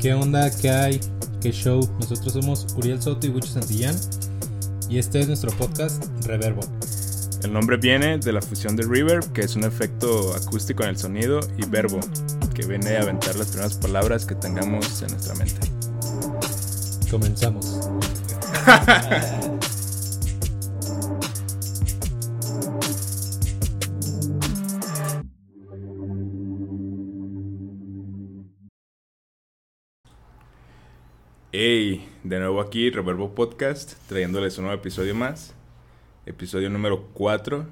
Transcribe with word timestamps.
¿Qué 0.00 0.14
onda? 0.14 0.50
¿Qué 0.50 0.70
hay? 0.70 1.00
¿Qué 1.42 1.52
show? 1.52 1.86
Nosotros 2.00 2.32
somos 2.32 2.66
Uriel 2.74 3.02
Soto 3.02 3.26
y 3.26 3.30
Bucho 3.30 3.48
Santillán 3.48 3.94
y 4.88 4.98
este 4.98 5.20
es 5.20 5.26
nuestro 5.26 5.50
podcast 5.52 6.02
Reverbo. 6.24 6.62
El 7.42 7.52
nombre 7.52 7.76
viene 7.76 8.16
de 8.16 8.32
la 8.32 8.40
fusión 8.40 8.76
de 8.76 8.84
reverb, 8.84 9.30
que 9.32 9.42
es 9.42 9.56
un 9.56 9.64
efecto 9.64 10.34
acústico 10.34 10.84
en 10.84 10.90
el 10.90 10.96
sonido, 10.96 11.40
y 11.58 11.66
verbo, 11.66 12.00
que 12.54 12.64
viene 12.64 12.96
a 12.96 13.02
aventar 13.02 13.36
las 13.36 13.48
primeras 13.48 13.74
palabras 13.74 14.24
que 14.24 14.34
tengamos 14.34 15.02
en 15.02 15.08
nuestra 15.08 15.34
mente. 15.34 15.70
Comenzamos. 17.10 17.90
Hey, 31.62 32.08
de 32.24 32.38
nuevo 32.38 32.62
aquí, 32.62 32.88
Reverbo 32.88 33.34
Podcast, 33.34 33.92
trayéndoles 34.08 34.56
un 34.56 34.64
nuevo 34.64 34.80
episodio 34.80 35.14
más. 35.14 35.52
Episodio 36.24 36.70
número 36.70 37.10
4. 37.12 37.66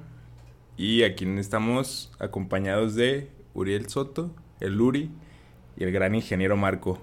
Y 0.77 1.01
aquí 1.01 1.25
estamos 1.39 2.11
acompañados 2.19 2.93
de 2.93 3.31
Uriel 3.55 3.89
Soto, 3.89 4.29
el 4.59 4.79
Uri 4.79 5.09
y 5.75 5.85
el 5.85 5.91
gran 5.91 6.13
ingeniero 6.13 6.55
Marco. 6.55 6.99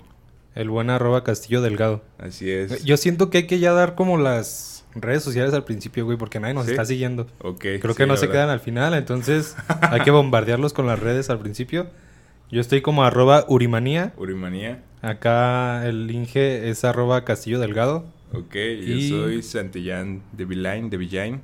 El 0.55 0.71
buen 0.71 0.89
arroba 0.89 1.25
Castillo 1.25 1.61
Delgado. 1.61 2.05
Así 2.19 2.53
es. 2.53 2.85
Yo 2.85 2.97
siento 2.97 3.31
que 3.31 3.39
hay 3.39 3.47
que 3.49 3.59
ya 3.59 3.73
dar 3.73 3.97
como 3.97 4.17
las 4.17 4.87
redes 4.95 5.25
sociales 5.25 5.55
al 5.55 5.65
principio, 5.65 6.05
güey, 6.05 6.17
porque 6.17 6.39
nadie 6.39 6.55
nos 6.55 6.67
¿Sí? 6.67 6.71
está 6.71 6.85
siguiendo. 6.85 7.27
Ok. 7.41 7.63
Creo 7.81 7.95
sí, 7.95 7.97
que 7.97 8.07
no 8.07 8.17
se 8.17 8.29
verdad. 8.29 8.43
quedan 8.43 8.51
al 8.51 8.61
final, 8.61 8.95
entonces 8.95 9.57
hay 9.81 10.03
que 10.03 10.13
bombardearlos 10.13 10.73
con 10.73 10.87
las 10.87 11.01
redes 11.01 11.31
al 11.31 11.41
principio. 11.41 11.89
Yo 12.51 12.61
estoy 12.61 12.81
como 12.81 13.05
arroba 13.05 13.45
Urimanía. 13.49 14.13
Urimanía. 14.17 14.83
Acá 15.03 15.87
el 15.87 16.11
Inge 16.11 16.69
es 16.69 16.85
arroba 16.85 17.25
Castillo 17.25 17.59
Delgado. 17.59 18.07
Ok, 18.33 18.55
Y- 18.55 19.09
yo 19.11 19.19
soy 19.23 19.43
Santillán 19.43 20.23
de 20.33 20.45
Villain, 20.45 20.91
de 20.91 20.97
Villain. 20.97 21.41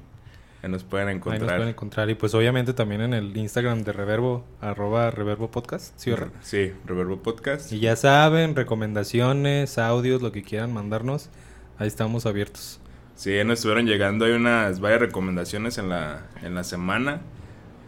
Ya 0.63 0.69
nos 0.69 0.85
pueden 0.85 1.09
Ahí 1.09 1.15
nos 1.17 1.27
encontrar. 1.27 1.57
pueden 1.57 1.69
encontrar. 1.71 2.11
Y 2.11 2.15
pues 2.15 2.35
obviamente 2.35 2.73
también 2.73 3.01
en 3.01 3.15
el 3.15 3.37
Instagram 3.37 3.83
de 3.83 3.93
Reverbo, 3.93 4.45
arroba 4.61 5.11
Reverbo 5.11 5.51
Podcast. 5.51 5.93
¿sí, 5.99 6.73
Reverbo 6.87 7.17
Podcast. 7.21 7.73
Y 7.73 7.81
ya 7.81 7.97
saben, 7.97 8.55
recomendaciones, 8.55 9.79
audios, 9.79 10.23
lo 10.23 10.31
que 10.31 10.45
quieran 10.45 10.73
mandarnos. 10.73 11.31
Ahí 11.79 11.89
estamos 11.89 12.27
abiertos. 12.27 12.79
Sí, 13.17 13.33
nos 13.45 13.59
estuvieron 13.59 13.87
llegando. 13.87 14.25
Hay 14.25 14.33
unas 14.33 14.79
varias 14.79 15.01
recomendaciones 15.01 15.79
en 15.79 15.89
la, 15.89 16.27
en 16.43 16.55
la 16.55 16.63
semana 16.63 17.23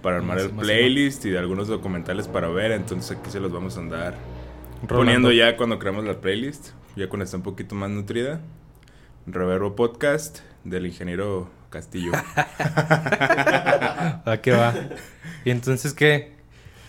para 0.05 0.17
armar 0.19 0.37
la 0.37 0.43
el 0.45 0.49
sema- 0.51 0.63
playlist 0.63 1.25
y 1.25 1.31
de 1.31 1.39
algunos 1.39 1.67
documentales 1.67 2.29
para 2.29 2.47
ver. 2.49 2.71
Entonces 2.71 3.17
aquí 3.19 3.31
se 3.31 3.41
los 3.41 3.51
vamos 3.53 3.77
a 3.77 3.81
andar 3.81 4.15
Rolando. 4.83 4.97
poniendo 4.97 5.33
ya 5.33 5.57
cuando 5.57 5.79
creamos 5.81 6.05
la 6.05 6.21
playlist. 6.21 6.69
Ya 6.95 7.09
cuando 7.09 7.25
está 7.25 7.37
un 7.39 7.43
poquito 7.43 7.75
más 7.75 7.91
nutrida. 7.91 8.41
Reverbo 9.27 9.75
Podcast 9.75 10.39
del 10.63 10.87
ingeniero 10.87 11.51
Castillo. 11.71 12.13
¿A 13.39 14.39
qué 14.43 14.53
va? 14.53 14.75
Y 15.45 15.51
entonces, 15.51 15.93
¿qué? 15.95 16.33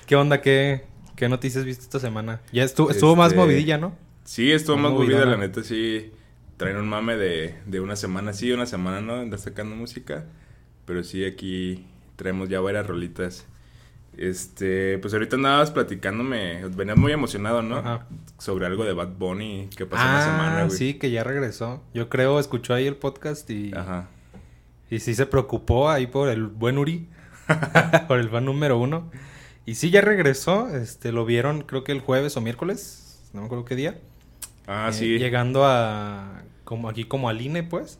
¿Qué 0.05 0.15
onda? 0.15 0.41
¿Qué, 0.41 0.83
qué 1.15 1.29
noticias 1.29 1.63
viste 1.65 1.83
esta 1.83 1.99
semana? 1.99 2.41
Ya 2.51 2.63
estuvo, 2.63 2.91
estuvo 2.91 3.15
más 3.15 3.27
Este, 3.29 3.39
movidilla, 3.39 3.77
¿no? 3.77 3.95
Sí, 4.23 4.51
estuvo 4.51 4.77
más 4.77 4.91
movida, 4.91 5.17
movidona. 5.19 5.31
la 5.31 5.37
neta, 5.37 5.63
sí. 5.63 6.11
Traen 6.57 6.77
un 6.77 6.87
mame 6.87 7.15
de, 7.17 7.55
de 7.65 7.79
una 7.79 7.95
semana 7.95 8.33
sí, 8.33 8.51
una 8.51 8.65
semana 8.65 9.01
no, 9.01 9.15
andar 9.15 9.39
sacando 9.39 9.75
música. 9.75 10.25
Pero 10.85 11.03
sí, 11.03 11.25
aquí 11.25 11.85
traemos 12.15 12.49
ya 12.49 12.59
varias 12.61 12.85
rolitas. 12.87 13.45
Este, 14.17 14.97
pues 14.99 15.13
ahorita 15.13 15.35
andabas 15.35 15.71
platicándome, 15.71 16.65
venías 16.69 16.97
muy 16.97 17.11
emocionado, 17.11 17.61
¿no? 17.61 17.77
Ajá. 17.77 18.07
Sobre 18.37 18.65
algo 18.65 18.85
de 18.85 18.93
Bad 18.93 19.09
Bunny 19.17 19.69
que 19.75 19.85
pasó 19.85 20.05
en 20.05 20.13
la 20.13 20.21
semana, 20.23 20.59
Ah, 20.61 20.65
güey. 20.65 20.77
sí, 20.77 20.93
que 20.93 21.11
ya 21.11 21.23
regresó. 21.23 21.83
Yo 21.93 22.07
creo, 22.07 22.39
escuchó 22.39 22.73
ahí 22.73 22.87
el 22.87 22.95
podcast 22.95 23.49
y, 23.49 23.73
Ajá. 23.75 24.07
y 24.89 24.99
sí 24.99 25.15
se 25.15 25.25
preocupó 25.25 25.89
ahí 25.89 26.07
por 26.07 26.29
el 26.29 26.47
buen 26.47 26.77
Uri, 26.77 27.09
por 28.07 28.19
el 28.19 28.29
fan 28.29 28.45
número 28.45 28.77
uno. 28.79 29.11
Y 29.65 29.75
sí, 29.75 29.89
ya 29.89 29.99
regresó, 30.01 30.69
este, 30.73 31.11
lo 31.11 31.25
vieron 31.25 31.63
creo 31.63 31.83
que 31.83 31.91
el 31.91 31.99
jueves 31.99 32.37
o 32.37 32.41
miércoles, 32.41 33.19
no 33.33 33.41
me 33.41 33.45
acuerdo 33.47 33.65
qué 33.65 33.75
día. 33.75 33.99
Ah, 34.67 34.87
Eh, 34.91 34.93
sí. 34.93 35.17
Llegando 35.19 35.65
a, 35.65 36.41
como 36.63 36.87
aquí 36.87 37.03
como 37.03 37.27
al 37.29 37.41
INE, 37.41 37.63
pues. 37.63 37.99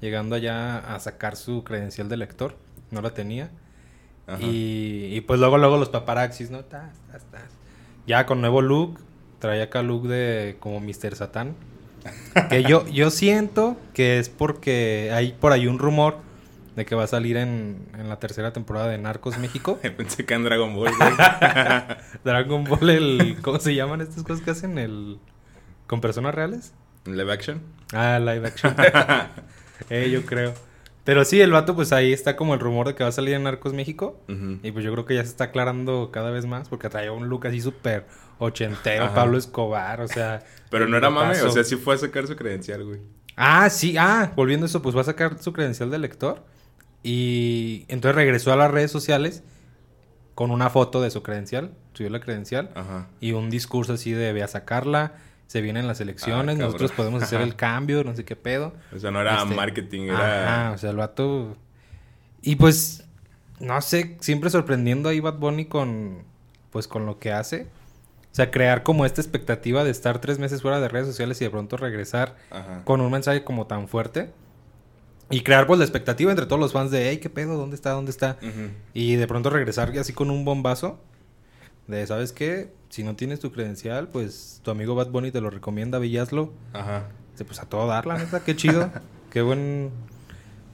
Llegando 0.00 0.34
allá 0.34 0.78
a 0.78 0.98
sacar 0.98 1.36
su 1.36 1.62
credencial 1.62 2.08
de 2.08 2.16
lector. 2.16 2.56
No 2.92 3.02
la 3.02 3.10
tenía. 3.10 3.50
Y, 4.40 5.08
y 5.10 5.20
pues 5.22 5.40
luego, 5.40 5.58
luego 5.58 5.76
los 5.78 5.88
paparaxis, 5.88 6.50
¿no? 6.50 6.64
Tas, 6.64 6.94
tas, 7.10 7.24
tas. 7.30 7.42
Ya 8.06 8.24
con 8.24 8.40
nuevo 8.40 8.62
look. 8.62 9.00
Traía 9.40 9.64
acá 9.64 9.82
look 9.82 10.06
de 10.06 10.56
como 10.60 10.78
Mr. 10.80 11.16
Satán. 11.16 11.56
Que 12.48 12.62
yo, 12.62 12.86
yo 12.92 13.10
siento 13.10 13.76
que 13.94 14.18
es 14.18 14.28
porque 14.28 15.10
hay 15.12 15.32
por 15.32 15.52
ahí 15.52 15.66
un 15.66 15.80
rumor 15.80 16.18
de 16.76 16.86
que 16.86 16.94
va 16.94 17.04
a 17.04 17.06
salir 17.08 17.36
en, 17.36 17.88
en 17.98 18.08
la 18.08 18.18
tercera 18.20 18.52
temporada 18.52 18.88
de 18.88 18.98
Narcos 18.98 19.38
México. 19.38 19.78
Pensé 19.96 20.24
que 20.24 20.34
en 20.34 20.44
Dragon 20.44 20.74
Ball. 20.74 20.92
Dragon 22.24 22.64
Ball, 22.64 22.90
el. 22.90 23.38
¿Cómo 23.42 23.58
se 23.58 23.74
llaman 23.74 24.00
estas 24.00 24.22
cosas 24.22 24.44
que 24.44 24.52
hacen? 24.52 24.78
El. 24.78 25.18
¿Con 25.86 26.00
personas 26.00 26.34
reales? 26.34 26.72
Live 27.04 27.32
action. 27.32 27.60
Ah, 27.92 28.18
live 28.20 28.46
action. 28.46 28.74
eh, 29.90 30.08
yo 30.10 30.24
creo. 30.24 30.54
Pero 31.04 31.24
sí, 31.24 31.40
el 31.40 31.50
vato, 31.50 31.74
pues 31.74 31.92
ahí 31.92 32.12
está 32.12 32.36
como 32.36 32.54
el 32.54 32.60
rumor 32.60 32.86
de 32.86 32.94
que 32.94 33.02
va 33.02 33.08
a 33.08 33.12
salir 33.12 33.34
en 33.34 33.42
Narcos 33.42 33.72
México. 33.72 34.20
Y 34.62 34.70
pues 34.70 34.84
yo 34.84 34.92
creo 34.92 35.04
que 35.04 35.14
ya 35.16 35.22
se 35.22 35.30
está 35.30 35.44
aclarando 35.44 36.10
cada 36.12 36.30
vez 36.30 36.46
más 36.46 36.68
porque 36.68 36.88
traía 36.88 37.12
un 37.12 37.28
look 37.28 37.46
así 37.46 37.60
súper 37.60 38.06
ochentero, 38.38 39.06
Ajá. 39.06 39.14
Pablo 39.14 39.38
Escobar, 39.38 40.00
o 40.00 40.08
sea... 40.08 40.44
Pero 40.70 40.88
no 40.88 40.96
era 40.96 41.10
mame, 41.10 41.40
o 41.42 41.50
sea, 41.50 41.64
sí 41.64 41.76
fue 41.76 41.94
a 41.94 41.98
sacar 41.98 42.26
su 42.26 42.36
credencial, 42.36 42.84
güey. 42.84 43.00
Ah, 43.36 43.68
sí, 43.70 43.96
ah, 43.98 44.32
volviendo 44.36 44.66
a 44.66 44.68
eso, 44.68 44.82
pues 44.82 44.96
va 44.96 45.00
a 45.00 45.04
sacar 45.04 45.38
su 45.42 45.52
credencial 45.52 45.90
de 45.90 45.98
lector. 45.98 46.44
Y 47.02 47.84
entonces 47.88 48.14
regresó 48.14 48.52
a 48.52 48.56
las 48.56 48.70
redes 48.70 48.90
sociales 48.90 49.42
con 50.34 50.50
una 50.50 50.70
foto 50.70 51.02
de 51.02 51.10
su 51.10 51.22
credencial, 51.22 51.72
subió 51.94 52.10
la 52.10 52.20
credencial 52.20 52.70
Ajá. 52.74 53.08
y 53.20 53.32
un 53.32 53.50
discurso 53.50 53.94
así 53.94 54.12
de 54.12 54.32
ve 54.32 54.42
a 54.42 54.48
sacarla, 54.48 55.14
se 55.52 55.60
vienen 55.60 55.86
las 55.86 56.00
elecciones, 56.00 56.56
Ah, 56.56 56.62
nosotros 56.62 56.92
podemos 56.92 57.22
hacer 57.22 57.42
el 57.42 57.56
cambio, 57.56 58.02
no 58.04 58.14
sé 58.16 58.24
qué 58.24 58.36
pedo. 58.36 58.72
O 58.90 58.98
sea, 58.98 59.10
no 59.10 59.20
era 59.20 59.42
Este, 59.42 59.54
marketing, 59.54 60.04
era... 60.04 60.64
Ajá, 60.68 60.72
o 60.72 60.78
sea, 60.78 60.88
el 60.88 60.96
vato. 60.96 61.58
Y 62.40 62.56
pues, 62.56 63.04
no 63.60 63.78
sé, 63.82 64.16
siempre 64.20 64.48
sorprendiendo 64.48 65.10
ahí 65.10 65.20
Bad 65.20 65.34
Bunny 65.34 65.66
con. 65.66 66.24
Pues 66.70 66.88
con 66.88 67.04
lo 67.04 67.18
que 67.18 67.32
hace. 67.32 67.64
O 67.64 68.34
sea, 68.34 68.50
crear 68.50 68.82
como 68.82 69.04
esta 69.04 69.20
expectativa 69.20 69.84
de 69.84 69.90
estar 69.90 70.20
tres 70.22 70.38
meses 70.38 70.62
fuera 70.62 70.80
de 70.80 70.88
redes 70.88 71.06
sociales 71.06 71.38
y 71.42 71.44
de 71.44 71.50
pronto 71.50 71.76
regresar 71.76 72.34
Ajá. 72.50 72.80
con 72.86 73.02
un 73.02 73.12
mensaje 73.12 73.44
como 73.44 73.66
tan 73.66 73.88
fuerte. 73.88 74.32
Y 75.28 75.42
crear 75.42 75.66
pues 75.66 75.78
la 75.78 75.84
expectativa 75.84 76.30
entre 76.30 76.46
todos 76.46 76.60
los 76.60 76.72
fans 76.72 76.90
de, 76.90 77.10
hey, 77.10 77.18
¿qué 77.18 77.28
pedo? 77.28 77.58
¿Dónde 77.58 77.76
está? 77.76 77.90
¿Dónde 77.90 78.10
está? 78.10 78.38
Y 78.94 79.16
de 79.16 79.26
pronto 79.26 79.50
regresar 79.50 79.92
así 79.98 80.14
con 80.14 80.30
un 80.30 80.46
bombazo. 80.46 80.98
De, 81.86 82.06
¿sabes 82.06 82.32
qué? 82.32 82.72
Si 82.88 83.02
no 83.02 83.16
tienes 83.16 83.40
tu 83.40 83.52
credencial, 83.52 84.08
pues 84.08 84.60
tu 84.62 84.70
amigo 84.70 84.94
Bad 84.94 85.08
Bunny 85.10 85.30
te 85.30 85.40
lo 85.40 85.50
recomienda, 85.50 85.98
Villaslo. 85.98 86.52
Ajá. 86.72 87.08
Dice, 87.32 87.44
pues 87.44 87.60
a 87.60 87.66
todo 87.66 87.86
dar, 87.86 88.06
la 88.06 88.18
neta, 88.18 88.40
qué 88.44 88.54
chido. 88.56 88.90
qué 89.30 89.42
buen. 89.42 89.90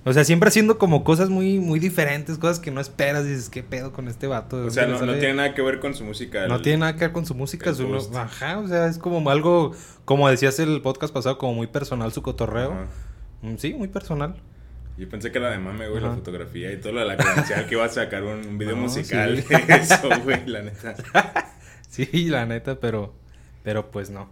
O 0.05 0.13
sea, 0.13 0.25
siempre 0.25 0.49
haciendo 0.49 0.79
como 0.79 1.05
cosas 1.05 1.29
muy, 1.29 1.59
muy 1.59 1.79
diferentes, 1.81 2.39
cosas 2.39 2.61
que 2.61 2.71
no 2.71 2.81
esperas. 2.81 3.25
Dices, 3.25 3.51
¿qué 3.51 3.63
pedo 3.63 3.93
con 3.93 4.09
este 4.09 4.27
vato? 4.27 4.61
¿De 4.61 4.67
O 4.69 4.71
sea, 4.71 4.85
no, 4.87 4.95
le 4.95 4.95
no 4.95 4.99
sale?" 5.07 5.19
tiene 5.19 5.35
nada 5.35 5.55
que 5.55 5.63
ver 5.63 5.81
con 5.81 5.95
su 5.95 6.05
música. 6.05 6.47
No 6.49 6.61
tiene 6.63 6.79
nada 6.79 6.95
que 6.95 7.01
ver 7.01 7.13
con 7.13 7.27
su 7.27 7.35
música. 7.35 7.75
su- 7.75 7.95
ajá, 8.17 8.59
o 8.59 8.67
sea, 8.69 8.87
es 8.87 8.99
como 8.99 9.29
algo, 9.31 9.73
como 10.05 10.29
decías 10.29 10.59
el 10.61 10.81
podcast 10.83 11.13
pasado, 11.13 11.37
como 11.39 11.55
muy 11.55 11.67
personal 11.67 12.13
su 12.13 12.23
cotorreo. 12.23 12.73
Ajá. 12.73 12.87
Mm, 13.43 13.57
Sí, 13.59 13.75
muy 13.75 13.89
personal. 13.89 14.37
Yo 14.99 15.09
pensé 15.09 15.31
que 15.31 15.39
era 15.39 15.51
de 15.51 15.59
mame, 15.59 15.89
güey, 15.89 16.03
la 16.03 16.15
fotografía 16.15 16.73
y 16.73 16.79
todo 16.81 16.93
lo 16.93 17.01
de 17.01 17.07
la 17.07 17.17
credencial 17.17 17.67
que 17.67 17.75
iba 17.75 17.85
a 17.85 17.89
sacar 17.89 18.25
un, 18.25 18.45
un 18.47 18.59
video 18.59 18.75
No, 18.77 18.83
musical. 18.83 19.43
sí. 19.43 19.55
Eso, 19.69 20.09
güey, 20.25 20.47
la 20.47 20.63
neta. 20.63 20.95
Sí, 21.89 22.27
la 22.29 22.45
neta, 22.47 22.79
pero, 22.81 23.15
pero 23.63 23.91
pues 23.91 24.11
no. 24.11 24.29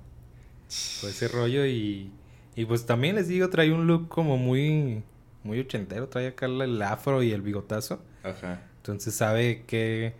Fue 1.00 1.10
ese 1.10 1.26
rollo 1.28 1.64
y, 1.66 2.12
y 2.54 2.64
pues 2.66 2.84
también 2.84 3.16
les 3.16 3.28
digo, 3.28 3.48
trae 3.48 3.72
un 3.72 3.86
look 3.86 4.08
como 4.08 4.36
muy, 4.36 5.02
muy 5.42 5.60
ochentero. 5.60 6.08
Trae 6.08 6.28
acá 6.28 6.46
el 6.46 6.82
afro 6.82 7.22
y 7.22 7.32
el 7.32 7.40
bigotazo. 7.42 8.02
Ajá. 8.22 8.62
Entonces 8.78 9.14
sabe 9.14 9.64
que, 9.66 10.14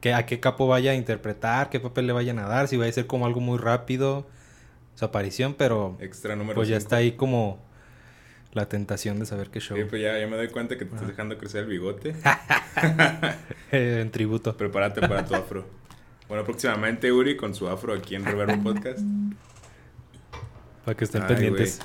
que 0.00 0.14
a 0.14 0.24
qué 0.26 0.40
capo 0.40 0.66
vaya 0.66 0.92
a 0.92 0.94
interpretar, 0.94 1.68
qué 1.70 1.78
papel 1.78 2.06
le 2.06 2.12
vayan 2.14 2.38
a 2.38 2.46
dar, 2.48 2.68
si 2.68 2.76
va 2.76 2.86
a 2.86 2.92
ser 2.92 3.06
como 3.06 3.26
algo 3.26 3.40
muy 3.40 3.58
rápido 3.58 4.26
su 4.94 5.04
aparición, 5.04 5.54
pero 5.54 5.96
Extra 6.00 6.34
número 6.36 6.56
pues 6.56 6.68
ya 6.68 6.76
está 6.76 6.96
ahí 6.96 7.12
como 7.12 7.58
la 8.52 8.68
tentación 8.68 9.18
de 9.20 9.26
saber 9.26 9.50
qué 9.50 9.60
show. 9.60 9.76
Sí, 9.76 9.84
pues 9.88 10.02
ya, 10.02 10.18
ya 10.18 10.26
me 10.26 10.36
doy 10.36 10.48
cuenta 10.48 10.76
que 10.78 10.84
te 10.84 10.94
estás 10.94 11.08
dejando 11.08 11.36
crecer 11.38 11.62
el 11.64 11.66
bigote. 11.70 12.14
Eh, 13.72 13.98
en 14.00 14.10
tributo. 14.10 14.56
Prepárate 14.56 15.00
para 15.02 15.24
tu 15.24 15.34
afro. 15.34 15.66
Bueno, 16.28 16.44
próximamente 16.44 17.10
Uri 17.12 17.36
con 17.36 17.54
su 17.54 17.68
afro 17.68 17.92
aquí 17.92 18.14
en 18.14 18.24
Reverbo 18.24 18.62
Podcast. 18.62 19.00
Para 20.84 20.96
que 20.96 21.04
estén 21.04 21.22
Ay, 21.22 21.28
pendientes. 21.28 21.80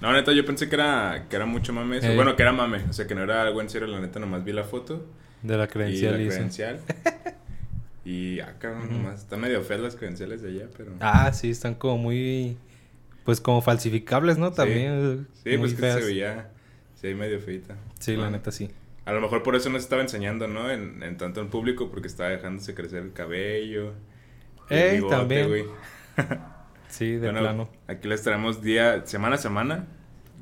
No, 0.00 0.12
neta, 0.12 0.32
yo 0.32 0.44
pensé 0.46 0.68
que 0.68 0.76
era, 0.76 1.26
que 1.28 1.36
era 1.36 1.44
mucho 1.46 1.72
mame 1.72 1.98
eso. 1.98 2.06
Eh. 2.08 2.14
Bueno, 2.14 2.36
que 2.36 2.42
era 2.42 2.52
mame. 2.52 2.84
O 2.88 2.92
sea, 2.92 3.06
que 3.06 3.14
no 3.14 3.22
era 3.22 3.42
algo 3.42 3.60
en 3.60 3.68
serio. 3.68 3.88
La 3.88 4.00
neta, 4.00 4.18
nomás 4.20 4.44
vi 4.44 4.52
la 4.52 4.64
foto. 4.64 5.04
De 5.42 5.56
la 5.56 5.66
credencial 5.66 6.14
la 6.14 6.20
y 6.22 6.26
eso. 6.26 6.34
credencial. 6.36 6.80
Y 8.04 8.38
acá 8.38 8.70
Ujú. 8.70 8.92
nomás 8.92 9.18
están 9.22 9.40
medio 9.40 9.60
feas 9.64 9.80
las 9.80 9.96
credenciales 9.96 10.40
de 10.40 10.50
allá, 10.50 10.68
pero. 10.76 10.92
Ah, 11.00 11.32
sí, 11.32 11.50
están 11.50 11.74
como 11.74 11.98
muy. 11.98 12.56
Pues 13.26 13.40
como 13.42 13.60
falsificables, 13.60 14.38
¿no? 14.38 14.52
También. 14.52 15.28
sí, 15.44 15.58
pues 15.58 15.74
que 15.74 15.92
se 15.92 16.00
veía. 16.00 16.50
Sí, 17.00 17.12
medio 17.14 17.38
feita. 17.40 17.76
Sí, 17.98 18.12
la 18.12 18.18
Bueno, 18.22 18.38
neta 18.38 18.50
sí. 18.52 18.70
A 19.04 19.12
lo 19.12 19.20
mejor 19.20 19.42
por 19.42 19.54
eso 19.54 19.68
no 19.68 19.78
se 19.78 19.82
estaba 19.84 20.00
enseñando, 20.02 20.48
¿no? 20.48 20.70
En, 20.70 21.02
en 21.02 21.16
tanto 21.18 21.40
en 21.42 21.48
público, 21.48 21.90
porque 21.90 22.08
estaba 22.08 22.30
dejándose 22.30 22.74
crecer 22.74 23.02
el 23.02 23.12
cabello. 23.12 23.92
bigote, 24.70 25.14
también. 25.14 25.48
güey. 25.48 25.64
Sí, 26.88 27.12
de 27.12 27.18
Bueno, 27.30 27.40
plano. 27.40 27.68
Aquí 27.88 28.08
les 28.08 28.22
traemos 28.22 28.62
día, 28.62 29.04
semana 29.06 29.34
a 29.34 29.38
semana, 29.38 29.86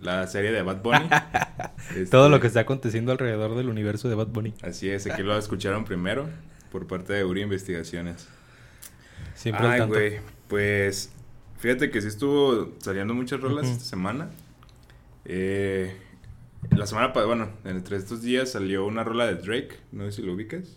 la 0.01 0.27
serie 0.27 0.53
de 0.53 0.63
Bad 0.63 0.83
Bunny. 0.83 1.09
Este, 1.91 2.07
Todo 2.07 2.29
lo 2.31 2.41
que 2.41 2.47
está 2.47 2.61
aconteciendo 2.61 3.13
alrededor 3.13 3.57
del 3.57 3.69
universo 3.69 4.09
de 4.09 4.15
Bad 4.15 4.29
Bunny. 4.29 4.55
Así 4.63 4.89
es, 4.91 5.07
aquí 5.07 5.23
lo 5.23 5.37
escucharon 5.37 5.85
primero 5.85 6.29
por 6.71 6.87
parte 6.87 7.13
de 7.13 7.25
Uri 7.25 7.43
Investigaciones. 7.43 8.29
Siempre 9.35 9.67
Ay, 9.67 9.81
güey, 9.87 10.21
pues 10.49 11.13
fíjate 11.65 11.91
que 11.91 12.03
sí 12.03 12.09
estuvo 12.09 12.75
saliendo 12.79 13.15
muchas 13.15 13.41
rolas 13.41 13.67
esta 13.67 13.85
semana. 13.85 14.29
Eh, 15.25 15.97
la 16.77 16.87
semana 16.87 17.09
pasada, 17.15 17.25
bueno, 17.27 17.49
entre 17.65 17.97
estos 17.97 18.21
días 18.21 18.53
salió 18.53 18.85
una 18.85 19.03
rola 19.03 19.25
de 19.27 19.37
Drake, 19.37 19.79
no 19.91 20.05
sé 20.05 20.13
si 20.13 20.23
lo 20.23 20.35
ubicas. 20.35 20.77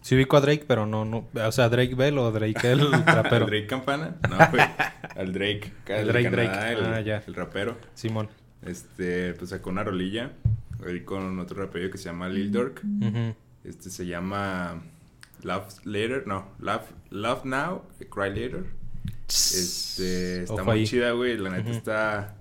Sí 0.00 0.16
ubico 0.16 0.36
a 0.36 0.40
Drake, 0.40 0.64
pero 0.66 0.86
no, 0.86 1.04
no. 1.04 1.28
O 1.32 1.52
sea, 1.52 1.68
Drake 1.68 1.94
Bell 1.94 2.18
o 2.18 2.32
Drake 2.32 2.68
el 2.72 2.90
rapero. 3.06 3.44
¿Al 3.44 3.50
Drake 3.50 3.66
Campana? 3.68 4.16
No, 4.28 4.38
güey, 4.50 4.64
al 5.14 5.32
Drake. 5.32 5.72
El 5.86 6.08
Drake, 6.08 6.30
Canadá, 6.30 6.52
Drake. 6.52 6.72
El, 6.72 6.84
Ah, 6.94 7.00
ya. 7.00 7.22
el 7.24 7.34
rapero. 7.36 7.76
Simón. 7.94 8.28
Este, 8.66 9.34
pues 9.34 9.50
sacó 9.50 9.70
una 9.70 9.84
rolilla 9.84 10.32
ahí 10.84 11.02
con 11.02 11.38
otro 11.38 11.62
rapero 11.62 11.88
que 11.92 11.98
se 11.98 12.06
llama 12.06 12.28
Lil 12.28 12.50
Durk. 12.50 12.82
Ujú. 13.00 13.36
Este 13.62 13.88
se 13.88 14.04
llama 14.06 14.82
Love 15.44 15.86
Later, 15.86 16.26
no, 16.26 16.48
Love, 16.58 16.86
Love 17.10 17.44
Now, 17.44 17.82
Cry 18.10 18.30
Later. 18.30 18.64
Este, 19.36 20.42
está 20.42 20.54
Ojo 20.54 20.64
muy 20.64 20.78
ahí. 20.80 20.86
chida, 20.86 21.12
güey. 21.12 21.36
La 21.36 21.50
neta 21.50 21.70
está. 21.70 22.34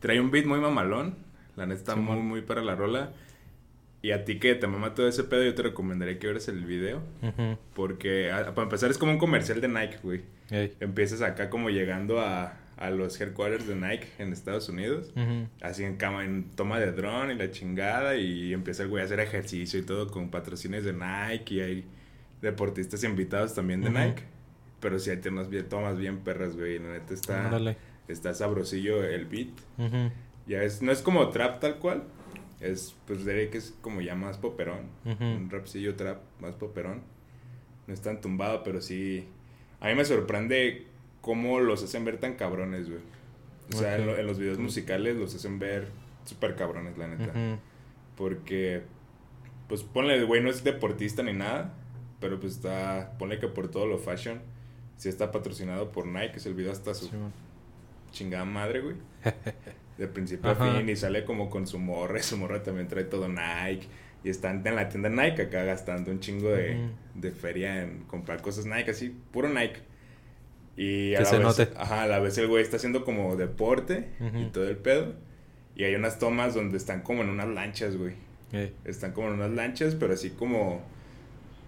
Trae 0.00 0.20
un 0.20 0.30
beat 0.30 0.46
muy 0.46 0.60
mamalón. 0.60 1.14
La 1.56 1.66
neta 1.66 1.78
está 1.80 1.96
muy, 1.96 2.16
muy 2.18 2.42
para 2.42 2.62
la 2.62 2.74
rola. 2.74 3.12
Y 4.02 4.12
a 4.12 4.24
ti 4.24 4.38
que 4.38 4.54
te 4.54 4.66
mama 4.66 4.94
todo 4.94 5.08
ese 5.08 5.24
pedo, 5.24 5.42
yo 5.42 5.54
te 5.54 5.62
recomendaría 5.62 6.18
que 6.18 6.26
vieras 6.28 6.46
el 6.48 6.64
video. 6.64 7.02
Porque, 7.74 8.30
a- 8.30 8.54
para 8.54 8.64
empezar, 8.64 8.90
es 8.90 8.98
como 8.98 9.12
un 9.12 9.18
comercial 9.18 9.60
de 9.60 9.68
Nike, 9.68 9.98
güey. 10.02 10.20
Ey. 10.50 10.74
Empiezas 10.80 11.22
acá 11.22 11.50
como 11.50 11.70
llegando 11.70 12.20
a, 12.20 12.56
a 12.76 12.90
los 12.90 13.20
headquarters 13.20 13.66
de 13.66 13.74
Nike 13.74 14.06
en 14.18 14.32
Estados 14.32 14.68
Unidos. 14.68 15.12
Así 15.60 15.82
en 15.82 15.96
cama, 15.96 16.24
en 16.24 16.44
toma 16.54 16.78
de 16.78 16.92
dron 16.92 17.30
y 17.32 17.34
la 17.34 17.50
chingada. 17.50 18.16
Y 18.16 18.52
empieza 18.52 18.84
el 18.84 18.90
güey 18.90 19.02
a 19.02 19.06
hacer 19.06 19.18
ejercicio 19.18 19.80
y 19.80 19.82
todo 19.82 20.08
con 20.08 20.30
patrocinios 20.30 20.84
de 20.84 20.92
Nike. 20.92 21.54
Y 21.54 21.60
hay 21.60 21.84
deportistas 22.42 23.02
invitados 23.02 23.54
también 23.54 23.80
de. 23.80 23.90
Nike. 23.90 24.22
Pero 24.86 25.00
sí 25.00 25.10
hay 25.10 25.16
tomas 25.16 25.48
bien, 25.50 25.68
tomas 25.68 25.98
bien 25.98 26.18
perras, 26.20 26.54
güey. 26.56 26.78
La 26.78 26.92
neta 26.92 27.12
está, 27.12 27.42
está 28.06 28.32
sabrosillo 28.34 29.02
el 29.02 29.24
beat. 29.26 29.48
Ya 30.46 30.62
es, 30.62 30.80
no 30.80 30.92
es 30.92 31.02
como 31.02 31.28
trap 31.30 31.58
tal 31.58 31.80
cual. 31.80 32.04
Es, 32.60 32.94
pues 33.04 33.26
diré 33.26 33.50
que 33.50 33.58
es 33.58 33.74
como 33.80 34.00
ya 34.00 34.14
más 34.14 34.38
poperón. 34.38 34.82
Un 35.04 35.50
rapcillo 35.50 35.96
trap 35.96 36.20
más 36.40 36.54
poperón. 36.54 37.02
No 37.88 37.94
es 37.94 38.00
tan 38.00 38.20
tumbado, 38.20 38.62
pero 38.62 38.80
sí. 38.80 39.26
A 39.80 39.88
mí 39.88 39.96
me 39.96 40.04
sorprende 40.04 40.86
cómo 41.20 41.58
los 41.58 41.82
hacen 41.82 42.04
ver 42.04 42.18
tan 42.18 42.34
cabrones, 42.36 42.88
güey. 42.88 43.00
O 43.74 43.76
sea, 43.76 43.96
en, 43.96 44.02
Ok. 44.02 44.06
lo- 44.06 44.18
en 44.18 44.26
los 44.28 44.38
videos 44.38 44.58
musicales 44.58 45.16
los 45.16 45.34
hacen 45.34 45.58
ver 45.58 45.88
súper 46.26 46.54
cabrones, 46.54 46.96
la 46.96 47.08
neta. 47.08 47.32
Porque, 48.16 48.82
pues 49.68 49.82
ponle, 49.82 50.22
güey, 50.22 50.40
no 50.44 50.48
es 50.48 50.62
deportista 50.62 51.24
ni 51.24 51.32
nada. 51.32 51.74
Pero 52.20 52.38
pues 52.40 52.52
está, 52.54 53.14
ponle 53.18 53.38
que 53.40 53.48
por 53.48 53.68
todo 53.68 53.86
lo 53.86 53.98
fashion. 53.98 54.40
Sí 54.96 55.08
está 55.08 55.30
patrocinado 55.30 55.92
por 55.92 56.06
Nike. 56.06 56.36
Es 56.36 56.46
el 56.46 56.54
video 56.54 56.72
hasta 56.72 56.94
su 56.94 57.10
chingada 58.12 58.44
madre, 58.44 58.80
güey. 58.80 58.96
De 59.98 60.08
principio 60.08 60.50
a 60.50 60.54
fin 60.54 60.88
y 60.88 60.96
sale 60.96 61.24
como 61.24 61.48
con 61.48 61.66
su 61.66 61.78
morra. 61.78 62.18
y 62.18 62.22
Su 62.22 62.36
morra 62.36 62.62
también 62.62 62.88
trae 62.88 63.04
todo 63.04 63.28
Nike. 63.28 63.86
Y 64.24 64.28
están 64.30 64.66
en 64.66 64.74
la 64.76 64.88
tienda 64.88 65.08
Nike 65.08 65.42
acá 65.42 65.62
gastando 65.64 66.10
un 66.10 66.20
chingo 66.20 66.50
de, 66.50 66.88
de 67.14 67.30
feria 67.32 67.82
en 67.82 68.00
comprar 68.04 68.42
cosas 68.42 68.66
Nike, 68.66 68.90
así, 68.90 69.14
puro 69.32 69.48
Nike. 69.48 69.80
Y 70.76 71.14
a 71.14 71.18
Que 71.18 71.24
la 71.24 71.30
se 71.30 71.38
vez, 71.38 71.46
note. 71.46 71.68
Ajá, 71.76 72.02
a 72.02 72.06
la 72.06 72.18
vez 72.18 72.36
el 72.38 72.48
güey 72.48 72.62
está 72.62 72.76
haciendo 72.76 73.04
como 73.04 73.36
deporte 73.36 74.10
y 74.34 74.46
todo 74.46 74.68
el 74.68 74.76
pedo. 74.76 75.14
Y 75.74 75.84
hay 75.84 75.94
unas 75.94 76.18
tomas 76.18 76.54
donde 76.54 76.76
están 76.76 77.02
como 77.02 77.22
en 77.22 77.30
unas 77.30 77.48
lanchas, 77.48 77.96
güey. 77.96 78.14
Ey. 78.52 78.74
Están 78.84 79.12
como 79.12 79.28
en 79.28 79.34
unas 79.34 79.50
lanchas, 79.52 79.94
pero 79.94 80.12
así 80.14 80.30
como. 80.30 80.82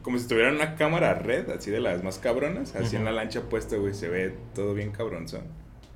Como 0.03 0.19
si 0.19 0.27
tuvieran 0.29 0.55
una 0.55 0.77
cámara 0.77 1.15
red, 1.15 1.51
así 1.51 1.71
de 1.71 1.81
las 1.81 2.03
más 2.05 2.19
cabronas. 2.19 2.75
Así 2.77 2.97
en 2.97 3.03
Ujú. 3.03 3.11
la 3.11 3.13
lancha 3.13 3.43
puesta, 3.43 3.77
güey. 3.77 3.95
Se 3.95 4.09
ve 4.09 4.35
todo 4.55 4.75
bien 4.75 4.91
cabronzón. 4.93 5.43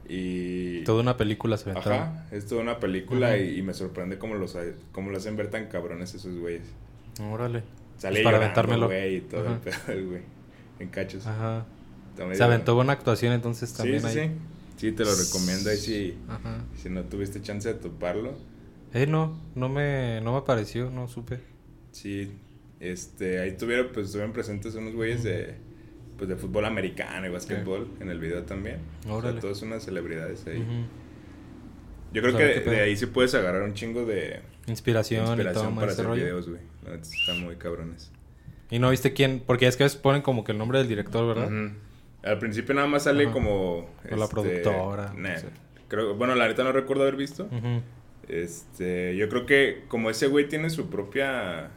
Y. 0.09 0.83
Toda 0.85 1.01
una 1.03 1.17
película 1.17 1.57
se 1.57 1.71
aventaron. 1.71 1.99
Ajá, 2.01 2.27
es 2.33 2.47
toda 2.47 2.61
una 2.63 2.79
película 2.81 3.31
Ujú. 3.31 3.37
y, 3.45 3.59
y 3.59 3.63
me 3.63 3.73
sorprende 3.75 4.19
cómo 4.19 4.35
los, 4.35 4.57
cómo 4.93 5.11
los 5.11 5.23
hacen 5.23 5.37
ver 5.37 5.49
tan 5.51 5.67
cabrones 5.69 6.15
esos 6.15 6.37
güeyes. 6.37 6.65
Órale. 7.31 7.63
Sale 7.99 8.17
Pues 8.17 8.25
para 8.25 8.37
aventármelo. 8.39 8.87
güey, 8.87 9.17
y 9.17 9.21
todo 9.23 9.43
Ajá. 9.47 9.53
el 9.55 9.61
pedo, 9.61 10.09
güey. 10.11 10.23
En 10.81 10.89
cachos. 10.89 11.27
Ajá. 11.27 11.65
Medio- 12.19 12.35
Se 12.35 12.43
aventó 12.45 12.75
buena 12.75 12.93
actuación 12.93 13.33
entonces 13.33 13.71
Sí, 13.71 13.77
también 13.77 14.01
sí, 14.03 14.07
ahí. 14.19 14.29
sí. 14.29 14.33
Sí, 14.77 14.93
te 14.93 15.05
lo 15.05 15.15
recomiendo 15.15 15.71
ahí 15.71 15.77
si, 15.77 16.19
Ajá. 16.29 16.65
si 16.77 16.91
no 16.91 17.05
tuviste 17.05 17.41
chance 17.41 17.69
de 17.73 17.79
toparlo. 17.79 18.35
Eh, 18.93 19.07
no, 19.07 19.39
no 19.55 19.69
me, 19.69 20.21
no 20.23 20.33
me 20.33 20.39
apareció, 20.39 20.91
no 20.91 21.07
supe. 21.09 21.39
Sí, 21.93 22.33
este, 22.83 23.39
ahí 23.41 23.57
tuvieron, 23.57 23.89
pues 23.93 24.07
estuvieron 24.07 24.33
presentes 24.33 24.75
unos 24.75 24.93
güeyes 24.95 25.23
de, 25.23 25.55
pues 26.19 26.29
de 26.29 26.37
fútbol 26.37 26.65
americano 26.65 27.27
y 27.27 27.31
básquetbol 27.31 27.89
en 28.01 28.11
el 28.11 28.19
video 28.19 28.43
también. 28.43 28.79
O 29.03 29.05
sea, 29.05 29.15
Órale. 29.15 29.41
todas 29.41 29.63
unas 29.63 29.85
celebridades 29.85 30.45
ahí. 30.49 30.65
Yo 32.13 32.21
creo 32.21 32.35
Pues 32.35 32.61
que 32.61 32.71
de 32.71 32.81
ahí 32.81 32.97
sí 32.97 33.07
puedes 33.07 33.35
agarrar 33.35 33.63
un 33.63 33.73
chingo 33.75 34.05
de 34.05 34.41
Inspiración, 34.67 35.25
y 35.25 35.29
inspiración 35.29 35.67
todo 35.69 35.75
para 35.81 35.93
hacer 35.93 36.05
rollo. 36.05 36.23
videos, 36.23 36.49
güey. 36.49 36.61
Están 37.01 37.41
muy 37.43 37.57
cabrones. 37.57 38.11
Y 38.71 38.79
no 38.79 38.91
viste 38.91 39.13
quién, 39.13 39.43
porque 39.47 39.67
es 39.67 39.77
que 39.77 39.85
a 39.85 39.87
veces 39.87 39.99
ponen 39.99 40.21
como 40.23 40.45
que 40.45 40.53
el 40.53 40.59
nombre 40.59 40.79
del 40.79 40.89
director, 40.89 41.27
¿verdad? 41.27 41.71
Al 42.25 42.39
principio 42.39 42.75
nada 42.75 42.87
más 42.87 43.05
sale 43.05 43.31
como... 43.31 43.89
O 44.11 44.17
la 44.17 44.27
productora, 44.29 45.13
nah, 45.17 45.35
no 45.35 45.39
sé. 45.39 45.47
creo, 45.89 46.15
bueno, 46.15 46.35
la 46.35 46.49
neta 46.49 46.65
no 46.65 46.73
recuerdo 46.73 47.03
haber 47.03 47.17
visto. 47.17 47.49
Este, 48.29 49.17
yo 49.17 49.29
creo 49.29 49.47
que 49.47 49.85
como 49.89 50.11
ese 50.11 50.27
güey 50.27 50.49
tiene 50.49 50.71
su 50.71 50.89
propia 50.91 51.71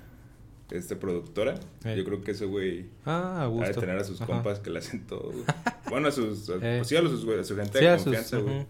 este 0.72 0.96
productora, 0.96 1.56
yo 1.84 2.04
creo 2.04 2.22
que 2.24 2.32
ese 2.32 2.46
güey 2.46 2.88
Ah, 3.06 3.42
a 3.42 3.44
ha 3.46 3.68
de 3.68 3.74
tener 3.74 3.98
a 3.98 4.04
sus 4.04 4.20
Ajá. 4.22 4.32
compas 4.34 4.60
que 4.60 4.70
le 4.70 4.80
hacen 4.80 5.06
todo. 5.06 5.32
güey. 5.32 5.44
bueno, 5.89 6.08
a 6.08 6.12
sus 6.12 6.50
a, 6.50 6.54
Ey. 6.56 6.78
pues 6.80 6.88
sí, 6.88 6.96
a, 6.96 7.01
los, 7.01 7.13
a 7.13 7.44
su 7.44 7.56
gente 7.56 7.80
Sí, 7.80 7.86
de 7.86 7.96
confianza, 7.98 8.38
güey, 8.39 8.66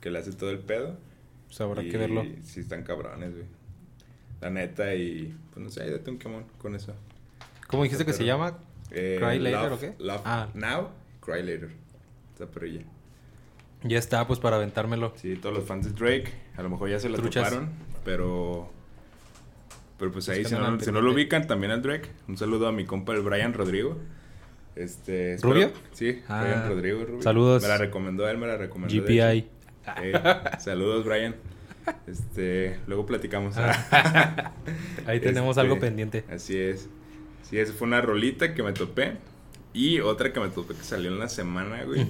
que 0.00 0.10
le 0.10 0.18
hace 0.18 0.32
todo 0.32 0.50
el 0.50 0.58
pedo. 0.58 0.96
Pues 1.46 1.60
habrá 1.62 1.82
y 1.82 1.88
que 1.90 1.96
verlo. 1.96 2.24
Sí 2.44 2.60
están 2.60 2.82
cabrones, 2.82 3.32
güey. 3.32 3.46
La 4.40 4.50
neta 4.50 4.94
y 4.94 5.34
pues 5.52 5.64
no 5.64 5.70
sé, 5.70 5.90
date 5.90 6.10
un 6.10 6.18
quemón 6.18 6.44
con 6.58 6.74
eso. 6.74 6.94
¿Cómo 7.68 7.82
dijiste 7.84 8.04
que 8.04 8.12
se 8.12 8.24
llama? 8.24 8.58
Eh, 8.90 9.16
¿Cry 9.18 9.38
Later 9.38 9.70
Love- 9.70 9.72
o 9.72 9.80
qué? 9.80 9.94
Love 9.98 10.20
Ah. 10.24 10.48
Now, 10.54 10.90
Cry 11.20 11.42
Later. 11.42 11.70
Esta 12.34 12.46
perrilla. 12.46 12.82
Ya 13.82 13.98
está, 13.98 14.26
pues 14.26 14.38
para 14.40 14.56
aventármelo. 14.56 15.12
Sí, 15.16 15.36
todos 15.36 15.54
los 15.56 15.64
fans 15.64 15.86
de 15.86 15.92
Drake, 15.92 16.32
a 16.56 16.62
lo 16.62 16.68
mejor 16.70 16.88
ya 16.90 16.98
se 17.00 17.08
la 17.08 17.16
Truchas. 17.16 17.48
toparon, 17.48 17.70
pero... 18.04 18.70
Pero 19.98 20.12
pues 20.12 20.28
ahí, 20.28 20.38
Pues 20.42 20.48
si 20.50 20.54
no, 20.54 20.70
la 20.70 20.80
si 20.80 20.92
no 20.92 21.00
lo 21.00 21.12
ubican, 21.12 21.46
también 21.46 21.72
al 21.72 21.82
Drake. 21.82 22.08
Un 22.28 22.36
saludo 22.36 22.68
a 22.68 22.72
mi 22.72 22.84
compa, 22.84 23.14
el 23.14 23.22
Brian 23.22 23.52
Rodrigo. 23.52 23.98
Este, 24.76 25.36
¿Rubio? 25.42 25.72
Sí, 25.92 26.22
Ah, 26.28 26.42
Brian 26.42 26.68
Rodrigo. 26.68 27.04
Rubio. 27.04 27.22
saludos. 27.22 27.62
Me 27.62 27.68
la 27.68 27.78
recomendó 27.78 28.28
él, 28.28 28.38
me 28.38 28.46
la 28.46 28.56
recomendó. 28.56 28.94
GPI. 28.94 29.48
Eh, 30.02 30.12
saludos, 30.60 31.04
Brian. 31.04 31.34
Este, 32.06 32.78
luego 32.86 33.06
platicamos. 33.06 33.56
Ahí 35.06 35.20
tenemos 35.20 35.50
Este, 35.56 35.60
algo 35.60 35.78
pendiente. 35.80 36.24
Así 36.30 36.56
es. 36.56 36.88
Sí, 37.42 37.58
esa 37.58 37.72
fue 37.72 37.88
una 37.88 38.00
rolita 38.00 38.54
que 38.54 38.62
me 38.62 38.72
topé. 38.72 39.14
Y 39.72 40.00
otra 40.00 40.32
que 40.32 40.40
me 40.40 40.48
topé 40.48 40.74
que 40.74 40.82
salió 40.82 41.10
en 41.10 41.18
la 41.18 41.28
semana, 41.28 41.82
güey. 41.84 42.04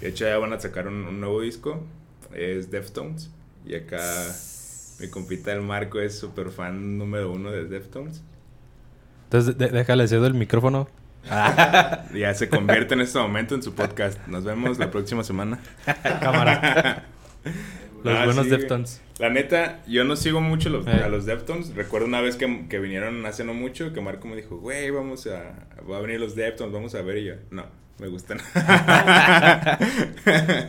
De 0.00 0.08
hecho, 0.08 0.24
ya 0.26 0.38
van 0.38 0.52
a 0.52 0.60
sacar 0.60 0.86
un, 0.88 1.04
un 1.04 1.20
nuevo 1.20 1.40
disco. 1.40 1.84
Es 2.34 2.70
Deftones. 2.70 3.30
Y 3.66 3.74
acá 3.74 3.98
mi 4.98 5.08
compita 5.08 5.52
el 5.52 5.62
Marco 5.62 6.00
es 6.00 6.18
súper 6.18 6.50
fan 6.50 6.98
número 6.98 7.30
uno 7.32 7.50
de 7.50 7.64
Deftones. 7.64 8.22
Entonces, 9.24 9.56
de- 9.58 9.68
déjale 9.68 10.08
cedo 10.08 10.26
el 10.26 10.34
micrófono. 10.34 10.88
Ya 12.14 12.32
se 12.34 12.48
convierte 12.48 12.94
en 12.94 13.00
este 13.02 13.18
momento 13.18 13.54
en 13.54 13.62
su 13.62 13.74
podcast. 13.74 14.18
Nos 14.28 14.44
vemos 14.44 14.78
la 14.78 14.90
próxima 14.90 15.22
semana. 15.24 15.58
Cámara. 16.20 17.04
Los 18.04 18.14
Ah, 18.16 18.24
buenos 18.26 18.44
sí. 18.44 18.50
Deftones. 18.50 19.02
La 19.18 19.28
neta, 19.28 19.80
yo 19.88 20.04
no 20.04 20.14
sigo 20.14 20.40
mucho 20.40 20.70
los- 20.70 20.86
Eh. 20.86 21.02
a 21.04 21.08
los 21.08 21.26
Deftones. 21.26 21.74
Recuerdo 21.74 22.06
una 22.06 22.20
vez 22.20 22.36
que, 22.36 22.66
que 22.68 22.78
vinieron 22.78 23.26
hace 23.26 23.42
no 23.44 23.54
mucho 23.54 23.92
que 23.92 24.00
Marco 24.00 24.28
me 24.28 24.36
dijo, 24.36 24.56
güey, 24.58 24.90
vamos 24.90 25.26
a, 25.26 25.66
va 25.90 25.98
a 25.98 26.00
venir 26.00 26.20
los 26.20 26.36
Deftones, 26.36 26.72
vamos 26.72 26.94
a 26.94 27.02
ver. 27.02 27.18
Y 27.18 27.24
yo, 27.24 27.34
no, 27.50 27.66
me 27.98 28.06
gustan. 28.06 28.38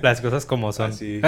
Las 0.02 0.22
cosas 0.22 0.46
como 0.46 0.74
son. 0.74 0.92
Así. 0.92 1.22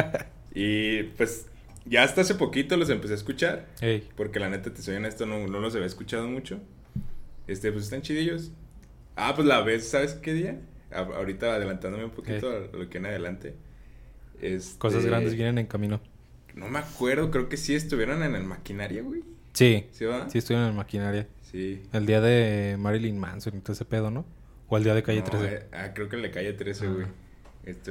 Y 0.56 1.04
pues 1.04 1.48
ya 1.92 2.02
hasta 2.04 2.22
hace 2.22 2.34
poquito 2.34 2.76
los 2.78 2.90
empecé 2.90 3.14
a 3.14 3.18
escuchar. 3.18 3.68
Porque 4.16 4.40
la 4.40 4.50
neta, 4.50 4.74
te 4.74 4.82
soy 4.82 4.96
honesto, 4.96 5.26
no, 5.28 5.46
no 5.48 5.60
los 5.60 5.76
había 5.76 5.86
escuchado 5.86 6.28
mucho. 6.28 6.60
Este, 7.48 7.72
pues 7.72 7.84
están 7.84 8.02
chidillos. 8.02 8.52
Ah, 9.16 9.34
pues 9.36 9.46
la 9.48 9.62
vez, 9.62 9.88
¿sabes 9.88 10.14
qué 10.16 10.34
día? 10.34 10.60
A- 10.92 11.00
ahorita 11.02 11.54
adelantándome 11.56 12.06
un 12.06 12.12
poquito 12.12 12.50
a 12.50 12.76
lo 12.78 12.90
que 12.90 12.98
en 12.98 13.06
adelante. 13.06 13.54
Este, 14.42 14.80
Cosas 14.80 15.06
grandes 15.06 15.36
vienen 15.36 15.58
en 15.60 15.68
camino. 15.68 16.02
No 16.56 16.68
me 16.70 16.80
acuerdo, 16.80 17.30
creo 17.30 17.48
que 17.50 17.58
sí 17.58 17.76
estuvieron 17.76 18.24
en 18.24 18.36
el 18.36 18.44
maquinaria, 18.44 19.02
güey. 19.04 19.22
Sí, 19.54 19.86
¿Sí 19.92 20.06
va? 20.06 20.30
sí 20.30 20.38
estoy 20.38 20.56
en 20.56 20.64
el 20.64 20.74
maquinaria. 20.74 21.28
Sí. 21.42 21.82
El 21.92 22.06
día 22.06 22.22
de 22.22 22.78
Marilyn 22.80 23.18
Manson 23.20 23.58
y 23.58 23.60
todo 23.60 23.74
ese 23.74 23.84
pedo, 23.86 24.10
¿no? 24.12 24.26
O 24.70 24.78
el 24.78 24.84
día 24.86 24.94
de 24.96 25.04
Calle 25.04 25.20
No, 25.20 25.26
13. 25.26 25.54
eh, 25.56 25.66
ah, 25.74 25.92
creo 25.94 26.08
que 26.08 26.16
en 26.16 26.22
la 26.22 26.32
calle 26.32 26.54
13, 26.54 26.86
Ah. 26.86 26.90
güey. 26.94 27.08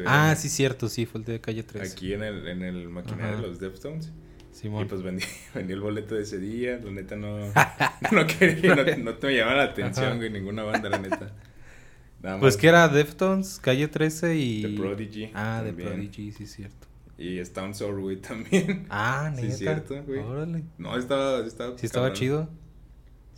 Ah, 0.07 0.35
sí, 0.37 0.49
cierto, 0.49 0.89
sí, 0.89 1.07
fue 1.07 1.21
el 1.21 1.25
de 1.25 1.41
Calle 1.41 1.63
13. 1.63 1.93
Aquí 1.93 2.13
en 2.13 2.23
el, 2.23 2.47
en 2.49 2.63
el 2.63 2.89
maquinaria 2.89 3.33
Ajá. 3.35 3.41
de 3.43 3.49
los 3.49 3.61
Deftones. 3.61 4.11
Simón. 4.53 4.85
Y 4.85 4.89
pues 4.89 5.03
vendí, 5.03 5.25
vendí 5.55 5.73
el 5.73 5.81
boleto 5.81 6.17
de 6.17 6.23
ese 6.23 6.39
día. 6.39 6.81
La 6.83 6.91
neta 6.91 7.17
no, 7.17 7.39
no 8.13 8.27
quería, 8.27 8.75
no, 8.75 8.85
no 9.05 9.15
te 9.15 9.27
me 9.29 9.37
llamaba 9.37 9.57
la 9.59 9.65
atención, 9.65 10.17
güey, 10.19 10.31
ninguna 10.31 10.65
banda, 10.65 10.89
la 10.89 10.99
neta. 10.99 11.33
Nada 12.23 12.39
pues 12.39 12.57
que 12.59 12.67
era 12.69 12.87
Deftones, 12.89 13.59
Calle 13.63 13.89
13 13.89 14.37
y... 14.37 14.63
The 14.63 14.69
Prodigy. 14.81 15.31
Ah, 15.35 15.63
también. 15.65 15.89
Prodigy, 15.89 16.33
sí, 16.33 16.47
cierto. 16.47 16.87
Y 17.17 17.39
Stone 17.39 17.73
Sour, 17.75 18.01
güey, 18.01 18.17
también. 18.17 18.87
Ah, 18.91 19.33
Sí, 19.37 19.43
neta. 19.45 19.57
cierto, 19.57 20.03
güey. 20.05 20.19
Órale. 20.21 20.65
No, 20.77 20.99
estaba, 20.99 21.47
estaba 21.47 21.79
Sí 21.79 21.87
estaba 21.87 22.07
cabrón. 22.09 22.19
chido. 22.21 22.49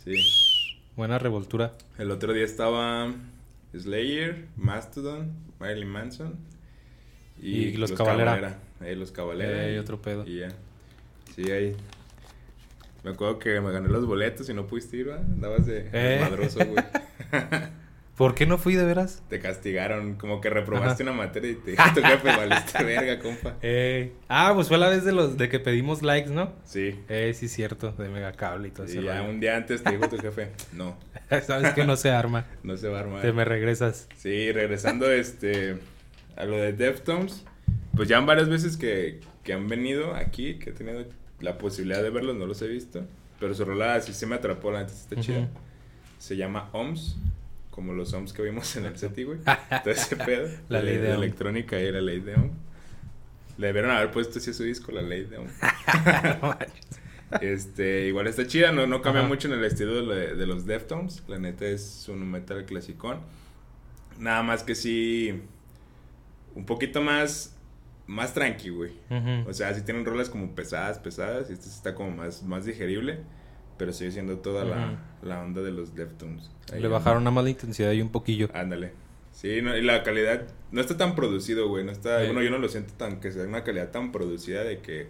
Sí. 0.03 0.15
Buena 0.97 1.17
revoltura. 1.17 1.73
El 1.97 2.11
otro 2.11 2.33
día 2.33 2.43
estaba 2.43 3.13
Slayer, 3.73 4.47
Mastodon, 4.57 5.31
Marilyn 5.63 5.87
Manson 5.89 6.35
Y 7.41 7.77
los. 7.77 7.91
Eh, 8.81 8.95
los 8.95 9.11
Cavalera. 9.11 9.69
Eh, 9.69 9.75
y- 9.75 9.77
otro 9.79 10.01
pedo. 10.01 10.25
Y 10.27 10.39
ya. 10.41 10.49
Sí, 11.35 11.49
ahí. 11.51 11.75
Me 13.03 13.11
acuerdo 13.11 13.39
que 13.39 13.59
me 13.59 13.71
gané 13.71 13.89
los 13.89 14.05
boletos 14.05 14.47
y 14.49 14.53
no 14.53 14.65
pudiste 14.67 14.97
ir, 14.97 15.09
¿va? 15.09 15.17
Andabas 15.17 15.65
de 15.65 15.89
Eh. 15.91 16.19
madroso, 16.21 16.59
güey. 16.65 16.83
¿Por 18.17 18.35
qué 18.35 18.45
no 18.45 18.59
fui 18.59 18.75
de 18.75 18.85
veras? 18.85 19.23
te 19.27 19.39
castigaron, 19.39 20.15
como 20.15 20.39
que 20.39 20.49
reprobaste 20.51 21.01
Ajá. 21.01 21.11
una 21.11 21.23
materia 21.23 21.49
y 21.51 21.55
te 21.55 21.71
dijo 21.71 21.83
tu 21.95 22.01
jefe, 22.01 22.27
valiste 22.27 22.83
verga, 22.83 23.19
compa. 23.19 23.55
Eh, 23.63 24.11
ah, 24.29 24.51
pues 24.53 24.67
fue 24.67 24.77
la 24.77 24.87
vez 24.89 25.03
de 25.03 25.11
los 25.13 25.35
de 25.37 25.49
que 25.49 25.59
pedimos 25.59 26.03
likes, 26.03 26.29
¿no? 26.29 26.53
Sí. 26.63 26.99
Eh, 27.09 27.33
sí, 27.33 27.47
cierto, 27.47 27.91
de 27.93 28.09
Megacable 28.09 28.67
y 28.67 28.71
todo 28.71 28.85
Y 28.85 28.89
ese 28.91 29.01
ya 29.03 29.17
rollo. 29.17 29.29
un 29.31 29.39
día 29.39 29.55
antes 29.57 29.81
te 29.81 29.91
dijo 29.91 30.07
tu 30.09 30.17
jefe, 30.19 30.51
no, 30.73 30.95
Sabes 31.43 31.73
que 31.73 31.85
no 31.85 31.95
se 31.95 32.11
arma. 32.11 32.45
no 32.63 32.77
se 32.77 32.87
va 32.87 32.97
a 32.99 33.01
armar. 33.01 33.21
Te 33.23 33.33
me 33.33 33.45
regresas. 33.45 34.07
Sí, 34.15 34.51
regresando 34.51 35.09
este 35.11 35.77
a 36.35 36.45
lo 36.45 36.57
de 36.57 36.73
Deftones, 36.73 37.43
pues 37.95 38.07
ya 38.09 38.19
han 38.19 38.27
varias 38.27 38.47
veces 38.49 38.77
que, 38.77 39.21
que 39.43 39.53
han 39.53 39.67
venido 39.67 40.13
aquí, 40.13 40.59
que 40.59 40.69
he 40.69 40.73
tenido 40.73 41.03
la 41.39 41.57
posibilidad 41.57 42.03
de 42.03 42.11
verlos, 42.11 42.35
no 42.35 42.45
los 42.45 42.61
he 42.61 42.67
visto, 42.67 43.05
pero 43.39 43.55
su 43.55 43.65
rola 43.65 43.99
sí 44.01 44.13
se 44.13 44.27
me 44.27 44.35
atrapó, 44.35 44.71
la 44.71 44.81
neta 44.81 44.93
está 44.93 45.15
Ujú. 45.15 45.23
chida. 45.23 45.49
Se 46.19 46.37
llama 46.37 46.69
OMS, 46.73 47.17
como 47.73 47.93
los 47.93 48.13
OMS 48.13 48.33
que 48.33 48.43
vimos 48.43 48.75
en 48.75 48.85
el 48.85 48.95
SETI, 48.97 49.23
güey. 49.23 49.39
Todo 49.83 49.91
ese 49.93 50.15
pedo. 50.15 50.47
La 50.69 50.81
ley 50.81 50.97
de 50.97 51.09
Ohm. 51.13 51.23
electrónica 51.23 51.79
y 51.79 51.91
la 51.91 52.01
ley 52.01 52.19
de 52.19 52.35
OM. 52.35 52.51
Le 53.57 53.67
debieron 53.67 53.89
haber 53.91 54.11
puesto 54.11 54.37
así 54.39 54.51
a 54.51 54.53
su 54.53 54.63
disco, 54.63 54.91
la 54.91 55.01
ley 55.01 55.23
de 55.25 55.37
OM. 55.37 55.47
Este, 57.41 58.05
igual 58.07 58.27
está 58.27 58.45
chida, 58.45 58.71
no, 58.71 58.85
no 58.85 59.01
cambia 59.01 59.23
mucho 59.23 59.47
en 59.47 59.55
el 59.55 59.63
estilo 59.65 60.05
de, 60.05 60.15
de- 60.27 60.35
de 60.35 60.45
los 60.47 60.67
Deftones. 60.67 61.23
La 61.27 61.39
neta 61.39 61.65
es 61.65 62.07
un 62.07 62.29
metal 62.29 62.63
clasicón. 62.65 63.21
Nada 64.19 64.43
más 64.43 64.61
que 64.63 64.75
sí. 64.75 65.41
Un 66.53 66.65
poquito 66.65 67.01
más. 67.01 67.55
Más 68.05 68.33
tranqui, 68.33 68.69
güey. 68.69 68.91
O 69.47 69.53
sea, 69.53 69.73
sí 69.73 69.81
tienen 69.81 70.05
rolas 70.05 70.29
como 70.29 70.53
pesadas, 70.53 70.99
pesadas. 70.99 71.49
Y 71.49 71.53
este 71.53 71.69
está 71.69 71.95
como 71.95 72.11
más, 72.11 72.43
más 72.43 72.65
digerible. 72.65 73.21
Pero 73.77 73.91
sigue 73.93 74.11
siendo 74.11 74.37
toda 74.39 74.63
la, 74.65 74.99
la 75.23 75.41
onda 75.41 75.61
de 75.61 75.71
los 75.71 75.95
Deftones. 75.95 76.51
Ahí 76.71 76.79
Le 76.81 76.87
bajaron 76.87 77.23
nada 77.23 77.33
más 77.33 77.43
la 77.43 77.49
intensidad 77.49 77.91
y 77.91 78.01
un 78.01 78.09
poquillo. 78.09 78.49
Ándale. 78.53 78.93
Sí, 79.31 79.61
no, 79.63 79.75
y 79.75 79.81
la 79.81 80.03
calidad 80.03 80.43
no 80.71 80.79
está 80.79 80.95
tan 80.95 81.15
producido, 81.15 81.67
güey. 81.67 81.83
No 81.83 81.91
está, 81.91 82.19
Sí. 82.19 82.25
bueno, 82.27 82.43
yo 82.43 82.51
no 82.51 82.59
lo 82.59 82.69
siento 82.69 82.93
tan 82.93 83.19
que 83.19 83.31
sea 83.31 83.43
una 83.45 83.63
calidad 83.63 83.89
tan 83.89 84.11
producida 84.11 84.63
de 84.63 84.79
que 84.79 85.07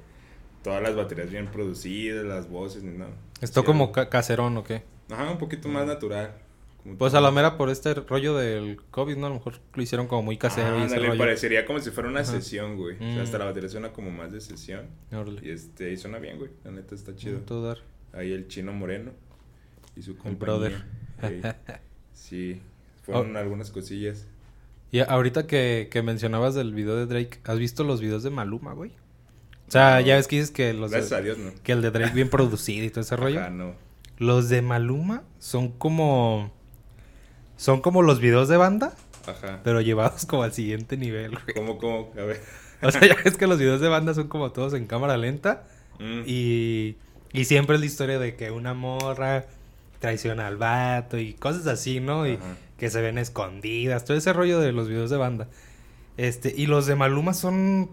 todas 0.63 0.81
las 0.81 0.95
baterías 0.95 1.29
bien 1.29 1.47
producidas, 1.47 2.23
las 2.23 2.49
voces, 2.49 2.83
ni 2.83 2.97
nada. 2.97 3.11
¿Esto 3.41 3.59
Sí, 3.61 3.65
como 3.65 3.91
ca- 3.91 4.07
caserón 4.09 4.55
o 4.55 4.63
qué? 4.63 4.83
Ajá, 5.11 5.29
un 5.29 5.37
poquito 5.37 5.67
más 5.67 5.85
natural. 5.85 6.35
Pues 6.97 7.13
a 7.13 7.21
la 7.21 7.31
mera 7.31 7.57
por 7.57 7.69
este 7.69 7.93
rollo 7.93 8.35
del 8.35 8.77
COVID, 8.91 9.15
¿no? 9.17 9.27
A 9.27 9.29
lo 9.29 9.35
mejor 9.35 9.59
lo 9.73 9.81
hicieron 9.81 10.07
como 10.07 10.21
muy 10.23 10.37
casero 10.37 10.77
Ándale, 10.77 11.07
rollo. 11.07 11.17
parecería 11.19 11.65
como 11.65 11.79
si 11.79 11.91
fuera 11.91 12.09
una 12.09 12.21
Ajá. 12.21 12.31
sesión, 12.31 12.75
güey. 12.77 12.95
O 12.95 12.99
sea, 12.99 13.07
Mm. 13.17 13.19
hasta 13.21 13.37
la 13.37 13.45
batería 13.45 13.69
suena 13.69 13.91
como 13.93 14.11
más 14.11 14.31
de 14.33 14.41
sesión. 14.41 14.87
Órale. 15.11 15.39
Y 15.43 15.51
este, 15.51 15.91
y 15.93 15.97
suena 15.97 16.17
bien, 16.19 16.37
güey. 16.39 16.51
La 16.65 16.71
neta 16.71 16.93
está 16.95 17.15
chido. 17.15 17.39
Todo 17.39 17.65
dar. 17.67 17.77
Ahí 18.13 18.31
el 18.31 18.47
chino 18.47 18.73
moreno 18.73 19.11
y 19.95 20.01
su 20.01 20.11
El 20.11 20.17
compañía. 20.17 20.37
brother. 20.39 20.83
Ey, 21.21 21.41
Sí, 22.13 22.61
fueron 23.03 23.35
Oh. 23.35 23.39
algunas 23.39 23.71
cosillas. 23.71 24.27
Y 24.91 24.99
ahorita 24.99 25.47
que, 25.47 25.87
que 25.91 26.03
mencionabas 26.03 26.53
del 26.55 26.73
video 26.73 26.95
de 26.95 27.07
Drake, 27.07 27.39
¿has 27.45 27.57
visto 27.57 27.83
los 27.83 27.99
videos 28.01 28.21
de 28.23 28.29
Maluma, 28.29 28.73
güey? 28.73 28.91
O 29.67 29.71
sea, 29.71 29.95
No. 29.99 30.05
ya 30.05 30.15
ves 30.17 30.27
que 30.27 30.35
dices 30.35 30.51
que 30.51 30.73
los 30.73 30.91
de- 30.91 30.97
Gracias 30.97 31.19
a 31.19 31.23
Dios, 31.23 31.37
¿no? 31.39 31.51
que 31.63 31.71
el 31.71 31.81
de 31.81 31.89
Drake 31.91 32.13
bien 32.13 32.29
producido 32.29 32.85
y 32.85 32.89
todo 32.89 33.01
ese 33.01 33.15
rollo. 33.15 33.39
Ajá, 33.39 33.49
no. 33.49 33.73
Los 34.19 34.49
de 34.49 34.61
Maluma 34.61 35.23
son 35.39 35.69
como 35.71 36.51
son 37.57 37.81
como 37.81 38.01
los 38.01 38.19
videos 38.19 38.47
de 38.49 38.57
banda, 38.57 38.93
Ajá. 39.25 39.61
pero 39.63 39.79
llevados 39.81 40.25
como 40.25 40.43
al 40.43 40.53
siguiente 40.53 40.97
nivel, 40.97 41.31
güey. 41.31 41.55
¿Cómo, 41.55 41.77
cómo? 41.77 42.11
A 42.19 42.23
ver. 42.23 42.41
O 42.81 42.91
sea, 42.91 43.01
ya 43.07 43.15
ves 43.23 43.37
que 43.37 43.47
los 43.47 43.57
videos 43.57 43.79
de 43.81 43.87
banda 43.87 44.13
son 44.13 44.27
como 44.27 44.51
todos 44.51 44.73
en 44.73 44.85
cámara 44.85 45.17
lenta 45.17 45.63
Mm. 45.99 46.23
y 46.25 46.97
y 47.33 47.45
siempre 47.45 47.75
es 47.75 47.79
la 47.79 47.85
historia 47.87 48.19
de 48.19 48.35
que 48.35 48.51
una 48.51 48.73
morra 48.73 49.45
traiciona 49.99 50.47
al 50.47 50.57
vato 50.57 51.17
y 51.17 51.33
cosas 51.33 51.65
así, 51.67 51.99
¿no? 51.99 52.27
Y 52.27 52.33
Ajá. 52.33 52.55
que 52.77 52.89
se 52.89 53.01
ven 53.01 53.17
escondidas, 53.17 54.05
todo 54.05 54.15
ese 54.15 54.33
rollo 54.33 54.59
de 54.59 54.71
los 54.71 54.87
videos 54.87 55.09
de 55.09 55.17
banda. 55.17 55.47
Este, 56.17 56.53
y 56.55 56.67
los 56.67 56.85
de 56.85 56.95
Maluma 56.95 57.33
son, 57.33 57.89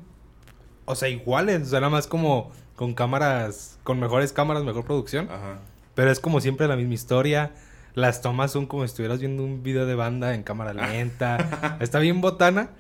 o 0.85 0.95
sea, 0.95 1.09
iguales, 1.09 1.63
o 1.63 1.67
sea, 1.67 1.81
nada 1.81 1.91
más 1.91 2.07
como 2.07 2.53
con 2.77 2.95
cámaras, 2.95 3.79
con 3.83 3.99
mejores 3.99 4.33
cámaras, 4.33 4.63
mejor 4.65 4.85
producción. 4.85 5.29
Ajá. 5.31 5.59
Pero 5.95 6.11
es 6.11 6.21
como 6.21 6.41
siempre 6.41 6.69
la 6.69 6.77
misma 6.77 6.95
historia. 6.95 7.53
Las 7.95 8.23
tomas 8.23 8.53
son 8.53 8.67
como 8.67 8.83
si 8.83 8.87
estuvieras 8.87 9.21
viendo 9.21 9.43
un 9.43 9.63
video 9.63 9.87
de 9.87 9.95
banda 9.95 10.35
en 10.35 10.43
cámara 10.43 10.73
lenta. 10.73 11.77
Está 11.81 11.99
bien 11.99 12.21
botana. 12.21 12.71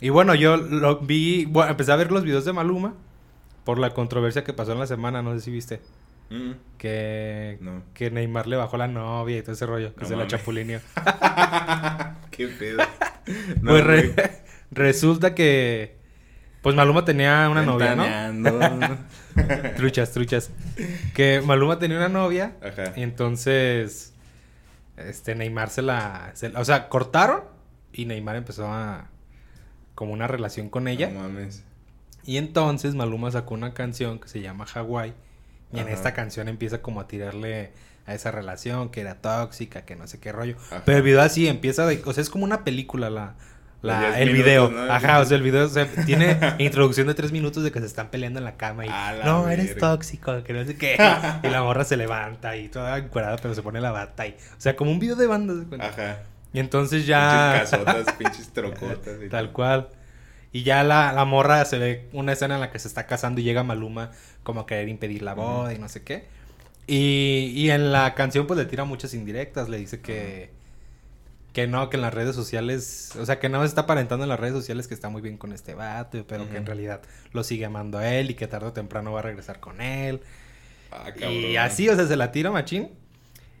Y 0.00 0.08
bueno, 0.10 0.34
yo 0.34 0.56
lo 0.56 0.98
vi, 0.98 1.44
bueno, 1.44 1.70
empecé 1.70 1.92
a 1.92 1.96
ver 1.96 2.12
los 2.12 2.24
videos 2.24 2.44
de 2.44 2.52
Maluma 2.52 2.94
por 3.64 3.78
la 3.78 3.94
controversia 3.94 4.44
que 4.44 4.52
pasó 4.52 4.72
en 4.72 4.78
la 4.78 4.86
semana, 4.86 5.22
no 5.22 5.32
sé 5.34 5.40
si 5.40 5.50
viste. 5.50 5.80
Mm. 6.34 6.52
Que, 6.78 7.58
No. 7.60 7.82
que 7.94 8.10
Neymar 8.10 8.46
le 8.46 8.56
bajó 8.56 8.76
la 8.76 8.88
novia 8.88 9.38
y 9.38 9.42
todo 9.42 9.52
ese 9.52 9.64
rollo, 9.66 9.94
que 9.94 10.02
No 10.02 10.06
se 10.08 10.16
la 10.16 10.26
chapulineó. 10.26 10.80
Qué 12.30 12.48
pedo. 12.48 12.82
No, 13.62 13.70
pues 13.70 13.84
re- 13.84 14.14
resulta 14.70 15.34
que. 15.34 15.96
Pues 16.60 16.76
Maluma 16.76 17.06
tenía 17.06 17.48
una 17.50 17.62
novia, 17.62 17.94
¿no? 17.96 18.98
Truchas, 19.76 20.12
truchas. 20.12 20.50
Que 21.14 21.40
Maluma 21.40 21.78
tenía 21.78 21.96
una 21.96 22.10
novia. 22.10 22.56
Ajá. 22.62 22.92
Y 22.96 23.02
entonces. 23.02 24.12
Este, 24.98 25.34
Neymar 25.34 25.70
se 25.70 25.80
la. 25.82 26.32
se 26.34 26.50
la- 26.50 26.60
o 26.60 26.64
sea, 26.66 26.88
cortaron. 26.90 27.44
Y 27.94 28.04
Neymar 28.04 28.36
empezó 28.36 28.66
a. 28.70 29.08
Como 29.94 30.12
una 30.12 30.26
relación 30.26 30.68
con 30.68 30.86
ella. 30.86 31.08
No 31.08 31.20
mames. 31.20 31.64
Y 32.24 32.36
entonces 32.36 32.94
Maluma 32.94 33.30
sacó 33.30 33.54
una 33.54 33.72
canción 33.72 34.18
que 34.18 34.28
se 34.28 34.40
llama 34.42 34.66
Hawaii. 34.74 35.14
Y 35.74 35.80
en 35.80 35.88
esta 35.88 36.12
canción 36.14 36.48
empieza 36.48 36.80
como 36.82 37.00
a 37.00 37.08
tirarle 37.08 37.72
a 38.06 38.14
esa 38.14 38.30
relación 38.30 38.90
que 38.90 39.00
era 39.00 39.16
tóxica, 39.16 39.82
que 39.84 39.96
no 39.96 40.06
sé 40.06 40.20
qué 40.20 40.30
rollo. 40.32 40.56
Ajá. 40.70 40.82
Pero 40.84 40.98
el 40.98 41.02
video 41.04 41.20
así 41.22 41.48
empieza 41.48 41.86
de, 41.86 42.02
o 42.04 42.12
sea, 42.12 42.22
es 42.22 42.30
como 42.30 42.44
una 42.44 42.62
película 42.64 43.08
la, 43.10 43.34
la- 43.82 44.00
De 44.00 44.06
10 44.08 44.18
el 44.18 44.26
minutos, 44.32 44.44
video. 44.46 44.70
¿no? 44.70 44.92
Ajá, 44.92 45.20
o 45.20 45.24
sea, 45.24 45.36
el 45.38 45.42
video 45.42 45.64
o 45.64 45.68
sea, 45.68 45.86
tiene 46.06 46.38
introducción 46.58 47.06
de 47.06 47.14
tres 47.14 47.32
minutos 47.32 47.62
de 47.64 47.72
que 47.72 47.80
se 47.80 47.86
están 47.86 48.08
peleando 48.10 48.38
en 48.40 48.44
la 48.44 48.56
cama 48.56 48.84
y 48.84 48.88
la 48.88 49.20
no, 49.24 49.48
eres 49.48 49.76
tóxico, 49.78 50.42
que 50.44 50.52
no 50.52 50.64
sé 50.64 50.76
qué. 50.76 50.96
y 51.42 51.48
la 51.48 51.62
morra 51.62 51.84
se 51.84 51.96
levanta 51.96 52.56
y 52.56 52.68
toda 52.68 52.98
encuerada, 52.98 53.36
pero 53.36 53.54
se 53.54 53.62
pone 53.62 53.80
la 53.80 53.90
bata 53.90 54.26
y, 54.26 54.32
o 54.32 54.60
sea, 54.60 54.76
como 54.76 54.90
un 54.90 54.98
video 54.98 55.16
de 55.16 55.26
banda. 55.26 55.54
¿se 55.54 55.60
da 55.60 55.66
cuenta? 55.68 55.88
Ajá. 55.88 56.18
Y 56.52 56.60
entonces 56.60 57.06
ya 57.06 57.52
Pinches 57.62 57.70
casotas, 57.86 58.14
pinches 58.16 58.52
trocotas. 58.52 59.14
y 59.24 59.28
Tal 59.28 59.50
cual. 59.52 59.88
Y 60.52 60.62
ya 60.62 60.84
la, 60.84 61.12
la 61.12 61.24
morra 61.24 61.64
se 61.64 61.78
ve 61.78 62.08
una 62.12 62.32
escena 62.32 62.54
en 62.54 62.60
la 62.60 62.70
que 62.70 62.78
se 62.78 62.86
está 62.86 63.06
casando 63.06 63.40
y 63.40 63.44
llega 63.44 63.64
Maluma 63.64 64.12
como 64.44 64.66
querer 64.66 64.88
impedir 64.88 65.22
la 65.22 65.34
boda 65.34 65.74
y 65.74 65.78
no 65.78 65.88
sé 65.88 66.04
qué. 66.04 66.26
Y, 66.86 67.52
y 67.56 67.70
en 67.70 67.90
la 67.90 68.14
canción 68.14 68.46
pues 68.46 68.58
le 68.58 68.66
tira 68.66 68.84
muchas 68.84 69.14
indirectas, 69.14 69.68
le 69.68 69.78
dice 69.78 70.00
que, 70.00 70.50
que 71.52 71.66
no, 71.66 71.88
que 71.88 71.96
en 71.96 72.02
las 72.02 72.12
redes 72.12 72.36
sociales, 72.36 73.12
o 73.18 73.24
sea, 73.24 73.40
que 73.40 73.48
no 73.48 73.60
se 73.60 73.66
está 73.66 73.82
aparentando 73.82 74.24
en 74.24 74.28
las 74.28 74.38
redes 74.38 74.54
sociales 74.54 74.86
que 74.86 74.94
está 74.94 75.08
muy 75.08 75.22
bien 75.22 75.38
con 75.38 75.52
este 75.52 75.74
vato, 75.74 76.24
pero 76.28 76.48
que 76.48 76.58
en 76.58 76.66
realidad 76.66 77.00
lo 77.32 77.42
sigue 77.42 77.64
amando 77.64 77.98
a 77.98 78.14
él 78.14 78.30
y 78.30 78.34
que 78.34 78.46
tarde 78.46 78.68
o 78.68 78.72
temprano 78.72 79.12
va 79.12 79.20
a 79.20 79.22
regresar 79.22 79.60
con 79.60 79.80
él. 79.80 80.20
Ah. 80.92 81.10
Y 81.28 81.56
así, 81.56 81.88
o 81.88 81.96
sea, 81.96 82.06
se 82.06 82.16
la 82.16 82.30
tira 82.32 82.50
machín. 82.50 82.90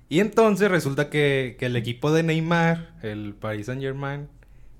Y 0.08 0.20
entonces 0.20 0.70
resulta 0.70 1.08
que, 1.08 1.56
que 1.58 1.66
el 1.66 1.76
equipo 1.76 2.12
de 2.12 2.22
Neymar, 2.22 2.94
el 3.02 3.34
Paris 3.34 3.66
Saint 3.66 3.80
Germain, 3.80 4.28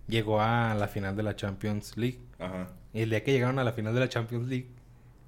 llegó 0.07 0.41
a 0.41 0.75
la 0.75 0.87
final 0.87 1.17
de 1.17 1.23
la 1.23 1.35
Champions 1.35 1.97
League. 1.97 2.21
Ajá. 2.39 2.69
Y 2.93 3.03
el 3.03 3.11
día 3.11 3.25
que 3.25 3.33
llegaron 3.33 3.59
a 3.59 3.65
la 3.65 3.73
final 3.73 3.95
de 3.95 4.01
la 4.01 4.09
Champions 4.09 4.47
League, 4.49 4.69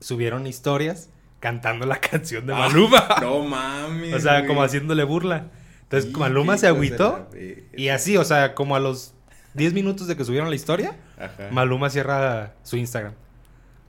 subieron 0.01 0.47
historias 0.47 1.11
cantando 1.41 1.87
la 1.87 1.97
canción 2.01 2.47
de 2.47 2.55
Ah, 2.55 2.59
Maluma. 2.69 3.07
No 3.21 3.43
mames. 3.45 4.15
o 4.15 4.21
sea, 4.21 4.39
güey. 4.39 4.47
como 4.47 4.63
haciéndole 4.63 5.05
burla. 5.05 5.47
Entonces 5.83 6.11
Y 6.11 6.17
Maluma 6.17 6.59
se 6.59 6.67
agüitó 6.67 7.29
y 7.77 7.89
así, 7.89 8.17
o 8.17 8.25
sea, 8.25 8.55
como 8.55 8.75
a 8.77 8.81
los 8.81 9.15
10 9.55 9.73
minutos 9.73 10.07
de 10.09 10.17
que 10.17 10.25
subieron 10.25 10.51
la 10.51 10.57
historia, 10.57 10.97
Ajá. 11.19 11.49
Maluma 11.53 11.91
cierra 11.91 12.55
su 12.65 12.77
Instagram. 12.77 13.15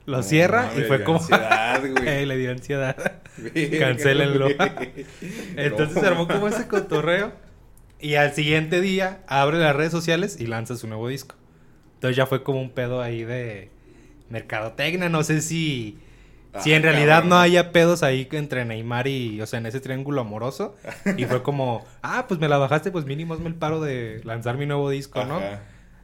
Lo 0.06 0.18
No, 0.18 0.22
cierra 0.22 0.70
y 0.76 0.82
fue 0.82 1.04
como... 1.04 1.18
ansiedad, 1.18 1.82
güey. 1.96 2.24
Le 2.26 2.36
dio 2.38 2.50
ansiedad. 2.52 3.20
Güey. 3.36 3.78
Entonces 5.56 5.94
No. 5.96 6.00
se 6.00 6.06
armó 6.06 6.28
como 6.28 6.48
ese 6.48 6.66
cotorreo. 6.68 7.32
Y 8.00 8.14
al 8.14 8.32
siguiente 8.32 8.80
día 8.80 9.20
abre 9.26 9.58
las 9.58 9.74
redes 9.74 9.90
sociales 9.90 10.38
y 10.40 10.46
lanza 10.46 10.76
su 10.76 10.86
nuevo 10.86 11.08
disco. 11.08 11.34
Entonces 11.94 12.16
ya 12.16 12.26
fue 12.26 12.42
como 12.44 12.60
un 12.60 12.70
pedo 12.70 13.02
ahí 13.02 13.24
de 13.24 13.70
mercadotecnia. 14.30 15.08
No 15.08 15.22
sé 15.22 15.40
si, 15.40 15.98
si 16.60 16.72
Ah, 16.72 16.76
en 16.76 16.82
realidad 16.82 17.14
cabrón. 17.16 17.28
no 17.30 17.38
haya 17.38 17.72
pedos 17.72 18.02
ahí 18.02 18.28
entre 18.32 18.64
Neymar 18.64 19.06
y, 19.08 19.40
o 19.40 19.46
sea, 19.46 19.58
en 19.58 19.66
ese 19.66 19.80
triángulo 19.80 20.20
amoroso. 20.20 20.76
Y 21.16 21.24
fue 21.26 21.42
como, 21.42 21.84
ah, 22.02 22.26
pues 22.28 22.40
me 22.40 22.48
la 22.48 22.58
bajaste, 22.58 22.90
pues 22.90 23.04
mínimo 23.04 23.34
hazme 23.34 23.48
el 23.48 23.54
paro 23.54 23.80
de 23.80 24.20
lanzar 24.24 24.56
mi 24.56 24.66
nuevo 24.66 24.90
disco, 24.90 25.24
¿no? 25.24 25.40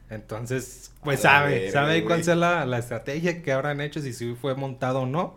Entonces, 0.09 0.91
pues 1.03 1.19
sabe, 1.21 1.71
sabe 1.71 2.03
cuál 2.03 2.23
sea 2.23 2.35
la, 2.35 2.65
la 2.65 2.77
estrategia 2.77 3.41
que 3.41 3.51
habrán 3.51 3.81
hecho, 3.81 4.01
si 4.01 4.13
fue 4.35 4.55
montado 4.55 5.01
o 5.01 5.05
no. 5.05 5.35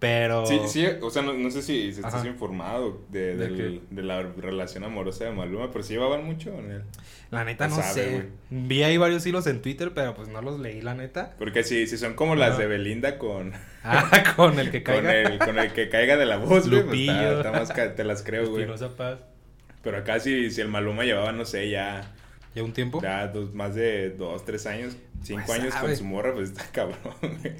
Pero... 0.00 0.46
Sí, 0.46 0.58
sí, 0.66 0.86
o 1.02 1.10
sea, 1.10 1.20
no, 1.22 1.34
no 1.34 1.50
sé 1.50 1.60
si, 1.60 1.92
si 1.92 2.00
estás 2.00 2.24
informado 2.24 3.02
de, 3.10 3.36
¿De 3.36 3.48
del- 3.50 3.82
de 3.90 4.02
la 4.02 4.22
relación 4.22 4.82
amorosa 4.82 5.26
de 5.26 5.30
Maluma, 5.32 5.70
pero 5.70 5.84
sí 5.84 5.92
llevaban 5.92 6.24
mucho 6.24 6.52
con 6.52 6.70
él. 6.70 6.82
La 7.30 7.44
neta 7.44 7.68
No 7.68 7.76
no, 7.76 7.82
sabe, 7.82 7.94
sé. 7.94 8.26
Vi 8.48 8.82
ahí 8.82 8.96
varios 8.96 9.24
hilos 9.26 9.46
en 9.46 9.60
Twitter, 9.60 9.92
pero 9.94 10.14
pues 10.14 10.28
no 10.28 10.40
los 10.40 10.58
leí, 10.58 10.80
la 10.80 10.94
neta. 10.94 11.34
Porque 11.38 11.62
si, 11.64 11.86
si 11.86 11.98
son 11.98 12.14
como 12.14 12.34
las 12.34 12.56
de 12.56 12.66
Belinda 12.66 13.18
con, 13.18 13.52
Ah, 13.84 14.34
con 14.36 14.58
el 14.58 14.70
que 14.70 14.82
con, 14.82 14.94
caiga. 14.94 15.12
el, 15.14 15.38
con 15.38 15.58
el 15.58 15.72
que 15.74 15.90
caiga 15.90 16.16
de 16.16 16.24
la 16.26 16.38
voz, 16.38 16.68
güey, 16.68 16.82
pues 16.82 16.98
está, 17.00 17.12
Lupillo. 17.22 17.36
está 17.36 17.52
más 17.52 17.70
ca- 17.70 17.94
te 17.94 18.02
las 18.04 18.22
creo, 18.22 18.48
güey. 18.48 18.66
Paz. 18.96 19.18
Pero 19.82 19.98
acá 19.98 20.18
si, 20.18 20.50
si 20.50 20.62
el 20.62 20.68
Maluma 20.68 21.04
llevaba, 21.04 21.32
no 21.32 21.44
sé, 21.44 21.68
ya, 21.68 22.10
¿Ya 22.54 22.62
un 22.64 22.72
tiempo? 22.72 23.00
ya 23.02 23.28
dos, 23.28 23.52
más 23.54 23.74
de 23.74 24.10
dos, 24.10 24.44
tres 24.46 24.64
años, 24.66 24.96
cinco 25.22 25.42
Pues 25.46 25.60
años 25.60 25.74
sabe. 25.74 25.88
con 25.88 25.96
su 25.96 26.04
morra, 26.04 26.32
pues 26.34 26.50
está 26.50 26.64
cabrón, 26.72 26.98
güey. 27.20 27.54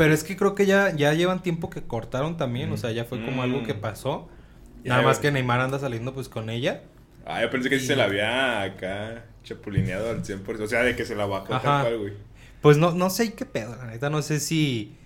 Pero 0.00 0.14
es 0.14 0.24
que 0.24 0.34
creo 0.34 0.54
que 0.54 0.64
ya, 0.64 0.96
ya 0.96 1.12
llevan 1.12 1.42
tiempo 1.42 1.68
que 1.68 1.82
cortaron 1.82 2.38
también. 2.38 2.72
O 2.72 2.78
sea, 2.78 2.90
ya 2.90 3.04
fue 3.04 3.22
como 3.22 3.42
Mm. 3.42 3.44
algo 3.44 3.62
que 3.64 3.74
pasó. 3.74 4.30
Ya, 4.82 4.92
Nada 4.92 5.02
más 5.02 5.18
que 5.18 5.30
Neymar 5.30 5.60
anda 5.60 5.78
saliendo 5.78 6.14
pues 6.14 6.30
con 6.30 6.48
ella. 6.48 6.80
Ah, 7.26 7.42
yo 7.42 7.50
pensé 7.50 7.68
que 7.68 7.78
sí 7.78 7.86
se 7.86 7.96
la 7.96 8.04
había 8.04 8.62
acá 8.62 9.24
chapulineado 9.44 10.08
al 10.08 10.24
100%. 10.24 10.64
O 10.64 10.66
sea, 10.68 10.82
de 10.84 10.96
que 10.96 11.04
se 11.04 11.14
la 11.14 11.26
bajó 11.26 11.52
Ajá. 11.52 11.62
tal 11.62 11.82
cual, 11.82 11.98
güey. 11.98 12.12
Pues 12.62 12.78
no, 12.78 12.92
no 12.92 13.10
sé 13.10 13.34
qué 13.34 13.44
pedo, 13.44 13.76
la 13.76 13.84
neta. 13.88 14.08
No 14.08 14.22
sé 14.22 14.40
si. 14.40 14.96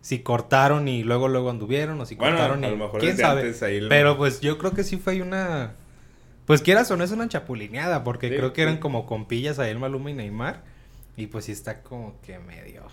Si 0.00 0.20
cortaron 0.20 0.88
y 0.88 1.04
luego 1.04 1.28
luego 1.28 1.50
anduvieron 1.50 2.00
o 2.00 2.06
si 2.06 2.14
Bueno, 2.16 2.36
cortaron 2.36 2.64
a 2.64 2.68
y 2.68 2.70
lo 2.70 2.76
mejor 2.78 3.00
quién 3.00 3.16
sabe. 3.16 3.42
antes 3.42 3.62
ahí 3.62 3.80
lo- 3.80 3.88
Pero 3.88 4.16
pues 4.16 4.40
yo 4.40 4.58
creo 4.58 4.72
que 4.72 4.82
sí 4.82 4.96
fue 4.96 5.20
una 5.22 5.74
pues 6.46 6.62
quieras 6.62 6.90
o 6.90 6.96
no 6.96 7.04
es 7.04 7.10
una 7.10 7.28
chapulineada 7.28 8.04
porque 8.04 8.28
Sí, 8.30 8.36
creo 8.36 8.52
que 8.54 8.62
eran 8.62 8.78
como 8.78 9.04
compillas 9.06 9.58
ahí 9.58 9.70
el 9.70 9.78
Maluma 9.78 10.10
y 10.10 10.14
Neymar 10.14 10.62
y 11.16 11.26
pues 11.26 11.44
sí 11.44 11.52
está 11.52 11.82
como 11.82 12.18
que 12.22 12.38
medio 12.38 12.87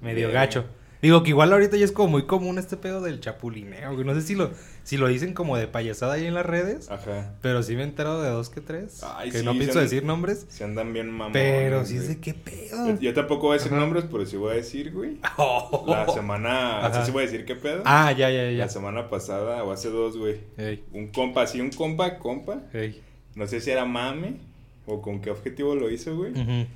medio 0.00 0.30
gacho. 0.30 0.64
Digo 1.00 1.22
que 1.22 1.28
igual 1.30 1.52
ahorita 1.52 1.76
ya 1.76 1.84
es 1.84 1.92
como 1.92 2.08
muy 2.08 2.26
común 2.26 2.58
este 2.58 2.76
pedo 2.76 3.00
del 3.00 3.20
chapulineo, 3.20 3.92
güey. 3.94 4.04
No 4.04 4.14
sé 4.16 4.22
si 4.22 4.34
lo 4.34 4.50
si 4.82 4.96
lo 4.96 5.06
dicen 5.06 5.32
como 5.32 5.56
de 5.56 5.68
payasada 5.68 6.14
ahí 6.14 6.26
en 6.26 6.34
las 6.34 6.44
redes, 6.44 6.90
Ajá. 6.90 7.36
pero 7.40 7.62
sí 7.62 7.76
me 7.76 7.82
he 7.82 7.84
enterado 7.84 8.20
de 8.20 8.30
dos 8.30 8.48
que 8.48 8.60
tres, 8.60 9.00
Ay, 9.04 9.30
que 9.30 9.38
sí, 9.40 9.44
no 9.44 9.52
pienso 9.52 9.78
decir 9.78 10.02
nombres, 10.02 10.46
Se 10.48 10.64
andan 10.64 10.92
bien 10.92 11.08
mamones. 11.10 11.34
pero 11.34 11.84
sí 11.84 11.98
es 11.98 12.08
de 12.08 12.18
qué 12.18 12.34
pedo. 12.34 12.88
Yo, 12.88 12.98
yo 13.00 13.14
tampoco 13.14 13.42
voy 13.46 13.50
a 13.54 13.58
decir 13.58 13.70
Ajá. 13.72 13.80
nombres, 13.82 14.06
pero 14.10 14.26
sí 14.26 14.36
voy 14.36 14.52
a 14.52 14.54
decir, 14.56 14.92
güey. 14.92 15.18
Oh. 15.36 15.84
La 15.88 16.08
semana. 16.08 16.86
Ajá. 16.86 17.00
¿sí, 17.00 17.06
sí 17.06 17.12
voy 17.12 17.22
a 17.22 17.26
decir 17.26 17.44
qué 17.44 17.54
pedo? 17.54 17.82
Ah, 17.84 18.10
ya, 18.10 18.28
ya, 18.30 18.50
ya. 18.50 18.58
La 18.64 18.68
semana 18.68 19.08
pasada, 19.08 19.62
o 19.62 19.70
hace 19.70 19.90
dos, 19.90 20.16
güey. 20.16 20.40
Ey, 20.56 20.82
Un 20.92 21.08
compa, 21.12 21.46
sí, 21.46 21.60
un 21.60 21.70
compa, 21.70 22.18
compa. 22.18 22.62
ey. 22.72 23.00
No 23.36 23.46
sé 23.46 23.60
si 23.60 23.70
era 23.70 23.84
mame 23.84 24.38
o 24.86 25.00
con 25.00 25.20
qué 25.20 25.30
objetivo 25.30 25.76
lo 25.76 25.90
hizo, 25.90 26.16
güey. 26.16 26.32
Ujú, 26.32 26.66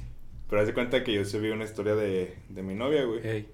Pero 0.52 0.64
hace 0.64 0.74
cuenta 0.74 1.02
que 1.02 1.14
yo 1.14 1.24
subí 1.24 1.48
una 1.48 1.64
historia 1.64 1.94
de, 1.94 2.36
de 2.50 2.62
mi 2.62 2.74
novia, 2.74 3.04
güey. 3.04 3.26
ey, 3.26 3.48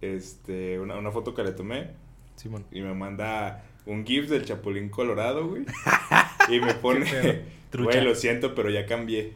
Este, 0.00 0.80
una, 0.80 0.96
una 0.96 1.10
foto 1.10 1.34
que 1.34 1.42
le 1.42 1.52
tomé. 1.52 1.90
Simón. 2.36 2.64
Y 2.72 2.80
me 2.80 2.94
manda 2.94 3.64
un 3.84 4.06
GIF 4.06 4.30
del 4.30 4.46
Chapulín 4.46 4.88
Colorado, 4.88 5.46
güey. 5.46 5.66
Y 6.48 6.58
me 6.58 6.72
pone, 6.72 7.04
Qué 7.04 7.44
pedo. 7.70 7.84
Güey, 7.84 8.02
lo 8.02 8.14
siento, 8.14 8.54
pero 8.54 8.70
ya 8.70 8.86
cambié. 8.86 9.34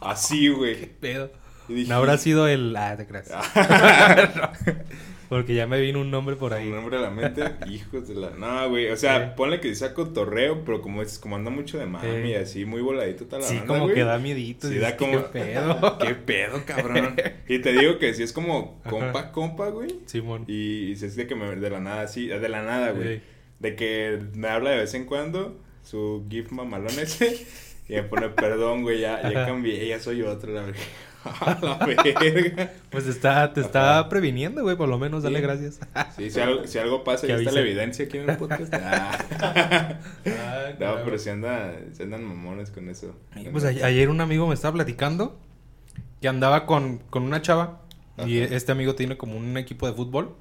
Así, 0.00 0.48
güey. 0.48 0.86
Pedo. 0.86 1.30
Y 1.68 1.74
dije, 1.74 1.88
No 1.88 1.94
habrá 1.98 2.18
sido 2.18 2.48
el. 2.48 2.74
Ah, 2.74 2.96
te 2.96 3.06
creas. 3.06 3.28
Porque 5.28 5.54
ya 5.54 5.66
me 5.66 5.80
vino 5.80 6.00
un 6.00 6.10
nombre 6.10 6.36
por 6.36 6.54
ahí. 6.54 6.68
Un 6.68 6.74
nombre 6.76 6.96
a 6.98 7.00
la 7.00 7.10
mente, 7.10 7.42
hijos 7.68 8.06
de 8.08 8.14
la. 8.14 8.30
No, 8.30 8.68
güey. 8.70 8.88
O 8.90 8.96
sea, 8.96 9.18
Sí. 9.28 9.32
ponle 9.36 9.60
que 9.60 9.74
saco 9.74 10.08
torreo, 10.08 10.62
pero 10.64 10.80
como 10.82 11.02
es, 11.02 11.18
como 11.18 11.36
anda 11.36 11.50
mucho 11.50 11.78
de 11.78 11.86
mami 11.86 12.28
Sí. 12.28 12.34
así, 12.34 12.64
muy 12.64 12.80
voladito 12.82 13.24
toda 13.26 13.40
la 13.40 13.46
Sí, 13.48 13.56
banda, 13.56 13.66
como 13.68 13.82
güey. 13.84 13.94
que 13.94 14.04
da 14.04 14.18
miedito. 14.18 14.68
Sí, 14.68 14.78
da 14.78 14.96
como. 14.96 15.12
¿Qué 15.32 15.40
pedo? 15.40 15.98
¿Qué 15.98 16.14
pedo, 16.14 16.62
cabrón? 16.64 17.16
Y 17.48 17.58
te 17.60 17.72
digo 17.72 17.98
que 17.98 18.12
sí 18.14 18.22
es 18.22 18.32
como 18.32 18.80
Ajá. 18.82 18.90
compa, 18.90 19.32
compa, 19.32 19.68
güey. 19.70 20.00
Simón. 20.06 20.44
Y, 20.48 20.90
y 20.92 20.96
se 20.96 21.06
dice 21.06 21.26
que 21.26 21.34
me 21.34 21.54
de 21.56 21.70
la 21.70 21.80
nada, 21.80 22.02
así, 22.02 22.26
de 22.28 22.48
la 22.48 22.62
nada, 22.62 22.90
güey. 22.92 23.08
Ey. 23.08 23.22
De 23.60 23.74
que 23.76 24.18
me 24.34 24.48
habla 24.48 24.70
de 24.70 24.76
vez 24.78 24.94
en 24.94 25.06
cuando, 25.06 25.58
su 25.82 26.24
GIF 26.28 26.50
mamalón 26.52 26.98
ese, 26.98 27.46
y 27.88 27.94
me 27.94 28.02
pone, 28.02 28.28
perdón, 28.28 28.82
güey, 28.82 29.00
ya, 29.00 29.22
ya 29.30 29.46
cambié, 29.46 29.86
ya 29.88 29.98
soy 30.00 30.22
otro, 30.22 30.52
la 30.52 30.62
verga. 30.62 30.78
A 31.40 31.58
la 31.62 31.86
verga. 31.86 32.70
Pues 32.90 33.06
está, 33.06 33.52
te 33.52 33.60
está 33.60 34.00
Ajá. 34.00 34.08
previniendo, 34.08 34.62
güey. 34.62 34.76
Por 34.76 34.88
lo 34.88 34.98
menos, 34.98 35.22
dale 35.22 35.38
Sí. 35.38 35.42
gracias. 35.42 35.80
Sí, 36.16 36.30
si 36.30 36.40
algo, 36.40 36.66
si 36.66 36.78
algo 36.78 37.04
pasa, 37.04 37.26
ya 37.26 37.36
está 37.36 37.52
la 37.52 37.60
evidencia 37.60 38.04
aquí 38.06 38.18
en 38.18 38.30
el 38.30 38.36
podcast. 38.36 38.72
Ah. 38.82 39.18
Ah, 39.40 39.98
No, 40.70 40.76
claro. 40.76 41.00
pero 41.04 41.32
anda, 41.32 41.74
si 41.92 42.02
andan 42.02 42.24
mamones 42.24 42.70
con 42.70 42.88
eso. 42.88 43.14
Pues 43.52 43.64
ayer 43.64 44.08
un 44.10 44.20
amigo 44.20 44.46
me 44.46 44.54
estaba 44.54 44.74
platicando 44.74 45.38
que 46.20 46.28
andaba 46.28 46.66
con, 46.66 46.98
con 47.10 47.22
una 47.22 47.42
chava. 47.42 47.80
Y 48.26 48.38
este 48.38 48.72
amigo 48.72 48.94
tiene 48.94 49.16
como 49.18 49.36
un 49.36 49.56
equipo 49.58 49.86
de 49.86 49.92
fútbol. 49.92 50.34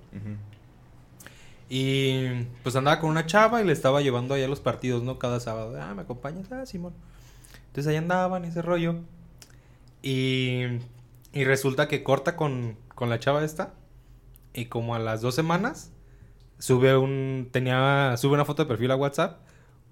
Y 1.67 2.43
pues 2.63 2.75
andaba 2.75 2.99
con 2.99 3.09
una 3.09 3.25
chava 3.25 3.61
y 3.61 3.65
le 3.65 3.73
estaba 3.73 4.01
llevando 4.01 4.33
allá 4.35 4.47
los 4.47 4.59
partidos, 4.59 5.01
¿no? 5.03 5.17
Cada 5.17 5.39
sábado. 5.39 5.75
Ah, 5.81 5.93
¿me 5.95 6.03
acompañas? 6.03 6.51
Ah, 6.51 6.65
Simón. 6.65 6.93
Entonces 7.67 7.89
ahí 7.91 7.97
andaban, 7.97 8.45
ese 8.45 8.61
rollo. 8.61 8.97
Y, 10.05 10.61
y 11.33 11.43
resulta 11.45 11.87
que 11.87 12.03
corta 12.03 12.35
con, 12.35 12.77
con 12.93 13.09
la 13.09 13.19
chava 13.19 13.43
esta. 13.43 13.73
Y 14.53 14.65
como 14.65 14.93
a 14.93 14.99
las 14.99 15.21
dos 15.21 15.33
semanas, 15.33 15.91
sube 16.59 16.95
un. 16.95 17.49
Tenía. 17.51 18.15
Sube 18.17 18.35
una 18.35 18.45
foto 18.45 18.63
de 18.63 18.67
perfil 18.67 18.91
a 18.91 18.95
WhatsApp 18.95 19.39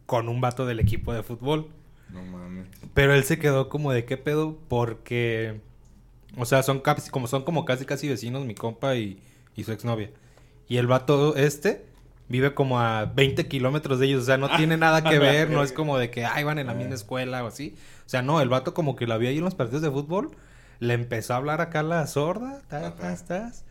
con 0.06 0.30
un 0.30 0.39
vato 0.39 0.67
del 0.67 0.80
equipo 0.80 1.13
de 1.13 1.23
fútbol. 1.23 1.69
No 2.10 2.21
mames. 2.21 2.67
Pero 2.93 3.15
él 3.15 3.23
se 3.23 3.39
quedó 3.39 3.69
como 3.69 3.91
de 3.91 4.06
qué 4.06 4.17
pedo 4.17 4.60
porque... 4.67 5.62
O 6.38 6.45
sea, 6.45 6.62
son 6.62 6.80
casi, 6.80 7.10
como 7.10 7.26
son 7.26 7.43
como 7.43 7.65
casi 7.65 7.86
casi 7.86 8.08
vecinos 8.08 8.45
mi 8.45 8.54
compa 8.54 8.95
y, 8.95 9.19
y 9.56 9.63
su 9.63 9.71
exnovia. 9.71 10.12
Y 10.67 10.78
el 10.78 10.86
vato 10.86 11.36
este 11.36 11.88
vive 12.30 12.54
como 12.54 12.80
a 12.80 13.06
20 13.06 13.47
kilómetros 13.47 13.97
de 13.97 14.08
ellos. 14.08 14.21
O 14.21 14.26
sea, 14.26 14.38
no 14.38 14.47
tiene 14.58 14.78
nada 14.78 15.04
que 15.04 15.17
ver. 15.17 15.49
No 15.49 15.63
es 15.63 15.71
como 15.71 15.97
de 15.97 16.12
que, 16.12 16.23
ay, 16.23 16.43
van 16.43 16.60
en 16.60 16.67
la 16.67 16.76
misma 16.76 16.93
escuela 16.93 17.43
o 17.43 17.47
así. 17.47 17.76
O 18.06 18.10
sea, 18.10 18.22
no, 18.22 18.42
el 18.42 18.50
vato 18.50 18.74
como 18.74 18.96
que 18.96 19.08
la 19.08 19.18
vio 19.18 19.30
ahí 19.30 19.38
en 19.38 19.44
los 19.44 19.56
partidos 19.56 19.82
de 19.82 19.92
fútbol. 19.92 20.32
Le 20.80 20.94
empezó 20.94 21.34
a 21.34 21.38
hablar 21.38 21.62
acá 21.62 21.84
la 21.84 22.06
sorda. 22.08 22.62
Ta, 22.68 22.80
Ajá. 22.88 22.96
tas, 22.96 23.26
tas. 23.26 23.66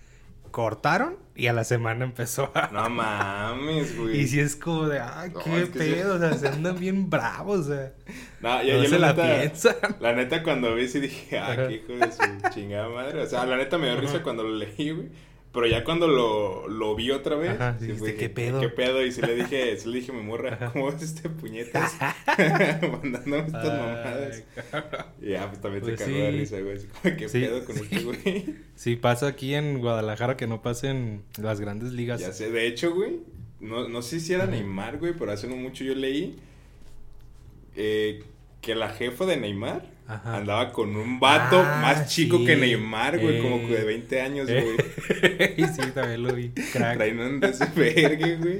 Cortaron 0.51 1.17
y 1.35 1.47
a 1.47 1.55
la 1.55 1.65
semana 1.65 2.05
empezó 2.05 2.51
a... 2.55 2.69
No 2.73 2.91
mames, 2.91 3.97
güey. 3.99 4.21
Y 4.21 4.27
si 4.29 4.39
es 4.41 4.55
como 4.55 4.87
de, 4.87 4.99
No, 4.99 5.41
qué 5.43 5.65
sí. 5.67 5.73
pedo. 5.79 6.17
O 6.17 6.19
sea, 6.19 6.35
se 6.35 6.49
andan 6.49 6.79
bien 6.79 7.09
bravos. 7.09 7.61
O 7.61 7.75
sea, 7.75 7.93
No, 8.41 8.63
ya, 8.63 8.77
no 8.77 8.83
ya 8.83 8.89
se 8.91 8.99
la 8.99 9.15
neta- 9.15 9.41
piensan. 9.41 9.77
La 10.01 10.13
neta, 10.13 10.43
cuando 10.43 10.75
vi, 10.75 10.89
sí 10.89 11.01
dije, 11.01 11.39
ah, 11.39 11.57
qué 11.69 11.75
hijo 11.77 11.93
de 11.95 12.13
su 12.13 12.51
chingada 12.53 12.89
madre. 12.91 13.23
O 13.23 13.27
sea, 13.27 13.47
la 13.47 13.57
neta 13.57 13.79
me 13.79 13.87
dio 13.91 14.01
risa 14.01 14.23
cuando 14.23 14.43
lo 14.43 14.55
leí, 14.55 14.91
güey. 14.91 15.09
Pero 15.53 15.67
ya 15.67 15.85
cuando 15.85 16.09
lo, 16.09 16.67
lo 16.67 16.95
vi 16.97 17.11
otra 17.11 17.37
vez, 17.37 17.51
Ajá, 17.51 17.77
sí 17.79 17.85
dijiste, 17.85 17.99
fue, 17.99 18.09
¿qué 18.15 18.29
dije, 18.29 18.31
pedo? 18.31 18.61
¿Qué 18.61 18.69
pedo? 18.71 19.05
Y 19.05 19.13
sí 19.13 19.21
le 19.21 19.35
dije, 19.35 19.77
sí 19.79 19.89
le 19.91 20.01
dije 20.01 20.11
mi 20.13 20.23
morra. 20.23 20.71
¿cómo 20.73 20.89
es 20.89 21.03
este 21.03 21.29
puñetas? 21.29 21.93
Mandándome 22.83 23.39
estas 23.47 23.65
mamadas. 23.67 24.37
Ay, 24.37 24.63
cabrón. 24.71 25.07
Y 25.21 25.31
ya, 25.31 25.49
pues 25.51 25.61
también 25.61 25.83
Pues 25.85 25.99
se 26.01 26.05
cagó 26.07 26.17
de 26.17 26.31
sí. 26.33 26.39
risa, 26.39 26.61
güey. 26.61 26.77
Así 26.77 26.87
como, 26.87 27.17
¿qué 27.17 27.29
Sí, 27.29 27.41
pedo 27.41 27.65
con 27.67 27.77
sí. 27.77 27.83
este 27.91 28.05
güey? 28.05 28.55
Si 28.77 28.97
pasa 28.97 29.27
aquí 29.27 29.55
en 29.55 29.79
Guadalajara 29.81 30.39
que 30.39 30.47
no 30.47 30.63
pase 30.63 30.89
en 30.89 31.23
las 31.39 31.61
grandes 31.61 31.93
ligas. 31.93 32.21
Ya 32.23 32.33
sé, 32.33 32.51
de 32.51 32.67
hecho, 32.67 32.95
güey, 32.95 33.21
no, 33.61 33.89
no 33.91 34.01
sé 34.01 34.21
si 34.21 34.33
era. 34.33 34.47
Neymar, 34.47 34.99
güey, 34.99 35.13
pero 35.13 35.33
hace 35.33 35.49
no 35.49 35.57
mucho 35.57 35.85
yo 35.85 35.95
leí 35.95 36.37
eh, 37.77 38.25
que 38.63 38.75
la 38.75 38.89
jefa 38.89 39.27
de 39.27 39.37
Neymar 39.37 39.92
Ajá. 40.07 40.37
andaba 40.39 40.73
con 40.73 40.95
un 40.97 41.19
vato 41.21 41.61
Ah, 41.61 41.79
más 41.81 42.09
chico 42.09 42.39
sí. 42.39 42.45
que 42.47 42.57
Neymar, 42.57 43.19
güey, 43.21 43.41
como 43.41 43.57
Eh. 43.57 43.67
que 43.69 43.77
de 43.79 43.85
20 43.85 44.21
años, 44.21 44.49
Eh. 44.49 44.63
güey. 44.65 45.55
y 45.57 45.65
sí, 45.67 45.91
también 45.95 46.23
lo 46.23 46.35
vi. 46.35 46.51
Crack. 46.51 46.97
Traen 46.97 47.21
un 47.21 47.41
desvergue, 47.41 48.37
güey. 48.37 48.59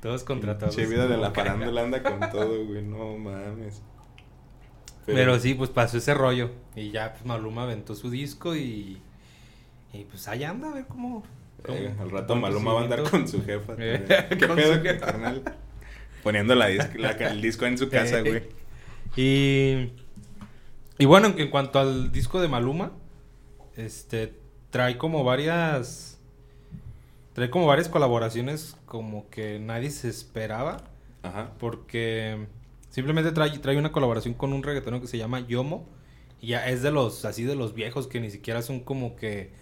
Todos 0.00 0.24
contratados. 0.24 0.74
Che, 0.76 0.86
vida 0.86 1.06
de 1.06 1.16
la 1.16 1.30
farándula 1.34 1.82
anda 1.82 2.02
con 2.02 2.18
todo, 2.30 2.64
güey, 2.64 2.82
no 2.82 3.16
mames. 3.18 3.82
Pero, 5.06 5.38
sí, 5.38 5.54
pues 5.54 5.70
pasó 5.70 5.98
ese 5.98 6.12
rollo. 6.14 6.50
Y 6.76 6.90
ya, 6.90 7.12
pues 7.12 7.24
Maluma 7.24 7.62
aventó 7.62 7.94
su 7.94 8.10
disco 8.10 8.54
y. 8.54 9.00
Y 9.92 10.04
pues 10.04 10.28
allá 10.28 10.50
anda 10.50 10.70
a 10.70 10.74
ver 10.74 10.84
cómo. 10.86 11.24
cómo- 11.62 11.78
eh, 11.78 11.94
al 11.98 12.10
rato 12.10 12.36
Maluma 12.36 12.74
va 12.74 12.80
a 12.80 12.84
andar 12.84 13.02
con 13.04 13.26
su 13.26 13.42
jefa. 13.44 13.74
Eh. 13.78 14.04
¿Qué 14.38 14.46
con 14.46 14.56
pedo, 14.56 14.74
su 14.74 14.82
jefa. 14.82 15.06
carnal? 15.06 15.42
Poniendo 16.22 16.54
la 16.54 16.68
dis- 16.70 16.94
la- 16.96 17.12
el 17.12 17.40
disco 17.40 17.64
en 17.64 17.78
su 17.78 17.88
casa, 17.88 18.20
güey. 18.20 18.42
Y, 19.16 19.92
y 20.98 21.04
bueno, 21.06 21.28
en, 21.28 21.38
en 21.38 21.50
cuanto 21.50 21.78
al 21.78 22.12
disco 22.12 22.40
de 22.40 22.48
Maluma, 22.48 22.92
este 23.76 24.34
trae 24.70 24.98
como 24.98 25.24
varias 25.24 26.18
trae 27.32 27.50
como 27.50 27.66
varias 27.66 27.88
colaboraciones 27.88 28.76
como 28.84 29.28
que 29.30 29.60
nadie 29.60 29.90
se 29.90 30.08
esperaba 30.08 30.78
Ajá. 31.22 31.52
porque 31.58 32.46
simplemente 32.90 33.30
trae, 33.32 33.56
trae 33.58 33.78
una 33.78 33.92
colaboración 33.92 34.34
con 34.34 34.52
un 34.52 34.62
reggaetero 34.62 35.00
que 35.00 35.06
se 35.06 35.18
llama 35.18 35.46
Yomo 35.46 35.86
y 36.40 36.48
ya 36.48 36.68
es 36.68 36.82
de 36.82 36.90
los 36.90 37.24
así 37.24 37.44
de 37.44 37.54
los 37.54 37.74
viejos 37.74 38.08
que 38.08 38.20
ni 38.20 38.30
siquiera 38.30 38.62
son 38.62 38.80
como 38.80 39.14
que 39.14 39.52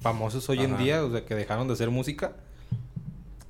famosos 0.00 0.48
hoy 0.50 0.58
en 0.58 0.76
día, 0.76 1.04
o 1.04 1.10
sea, 1.10 1.24
que 1.24 1.34
dejaron 1.34 1.68
de 1.68 1.74
hacer 1.74 1.90
música. 1.90 2.32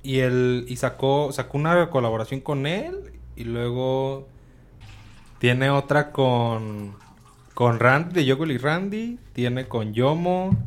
Y 0.03 0.19
él 0.19 0.65
y 0.67 0.75
sacó 0.75 1.31
sacó 1.31 1.57
una 1.57 1.89
colaboración 1.89 2.41
con 2.41 2.67
él 2.67 3.13
y 3.35 3.45
luego 3.45 4.27
tiene 5.39 5.69
otra 5.69 6.11
con 6.11 6.95
con 7.53 7.79
Randy 7.79 8.13
de 8.13 8.25
Yogol 8.25 8.51
y 8.51 8.57
Randy, 8.57 9.19
tiene 9.33 9.67
con 9.67 9.93
Yomo, 9.93 10.57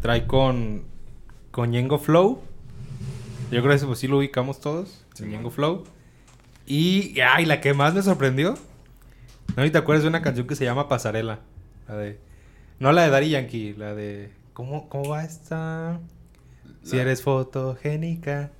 trae 0.00 0.26
con 0.26 0.84
con 1.50 1.72
Yengo 1.72 1.98
Flow. 1.98 2.40
Yo 3.50 3.62
creo 3.62 3.78
que 3.78 3.86
pues 3.86 3.98
sí 3.98 4.08
lo 4.08 4.18
ubicamos 4.18 4.60
todos, 4.60 5.04
Sí, 5.14 5.28
Yengo. 5.28 5.50
Flow. 5.50 5.84
Y 6.66 7.18
ay, 7.20 7.46
la 7.46 7.60
que 7.60 7.74
más 7.74 7.94
me 7.94 8.02
sorprendió. 8.02 8.54
¿No 9.56 9.64
¿Y 9.64 9.70
te 9.70 9.78
acuerdas 9.78 10.02
de 10.02 10.08
una 10.08 10.22
canción 10.22 10.46
que 10.46 10.54
se 10.54 10.64
llama 10.64 10.88
Pasarela? 10.88 11.40
La 11.88 11.96
de 11.96 12.20
no 12.78 12.92
la 12.92 13.02
de 13.02 13.10
Daddy 13.10 13.30
Yankee, 13.30 13.74
la 13.74 13.94
de 13.94 14.30
¿cómo 14.52 14.88
cómo 14.88 15.08
va 15.08 15.24
esta? 15.24 16.00
Si 16.82 16.96
eres 16.96 17.22
fotogénica, 17.22 18.52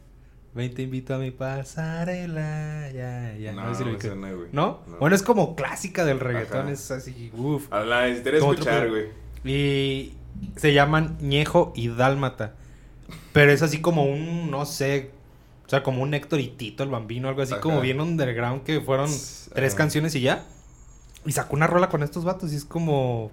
ven 0.55 0.75
te 0.75 0.83
invito 0.83 1.15
a 1.15 1.19
mi 1.19 1.31
pasarela. 1.31 2.91
Ya, 2.93 3.35
ya. 3.37 3.53
No, 3.53 3.65
No, 3.67 3.75
sé 3.75 3.85
si 3.85 4.09
lo 4.09 4.17
güey. 4.19 4.49
¿No? 4.53 4.81
No. 4.87 4.97
Bueno, 4.99 5.17
es 5.17 5.23
como 5.23 5.55
clásica 5.55 6.05
del 6.05 6.21
reggaetón, 6.21 6.63
Ajá. 6.63 6.71
es 6.71 6.91
así, 6.91 7.31
uff. 7.37 7.71
La 7.71 8.03
necesitaré 8.03 8.39
escuchar, 8.39 8.89
güey. 8.89 9.07
Y 9.45 10.15
se 10.57 10.73
llaman 10.73 11.17
Ñejo 11.21 11.73
y 11.77 11.89
Dálmata. 11.89 12.55
Pero 13.33 13.53
es 13.53 13.63
así 13.63 13.81
como 13.81 14.05
un, 14.05 14.51
no 14.51 14.67
sé, 14.67 15.11
o 15.67 15.69
sea, 15.69 15.83
como 15.83 16.03
un 16.03 16.13
Héctor 16.15 16.41
y 16.41 16.49
Tito, 16.49 16.83
el 16.83 16.91
bambino, 16.91 17.29
algo 17.29 17.43
así 17.43 17.53
Ajá. 17.53 17.63
como 17.63 17.81
bien 17.81 18.01
underground, 18.01 18.63
que 18.65 18.81
fueron 18.81 19.11
tres 19.55 19.73
ajá. 19.73 19.79
canciones 19.79 20.15
y 20.15 20.21
ya. 20.21 20.45
Y 21.25 21.33
sacó 21.33 21.57
una 21.57 21.67
rola 21.67 21.89
con 21.89 22.03
estos 22.03 22.25
vatos 22.25 22.53
y 22.53 22.57
es 22.57 22.65
como... 22.65 23.31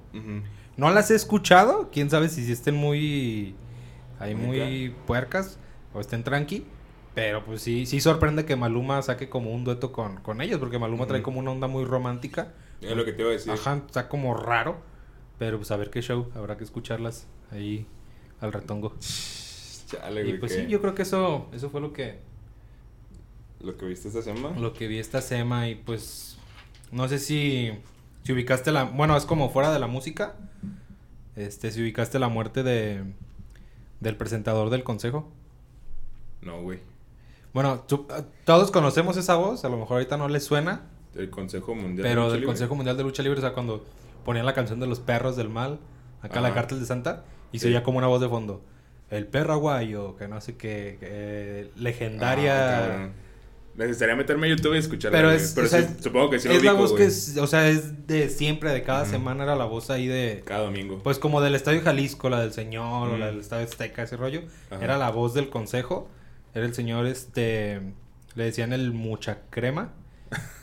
No 0.77 0.89
las 0.89 1.09
he 1.11 1.15
escuchado, 1.15 1.89
quién 1.91 2.09
sabe 2.09 2.29
si 2.29 2.49
estén 2.51 2.75
muy... 2.75 3.55
Ahí 4.19 4.33
muy 4.35 4.93
puercas 5.05 5.59
o 5.93 5.99
estén 5.99 6.23
tranqui. 6.23 6.65
Pero 7.15 7.43
pues 7.45 7.61
sí, 7.61 7.85
sí 7.85 8.01
sorprende 8.01 8.45
que 8.45 8.55
Maluma 8.57 9.01
saque 9.01 9.29
como 9.29 9.51
un 9.51 9.63
dueto 9.63 9.91
con, 9.93 10.17
con 10.17 10.41
ellos, 10.41 10.59
porque 10.59 10.77
Maluma 10.77 11.07
trae 11.07 11.21
como 11.21 11.39
una 11.39 11.51
onda 11.51 11.67
muy 11.67 11.85
romántica. 11.85 12.53
Es 12.81 12.95
lo 12.95 13.05
que 13.05 13.13
te 13.13 13.21
iba 13.21 13.31
a 13.31 13.33
decir. 13.33 13.51
Ajá, 13.53 13.81
está 13.85 14.09
como 14.09 14.35
raro. 14.35 14.77
Pero 15.39 15.57
pues 15.57 15.71
a 15.71 15.77
ver 15.77 15.89
qué 15.89 16.01
show, 16.01 16.29
habrá 16.35 16.57
que 16.57 16.63
escucharlas 16.63 17.27
ahí 17.51 17.85
al 18.41 18.53
retongo. 18.53 18.93
Chale, 19.87 20.27
Y 20.27 20.37
pues 20.37 20.53
sí, 20.53 20.67
yo 20.67 20.81
creo 20.81 20.95
que 20.95 21.03
eso, 21.03 21.47
eso 21.53 21.69
fue 21.69 21.79
lo 21.81 21.93
que, 21.93 22.19
Lo 23.61 23.77
que 23.77 23.85
viste 23.85 24.07
esta 24.07 24.21
semana. 24.21 24.57
lo 24.59 24.73
que 24.73 24.87
vi 24.87 24.99
esta 24.99 25.21
sema 25.21 25.69
y 25.69 25.75
pues 25.75 26.37
no 26.91 27.07
sé 27.07 27.19
si, 27.19 27.71
si 28.23 28.33
ubicaste 28.33 28.71
la, 28.71 28.85
bueno, 28.85 29.15
es 29.17 29.25
como 29.25 29.49
fuera 29.49 29.71
de 29.71 29.79
la 29.79 29.87
música, 29.87 30.35
este, 31.35 31.71
si 31.71 31.81
ubicaste 31.81 32.17
la 32.19 32.29
muerte 32.29 32.63
de, 32.63 33.03
del 33.99 34.17
presentador 34.17 34.69
del 34.69 34.83
consejo. 34.83 35.29
No, 36.41 36.61
güey. 36.61 36.79
Bueno, 37.55 37.79
tú- 37.87 38.05
todos 38.43 38.69
conocemos 38.69 39.17
esa 39.17 39.35
voz, 39.35 39.65
a 39.65 39.69
lo 39.69 39.77
mejor 39.77 39.93
ahorita 39.97 40.17
no 40.17 40.27
les 40.27 40.43
suena, 40.43 40.81
Del 41.15 41.29
Consejo 41.31 41.73
Mundial. 41.73 41.95
de 41.97 42.03
pero 42.03 42.21
Lucha 42.23 42.31
del 42.33 42.39
Libre. 42.41 42.47
Consejo 42.51 42.75
Mundial 42.75 42.97
de 42.97 43.03
Lucha 43.03 43.23
Libre, 43.23 43.39
o 43.39 43.41
sea, 43.41 43.53
cuando 43.53 43.83
ponían 44.25 44.45
la 44.45 44.53
canción 44.53 44.79
de 44.79 44.87
los 44.87 44.99
perros 44.99 45.35
del 45.37 45.49
mal, 45.49 45.79
acá 46.21 46.41
la 46.41 46.49
Ajá. 46.49 46.55
cártel 46.55 46.79
de 46.81 46.85
Santa, 46.85 47.23
y 47.53 47.59
se 47.59 47.69
oía 47.69 47.81
como 47.81 47.97
una 47.97 48.07
voz 48.07 48.19
de 48.21 48.27
fondo. 48.29 48.61
El 49.09 49.25
perro 49.27 49.53
aguayo, 49.53 50.17
que 50.17 50.27
no 50.27 50.41
sé 50.41 50.57
qué, 50.57 50.97
que, 50.99 51.71
legendaria. 51.81 53.05
Ah. 53.05 53.09
Necesitaría 53.75 54.15
meterme 54.15 54.47
a 54.47 54.49
YouTube 54.51 54.75
y 54.75 54.77
escucharla. 54.77 55.17
Pero 55.17 55.31
es- 55.31 55.51
Pero 55.53 55.67
o 55.67 55.69
sea, 55.69 55.81
sí, 55.81 55.95
supongo 56.01 56.29
que 56.29 56.39
sí 56.39 56.47
lo 56.47 56.53
es 56.55 56.63
la 56.63 56.73
voz 56.73 56.91
güey. 56.91 57.03
que 57.03 57.07
es, 57.09 57.37
o 57.37 57.45
sea, 57.47 57.67
es 57.67 58.07
de 58.07 58.29
siempre, 58.29 58.71
de 58.71 58.83
cada 58.83 59.05
semana 59.05 59.43
era 59.43 59.55
la 59.55 59.65
voz 59.65 59.89
ahí 59.89 60.07
de, 60.07 60.43
Cada 60.45 60.61
domingo. 60.63 60.99
pues 61.03 61.19
como 61.19 61.41
del 61.41 61.55
Estadio 61.55 61.81
Jalisco, 61.81 62.29
la 62.29 62.39
del 62.39 62.53
señor, 62.53 63.09
o 63.09 63.17
la 63.17 63.27
del 63.27 63.39
Estadio 63.39 63.65
Azteca, 63.65 64.03
ese 64.03 64.15
rollo. 64.17 64.41
Ajá. 64.71 64.83
Era 64.83 64.97
la 64.97 65.09
voz 65.11 65.33
del 65.33 65.49
consejo, 65.49 66.07
era 66.55 66.65
el 66.65 66.73
señor, 66.73 67.05
este, 67.05 67.79
le 68.33 68.43
decían 68.45 68.73
el 68.73 68.91
mucha 68.93 69.41
crema, 69.51 69.91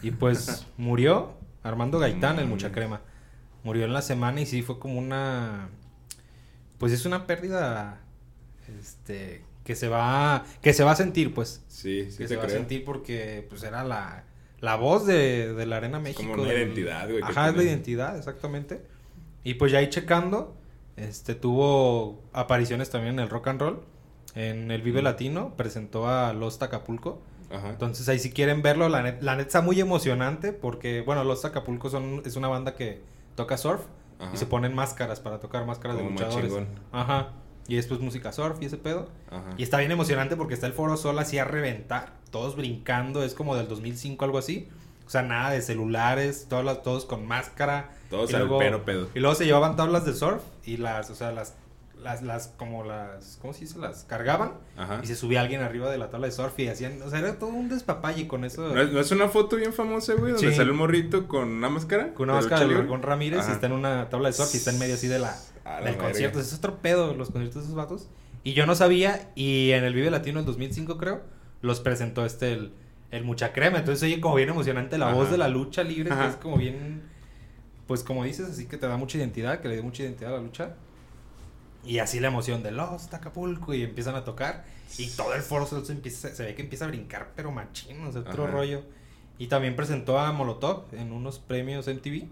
y 0.03 0.11
pues 0.11 0.67
murió, 0.77 1.35
Armando 1.63 2.01
Gaitán, 2.01 2.33
el 2.41 2.47
mames. 2.47 2.49
mucha 2.51 2.73
crema. 2.73 3.01
Murió 3.63 3.85
en 3.85 3.93
la 3.93 4.03
semana 4.03 4.41
y 4.41 4.47
sí 4.47 4.63
fue 4.63 4.81
como 4.81 4.99
una, 4.99 5.69
pues 6.79 6.93
es 6.93 7.07
una 7.07 7.27
pérdida, 7.29 8.01
este, 8.81 9.45
que 9.65 9.77
se 9.77 9.87
va, 9.89 10.45
que 10.61 10.73
se 10.73 10.83
va 10.83 10.91
a 10.93 10.97
sentir, 10.97 11.33
pues 11.33 11.63
Sí, 11.69 12.11
sí 12.11 12.19
que 12.19 12.25
te 12.25 12.29
se 12.29 12.37
va 12.37 12.45
a 12.45 12.49
sentir 12.49 12.85
porque 12.85 13.47
pues 13.49 13.63
era 13.63 13.85
la, 13.85 14.25
la 14.61 14.75
voz 14.77 15.07
de, 15.07 15.55
de 15.55 15.67
la 15.67 15.77
Arena 15.77 16.01
México. 16.01 16.23
como 16.29 16.43
una 16.43 16.51
del- 16.53 16.63
identidad, 16.69 17.09
güey, 17.09 17.23
Ajá, 17.23 17.51
es 17.51 17.57
la 17.57 17.63
identidad, 17.63 18.19
exactamente. 18.19 18.83
Y 19.45 19.55
pues 19.55 19.71
ya 19.71 19.79
ahí 19.79 19.89
checando, 19.91 20.57
este 20.97 21.35
tuvo 21.37 22.21
apariciones 22.33 22.91
también 22.91 23.15
en 23.15 23.21
el 23.21 23.29
rock 23.29 23.47
and 23.49 23.61
roll. 23.61 23.83
En 24.35 24.71
el 24.71 24.83
Vive. 24.83 25.03
Latino 25.03 25.55
presentó 25.57 26.09
a 26.09 26.33
Los 26.33 26.61
Acapulco. 26.63 27.21
Ajá. 27.51 27.69
Entonces 27.71 28.09
ahí 28.09 28.19
si 28.19 28.33
quieren 28.33 28.63
verlo, 28.63 28.89
la, 28.89 29.03
net- 29.03 29.21
la 29.21 29.37
neta 29.37 29.47
está 29.49 29.61
muy 29.61 29.79
emocionante 29.81 30.53
porque, 30.53 31.03
bueno, 31.03 31.23
Los 31.25 31.45
Acapulco 31.45 31.91
son, 31.91 32.23
es 32.25 32.37
una 32.37 32.49
banda 32.49 32.75
que 32.75 33.03
toca 33.35 33.57
surf 33.59 33.83
Ajá. 34.19 34.31
y 34.33 34.37
se 34.39 34.47
ponen 34.47 34.75
máscaras 34.75 35.21
para 35.21 35.39
tocar 35.41 35.67
máscaras 35.67 35.97
de 35.99 36.03
Como 36.05 36.19
luchadores. 36.19 36.53
Ajá. 36.93 37.29
Y 37.69 37.77
después 37.77 38.01
música 38.01 38.33
surf 38.33 38.61
y 38.63 38.67
ese 38.67 38.79
pedo. 38.79 39.09
Ajá. 39.31 39.51
Y 39.59 39.63
está 39.63 39.79
bien 39.79 39.91
emocionante 39.93 40.35
porque 40.37 40.55
está 40.55 40.67
el 40.67 40.73
Foro 40.73 40.97
Sol 40.97 41.19
así 41.19 41.39
a 41.39 41.45
reventar. 41.45 42.15
Todos 42.31 42.57
brincando, 42.57 43.23
es 43.23 43.35
como 43.35 43.55
del 43.55 43.69
2005, 43.69 44.25
algo 44.25 44.39
así. 44.39 44.69
O 45.07 45.11
sea, 45.11 45.23
nada 45.23 45.51
de 45.51 45.61
celulares, 45.61 46.47
todos, 46.49 46.83
todos 46.83 47.05
con 47.05 47.27
máscara. 47.27 47.91
Todos 48.09 48.31
y 48.31 48.35
al 48.35 48.47
luego, 48.49 48.85
pedo. 48.85 49.09
Y 49.15 49.21
luego 49.21 49.35
se 49.35 49.45
llevaban 49.45 49.77
tablas 49.77 50.07
de 50.07 50.15
surf 50.15 50.43
y 50.65 50.79
las, 50.79 51.11
o 51.11 51.15
sea, 51.15 51.33
las, 51.33 51.55
las, 52.03 52.23
las, 52.23 52.49
como 52.49 52.85
las, 52.85 53.39
¿cómo 53.41 53.53
se 53.53 53.61
dice? 53.61 53.79
Las 53.79 54.05
cargaban 54.05 54.53
Ajá. 54.77 55.01
y 55.03 55.07
se 55.07 55.15
subía 55.15 55.41
alguien 55.41 55.61
arriba 55.63 55.91
de 55.91 55.99
la 55.99 56.11
tabla 56.11 56.27
de 56.27 56.33
surf 56.33 56.59
y 56.59 56.69
hacían, 56.69 57.01
o 57.03 57.09
sea, 57.11 57.21
era 57.21 57.39
todo 57.39 57.51
un 57.51 57.69
despapalle 57.69 58.27
con 58.29 58.45
eso. 58.45 58.75
¿No 58.75 58.81
es, 58.83 58.93
no 58.93 59.01
es 59.01 59.11
una 59.13 59.29
foto 59.29 59.57
bien 59.57 59.73
famosa, 59.73 60.15
güey? 60.15 60.33
Donde 60.33 60.51
Sí. 60.51 60.55
sale 60.57 60.71
un 60.71 60.77
morrito 60.79 61.29
con 61.29 61.49
una 61.49 61.69
máscara. 61.69 62.13
Con 62.15 62.29
una 62.31 62.39
máscara 62.41 62.67
de 62.67 62.83
Ramírez 62.83 63.41
Ajá. 63.41 63.51
y 63.51 63.55
está 63.55 63.67
en 63.67 63.73
una 63.73 64.09
tabla 64.11 64.29
de 64.29 64.33
surf 64.35 64.53
y 64.55 64.57
está 64.59 64.71
en 64.71 64.79
medio 64.79 64.95
así 64.95 65.07
de 65.09 65.19
la, 65.19 65.37
del 65.85 65.97
concierto. 65.97 66.41
Es 66.41 66.53
otro 66.55 66.79
pedo 66.79 67.15
los 67.15 67.31
conciertos 67.31 67.63
de 67.63 67.67
esos 67.67 67.75
vatos. 67.77 68.09
Y 68.45 68.55
yo 68.55 68.67
no 68.67 68.75
sabía, 68.75 69.31
y 69.37 69.71
en 69.71 69.85
el 69.85 69.95
Vive 69.95 70.11
Latino 70.11 70.41
en 70.41 70.47
2005 70.47 70.99
creo, 70.99 71.23
los 71.61 71.79
presentó 71.81 72.25
este, 72.27 72.53
el, 72.55 72.73
el 73.13 73.23
Mucha 73.25 73.53
Crema. 73.53 73.79
Entonces 73.79 74.03
oye 74.03 74.21
como 74.21 74.35
bien 74.35 74.49
emocionante 74.49 74.99
la 74.99 75.07
Ajá. 75.07 75.15
voz 75.15 75.31
de 75.31 75.39
la 75.39 75.49
lucha 75.49 75.85
libre, 75.85 76.11
que 76.11 76.27
es 76.27 76.35
como 76.37 76.57
bien, 76.57 77.03
pues 77.87 78.03
como 78.03 78.25
dices, 78.25 78.49
así 78.51 78.67
que 78.67 78.77
te 78.79 78.87
da 78.89 78.97
mucha 78.97 79.19
identidad, 79.19 79.61
que 79.61 79.69
le 79.69 79.75
dio 79.75 79.85
mucha 79.85 80.03
identidad 80.03 80.33
a 80.35 80.37
la 80.39 80.43
lucha. 80.43 80.75
Y 81.85 81.99
así 81.99 82.21
la 82.21 82.29
emoción 82.29 82.63
de 82.63 82.71
los 82.71 83.13
Acapulco 83.13 83.75
y 83.75 83.83
empiezan 83.83 84.15
a 84.15 84.25
tocar. 84.25 84.65
Y 84.99 85.09
todo 85.11 85.35
el 85.35 85.43
foro 85.43 85.67
se, 85.67 85.93
empieza, 85.93 86.29
se 86.35 86.45
ve 86.45 86.55
que 86.55 86.63
empieza 86.63 86.85
a 86.85 86.89
brincar, 86.89 87.31
pero 87.35 87.51
machín, 87.51 88.05
o 88.07 88.13
sea, 88.13 88.21
otro 88.21 88.45
Ajá. 88.45 88.53
rollo. 88.53 88.83
Y 89.39 89.47
también 89.49 89.75
presentó 89.75 90.19
a 90.19 90.31
Molotov 90.33 90.85
en 90.93 91.13
unos 91.13 91.39
premios 91.39 91.89
MTV. 91.89 92.29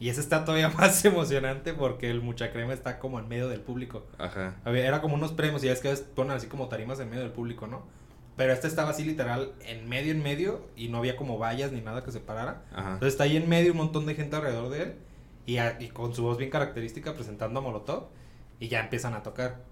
Y 0.00 0.08
ese 0.10 0.20
está 0.20 0.44
todavía 0.44 0.68
más 0.78 1.04
emocionante 1.04 1.74
porque 1.74 2.08
el 2.10 2.22
Mucha 2.22 2.52
Crema 2.52 2.72
está 2.72 2.98
como 2.98 3.18
en 3.18 3.28
medio 3.28 3.48
del 3.48 3.60
público. 3.60 4.06
Ajá. 4.16 4.54
Era 4.64 5.00
como 5.00 5.16
unos 5.16 5.32
premios 5.32 5.62
y 5.64 5.66
ya 5.66 5.72
es 5.72 5.80
que 5.80 5.92
ponen 6.14 6.32
así 6.36 6.46
como 6.46 6.68
tarimas 6.68 7.00
en 7.00 7.10
medio 7.10 7.22
del 7.24 7.32
público, 7.32 7.66
¿no? 7.66 7.82
Pero 8.36 8.52
este 8.52 8.68
estaba 8.68 8.90
así 8.90 9.02
literal 9.04 9.52
en 9.66 9.88
medio, 9.88 10.12
en 10.12 10.22
medio 10.22 10.68
y 10.76 10.86
no 10.88 10.98
había 10.98 11.16
como 11.16 11.38
vallas 11.38 11.72
ni 11.72 11.80
nada 11.80 12.04
que 12.04 12.12
separara. 12.12 12.62
Ajá. 12.72 12.92
Entonces 12.92 13.14
está 13.14 13.24
ahí 13.24 13.36
en 13.36 13.48
medio 13.48 13.72
un 13.72 13.78
montón 13.78 14.06
de 14.06 14.14
gente 14.14 14.36
alrededor 14.36 14.68
de 14.70 14.82
él 14.84 14.94
y, 15.44 15.56
a- 15.58 15.76
y 15.80 15.88
con 15.88 16.14
su 16.14 16.22
voz 16.22 16.38
bien 16.38 16.48
característica 16.50 17.14
presentando 17.14 17.58
a 17.58 17.62
Molotov 17.62 18.04
y 18.60 18.68
ya 18.68 18.80
empiezan 18.80 19.14
a 19.14 19.22
tocar. 19.22 19.62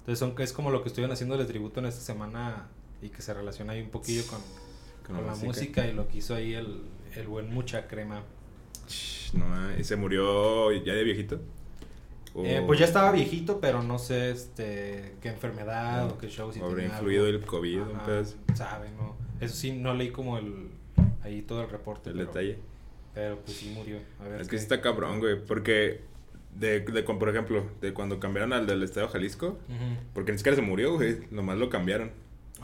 Entonces 0.00 0.18
son, 0.18 0.34
es 0.40 0.52
como 0.52 0.70
lo 0.70 0.82
que 0.82 0.88
estuvieron 0.88 1.12
haciendo 1.12 1.34
el 1.34 1.46
tributo 1.46 1.80
en 1.80 1.86
esta 1.86 2.00
semana 2.00 2.68
y 3.02 3.08
que 3.08 3.22
se 3.22 3.34
relaciona 3.34 3.72
ahí 3.72 3.82
un 3.82 3.90
poquillo 3.90 4.22
con, 4.26 4.40
con 5.06 5.26
la 5.26 5.34
música. 5.34 5.86
y 5.86 5.92
lo 5.92 6.08
que 6.08 6.18
hizo 6.18 6.34
ahí 6.34 6.54
el, 6.54 6.82
el 7.14 7.26
buen 7.26 7.52
Mucha 7.52 7.88
Crema. 7.88 8.22
No. 9.32 9.78
¿Y 9.78 9.84
se 9.84 9.96
murió 9.96 10.72
ya 10.72 10.94
de 10.94 11.04
viejito? 11.04 11.40
Eh, 12.44 12.62
pues 12.66 12.78
ya 12.78 12.84
estaba 12.84 13.12
viejito, 13.12 13.60
pero 13.60 13.82
no 13.82 13.98
sé 13.98 14.30
este 14.30 15.16
qué 15.22 15.30
enfermedad 15.30 16.06
o 16.10 16.18
qué 16.18 16.28
show 16.28 16.52
si 16.52 16.60
Habrá 16.60 16.84
influido 16.84 17.24
algo. 17.24 17.38
el 17.38 17.46
COVID, 17.46 17.80
Ajá, 17.80 18.22
sabe, 18.54 18.90
no. 18.90 19.16
Eso 19.40 19.54
sí, 19.54 19.72
no 19.72 19.94
leí 19.94 20.10
como 20.10 20.36
el 20.36 20.68
ahí 21.22 21.42
todo 21.42 21.62
el 21.62 21.70
reporte. 21.70 22.10
El 22.10 22.16
pero, 22.16 22.26
detalle. 22.28 22.58
Pero 23.14 23.38
pues 23.40 23.56
sí 23.56 23.72
murió. 23.74 23.98
A 24.20 24.28
ver 24.28 24.40
Es 24.42 24.48
que 24.48 24.58
sí 24.58 24.62
está 24.62 24.82
cabrón, 24.82 25.20
güey. 25.20 25.42
Porque, 25.42 26.02
de, 26.58 26.80
de, 26.80 27.04
con- 27.04 27.18
por 27.18 27.28
ejemplo, 27.28 27.64
de 27.80 27.92
cuando 27.92 28.18
cambiaron 28.20 28.52
al 28.52 28.66
del 28.66 28.82
Estadio 28.82 29.08
Jalisco, 29.08 29.58
porque 30.14 30.32
ni 30.32 30.38
siquiera 30.38 30.56
se 30.56 30.62
murió, 30.62 30.94
güey. 30.94 31.18
Nomás 31.30 31.58
lo 31.58 31.68
cambiaron. 31.70 32.10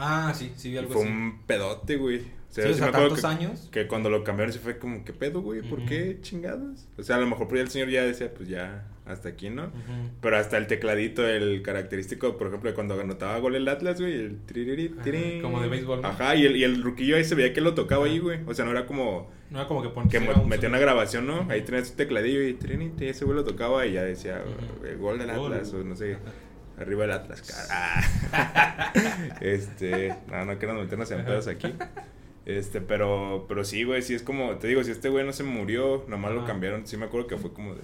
Ah, 0.05 0.33
sí, 0.35 0.53
sí 0.57 0.71
vi 0.71 0.79
algo 0.79 0.93
fue 0.93 1.03
así. 1.03 1.11
un 1.13 1.39
pedote, 1.47 1.97
güey. 1.97 2.19
O 2.19 2.55
Sí, 2.55 2.61
sea, 2.61 2.65
o 2.65 2.69
sí 2.69 2.75
sea, 2.75 2.83
me 2.85 2.89
acuerdo 2.91 3.15
tantos 3.17 3.21
que, 3.23 3.45
años. 3.45 3.69
que 3.73 3.87
cuando 3.87 4.11
lo 4.11 4.25
cambiaron 4.25 4.53
se 4.53 4.59
fue 4.59 4.77
como, 4.79 5.05
¿qué 5.05 5.13
pedo, 5.15 5.41
güey? 5.41 5.63
¿Por 5.63 5.79
Ujú. 5.81 5.89
qué 5.89 6.19
chingados? 6.21 6.87
O 6.99 7.03
sea, 7.03 7.17
a 7.17 7.21
lo 7.21 7.27
mejor 7.27 7.49
por 7.49 7.57
el 7.57 7.71
señor 7.71 7.89
ya 7.89 8.03
decía, 8.03 8.35
pues 8.35 8.47
ya, 8.49 8.89
hasta 9.07 9.31
aquí, 9.31 9.49
¿no? 9.49 9.65
Ujú. 9.69 10.11
Pero 10.21 10.37
hasta 10.37 10.59
el 10.59 10.67
tecladito, 10.67 11.27
el 11.27 11.63
característico, 11.63 12.37
por 12.37 12.49
ejemplo, 12.49 12.69
de 12.69 12.75
cuando 12.75 13.01
anotaba 13.01 13.39
gol 13.39 13.55
el 13.57 13.67
Atlas, 13.69 13.99
güey, 14.01 14.13
el 14.13 14.39
Ajá, 14.45 15.03
tirín. 15.03 15.41
como 15.41 15.63
de 15.63 15.69
béisbol, 15.69 16.03
¿no? 16.03 16.09
Ajá, 16.09 16.37
y 16.37 16.45
el, 16.45 16.57
y 16.57 16.65
el 16.65 16.83
ruquillo 16.83 17.17
ahí 17.17 17.25
se 17.25 17.35
veía 17.35 17.55
que 17.55 17.63
lo 17.63 17.73
tocaba 17.75 18.05
Ajá. 18.05 18.13
ahí, 18.13 18.19
güey. 18.19 18.41
O 18.47 18.53
sea, 18.53 18.67
no 18.67 18.71
era 18.73 18.85
como 18.85 19.31
No 19.49 19.59
era 19.61 19.67
como 19.69 19.81
que 19.83 19.89
pon- 19.89 20.11
que 20.11 20.19
un 20.19 20.47
metía 20.49 20.69
una 20.69 20.79
grabación, 20.79 21.27
¿no? 21.27 21.47
Ahí 21.49 21.63
tenía 21.63 21.83
su 21.87 21.95
tecladillo 21.95 22.43
y 22.47 22.53
tirín, 22.53 22.93
y 23.01 23.05
ese 23.07 23.25
güey 23.25 23.35
lo 23.37 23.45
tocaba 23.45 23.87
y 23.87 23.93
ya 23.95 24.03
decía, 24.03 24.43
eh, 24.85 24.97
gol 25.01 25.19
del. 25.19 25.31
Atlas, 25.31 25.73
o 25.73 25.83
no 25.83 25.97
sé. 25.97 26.19
Arriba 26.83 27.05
el 27.05 27.13
Atlas, 27.13 27.43
cara. 27.43 28.93
este, 29.41 30.15
no, 30.29 30.45
no 30.45 30.59
queremos 30.59 30.83
meternos 30.83 31.11
en 31.11 31.25
pedos 31.25 31.47
aquí. 31.47 31.73
Este, 32.45 32.81
pero, 32.81 33.47
pero 33.49 33.65
sí, 33.65 33.85
güey, 33.85 34.03
sí 34.03 34.15
es 34.15 34.23
como, 34.23 34.57
te 34.57 34.67
digo, 34.67 34.83
si 34.83 34.91
este 34.91 35.09
güey 35.09 35.25
no 35.25 35.33
se 35.33 35.45
murió, 35.45 36.05
nomás 36.09 36.33
lo 36.33 36.45
cambiaron. 36.45 36.87
Sí 36.87 36.97
me 36.97 37.07
acuerdo 37.07 37.27
que 37.29 37.37
fue 37.37 37.53
como 37.53 37.75
de, 37.75 37.83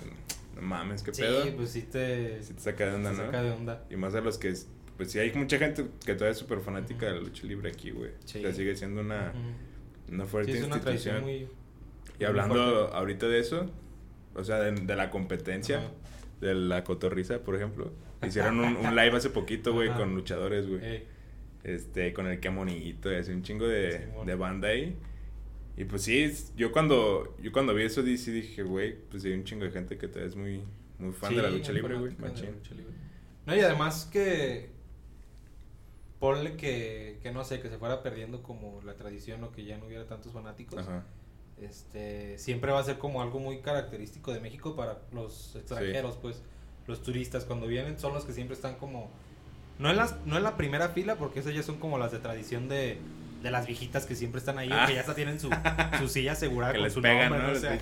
no 0.56 0.62
mames, 0.62 1.02
qué 1.02 1.14
Sí, 1.14 1.22
pedo. 1.22 1.56
pues 1.56 1.70
sí 1.70 1.82
te, 1.82 2.42
Sí 2.42 2.54
te 2.54 2.60
saca 2.60 2.86
de 2.86 2.94
onda, 2.96 3.10
te 3.12 3.16
¿no? 3.18 3.24
saca 3.26 3.42
de 3.42 3.50
onda. 3.52 3.84
Y 3.90 3.96
más 3.96 4.14
a 4.14 4.20
los 4.20 4.36
que, 4.38 4.48
es- 4.48 4.68
pues 4.96 5.12
sí 5.12 5.20
hay 5.20 5.32
mucha 5.32 5.58
gente 5.58 5.86
que 6.04 6.14
todavía 6.14 6.32
es 6.32 6.38
súper 6.38 6.58
fanática 6.60 7.06
de 7.06 7.12
la 7.12 7.20
lucha 7.20 7.46
libre 7.46 7.70
aquí, 7.70 7.92
güey. 7.92 8.10
Sí. 8.24 8.38
O 8.40 8.42
sea, 8.42 8.52
sigue 8.52 8.74
siendo 8.74 9.00
una, 9.00 9.32
una 10.10 10.24
Sí, 10.24 10.30
fuerte 10.30 10.58
es 10.58 10.64
una 10.64 10.80
tradición 10.80 11.16
institución. 11.18 11.22
muy... 11.22 12.18
Y 12.18 12.24
hablando 12.24 12.92
ahorita 12.92 13.28
de 13.28 13.38
eso, 13.38 13.66
o 14.34 14.42
sea, 14.42 14.56
de, 14.58 14.72
de 14.72 14.96
la 14.96 15.10
competencia, 15.10 15.82
de 16.40 16.52
la 16.54 16.82
cotorriza, 16.82 17.38
por 17.44 17.54
ejemplo. 17.54 17.92
Hicieron 18.22 18.58
un, 18.60 18.76
un 18.76 18.96
live 18.96 19.16
hace 19.16 19.30
poquito, 19.30 19.72
güey, 19.72 19.94
con 19.94 20.14
luchadores, 20.14 20.66
güey. 20.68 20.84
Ey, 20.84 21.08
Este, 21.62 22.12
con 22.12 22.26
el 22.26 22.40
que 22.40 22.50
monito, 22.50 23.12
y 23.12 23.16
así 23.16 23.32
un 23.32 23.42
chingo 23.42 23.66
de, 23.66 24.08
de 24.24 24.34
banda 24.34 24.68
ahí. 24.68 24.96
Y 25.76 25.84
pues 25.84 26.02
sí, 26.02 26.32
yo 26.56 26.72
cuando, 26.72 27.36
yo 27.40 27.52
cuando 27.52 27.74
vi 27.74 27.84
eso, 27.84 28.02
sí 28.02 28.32
dije, 28.32 28.62
güey, 28.64 28.96
pues 29.10 29.24
hay 29.24 29.32
un 29.32 29.44
chingo 29.44 29.64
de 29.64 29.70
gente 29.70 29.96
que 29.98 30.08
todavía 30.08 30.28
es 30.28 30.36
muy, 30.36 30.64
muy 30.98 31.12
fan 31.12 31.34
de 31.36 31.42
la 31.42 31.50
lucha 31.50 31.72
libre, 31.72 31.94
güey. 31.96 32.16
No, 33.46 33.54
y 33.56 33.60
además 33.60 34.06
que... 34.12 34.70
Ponle 36.18 36.56
que, 36.56 37.20
que 37.22 37.30
no 37.30 37.44
sé, 37.44 37.60
que 37.60 37.68
se 37.68 37.78
fuera 37.78 38.02
perdiendo 38.02 38.42
como 38.42 38.82
la 38.82 38.96
tradición 38.96 39.44
o 39.44 39.52
que 39.52 39.64
ya 39.64 39.78
no 39.78 39.86
hubiera 39.86 40.06
tantos 40.06 40.32
fanáticos. 40.32 40.80
Ajá. 40.80 41.04
este 41.56 42.38
siempre 42.38 42.72
va 42.72 42.80
a 42.80 42.84
ser 42.84 42.98
como 42.98 43.22
algo 43.22 43.38
muy 43.40 43.60
característico 43.62 44.32
de 44.32 44.40
México 44.40 44.74
para 44.76 45.02
los 45.12 45.54
extranjeros, 45.56 46.16
pues 46.16 46.42
los 46.88 47.02
turistas 47.02 47.44
cuando 47.44 47.66
vienen 47.68 47.98
son 47.98 48.14
los 48.14 48.24
que 48.24 48.32
siempre 48.32 48.54
están 48.56 48.74
como 48.76 49.10
no 49.78 49.90
en 49.90 49.96
las 49.96 50.16
no 50.26 50.36
en 50.36 50.42
la 50.42 50.56
primera 50.56 50.88
fila 50.88 51.14
porque 51.16 51.40
esas 51.40 51.54
ya 51.54 51.62
son 51.62 51.78
como 51.78 51.98
las 51.98 52.10
de 52.10 52.18
tradición 52.18 52.68
de, 52.68 52.98
de 53.42 53.50
las 53.52 53.66
viejitas 53.66 54.06
que 54.06 54.16
siempre 54.16 54.38
están 54.40 54.58
ahí 54.58 54.70
o 54.72 54.74
Ah. 54.74 54.86
que 54.86 54.94
ya 54.94 55.00
hasta 55.00 55.14
tienen 55.14 55.38
su, 55.38 55.50
su 55.98 56.08
silla 56.08 56.32
asegurada 56.32 56.72
Que 56.72 56.78
con 56.78 56.84
les 56.84 56.92
su 56.94 57.00
pegan, 57.02 57.30
nombre, 57.30 57.52
¿no? 57.52 57.60
ta, 57.60 57.78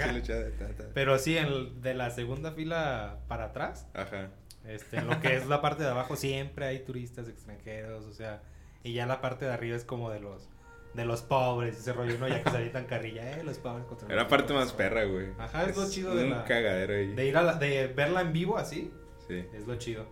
ta. 0.76 0.84
pero 0.92 1.18
sí 1.18 1.38
en 1.38 1.80
de 1.80 1.94
la 1.94 2.10
segunda 2.10 2.52
fila 2.52 3.20
para 3.28 3.44
atrás 3.46 3.86
Ajá. 3.94 4.28
este, 4.66 4.98
en 4.98 5.06
lo 5.06 5.20
que 5.20 5.36
es 5.36 5.46
la 5.46 5.62
parte 5.62 5.82
de 5.84 5.88
abajo 5.88 6.16
siempre 6.16 6.66
hay 6.66 6.80
turistas 6.80 7.28
extranjeros, 7.28 8.04
o 8.04 8.12
sea, 8.12 8.42
y 8.84 8.92
ya 8.92 9.06
la 9.06 9.20
parte 9.22 9.44
de 9.46 9.52
arriba 9.52 9.76
es 9.76 9.84
como 9.84 10.10
de 10.10 10.20
los 10.20 10.48
de 10.96 11.04
los 11.04 11.22
pobres, 11.22 11.78
ese 11.78 11.92
rollo, 11.92 12.18
¿no? 12.18 12.26
Ya 12.26 12.42
que 12.42 12.50
se 12.50 12.56
avientan 12.56 12.86
carrilla, 12.86 13.38
eh, 13.38 13.44
los 13.44 13.58
pobres 13.58 13.84
contra 13.86 14.12
Era 14.12 14.26
parte 14.26 14.52
más 14.54 14.72
perra, 14.72 15.04
güey. 15.04 15.28
Ajá, 15.38 15.64
es 15.64 15.76
lo 15.76 15.88
chido 15.88 16.14
de 16.16 16.24
un 16.24 16.30
la- 16.30 16.44
cagadero 16.44 16.94
ahí. 16.94 17.14
De 17.14 17.26
ir 17.26 17.36
a 17.36 17.42
la, 17.42 17.54
de 17.54 17.86
verla 17.88 18.22
en 18.22 18.32
vivo 18.32 18.56
así, 18.56 18.90
Sí. 19.28 19.44
es 19.54 19.66
lo 19.66 19.76
chido. 19.76 20.06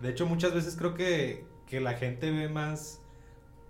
De 0.00 0.08
hecho, 0.10 0.24
muchas 0.26 0.54
veces 0.54 0.76
creo 0.76 0.94
que, 0.94 1.44
que 1.66 1.80
la 1.80 1.94
gente 1.94 2.30
ve 2.30 2.48
más 2.48 2.96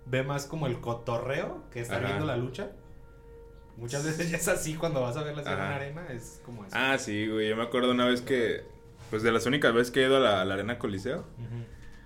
ve 0.05 0.23
más 0.23 0.45
como 0.47 0.65
el 0.67 0.79
cotorreo 0.81 1.63
que 1.71 1.79
estar 1.81 1.99
Ajá. 1.99 2.07
viendo 2.07 2.25
la 2.25 2.35
lucha. 2.37 2.71
Muchas 3.77 4.03
veces 4.03 4.29
ya 4.31 4.37
es 4.37 4.47
así 4.47 4.75
cuando 4.75 5.01
vas 5.01 5.15
a 5.15 5.23
verla 5.23 5.41
así 5.41 5.51
en 5.51 5.59
arena, 5.59 6.07
es 6.11 6.41
como 6.45 6.65
eso. 6.65 6.75
Ah, 6.77 6.97
sí, 6.97 7.27
güey. 7.27 7.49
Yo 7.49 7.55
me 7.55 7.63
acuerdo 7.63 7.91
una 7.91 8.05
vez 8.05 8.21
que, 8.21 8.63
pues 9.09 9.23
de 9.23 9.31
las 9.31 9.45
únicas 9.45 9.73
veces 9.73 9.91
que 9.91 10.01
he 10.03 10.07
ido 10.07 10.17
a 10.17 10.19
la, 10.19 10.41
a 10.41 10.45
la 10.45 10.55
Arena 10.55 10.77
Coliseo, 10.79 11.23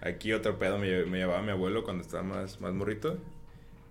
aquí 0.01 0.33
otro 0.33 0.59
pedo 0.59 0.77
me, 0.77 1.05
me 1.05 1.17
llevaba 1.19 1.41
mi 1.41 1.51
abuelo 1.51 1.83
cuando 1.83 2.03
estaba 2.03 2.23
más, 2.23 2.59
más 2.61 2.73
morrito. 2.73 3.17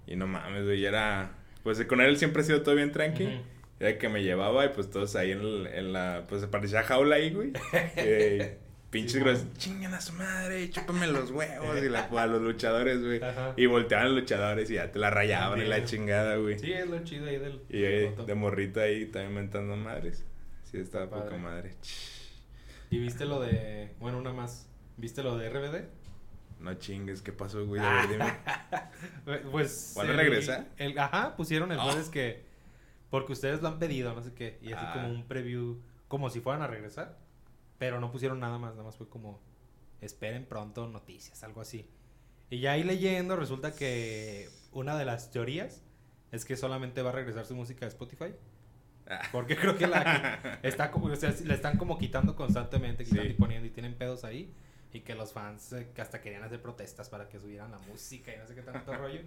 Y 0.06 0.16
no 0.16 0.26
mames, 0.26 0.64
güey, 0.64 0.84
era... 0.84 1.32
Pues 1.62 1.82
con 1.86 2.00
él 2.00 2.16
siempre 2.18 2.42
ha 2.42 2.44
sido 2.44 2.62
todo 2.62 2.74
bien 2.74 2.92
tranqui. 2.92 3.40
Era 3.80 3.98
que 3.98 4.08
me 4.08 4.22
llevaba 4.22 4.64
y 4.66 4.68
pues 4.68 4.90
todos 4.90 5.16
ahí 5.16 5.32
en, 5.32 5.40
el- 5.40 5.66
en 5.66 5.92
la... 5.92 6.24
Pues 6.28 6.44
parecía 6.46 6.82
jaula 6.82 7.16
ahí, 7.16 7.30
güey. 7.32 7.52
Eh, 7.96 8.58
pinches 8.90 9.14
Sí, 9.14 9.20
bueno. 9.20 9.38
Chingan 9.56 9.94
a 9.94 10.00
su 10.00 10.12
madre, 10.12 10.70
chúpame 10.70 11.06
los 11.08 11.30
huevos. 11.30 11.76
Y 11.82 11.88
la, 11.88 12.04
a 12.04 12.26
los 12.26 12.40
luchadores, 12.42 13.02
güey. 13.02 13.22
Ajá. 13.22 13.54
Y 13.56 13.66
volteaban 13.66 14.08
los 14.14 14.20
luchadores 14.20 14.70
y 14.70 14.74
ya 14.74 14.92
te 14.92 14.98
la 14.98 15.10
rayaban 15.10 15.60
y 15.60 15.64
la 15.64 15.84
chingada, 15.84 16.36
güey. 16.36 16.58
Sí, 16.58 16.72
es 16.72 16.86
lo 16.86 17.02
chido 17.02 17.26
ahí 17.26 17.38
del. 17.38 17.60
Y 17.68 17.80
del 17.80 18.10
coto. 18.10 18.26
de 18.26 18.34
morrito 18.34 18.80
ahí 18.80 19.06
también 19.06 19.34
mentando 19.34 19.74
madres. 19.76 20.24
Sí, 20.70 20.76
estaba 20.78 21.08
poca 21.10 21.36
madre. 21.36 21.74
¿Y 22.90 22.98
viste 22.98 23.24
lo 23.24 23.40
de. 23.40 23.90
Bueno, 23.98 24.18
una 24.18 24.32
más. 24.32 24.68
¿Viste 24.96 25.22
lo 25.24 25.36
de 25.38 25.48
RBD? 25.50 25.84
No 26.64 26.74
chingues, 26.74 27.20
¿qué 27.22 27.32
pasó, 27.32 27.64
güey? 27.66 27.80
A 27.82 27.92
ver, 28.06 28.08
dime. 28.08 28.24
Pues. 29.50 29.92
¿Van 29.96 30.08
a 30.10 30.22
el- 30.78 30.98
ajá, 30.98 31.36
pusieron 31.36 31.70
el 31.72 31.78
Ah. 31.78 31.84
jueves 31.84 32.08
que. 32.08 32.44
Porque 33.10 33.32
ustedes 33.32 33.60
lo 33.62 33.68
han 33.68 33.78
pedido, 33.78 34.14
no 34.14 34.22
sé 34.22 34.32
qué. 34.34 34.58
Y 34.62 34.72
así 34.72 34.84
Ah. 34.88 34.92
como 34.94 35.08
un 35.08 35.24
preview. 35.28 35.80
Como 36.08 36.30
si 36.30 36.40
fueran 36.40 36.62
a 36.62 36.66
regresar. 36.66 37.18
Pero 37.78 38.00
no 38.00 38.10
pusieron 38.10 38.40
nada 38.40 38.58
más. 38.58 38.72
Nada 38.72 38.84
más 38.84 38.96
fue 38.96 39.08
como. 39.08 39.40
Esperen 40.00 40.46
pronto 40.46 40.86
noticias, 40.88 41.42
algo 41.44 41.60
así. 41.60 41.86
Y 42.50 42.60
ya 42.60 42.72
ahí 42.72 42.82
leyendo, 42.82 43.36
resulta 43.36 43.74
que. 43.74 44.48
Una 44.72 44.96
de 44.96 45.04
las 45.04 45.30
teorías. 45.30 45.82
Es 46.32 46.44
que 46.44 46.56
solamente 46.56 47.02
va 47.02 47.10
a 47.10 47.12
regresar 47.12 47.44
su 47.46 47.54
música 47.54 47.80
de 47.84 47.88
Spotify. 47.90 48.34
Ah. 49.06 49.20
Porque 49.32 49.54
creo 49.56 49.76
que 49.76 49.86
la 49.86 50.00
está 50.62 50.90
como, 50.90 51.06
o 51.06 51.16
sea, 51.16 51.30
le 51.44 51.54
están 51.54 51.76
como 51.76 51.98
quitando 51.98 52.34
constantemente, 52.34 53.04
quitando 53.04 53.22
Sí. 53.24 53.28
y 53.30 53.34
poniendo 53.34 53.66
y 53.66 53.70
tienen 53.70 53.94
pedos 53.96 54.24
ahí. 54.24 54.52
Y 54.94 55.00
que 55.00 55.14
los 55.14 55.32
fans 55.34 55.72
eh, 55.74 55.90
que 55.94 56.00
hasta 56.00 56.22
querían 56.22 56.42
hacer 56.44 56.62
protestas 56.62 57.10
para 57.10 57.28
que 57.28 57.38
subieran 57.38 57.70
la 57.70 57.78
música 57.80 58.32
y 58.34 58.38
no 58.38 58.46
sé 58.46 58.54
qué 58.54 58.62
tanto 58.62 58.94
rollo. 58.96 59.20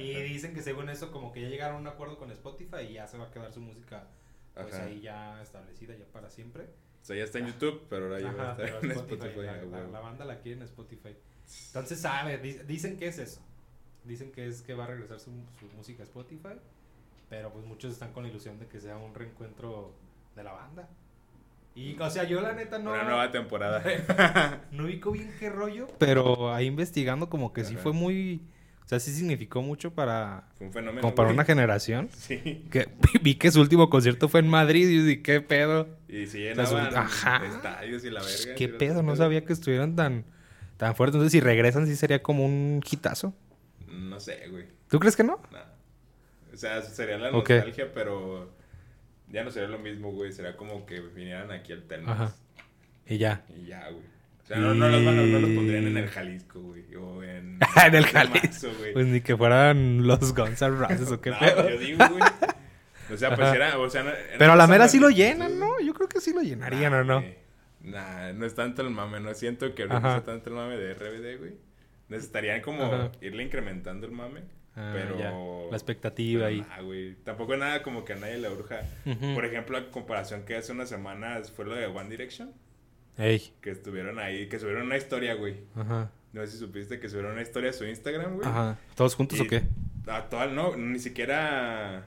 Y 0.00 0.14
dicen 0.22 0.52
que 0.54 0.62
según 0.62 0.88
eso 0.90 1.12
como 1.12 1.30
que 1.32 1.42
ya 1.42 1.48
llegaron 1.48 1.76
a 1.76 1.80
un 1.80 1.86
acuerdo 1.86 2.18
con 2.18 2.30
Spotify 2.32 2.82
y 2.90 2.94
ya 2.94 3.06
se 3.06 3.16
va 3.18 3.26
a 3.26 3.30
quedar 3.30 3.52
su 3.52 3.60
música 3.60 4.08
pues 4.54 4.74
Ajá. 4.74 4.84
ahí 4.86 5.00
ya 5.00 5.40
establecida 5.42 5.94
ya 5.94 6.06
para 6.06 6.28
siempre. 6.30 6.64
O 6.64 7.04
sea, 7.06 7.14
ya 7.14 7.22
está 7.24 7.38
en 7.38 7.46
YouTube, 7.46 7.86
pero 7.88 8.06
ahora 8.06 8.18
ya 8.20 8.32
va 8.32 8.42
a 8.48 8.52
Ajá, 8.52 8.64
estar 8.64 8.80
pero 8.80 8.92
en 8.92 8.98
Spotify, 8.98 9.26
Spotify. 9.28 9.46
la, 9.46 9.52
la- 9.62 9.66
huevo. 9.78 9.92
la 9.92 10.00
banda 10.00 10.24
la 10.24 10.40
quiere 10.40 10.56
en 10.58 10.62
Spotify. 10.64 11.14
Entonces, 11.68 12.00
sabe, 12.00 12.38
di- 12.38 12.58
dicen 12.66 12.96
que 12.96 13.06
es 13.06 13.18
eso. 13.18 13.40
Dicen 14.04 14.32
que 14.32 14.46
es 14.48 14.62
que 14.62 14.74
va 14.74 14.84
a 14.84 14.86
regresar 14.88 15.20
su, 15.20 15.30
su 15.60 15.66
música 15.76 16.02
a 16.02 16.06
Spotify. 16.06 16.58
Pero 17.28 17.52
pues 17.52 17.64
muchos 17.66 17.92
están 17.92 18.12
con 18.12 18.22
la 18.24 18.30
ilusión 18.30 18.58
de 18.58 18.66
que 18.66 18.80
sea 18.80 18.96
un 18.96 19.14
reencuentro 19.14 19.92
de 20.34 20.42
la 20.42 20.52
banda. 20.52 20.88
Y, 21.76 21.94
o 22.00 22.08
sea, 22.10 22.24
yo 22.24 22.40
la 22.40 22.54
neta 22.54 22.78
no... 22.78 22.90
Una 22.90 23.04
nueva 23.04 23.30
temporada. 23.30 23.82
No 24.72 24.84
ubico 24.84 25.12
bien 25.12 25.30
qué 25.38 25.50
rollo. 25.50 25.86
Pero 25.98 26.52
ahí 26.52 26.66
investigando 26.66 27.28
como 27.28 27.52
que 27.52 27.64
sí 27.64 27.76
fue 27.76 27.92
muy... 27.92 28.40
O 28.84 28.88
sea, 28.88 28.98
sí 28.98 29.12
significó 29.12 29.60
mucho 29.62 29.92
para... 29.92 30.48
Fue 30.56 30.68
un 30.68 30.72
fenómeno. 30.72 31.02
Como 31.02 31.14
para 31.14 31.28
güey. 31.28 31.36
una 31.36 31.44
generación. 31.44 32.08
Sí. 32.14 32.66
Que 32.70 32.88
vi 33.22 33.34
que 33.34 33.50
su 33.50 33.60
último 33.60 33.90
concierto 33.90 34.28
fue 34.28 34.40
en 34.40 34.48
Madrid 34.48 34.88
y 34.88 35.02
dije, 35.02 35.22
¿qué 35.22 35.40
pedo? 35.42 35.88
Y 36.08 36.26
si 36.26 36.44
sea, 36.44 36.66
su- 36.66 36.76
llenaban 36.76 36.96
ajá. 36.96 37.44
estadios 37.44 38.04
y 38.04 38.10
la 38.10 38.20
verga. 38.20 38.54
¿Qué 38.56 38.66
sí, 38.66 38.72
pedo? 38.78 39.02
No 39.02 39.14
sabía 39.14 39.44
que 39.44 39.52
estuvieran 39.52 39.96
tan, 39.96 40.24
tan 40.78 40.94
fuertes. 40.94 41.16
Entonces, 41.16 41.32
si 41.32 41.40
regresan, 41.40 41.86
sí 41.86 41.94
sería 41.94 42.22
como 42.22 42.46
un 42.46 42.80
hitazo. 42.90 43.34
No 43.86 44.18
sé, 44.18 44.48
güey. 44.50 44.64
¿Tú 44.88 44.98
crees 44.98 45.14
que 45.14 45.24
no? 45.24 45.42
Nah. 45.52 45.60
O 46.54 46.56
sea, 46.56 46.80
sería 46.80 47.18
la 47.18 47.32
nostalgia, 47.32 47.92
pero 47.92 48.55
ya 49.28 49.44
no 49.44 49.50
sería 49.50 49.68
lo 49.68 49.78
mismo, 49.78 50.12
güey. 50.12 50.32
Sería 50.32 50.56
como 50.56 50.86
que 50.86 51.00
vinieran 51.00 51.50
aquí 51.50 51.72
al 51.72 51.82
Telmex. 51.84 52.10
Ajá. 52.12 52.34
Y 53.06 53.18
ya. 53.18 53.44
Y 53.56 53.66
ya, 53.66 53.88
güey. 53.90 54.04
O 54.42 54.46
sea, 54.46 54.58
no, 54.58 54.74
no, 54.74 54.88
los, 54.88 55.04
van 55.04 55.18
a- 55.18 55.22
no 55.22 55.38
los 55.40 55.50
pondrían 55.50 55.86
en 55.88 55.96
el 55.96 56.08
Jalisco, 56.08 56.60
güey. 56.60 56.94
O 56.94 57.22
en... 57.22 57.58
en 57.86 57.94
el 57.94 58.06
Jalisco. 58.06 58.68
Güey. 58.78 58.92
Pues 58.92 59.06
ni 59.06 59.20
que 59.20 59.36
fueran 59.36 60.06
los 60.06 60.34
Guns 60.34 60.62
N' 60.62 60.70
Roses 60.76 61.10
o 61.10 61.20
qué 61.20 61.30
No, 61.32 61.38
pedo. 61.40 61.68
yo 61.70 61.78
digo, 61.78 62.04
güey. 62.08 62.22
O 63.12 63.16
sea, 63.16 63.34
pues 63.36 63.52
era, 63.54 63.78
o 63.78 63.88
sea, 63.90 64.02
no- 64.04 64.10
Pero 64.38 64.52
a 64.52 64.56
la 64.56 64.66
mera 64.66 64.88
sí 64.88 64.98
lo 65.00 65.10
llenan, 65.10 65.58
¿no? 65.58 65.80
Yo 65.80 65.94
creo 65.94 66.08
que 66.08 66.20
sí 66.20 66.32
lo 66.32 66.42
llenarían, 66.42 66.92
¿o 66.94 67.04
no? 67.04 67.24
Nah, 67.82 68.32
no 68.32 68.46
es 68.46 68.54
tanto 68.54 68.82
el 68.82 68.90
mame, 68.90 69.20
no 69.20 69.32
siento 69.34 69.72
que 69.74 69.82
ahorita 69.82 70.00
sea 70.00 70.24
tanto 70.24 70.50
el 70.50 70.56
mame 70.56 70.76
de 70.76 70.92
RBD, 70.94 71.38
güey. 71.38 71.52
Necesitarían 72.08 72.60
como 72.60 72.82
Ajá. 72.84 73.12
irle 73.20 73.44
incrementando 73.44 74.06
el 74.06 74.12
mame. 74.12 74.40
Ah, 74.76 74.92
pero. 74.94 75.18
ya. 75.18 75.32
La 75.70 75.76
expectativa 75.76 76.46
ahí. 76.46 76.60
nah, 76.60 76.82
güey. 76.82 77.14
Tampoco 77.24 77.54
es 77.54 77.58
nada 77.58 77.82
como 77.82 78.04
que 78.04 78.12
a 78.12 78.16
nadie 78.16 78.38
le. 78.38 78.48
Ujú. 78.50 79.34
Por 79.34 79.44
ejemplo, 79.44 79.76
a 79.78 79.90
comparación 79.90 80.44
que 80.44 80.56
hace 80.56 80.72
unas 80.72 80.88
semanas 80.88 81.50
fue 81.50 81.64
lo 81.64 81.74
de 81.74 81.86
One 81.86 82.10
Direction. 82.10 82.52
Ey. 83.18 83.52
Que 83.62 83.70
estuvieron 83.70 84.18
ahí, 84.18 84.48
que 84.48 84.58
subieron 84.58 84.82
una 84.82 84.96
historia, 84.98 85.34
güey. 85.34 85.56
Ajá. 85.74 86.10
No 86.32 86.44
sé 86.44 86.52
si 86.52 86.58
supiste 86.58 87.00
que 87.00 87.08
subieron 87.08 87.32
una 87.32 87.42
historia 87.42 87.70
a 87.70 87.72
su 87.72 87.84
Instagram, 87.86 88.36
güey. 88.36 88.46
Ajá. 88.46 88.78
¿Todos 88.94 89.14
juntos 89.14 89.38
Y 89.38 89.42
o 89.42 89.46
qué? 89.48 89.62
A 90.06 90.28
toda, 90.28 90.46
no, 90.46 90.76
ni 90.76 90.98
siquiera. 90.98 92.06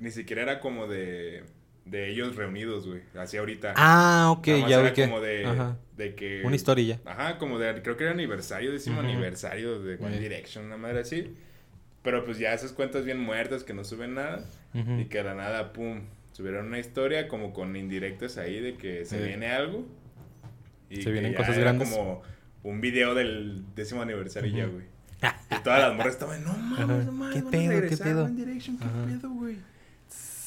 Ni 0.00 0.10
siquiera 0.10 0.42
era 0.42 0.60
como 0.60 0.88
de. 0.88 1.44
de 1.84 2.10
ellos 2.10 2.34
reunidos, 2.34 2.86
güey. 2.88 3.02
Así 3.16 3.36
ahorita. 3.36 3.74
Ah, 3.76 4.34
ok, 4.36 4.46
Nada 4.48 4.60
más 4.60 4.70
ya 4.70 4.80
era 4.80 4.88
vi 4.88 4.94
que. 4.94 5.02
como 5.04 5.20
de, 5.20 5.46
Ajá. 5.46 5.76
de 5.96 6.14
que... 6.16 6.42
Una 6.44 6.56
historia. 6.56 7.00
Ajá, 7.04 7.38
como 7.38 7.58
de, 7.60 7.80
creo 7.82 7.96
que 7.96 8.02
era 8.04 8.12
aniversario, 8.12 8.72
décimo 8.72 9.00
aniversario 9.00 9.78
de 9.80 9.94
One. 9.94 10.18
Direction, 10.18 10.64
una 10.64 10.76
madre 10.76 11.00
así. 11.00 11.34
Pero 12.06 12.24
pues 12.24 12.38
ya 12.38 12.54
esas 12.54 12.70
cuentas 12.70 13.04
bien 13.04 13.18
muertas 13.18 13.64
que 13.64 13.74
no 13.74 13.82
suben 13.82 14.14
nada. 14.14 14.44
Ujú. 14.74 15.00
Y 15.00 15.04
que 15.06 15.18
de 15.18 15.24
la 15.24 15.34
nada, 15.34 15.72
pum, 15.72 16.02
subieron 16.30 16.66
una 16.66 16.78
historia 16.78 17.26
como 17.26 17.52
con 17.52 17.74
indirectas 17.74 18.38
ahí 18.38 18.60
de 18.60 18.76
que 18.76 19.04
se 19.04 19.18
Sí. 19.18 19.24
viene 19.26 19.48
algo. 19.48 19.84
Y 20.88 21.02
Se 21.02 21.10
vienen 21.10 21.32
ya 21.32 21.38
cosas 21.38 21.58
grandes. 21.58 21.90
como 21.90 22.22
un 22.62 22.80
video 22.80 23.16
del 23.16 23.64
décimo 23.74 24.02
aniversario 24.02 24.48
y 24.52 24.56
ya, 24.56 24.66
Ujú. 24.66 24.74
güey. 24.74 24.86
Y 25.50 25.62
todas 25.64 25.80
las 25.80 25.96
morras 25.96 26.12
estaban, 26.12 26.44
no 26.44 26.52
mames, 26.56 27.06
no 27.06 27.10
mames, 27.12 27.34
¿Qué 27.34 27.40
a 27.48 27.50
pedo, 27.50 27.88
qué 27.88 27.96
pedo? 27.96 28.24
One 28.26 28.36
Direction, 28.44 28.78
qué 28.78 28.84
Ajá. 28.84 29.04
pedo, 29.06 29.30
güey. 29.30 29.56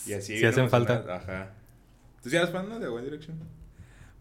Y 0.08 0.14
así. 0.14 0.28
Sí 0.28 0.34
bien 0.36 0.46
hacen 0.48 0.70
falta. 0.70 0.94
emocionadas, 0.94 1.24
Ajá. 1.28 1.52
¿Tú 2.24 2.30
sí 2.30 2.38
eras 2.38 2.52
fan 2.52 2.70
no, 2.70 2.80
de 2.80 2.88
One 2.88 3.04
Direction? 3.04 3.38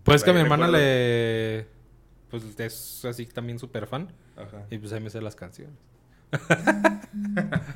Pues 0.03 0.25
que 0.25 0.31
a 0.31 0.33
mi 0.33 0.41
hermana 0.41 0.67
recuerdo. 0.67 0.85
le. 0.87 1.67
Pues 2.31 2.43
es 2.59 3.05
así 3.05 3.27
también 3.27 3.61
súper 3.61 3.87
fan. 3.87 4.09
Ajá. 4.37 4.67
Y 4.71 4.79
pues 4.79 4.93
ahí 4.93 5.01
me 5.01 5.11
sé 5.11 5.21
las 5.21 5.37
canciones. 5.37 5.77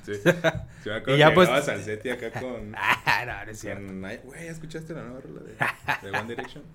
Sí. 0.04 0.14
Sí, 0.14 0.88
me 0.88 0.94
acuerdo 0.96 1.14
Y 1.14 1.18
ya, 1.18 1.28
que 1.28 1.34
pues- 1.34 1.48
acá 1.48 2.40
con... 2.40 2.74
Ah, 2.76 3.24
no, 3.26 3.44
no 3.92 4.08
es 4.08 4.24
Güey, 4.24 4.44
¿ya 4.46 4.50
escuchaste 4.50 4.92
la 4.94 5.02
nueva 5.04 5.20
rola 5.20 5.40
de, 5.42 6.10
de 6.10 6.18
One 6.18 6.28
Direction? 6.28 6.62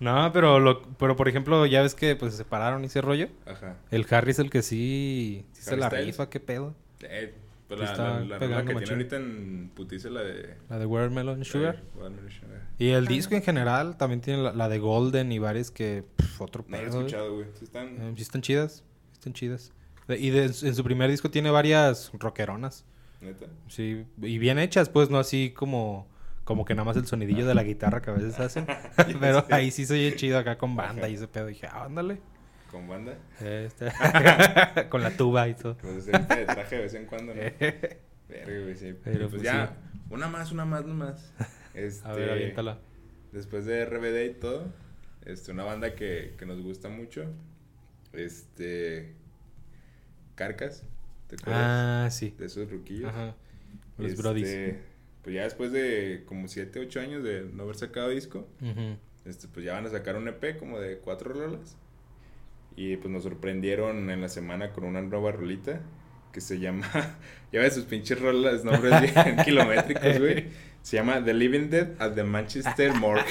No, 0.00 0.30
pero, 0.32 0.58
lo, 0.60 0.80
pero 0.94 1.14
por 1.14 1.28
ejemplo, 1.28 1.66
ya 1.66 1.82
ves 1.82 1.94
que 1.94 2.16
pues 2.16 2.32
se 2.32 2.38
separaron 2.38 2.82
y 2.84 2.86
ese 2.86 3.02
rollo. 3.02 3.28
Ajá. 3.44 3.76
El 3.90 4.06
Harry 4.10 4.30
es 4.30 4.38
el 4.38 4.48
que 4.48 4.62
sí, 4.62 5.44
sí 5.52 5.62
se 5.62 5.76
la 5.76 5.88
Styles. 5.88 6.06
rifa, 6.06 6.30
qué 6.30 6.40
pedo. 6.40 6.74
Eh, 7.02 7.34
pues 7.68 7.80
la, 7.80 8.24
que 8.38 8.74
tiene 8.76 8.90
ahorita 8.92 9.16
en 9.16 9.70
putiza 9.74 10.08
la 10.08 10.22
de... 10.22 10.54
La 10.70 10.78
de 10.78 10.86
Watermelon 10.86 11.44
Sugar. 11.44 11.76
Eh, 11.76 11.98
Watermelon 11.98 12.30
Sugar. 12.30 12.60
Y 12.78 12.88
el 12.92 13.06
disco 13.08 13.34
en 13.34 13.42
general 13.42 13.98
también 13.98 14.22
tiene 14.22 14.50
la, 14.54 14.68
de 14.70 14.78
Golden 14.78 15.32
y 15.32 15.38
varias 15.38 15.70
que 15.70 16.02
pff, 16.16 16.40
otro 16.40 16.64
No 16.66 16.78
lo 16.78 16.82
he 16.82 16.86
pedo. 16.86 16.98
escuchado, 17.00 17.34
güey. 17.34 17.46
Sí 17.58 17.64
están... 17.64 17.88
Eh, 18.00 18.12
sí 18.16 18.22
están 18.22 18.40
chidas, 18.40 18.76
sí 18.76 19.12
están 19.18 19.34
chidas. 19.34 19.70
Y 20.18 20.30
de- 20.30 20.44
en 20.46 20.74
su 20.74 20.84
primer 20.84 21.10
disco 21.10 21.30
tiene 21.30 21.50
varias 21.50 22.10
rockeronas. 22.14 22.84
Neta. 23.20 23.46
Sí, 23.68 24.06
y 24.22 24.38
bien 24.38 24.58
hechas, 24.58 24.88
pues 24.88 25.10
no 25.10 25.18
así 25.18 25.50
como 25.54 26.08
como 26.44 26.64
que 26.64 26.74
nada 26.74 26.84
más 26.86 26.96
el 26.96 27.06
sonidillo 27.06 27.46
de 27.46 27.54
la 27.54 27.62
guitarra 27.62 28.00
que 28.02 28.10
a 28.10 28.14
veces 28.14 28.38
hacen. 28.40 28.66
Pero 29.20 29.44
ahí 29.50 29.70
sí 29.70 29.86
se 29.86 29.94
oye 29.94 30.16
chido 30.16 30.38
acá 30.38 30.58
con 30.58 30.74
banda 30.74 31.02
Ajá. 31.02 31.08
y 31.08 31.14
ese 31.14 31.28
pedo. 31.28 31.46
dije, 31.46 31.66
ah, 31.70 31.84
ándale. 31.84 32.18
Con 32.70 32.88
banda. 32.88 33.14
Este, 33.40 33.86
con 34.88 35.02
la 35.02 35.10
tuba 35.16 35.46
y 35.48 35.54
todo. 35.54 35.76
Pues 35.76 36.04
se 36.04 36.12
de 36.12 36.44
traje 36.46 36.76
de 36.76 36.82
vez 36.82 36.94
en 36.94 37.06
cuando, 37.06 37.34
¿no? 37.34 37.40
Verga, 37.40 38.62
güey, 38.62 38.76
sí. 38.76 38.94
Pero, 39.04 39.26
Y 39.26 39.28
pues, 39.28 39.30
pues, 39.30 39.42
ya, 39.42 39.66
sí. 39.66 39.98
una 40.10 40.28
más, 40.28 40.50
una 40.52 40.64
más, 40.64 40.84
nomás. 40.84 41.32
Este, 41.74 42.08
A 42.08 42.12
ver, 42.12 42.30
aviéntala. 42.30 42.78
Después 43.32 43.64
de 43.66 43.84
RBD 43.84 44.24
y 44.30 44.34
todo, 44.40 44.72
este, 45.24 45.50
una 45.52 45.64
banda 45.64 45.94
que, 45.94 46.34
que 46.38 46.46
nos 46.46 46.60
gusta 46.62 46.88
mucho, 46.88 47.24
este, 48.12 49.14
Carcas, 50.40 50.84
¿te 51.28 51.36
acuerdas? 51.36 51.62
Ah, 51.62 52.08
sí. 52.10 52.34
De 52.38 52.46
esos 52.46 52.70
ruquillos. 52.70 53.10
Ajá. 53.10 53.34
Los 53.98 54.12
Este, 54.12 54.22
Brodis. 54.22 54.48
Pues 55.22 55.36
ya 55.36 55.42
después 55.42 55.70
de 55.70 56.22
como 56.24 56.48
7, 56.48 56.80
8 56.80 56.98
años 57.00 57.22
de 57.22 57.42
no 57.42 57.64
haber 57.64 57.76
sacado 57.76 58.08
disco, 58.08 58.48
este, 59.26 59.48
pues 59.48 59.66
ya 59.66 59.74
van 59.74 59.84
a 59.84 59.90
sacar 59.90 60.16
un 60.16 60.26
EP 60.28 60.58
como 60.58 60.80
de 60.80 60.96
cuatro 60.96 61.34
rolas. 61.34 61.76
Y 62.74 62.96
pues 62.96 63.12
nos 63.12 63.24
sorprendieron 63.24 64.08
en 64.08 64.22
la 64.22 64.30
semana 64.30 64.72
con 64.72 64.84
una 64.84 65.02
nueva 65.02 65.30
rolita 65.30 65.82
que 66.32 66.40
se 66.40 66.58
llama, 66.58 66.88
ya 67.52 67.60
ves 67.60 67.74
sus 67.74 67.84
pinches 67.84 68.18
rolas, 68.18 68.64
nombres 68.64 68.98
bien 69.02 69.36
kilométricos, 69.44 70.18
güey. 70.18 70.46
Se 70.82 70.96
llama 70.96 71.22
The 71.22 71.34
Living 71.34 71.68
Dead 71.68 71.90
at 72.00 72.14
the 72.14 72.24
Manchester 72.24 72.94
Morgue. 72.94 73.26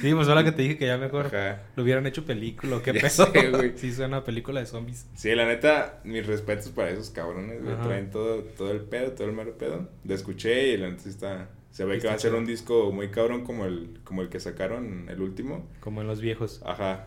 Sí, 0.00 0.12
pues 0.14 0.28
ahora 0.28 0.44
que 0.44 0.52
te 0.52 0.62
dije 0.62 0.76
que 0.76 0.86
ya 0.86 0.98
mejor 0.98 1.26
Ajá. 1.26 1.62
lo 1.74 1.82
hubieran 1.82 2.06
hecho 2.06 2.24
película 2.24 2.80
qué 2.82 3.00
sé, 3.10 3.24
güey. 3.50 3.72
Sí, 3.76 3.92
suena 3.92 4.22
película 4.24 4.60
de 4.60 4.66
zombies. 4.66 5.06
Sí, 5.14 5.34
la 5.34 5.46
neta, 5.46 6.00
mis 6.04 6.26
respetos 6.26 6.68
para 6.68 6.90
esos 6.90 7.10
cabrones, 7.10 7.62
güey. 7.62 7.76
Traen 7.82 8.10
todo, 8.10 8.42
todo 8.42 8.70
el 8.72 8.80
pedo, 8.80 9.12
todo 9.12 9.26
el 9.28 9.32
mero 9.34 9.56
pedo. 9.56 9.88
Lo 10.04 10.14
escuché 10.14 10.68
y 10.68 10.76
la 10.76 10.90
neta 10.90 11.02
sí 11.02 11.08
está... 11.08 11.48
Se 11.70 11.84
ve 11.84 11.98
que 11.98 12.08
va 12.08 12.14
a 12.14 12.18
ser 12.18 12.34
un 12.34 12.44
disco 12.44 12.90
muy 12.92 13.10
cabrón 13.10 13.44
como 13.44 13.64
el, 13.64 14.00
como 14.04 14.22
el 14.22 14.28
que 14.28 14.40
sacaron, 14.40 15.08
el 15.08 15.20
último. 15.22 15.66
Como 15.80 16.00
en 16.00 16.08
los 16.08 16.20
viejos. 16.20 16.60
Ajá. 16.64 17.06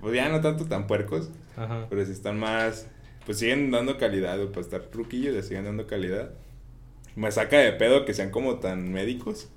Pues 0.00 0.14
ya 0.14 0.28
no 0.28 0.40
tanto 0.40 0.64
tan 0.66 0.86
puercos, 0.86 1.30
Ajá. 1.56 1.86
pero 1.90 2.04
sí 2.06 2.12
están 2.12 2.38
más... 2.38 2.88
Pues 3.26 3.40
siguen 3.40 3.70
dando 3.70 3.98
calidad, 3.98 4.36
güey. 4.36 4.48
Para 4.48 4.60
estar 4.62 4.80
truquillos, 4.82 5.34
ya 5.34 5.42
siguen 5.42 5.64
dando 5.64 5.86
calidad. 5.86 6.30
Me 7.14 7.30
saca 7.32 7.58
de 7.58 7.72
pedo 7.72 8.04
que 8.04 8.14
sean 8.14 8.30
como 8.30 8.58
tan 8.60 8.90
médicos. 8.92 9.50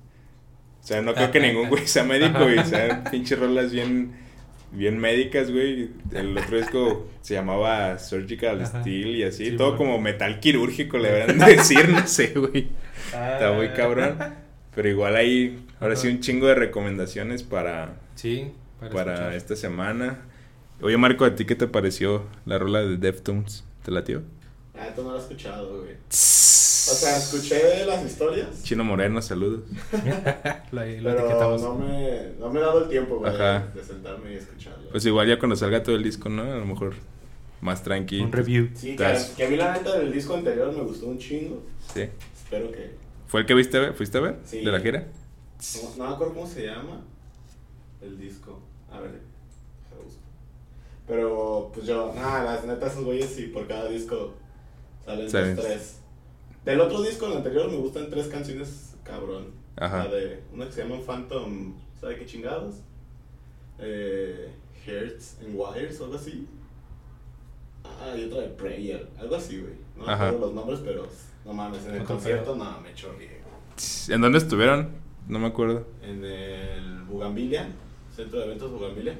O 0.81 0.87
sea, 0.87 1.01
no 1.01 1.13
creo 1.13 1.31
que 1.31 1.39
ningún 1.39 1.69
güey 1.69 1.87
sea 1.87 2.03
médico 2.03 2.49
y 2.49 2.63
sean 2.65 3.03
pinches 3.11 3.37
rolas 3.39 3.71
bien, 3.71 4.13
bien 4.71 4.97
médicas, 4.97 5.51
güey. 5.51 5.89
El 6.11 6.37
otro 6.37 6.57
disco 6.57 7.07
se 7.21 7.35
llamaba 7.35 7.99
Surgical 7.99 8.61
Ajá. 8.61 8.81
Steel 8.81 9.15
y 9.15 9.23
así. 9.23 9.51
Sí, 9.51 9.57
todo 9.57 9.75
bueno. 9.75 9.77
como 9.91 10.01
metal 10.01 10.39
quirúrgico, 10.39 10.97
le 10.97 11.11
deberían 11.11 11.39
decir, 11.57 11.87
no 11.89 12.05
sé, 12.07 12.33
güey. 12.35 12.69
Está 13.05 13.53
muy 13.53 13.67
Ah. 13.67 13.73
cabrón. 13.75 14.17
Pero 14.73 14.87
igual 14.89 15.15
ahí, 15.17 15.65
ahora 15.81 15.95
sí, 15.97 16.07
un 16.07 16.21
chingo 16.21 16.47
de 16.47 16.55
recomendaciones 16.55 17.43
para, 17.43 17.97
Sí, 18.15 18.51
para, 18.91 19.35
esta 19.35 19.55
semana. 19.55 20.19
Oye, 20.81 20.97
Marco, 20.97 21.25
¿a 21.25 21.35
ti 21.35 21.45
qué 21.45 21.55
te 21.55 21.67
pareció 21.67 22.25
la 22.45 22.57
rola 22.57 22.79
de 22.79 22.95
Deftones? 22.97 23.65
¿Te 23.83 23.91
latió? 23.91 24.23
Ah, 24.73 24.87
esto 24.87 25.03
no 25.03 25.11
lo 25.11 25.17
he 25.17 25.19
escuchado, 25.19 25.77
güey. 25.81 25.95
O 26.89 26.93
sea, 26.93 27.17
escuché 27.17 27.85
las 27.85 28.03
historias, 28.05 28.63
Chino 28.63 28.83
Moreno, 28.83 29.21
saludos. 29.21 29.61
Lo, 30.71 30.81
lo 30.85 31.03
pero 31.03 31.19
etiquetamos. 31.19 31.61
no 31.61 31.75
me, 31.75 32.31
no 32.39 32.49
me 32.49 32.59
he 32.59 32.63
dado 32.63 32.83
el 32.83 32.89
tiempo, 32.89 33.19
güey, 33.19 33.33
Ajá. 33.33 33.67
de 33.75 33.83
sentarme 33.83 34.31
y 34.33 34.35
escucharlo. 34.37 34.89
Pues 34.89 35.05
igual 35.05 35.27
ya 35.27 35.37
cuando 35.37 35.55
salga 35.55 35.83
todo 35.83 35.95
el 35.95 36.03
disco, 36.03 36.29
¿no? 36.29 36.43
A 36.43 36.55
lo 36.57 36.65
mejor 36.65 36.93
más 37.59 37.83
tranquilo. 37.83 38.23
Un 38.23 38.31
review. 38.31 38.69
sí, 38.73 38.95
que, 38.95 39.17
que 39.37 39.45
a 39.45 39.49
mí 39.49 39.57
la 39.57 39.73
neta 39.73 39.99
del 39.99 40.11
disco 40.11 40.33
anterior 40.33 40.71
me 40.73 40.81
gustó 40.83 41.07
un 41.07 41.19
chingo. 41.19 41.61
Sí. 41.93 42.07
Espero 42.35 42.71
que... 42.71 42.95
¿Fue 43.27 43.41
el 43.41 43.45
que 43.45 43.53
viste 43.53 43.77
a? 43.85 43.93
¿Fuiste 43.93 44.17
a 44.17 44.21
ver? 44.21 44.39
Sí. 44.45 44.63
¿De 44.63 44.71
la 44.71 44.79
gira? 44.79 45.07
No, 45.83 45.95
no 45.97 46.09
me 46.09 46.15
acuerdo 46.15 46.33
cómo 46.33 46.47
se 46.47 46.65
llama 46.65 47.01
el 48.01 48.17
disco. 48.17 48.59
A 48.91 48.99
ver. 49.01 49.19
Pero, 51.07 51.71
pues 51.73 51.85
yo, 51.87 52.13
nada, 52.15 52.43
las 52.43 52.65
netas 52.65 52.93
esos 52.93 53.03
güeyes 53.05 53.37
y 53.39 53.47
por 53.47 53.67
cada 53.67 53.89
disco 53.89 54.33
salen 55.05 55.29
Salen. 55.29 55.55
dos, 55.55 55.65
tres. 55.65 55.95
Del 56.65 56.79
otro 56.79 57.01
disco, 57.01 57.25
el 57.27 57.37
anterior, 57.37 57.69
me 57.69 57.77
gustan 57.77 58.09
tres 58.09 58.27
canciones 58.27 58.95
cabrón. 59.03 59.47
Ajá. 59.77 60.05
La 60.05 60.11
de 60.11 60.43
una 60.53 60.65
que 60.65 60.71
se 60.71 60.83
llama 60.83 61.01
Phantom, 61.05 61.73
¿sabe 61.99 62.17
qué 62.17 62.25
chingados? 62.25 62.75
Eh, 63.79 64.51
Hearts 64.85 65.37
and 65.41 65.55
Wires 65.55 65.99
o 66.01 66.05
algo 66.05 66.15
así. 66.17 66.47
Ah, 67.83 68.15
y 68.15 68.25
otra 68.25 68.41
de 68.41 68.49
Prayer, 68.49 69.07
algo 69.19 69.35
así, 69.35 69.59
güey. 69.59 69.73
No 69.97 70.05
me 70.05 70.13
acuerdo 70.13 70.39
los 70.39 70.53
nombres, 70.53 70.79
pero 70.83 71.07
no 71.45 71.53
mames, 71.53 71.85
en 71.87 71.95
el 71.95 72.03
concierto, 72.03 72.55
no, 72.55 72.79
me 72.81 72.93
chorrié. 72.93 73.41
¿En 74.09 74.21
dónde 74.21 74.37
estuvieron? 74.37 74.89
No 75.27 75.39
me 75.39 75.47
acuerdo. 75.47 75.87
En 76.03 76.23
el 76.23 77.03
Bugambilia, 77.03 77.69
Centro 78.15 78.39
de 78.39 78.45
Eventos 78.45 78.71
Bugambilia. 78.71 79.15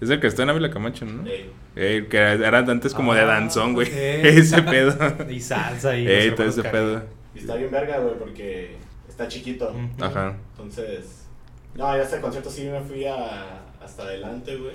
Es 0.00 0.10
el 0.10 0.20
que 0.20 0.26
está 0.26 0.42
en 0.42 0.50
Ávila 0.50 0.70
Camacho, 0.70 1.04
¿no? 1.06 1.26
Ey, 1.26 1.50
Ey, 1.74 2.06
que 2.06 2.18
era 2.18 2.58
antes 2.58 2.92
como 2.92 3.14
de 3.14 3.20
Ah, 3.22 3.26
danzón, 3.26 3.72
güey. 3.72 3.88
eh. 3.90 4.20
ese 4.38 4.62
pedo. 4.62 4.94
Y 5.30 5.40
salsa 5.40 5.96
y... 5.96 6.06
Ey, 6.06 6.34
todo 6.34 6.46
ese 6.46 6.62
pedo. 6.64 7.02
Y 7.34 7.38
está 7.38 7.54
bien 7.56 7.70
verga, 7.70 7.98
güey, 7.98 8.18
porque 8.18 8.76
está 9.08 9.26
chiquito. 9.28 9.74
Ajá. 10.00 10.36
Entonces, 10.52 11.26
no, 11.74 11.96
ya 11.96 12.02
este 12.02 12.20
concierto 12.20 12.50
sí 12.50 12.64
me 12.64 12.80
fui 12.80 13.04
a, 13.06 13.62
hasta 13.82 14.02
adelante, 14.02 14.56
güey. 14.56 14.74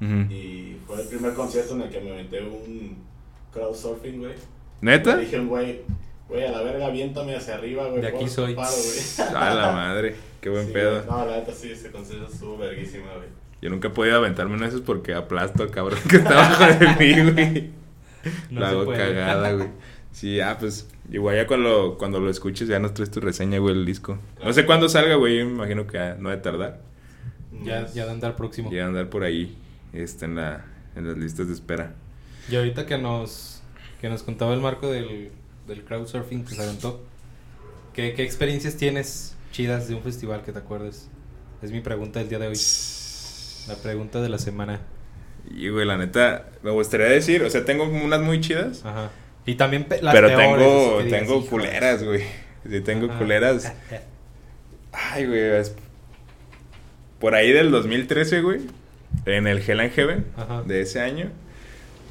Ujú. 0.00 0.32
Y 0.32 0.76
fue 0.86 1.00
el 1.02 1.08
primer 1.08 1.34
concierto 1.34 1.74
en 1.74 1.82
el 1.82 1.90
que 1.90 2.00
me 2.00 2.12
metí 2.22 2.36
un 2.38 2.96
crowdsurfing, 3.52 4.18
güey. 4.20 4.34
¿Neta? 4.80 5.16
Le 5.16 5.22
dije 5.24 5.38
güey, 5.40 5.82
güey, 6.28 6.44
a 6.46 6.52
la 6.52 6.62
verga, 6.62 6.86
aviéntame 6.86 7.36
hacia 7.36 7.54
arriba, 7.54 7.86
güey. 7.88 8.00
De 8.00 8.08
aquí 8.08 8.28
soy. 8.28 8.54
paro, 8.54 8.70
güey. 8.72 9.28
A 9.36 9.54
la 9.54 9.72
madre. 9.72 10.14
Qué 10.40 10.48
buen 10.48 10.66
Sí, 10.66 10.72
pedo. 10.72 11.04
No, 11.04 11.26
la 11.26 11.36
neta 11.36 11.52
sí, 11.52 11.70
ese 11.70 11.90
concierto 11.90 12.32
estuvo 12.32 12.56
verguísima, 12.56 13.12
güey. 13.16 13.28
Yo 13.62 13.68
nunca 13.70 13.88
he 13.88 13.90
podido 13.90 14.16
aventarme 14.16 14.56
en 14.56 14.64
esos 14.64 14.80
porque 14.80 15.14
aplasto 15.14 15.62
al 15.62 15.70
cabrón 15.70 15.98
que 16.08 16.16
está 16.16 16.30
abajo 16.30 16.78
de 16.78 16.86
mí, 16.96 17.30
güey. 17.32 17.70
No 18.50 18.60
la 18.60 18.68
hago 18.70 18.84
puede. 18.84 18.98
cagada, 18.98 19.52
güey. 19.52 19.68
Sí, 20.12 20.40
ah, 20.40 20.56
pues 20.58 20.88
igual 21.10 21.36
ya 21.36 21.46
cuando, 21.46 21.96
cuando 21.98 22.20
lo 22.20 22.30
escuches 22.30 22.68
ya 22.68 22.78
nos 22.78 22.94
traes 22.94 23.10
tu 23.10 23.20
reseña, 23.20 23.58
güey, 23.58 23.74
el 23.74 23.86
disco. 23.86 24.18
No 24.44 24.52
sé 24.52 24.66
cuándo 24.66 24.88
salga, 24.88 25.14
güey, 25.16 25.38
yo 25.38 25.44
me 25.46 25.52
imagino 25.52 25.86
que 25.86 25.98
ah, 25.98 26.16
no 26.18 26.30
debe 26.30 26.42
tardar. 26.42 26.80
Ya, 27.62 27.86
ya 27.86 28.06
de 28.06 28.12
andar 28.12 28.36
próximo. 28.36 28.70
Llega 28.70 28.84
a 28.84 28.88
andar 28.88 29.08
por 29.10 29.22
ahí, 29.22 29.56
este, 29.92 30.24
en, 30.24 30.36
la, 30.36 30.64
en 30.96 31.06
las 31.06 31.18
listas 31.18 31.46
de 31.48 31.54
espera. 31.54 31.94
Y 32.50 32.56
ahorita 32.56 32.86
que 32.86 32.96
nos, 32.98 33.62
que 34.00 34.08
nos 34.08 34.22
contaba 34.22 34.54
el 34.54 34.60
marco 34.60 34.90
del, 34.90 35.30
del 35.68 35.84
crowdsurfing 35.84 36.44
que 36.44 36.54
se 36.54 36.62
aventó, 36.62 37.02
¿qué, 37.92 38.14
¿qué 38.14 38.22
experiencias 38.22 38.76
tienes 38.76 39.36
chidas 39.52 39.88
de 39.88 39.94
un 39.94 40.02
festival 40.02 40.42
que 40.42 40.52
te 40.52 40.58
acuerdes? 40.58 41.08
Es 41.62 41.70
mi 41.70 41.80
pregunta 41.80 42.18
del 42.20 42.28
día 42.28 42.38
de 42.38 42.48
hoy. 42.48 42.56
La 43.68 43.76
pregunta 43.76 44.20
de 44.20 44.28
la 44.28 44.38
semana. 44.38 44.80
Y, 45.50 45.68
güey, 45.68 45.86
la 45.86 45.96
neta, 45.96 46.48
me 46.62 46.70
gustaría 46.70 47.06
decir, 47.06 47.42
o 47.42 47.50
sea, 47.50 47.64
tengo 47.64 47.84
unas 47.84 48.20
muy 48.20 48.40
chidas, 48.40 48.84
Ajá. 48.84 49.10
Y 49.46 49.54
también 49.54 49.86
las 50.02 50.14
pero 50.14 50.28
peores, 50.28 50.36
tengo, 50.38 50.58
así 50.58 50.98
que 50.98 51.04
digas, 51.04 51.20
tengo 51.20 51.46
culeras, 51.46 52.02
güey. 52.04 52.22
Sí, 52.70 52.80
tengo 52.82 53.06
Ajá. 53.06 53.18
culeras. 53.18 53.72
Ay, 54.92 55.26
güey. 55.26 55.40
es- 55.40 55.74
Por 57.18 57.34
ahí 57.34 57.50
del 57.52 57.70
2013, 57.70 58.42
güey. 58.42 58.60
En 59.26 59.46
el 59.46 59.58
Hell 59.58 59.80
and 59.80 59.92
Heaven 59.92 60.26
Ajá. 60.36 60.62
de 60.62 60.82
ese 60.82 61.00
año. 61.00 61.30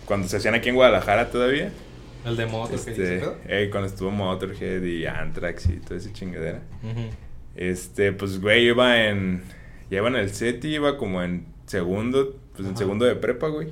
Cuando 0.06 0.28
se 0.28 0.38
hacían 0.38 0.56
aquí 0.56 0.70
en 0.70 0.76
Guadalajara 0.76 1.30
todavía. 1.30 1.72
El 2.26 2.36
de 2.36 2.46
moto 2.48 2.72
que 2.84 2.92
Este, 2.92 3.22
eh, 3.48 3.70
cuando 3.72 3.88
estuvo 3.88 4.12
Motorhead 4.12 4.82
y 4.84 5.06
Anthrax 5.06 5.68
y 5.68 5.78
toda 5.80 5.98
esa 5.98 6.12
chingadera. 6.12 6.62
Ujú. 6.84 7.10
Este, 7.56 8.12
pues, 8.12 8.42
güey, 8.42 8.66
iba 8.68 9.06
en. 9.06 9.44
Ya 9.90 9.98
iba 9.98 10.08
en 10.08 10.16
el 10.16 10.30
set 10.30 10.64
y 10.66 10.76
iba 10.76 10.98
como 10.98 11.24
en 11.24 11.46
segundo. 11.66 12.36
Pues 12.56 12.68
en 12.68 12.78
segundo 12.78 13.06
de 13.06 13.16
prepa, 13.16 13.48
güey. 13.48 13.70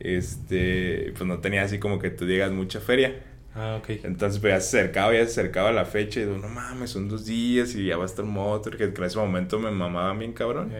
Este, 0.00 1.12
pues 1.16 1.26
no 1.26 1.38
tenía 1.38 1.62
así 1.62 1.78
como 1.78 1.98
que 1.98 2.10
tú 2.10 2.26
digas 2.26 2.50
mucha 2.52 2.80
feria. 2.80 3.22
Ah, 3.54 3.78
ok. 3.80 4.04
Entonces, 4.04 4.40
pues 4.40 4.52
ya 4.52 4.60
se 4.60 4.78
acercaba, 4.78 5.12
ya 5.12 5.20
se 5.20 5.40
acercaba 5.40 5.70
la 5.72 5.84
fecha 5.84 6.20
y 6.20 6.24
digo, 6.24 6.38
no 6.38 6.48
mames, 6.48 6.90
son 6.90 7.08
dos 7.08 7.24
días 7.24 7.74
y 7.76 7.86
ya 7.86 7.96
va 7.96 8.02
a 8.02 8.06
estar 8.06 8.24
Motorhead, 8.24 8.92
que 8.92 9.00
en 9.00 9.04
ese 9.04 9.18
momento 9.18 9.58
me 9.60 9.70
mamaba 9.70 10.12
bien 10.14 10.32
cabrón. 10.32 10.72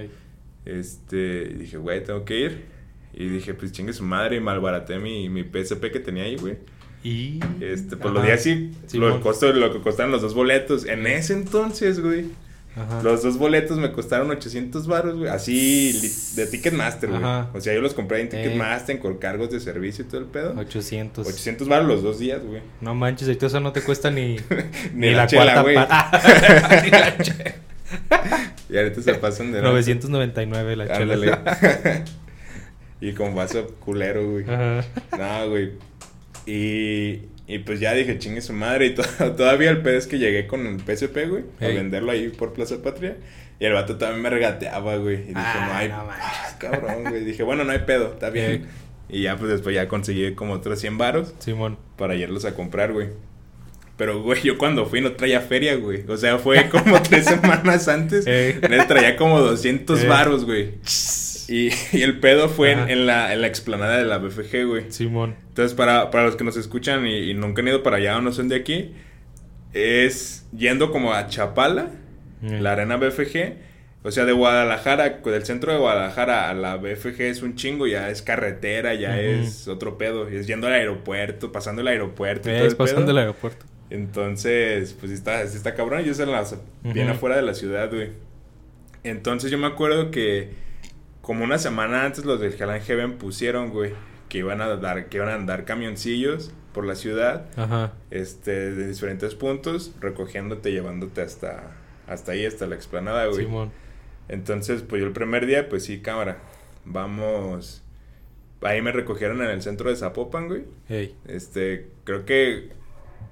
Este, 0.64 1.48
y 1.50 1.54
dije, 1.54 1.76
güey, 1.76 2.02
tengo 2.02 2.24
que 2.24 2.40
ir. 2.40 2.64
Y 3.12 3.28
dije, 3.28 3.54
pues 3.54 3.70
chingue 3.70 3.92
su 3.92 4.02
madre 4.02 4.36
y 4.36 4.40
malbaraté 4.40 4.98
mi, 4.98 5.28
mi 5.28 5.44
PSP 5.44 5.92
que 5.92 6.00
tenía 6.00 6.24
ahí, 6.24 6.36
güey. 6.36 6.56
Y. 7.04 7.38
Este, 7.60 7.96
pues 7.96 8.06
Ajá. 8.06 8.14
lo 8.14 8.22
di 8.22 8.30
así, 8.32 8.72
Simón. 8.86 9.10
lo, 9.10 9.20
costo, 9.20 9.52
lo 9.52 9.72
que 9.72 9.80
costaron 9.80 10.10
los 10.10 10.22
dos 10.22 10.34
boletos. 10.34 10.84
En 10.84 11.06
ese 11.06 11.34
entonces, 11.34 12.00
güey, 12.00 12.24
Ajá. 12.76 13.02
los 13.02 13.22
dos 13.22 13.38
boletos 13.38 13.78
me 13.78 13.92
costaron 13.92 14.30
800 14.30 14.86
baros, 14.86 15.16
güey. 15.16 15.30
Así, 15.30 15.92
de 16.34 16.46
Ticketmaster, 16.46 17.08
güey. 17.10 17.22
O 17.22 17.60
sea, 17.60 17.72
yo 17.72 17.80
los 17.80 17.94
compré 17.94 18.20
en 18.20 18.26
Eh. 18.26 18.30
Ticketmaster 18.30 18.98
con 18.98 19.18
cargos 19.18 19.50
de 19.50 19.60
servicio 19.60 20.04
y 20.04 20.08
todo 20.08 20.20
el 20.20 20.26
pedo. 20.26 20.54
800. 20.58 21.26
800 21.26 21.68
baros 21.68 21.86
los 21.86 22.02
dos 22.02 22.18
días, 22.18 22.42
güey. 22.44 22.62
No 22.80 22.94
manches, 22.94 23.28
ahorita 23.28 23.46
eso 23.46 23.60
no 23.60 23.72
te 23.72 23.80
cuesta 23.82 24.10
ni, 24.10 24.36
Ni 24.94 25.10
la 25.10 25.26
chela, 25.26 25.62
güey. 25.62 25.76
Ni 26.84 26.90
la 26.90 27.18
chela. 27.18 27.54
Y 28.68 28.76
ahorita 28.76 29.02
se 29.02 29.14
pasan 29.14 29.52
de... 29.52 29.62
999 29.62 30.76
la 30.76 30.96
chela. 30.98 32.04
Y 33.00 33.12
con 33.12 33.34
vaso 33.34 33.66
culero, 33.80 34.28
güey. 34.30 34.44
Ajá. 34.44 34.84
No, 35.16 35.50
güey. 35.50 35.72
Y, 36.46 37.20
y 37.46 37.58
pues 37.58 37.80
ya 37.80 37.92
dije, 37.94 38.18
chingue 38.18 38.40
su 38.40 38.52
madre. 38.52 38.86
Y 38.88 38.94
to- 38.94 39.32
todavía 39.36 39.70
el 39.70 39.82
pedo 39.82 39.98
es 39.98 40.06
que 40.06 40.18
llegué 40.18 40.46
con 40.46 40.66
el 40.66 40.80
PSP, 40.80 41.28
güey. 41.28 41.44
A 41.60 41.66
Ey. 41.66 41.76
venderlo 41.76 42.12
ahí 42.12 42.28
por 42.28 42.52
Plaza 42.52 42.82
Patria. 42.82 43.16
Y 43.60 43.66
el 43.66 43.72
vato 43.72 43.96
también 43.96 44.22
me 44.22 44.30
regateaba, 44.30 44.96
güey. 44.96 45.16
Y 45.16 45.26
dije, 45.28 45.32
Ah, 45.36 45.66
no 45.68 45.74
hay. 45.74 45.88
no. 45.88 45.94
Ah, 46.10 46.56
cabrón, 46.58 47.04
güey. 47.08 47.24
Dije, 47.24 47.42
bueno, 47.42 47.64
no 47.64 47.72
hay 47.72 47.80
pedo, 47.80 48.12
está 48.14 48.30
bien. 48.30 48.66
Y 49.08 49.22
ya, 49.22 49.36
pues 49.36 49.50
después 49.50 49.74
ya 49.74 49.86
conseguí 49.86 50.34
como 50.34 50.54
otros 50.54 50.80
100 50.80 50.98
varos 50.98 51.34
Simón. 51.38 51.78
para 51.96 52.14
irlos 52.16 52.44
a 52.46 52.54
comprar, 52.54 52.92
güey. 52.92 53.08
Pero, 53.96 54.22
güey, 54.24 54.42
yo 54.42 54.58
cuando 54.58 54.86
fui 54.86 55.00
no 55.00 55.12
traía 55.12 55.40
feria, 55.40 55.76
güey. 55.76 56.02
O 56.08 56.16
sea, 56.16 56.38
fue 56.38 56.68
como 56.68 57.00
tres 57.00 57.24
semanas 57.26 57.86
antes. 57.86 58.26
Ey. 58.26 58.58
Neta, 58.68 58.88
traía 58.88 59.16
como 59.16 59.38
200 59.40 60.00
Ey. 60.02 60.08
varos, 60.08 60.44
güey. 60.44 60.72
Y, 61.48 61.68
y 61.92 62.02
el 62.02 62.20
pedo 62.20 62.48
fue 62.48 62.72
en, 62.72 63.06
la, 63.06 63.32
en 63.32 63.40
la 63.40 63.46
explanada 63.46 63.98
de 63.98 64.04
la 64.04 64.18
BFG, 64.18 64.64
güey. 64.66 64.90
Simón. 64.90 65.36
Entonces, 65.48 65.74
para, 65.74 66.10
para 66.10 66.24
los 66.24 66.36
que 66.36 66.44
nos 66.44 66.56
escuchan 66.56 67.06
y, 67.06 67.30
y 67.30 67.34
nunca 67.34 67.60
han 67.62 67.68
ido 67.68 67.82
para 67.82 67.96
allá 67.98 68.16
o 68.16 68.20
no 68.20 68.32
son 68.32 68.48
de 68.48 68.56
aquí, 68.56 68.92
es 69.72 70.46
yendo 70.56 70.90
como 70.90 71.12
a 71.12 71.26
Chapala, 71.26 71.90
Ey. 72.42 72.60
la 72.60 72.72
arena 72.72 72.96
BFG. 72.96 73.54
O 74.06 74.10
sea, 74.10 74.26
de 74.26 74.32
Guadalajara, 74.32 75.20
del 75.24 75.44
centro 75.46 75.72
de 75.72 75.78
Guadalajara 75.78 76.50
a 76.50 76.54
la 76.54 76.76
BFG 76.76 77.22
es 77.22 77.42
un 77.42 77.54
chingo, 77.56 77.86
ya 77.86 78.10
es 78.10 78.20
carretera, 78.20 78.92
ya 78.94 79.18
es 79.18 79.66
otro 79.66 79.96
pedo. 79.96 80.28
Es 80.28 80.46
yendo 80.46 80.66
al 80.66 80.74
aeropuerto, 80.74 81.52
pasando 81.52 81.80
el 81.80 81.88
aeropuerto 81.88 82.50
y 82.50 82.52
todo 82.52 82.66
Es 82.66 82.72
el 82.72 82.76
pasando 82.76 83.00
pedo. 83.06 83.10
el 83.12 83.18
aeropuerto. 83.18 83.64
Entonces, 83.88 84.94
pues 85.00 85.10
está, 85.10 85.40
está 85.42 85.74
cabrón. 85.74 86.04
Yo 86.04 86.26
las 86.26 86.56
bien 86.82 87.08
afuera 87.08 87.36
de 87.36 87.42
la 87.42 87.54
ciudad, 87.54 87.90
güey. 87.90 88.10
Entonces 89.04 89.50
yo 89.50 89.56
me 89.58 89.66
acuerdo 89.66 90.10
que 90.10 90.50
como 91.24 91.42
una 91.44 91.58
semana 91.58 92.04
antes 92.04 92.24
los 92.24 92.38
del 92.38 92.52
Hell 92.52 92.80
Heaven 92.80 93.18
pusieron, 93.18 93.70
güey, 93.70 93.92
que 94.28 94.38
iban 94.38 94.60
a 94.60 94.76
dar, 94.76 95.08
que 95.08 95.16
iban 95.16 95.30
a 95.30 95.34
andar 95.34 95.64
camioncillos 95.64 96.52
por 96.74 96.84
la 96.86 96.94
ciudad, 96.96 97.46
Ajá. 97.56 97.92
este, 98.10 98.72
de 98.72 98.86
diferentes 98.88 99.34
puntos, 99.34 99.92
recogiéndote, 100.00 100.70
llevándote 100.70 101.22
hasta, 101.22 101.72
hasta 102.06 102.32
ahí, 102.32 102.44
hasta 102.44 102.66
la 102.66 102.74
explanada, 102.74 103.26
güey. 103.26 103.44
Simón. 103.46 103.70
Entonces, 104.28 104.82
pues 104.82 105.00
yo 105.00 105.06
el 105.06 105.12
primer 105.14 105.46
día, 105.46 105.68
pues 105.68 105.84
sí, 105.84 106.00
cámara, 106.00 106.38
vamos. 106.84 107.82
Ahí 108.62 108.80
me 108.82 108.92
recogieron 108.92 109.40
en 109.42 109.50
el 109.50 109.62
centro 109.62 109.90
de 109.90 109.96
Zapopan, 109.96 110.48
güey. 110.48 110.64
Ey. 110.88 111.14
Este, 111.26 111.88
creo 112.04 112.24
que. 112.24 112.70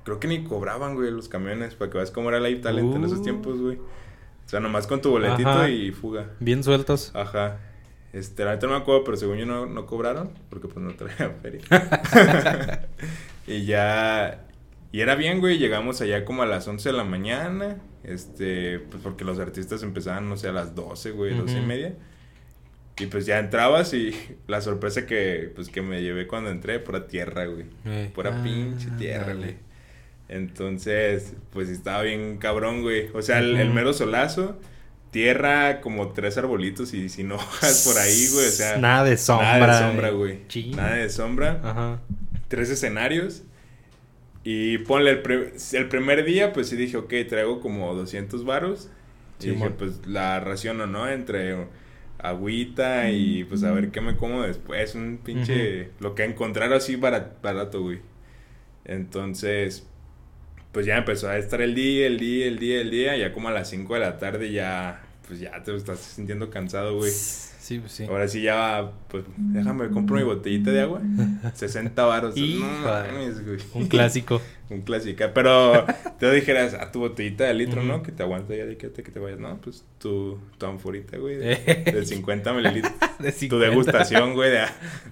Creo 0.05 0.19
que 0.21 0.29
ni 0.29 0.45
cobraban, 0.45 0.95
güey, 0.95 1.11
los 1.11 1.29
camiones. 1.29 1.75
Para 1.75 1.91
que 1.91 1.97
veas 1.99 2.11
cómo 2.11 2.29
era 2.29 2.41
Live 2.41 2.61
Talent 2.61 2.95
en 2.95 3.05
esos 3.05 3.21
Uh. 3.21 3.23
tiempos, 3.23 3.59
güey. 3.61 3.77
O 3.77 4.49
sea, 4.49 4.61
nomás 4.61 4.87
con 4.87 5.01
tu 5.01 5.11
boletito 5.11 5.49
Ajá. 5.49 5.69
y 5.71 5.91
fuga. 5.93 6.27
Bien 6.41 6.63
sueltos. 6.63 7.13
Ajá. 7.15 7.59
Este, 8.13 8.45
la 8.45 8.53
neta 8.53 8.67
no 8.67 8.75
me 8.75 8.79
acuerdo, 8.81 9.05
pero 9.05 9.17
según 9.17 9.39
yo 9.39 9.47
no, 9.47 9.67
no 9.67 9.87
cobraron. 9.87 10.31
Porque 10.51 10.69
pues 10.69 10.85
no 10.85 10.93
traía 10.95 11.31
feria. 11.43 11.61
y 13.47 13.65
ya. 13.65 14.45
Y 14.93 15.01
era 15.01 15.15
bien, 15.15 15.41
güey. 15.41 15.59
Llegamos 15.59 16.01
allá 16.01 16.25
como 16.25 16.43
a 16.43 16.47
las 16.47 16.69
11 16.69 16.91
de 16.91 16.93
la 16.95 17.05
mañana. 17.05 17.79
Este, 18.05 18.79
pues 18.81 19.03
porque 19.03 19.25
los 19.25 19.39
artistas 19.39 19.83
empezaban, 19.83 20.29
no 20.29 20.37
sé, 20.37 20.49
a 20.49 20.53
las 20.53 20.75
12, 20.75 21.13
güey, 21.13 21.35
12 21.37 21.59
y 21.59 21.67
media. 21.67 21.95
Y 22.99 23.07
pues 23.07 23.25
ya 23.25 23.39
entrabas 23.39 23.95
y 23.95 24.15
la 24.49 24.61
sorpresa 24.61 25.07
que, 25.07 25.51
pues, 25.55 25.71
que 25.71 25.81
me 25.81 26.03
llevé 26.03 26.27
cuando 26.27 26.51
entré, 26.51 26.79
pura 26.81 27.07
tierra, 27.07 27.47
güey. 27.47 27.65
Ey. 27.87 28.09
Pura 28.09 28.37
Ah, 28.39 28.43
pinche 28.43 28.89
tierra, 28.99 29.33
güey. 29.35 29.57
Entonces, 30.29 31.35
pues 31.53 31.69
estaba 31.69 32.03
bien 32.03 32.39
cabrón, 32.39 32.83
güey. 32.83 33.09
O 33.15 33.23
sea, 33.23 33.39
el, 33.39 33.57
el 33.57 33.69
Ujú. 33.69 33.75
mero 33.75 33.93
solazo, 33.93 34.59
tierra, 35.13 35.81
como 35.81 36.09
tres 36.09 36.37
arbolitos 36.39 36.93
y 36.95 37.09
sin 37.09 37.31
hojas 37.31 37.85
por 37.87 37.97
ahí, 38.03 38.27
güey. 38.33 38.49
O 38.49 38.51
sea, 38.51 38.79
Nada 38.79 39.05
de 39.05 39.17
sombra. 39.17 39.59
Nada 39.59 39.81
de 39.81 39.87
sombra, 39.89 40.11
güey. 40.11 40.39
Nada 40.75 40.95
de 40.97 41.09
sombra. 41.11 41.61
Ajá. 41.63 42.01
Tres 42.49 42.69
escenarios. 42.71 43.45
Y 44.45 44.79
ponle 44.79 45.11
el, 45.13 45.23
pre- 45.23 45.53
el 45.75 45.89
primer 45.89 46.25
día, 46.25 46.53
pues 46.53 46.69
sí 46.69 46.75
dije, 46.77 46.97
ok, 46.97 47.13
traigo 47.29 47.61
como 47.61 47.95
200 47.95 48.45
varos. 48.45 48.91
Y 49.41 49.51
dije, 49.51 49.71
pues 49.71 50.07
la 50.07 50.41
raciono, 50.41 50.87
¿no? 50.89 51.09
Entre 51.09 51.57
agüita 52.19 53.11
y 53.11 53.43
pues 53.45 53.63
a 53.65 53.71
ver 53.73 53.91
qué 53.91 54.01
me 54.01 54.17
como 54.17 54.43
después. 54.43 54.95
Un 54.97 55.19
pinche. 55.23 55.91
Lo 56.01 56.15
que 56.17 56.25
encontrar 56.25 56.73
así 56.73 56.97
barat- 56.97 57.41
barato, 57.43 57.83
güey. 57.83 58.01
Entonces, 58.85 59.87
pues 60.73 60.87
ya 60.87 60.97
empezó 60.99 61.29
a 61.29 61.39
estar 61.39 61.61
el 61.63 61.75
día, 61.75 62.07
el 62.07 62.19
día, 62.19 62.47
el 62.47 62.59
día, 62.59 62.81
el 62.81 62.91
día. 62.91 63.17
Ya 63.17 63.33
como 63.33 63.49
a 63.49 63.53
las 63.53 63.71
5 63.71 63.95
de 63.95 64.01
la 64.01 64.19
tarde 64.19 64.53
ya, 64.53 65.02
pues 65.27 65.41
ya 65.41 65.63
te 65.63 65.75
estás 65.75 65.99
sintiendo 66.01 66.51
cansado, 66.51 66.97
güey. 66.97 67.11
Sí, 67.13 67.79
pues 67.79 67.93
sí. 67.93 68.05
Ahora 68.05 68.27
sí 68.27 68.43
ya, 68.43 68.91
pues 69.09 69.25
déjame, 69.37 69.89
compro 69.91 70.17
mi 70.17 70.25
botellita 70.25 70.71
de 70.73 70.81
agua. 70.81 71.01
60 71.55 72.05
baros. 72.05 72.37
No 72.37 72.43
Hijo 72.45 72.67
de- 72.67 72.83
mames, 73.13 73.45
güey. 73.47 73.59
Un 73.75 73.87
clásico. 73.89 74.43
Un 74.71 74.81
clásico. 74.83 75.25
Pero 75.35 75.87
te 76.19 76.31
dijeras, 76.33 76.75
a 76.75 76.91
tu 76.91 77.01
botellita 77.01 77.45
de 77.45 77.55
litro, 77.55 77.83
¿no? 77.85 78.03
Que 78.03 78.11
te 78.11 78.23
aguanta 78.23 78.55
ya 78.57 78.65
de 78.67 78.77
que 78.77 78.89
te, 78.89 79.03
que 79.03 79.11
te 79.13 79.21
vayas. 79.21 79.39
No, 79.39 79.61
pues 79.61 79.85
tu, 79.99 80.39
tu 80.59 80.67
anforita, 80.67 81.19
güey. 81.19 81.37
De, 81.37 81.57
de 81.95 82.05
50 82.07 82.53
mililitros. 82.53 82.93
De 83.19 83.31
Tu 83.33 83.39
50. 83.39 83.69
degustación, 83.71 84.35
güey, 84.35 84.51
de, 84.51 84.65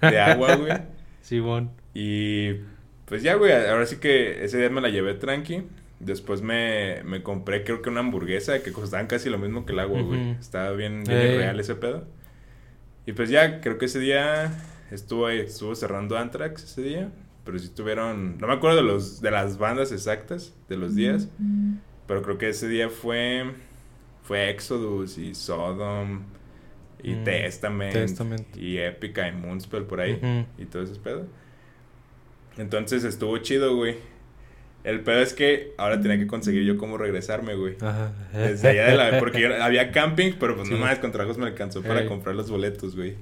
de 0.09 0.19
agua, 0.19 0.55
güey. 0.55 0.73
Simón. 1.21 1.71
Y 1.93 2.53
pues 3.05 3.21
ya, 3.23 3.35
güey, 3.35 3.51
ahora 3.53 3.85
sí 3.85 3.97
que 3.97 4.43
ese 4.43 4.57
día 4.57 4.69
me 4.69 4.81
la 4.81 4.89
llevé 4.89 5.13
tranqui. 5.13 5.63
Después 6.03 6.41
me, 6.41 7.03
me 7.03 7.21
compré, 7.23 7.63
creo 7.63 7.81
que 7.81 7.89
una 7.89 7.99
hamburguesa 7.99 8.63
que 8.63 8.71
costaban 8.71 9.07
casi 9.07 9.29
lo 9.29 9.37
mismo 9.37 9.65
que 9.65 9.73
el 9.73 9.79
agua, 9.79 10.01
güey. 10.01 10.19
Estaba 10.39 10.71
bien, 10.71 11.03
bien 11.03 11.19
real 11.37 11.59
ese 11.59 11.75
pedo. 11.75 12.07
Y 13.05 13.13
pues 13.13 13.29
ya, 13.29 13.61
creo 13.61 13.77
que 13.77 13.85
ese 13.85 13.99
día 13.99 14.51
estuvo, 14.91 15.27
ahí- 15.27 15.39
estuvo 15.41 15.75
cerrando 15.75 16.17
Anthrax 16.17 16.63
ese 16.63 16.81
día. 16.81 17.11
Pero 17.43 17.57
sí 17.57 17.69
tuvieron, 17.69 18.37
no 18.37 18.47
me 18.47 18.53
acuerdo 18.53 18.77
de, 18.77 18.83
los, 18.83 19.19
de 19.21 19.31
las 19.31 19.57
bandas 19.57 19.91
exactas, 19.91 20.53
de 20.69 20.77
los 20.77 20.95
días. 20.95 21.27
Pero 22.07 22.21
creo 22.21 22.37
que 22.37 22.49
ese 22.49 22.67
día 22.67 22.89
fue, 22.89 23.51
fue 24.23 24.49
Exodus 24.51 25.17
y 25.17 25.33
Sodom 25.33 26.21
y 27.03 27.13
Mm, 27.15 27.23
Testament, 27.23 27.93
Testament. 27.93 28.57
y 28.57 28.77
Epica 28.77 29.27
y 29.27 29.31
Moonspell 29.31 29.83
por 29.85 30.01
ahí 30.01 30.19
y 30.59 30.65
todo 30.65 30.83
ese 30.83 30.95
pedo. 30.99 31.25
Entonces 32.57 33.03
estuvo 33.03 33.37
chido, 33.39 33.75
güey. 33.75 33.95
El 34.83 35.01
pedo 35.01 35.21
es 35.21 35.33
que 35.33 35.73
ahora 35.77 36.01
tenía 36.01 36.17
que 36.17 36.25
conseguir 36.27 36.63
yo 36.63 36.77
cómo 36.77 36.97
regresarme, 36.97 37.55
güey. 37.55 37.75
Ajá. 37.81 38.13
Desde 38.33 38.69
allá 38.69 38.85
de 38.87 38.95
la... 38.97 39.19
Porque 39.19 39.39
yo- 39.41 39.55
había 39.63 39.91
camping, 39.91 40.33
pero 40.39 40.55
pues 40.55 40.67
Sí. 40.67 40.73
no 40.73 40.79
mames, 40.79 40.99
con 40.99 41.11
trabajos 41.11 41.37
me 41.37 41.45
alcanzó 41.45 41.83
para 41.83 42.01
Ey. 42.01 42.07
comprar 42.07 42.35
los 42.35 42.49
boletos, 42.49 42.95
güey. 42.95 43.15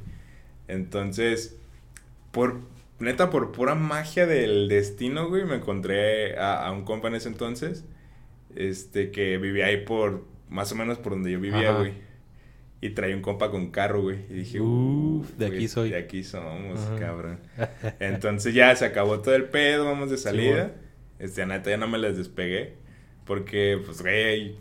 Entonces, 0.68 1.58
por... 2.32 2.58
Neta, 3.00 3.30
por 3.30 3.54
pura 3.54 3.76
magia 3.76 4.26
del 4.28 4.68
destino, 4.68 5.30
güey, 5.30 5.46
me 5.46 5.56
encontré 5.56 6.38
a, 6.38 6.66
a 6.66 6.72
un 6.74 6.84
compa 6.84 7.08
en 7.08 7.16
ese 7.16 7.30
entonces. 7.30 7.86
Este, 8.56 9.12
que 9.12 9.38
vivía 9.38 9.68
ahí 9.68 9.78
por... 9.86 10.26
Más 10.50 10.72
o 10.72 10.76
menos 10.76 10.98
por 10.98 11.14
donde 11.14 11.32
yo 11.32 11.40
vivía, 11.40 11.70
Ajá. 11.70 11.80
güey. 11.80 11.94
Y 12.82 12.90
traía 12.92 13.16
un 13.16 13.22
compa 13.22 13.52
con 13.52 13.72
carro, 13.72 14.02
güey. 14.02 14.20
Y 14.30 14.34
dije, 14.34 14.60
Uf, 14.62 15.30
uff, 15.30 15.38
de 15.38 15.46
aquí 15.48 15.68
soy. 15.68 15.90
De 15.92 15.98
aquí 15.98 16.24
somos, 16.24 16.80
Ajá. 16.80 16.96
cabrón. 17.00 17.40
Entonces 18.00 18.54
ya 18.54 18.76
se 18.76 18.86
acabó 18.86 19.20
todo 19.20 19.36
el 19.36 19.46
pedo, 19.46 19.86
vamos 19.86 20.10
de 20.10 20.18
salida. 20.18 20.52
bueno. 20.56 20.89
Este, 21.20 21.42
a 21.42 21.46
neta 21.46 21.70
ya 21.70 21.78
no 21.78 21.88
me 21.88 21.98
les 21.98 22.18
despegué. 22.18 22.78
Porque, 23.26 23.80
pues, 23.86 24.02
güey, 24.02 24.56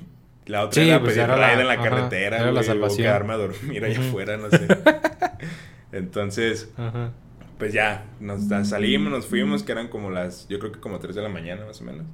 La 0.47 0.65
otra 0.65 0.83
Sí, 0.83 0.89
era 0.89 0.99
pues 1.01 1.13
pedir 1.13 1.25
era 1.25 1.37
la- 1.37 1.53
en 1.61 1.67
la 1.67 1.75
ajá, 1.75 1.83
carretera, 1.85 2.37
era 2.39 2.47
la 2.47 2.51
güey, 2.53 2.61
o 2.63 2.67
salvación. 2.67 3.03
quedarme 3.07 3.33
a 3.35 3.37
dormir 3.37 3.85
allá 3.85 4.01
afuera, 4.01 4.37
no 4.39 4.49
sé. 4.51 4.67
Entonces, 5.93 6.71
Ajá. 6.77 7.13
pues 7.59 7.73
ya, 7.73 8.05
nos 8.21 8.49
salimos, 8.69 9.11
nos 9.13 9.27
fuimos, 9.27 9.63
que 9.63 9.73
eran 9.73 9.89
como 9.89 10.11
las, 10.11 10.49
yo 10.49 10.59
creo 10.59 10.73
que 10.73 10.81
como 10.81 10.99
3 10.99 11.15
de 11.17 11.23
la 11.23 11.29
mañana 11.29 11.65
más 11.67 11.81
o 11.81 11.85
menos. 11.85 12.07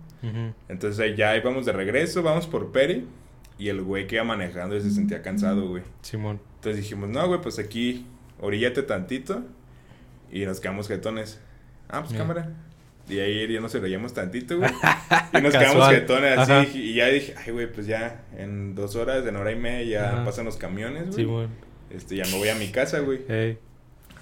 Entonces 0.69 1.17
ya 1.19 1.37
íbamos 1.37 1.67
de 1.67 1.73
regreso, 1.73 2.23
vamos 2.23 2.47
por 2.47 2.73
Peri. 2.73 3.07
Y 3.57 3.69
el 3.69 3.83
güey 3.83 4.07
que 4.09 4.17
iba 4.17 4.25
manejando 4.25 4.81
se 4.81 4.91
sentía 4.91 5.23
cansado, 5.23 5.69
güey. 5.69 5.83
Simón. 6.03 6.41
Entonces 6.57 6.83
dijimos, 6.83 7.09
no, 7.11 7.27
güey, 7.29 7.41
pues 7.41 7.59
aquí, 7.61 8.07
oríllate 8.41 8.83
tantito. 8.83 9.45
Y 10.33 10.45
nos 10.47 10.59
quedamos 10.61 10.89
jetones. 10.89 11.41
Ah, 11.89 12.03
pues 12.03 12.17
cámara. 12.19 12.51
Y 13.09 13.19
ahí 13.19 13.53
ya 13.53 13.61
nos 13.61 13.75
reíamos 13.75 14.15
tantito, 14.15 14.59
güey. 14.59 14.71
Y 15.33 15.41
nos 15.43 15.53
quedamos 15.53 15.89
jetones 15.89 16.39
así. 16.39 16.53
Ajá. 16.53 16.67
Y 16.73 16.95
ya 16.95 17.09
dije, 17.09 17.35
ay, 17.37 17.53
güey, 17.53 17.71
pues 17.71 17.87
ya 17.87 18.23
en 18.37 18.75
dos 18.75 18.95
horas, 18.95 19.27
en 19.27 19.37
hora 19.37 19.51
y 19.51 19.57
media, 19.57 20.01
ya 20.01 20.13
Ajá. 20.13 20.25
pasan 20.25 20.45
los 20.45 20.57
camiones, 20.57 21.07
güey. 21.07 21.17
Simón. 21.17 21.49
Este, 21.91 22.17
ya 22.17 22.25
me 22.27 22.39
voy 22.39 22.49
a 22.49 22.55
mi 22.55 22.69
casa, 22.69 23.01
güey. 23.01 23.21
Ey. 23.29 23.59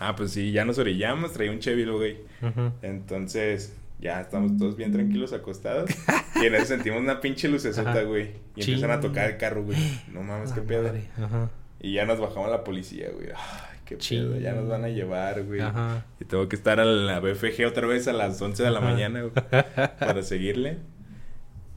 Ah, 0.00 0.16
pues 0.16 0.32
sí, 0.32 0.52
ya 0.52 0.64
nos 0.64 0.78
orillamos, 0.78 1.32
traía 1.32 1.52
un 1.52 1.60
Chevy, 1.60 1.84
güey. 1.84 2.16
Ajá. 2.40 2.72
Entonces, 2.82 3.76
ya 4.00 4.20
estamos 4.20 4.56
todos 4.56 4.76
bien 4.76 4.90
tranquilos 4.90 5.32
acostados. 5.32 5.90
y 6.42 6.46
en 6.46 6.54
eso 6.54 6.66
sentimos 6.66 7.00
una 7.00 7.20
pinche 7.20 7.48
lucesota, 7.48 8.02
güey. 8.02 8.30
Y 8.56 8.62
empiezan 8.62 8.90
a 8.90 9.00
tocar 9.00 9.30
el 9.30 9.36
carro, 9.36 9.62
güey. 9.62 9.78
No 10.12 10.22
mames, 10.22 10.52
qué 10.52 10.60
La 10.60 10.66
pedo. 10.66 10.92
Ajá. 11.18 11.50
Y 11.80 11.94
ya 11.94 12.04
nos 12.04 12.18
bajamos 12.18 12.50
la 12.50 12.64
policía, 12.64 13.10
güey. 13.14 13.28
Ay, 13.28 13.71
qué 13.98 14.16
pedo. 14.16 14.38
Ya 14.38 14.52
nos 14.52 14.68
van 14.68 14.84
a 14.84 14.88
llevar, 14.88 15.42
güey. 15.44 15.60
Ajá. 15.60 16.04
Y 16.20 16.24
tengo 16.24 16.48
que 16.48 16.56
estar 16.56 16.80
a 16.80 16.84
la 16.84 17.20
BFG 17.20 17.66
otra 17.66 17.86
vez 17.86 18.08
a 18.08 18.12
las 18.12 18.40
11 18.40 18.62
de 18.62 18.70
la 18.70 18.78
Ajá. 18.78 18.88
mañana, 18.90 19.20
güey. 19.22 19.32
Para 19.98 20.22
seguirle. 20.22 20.78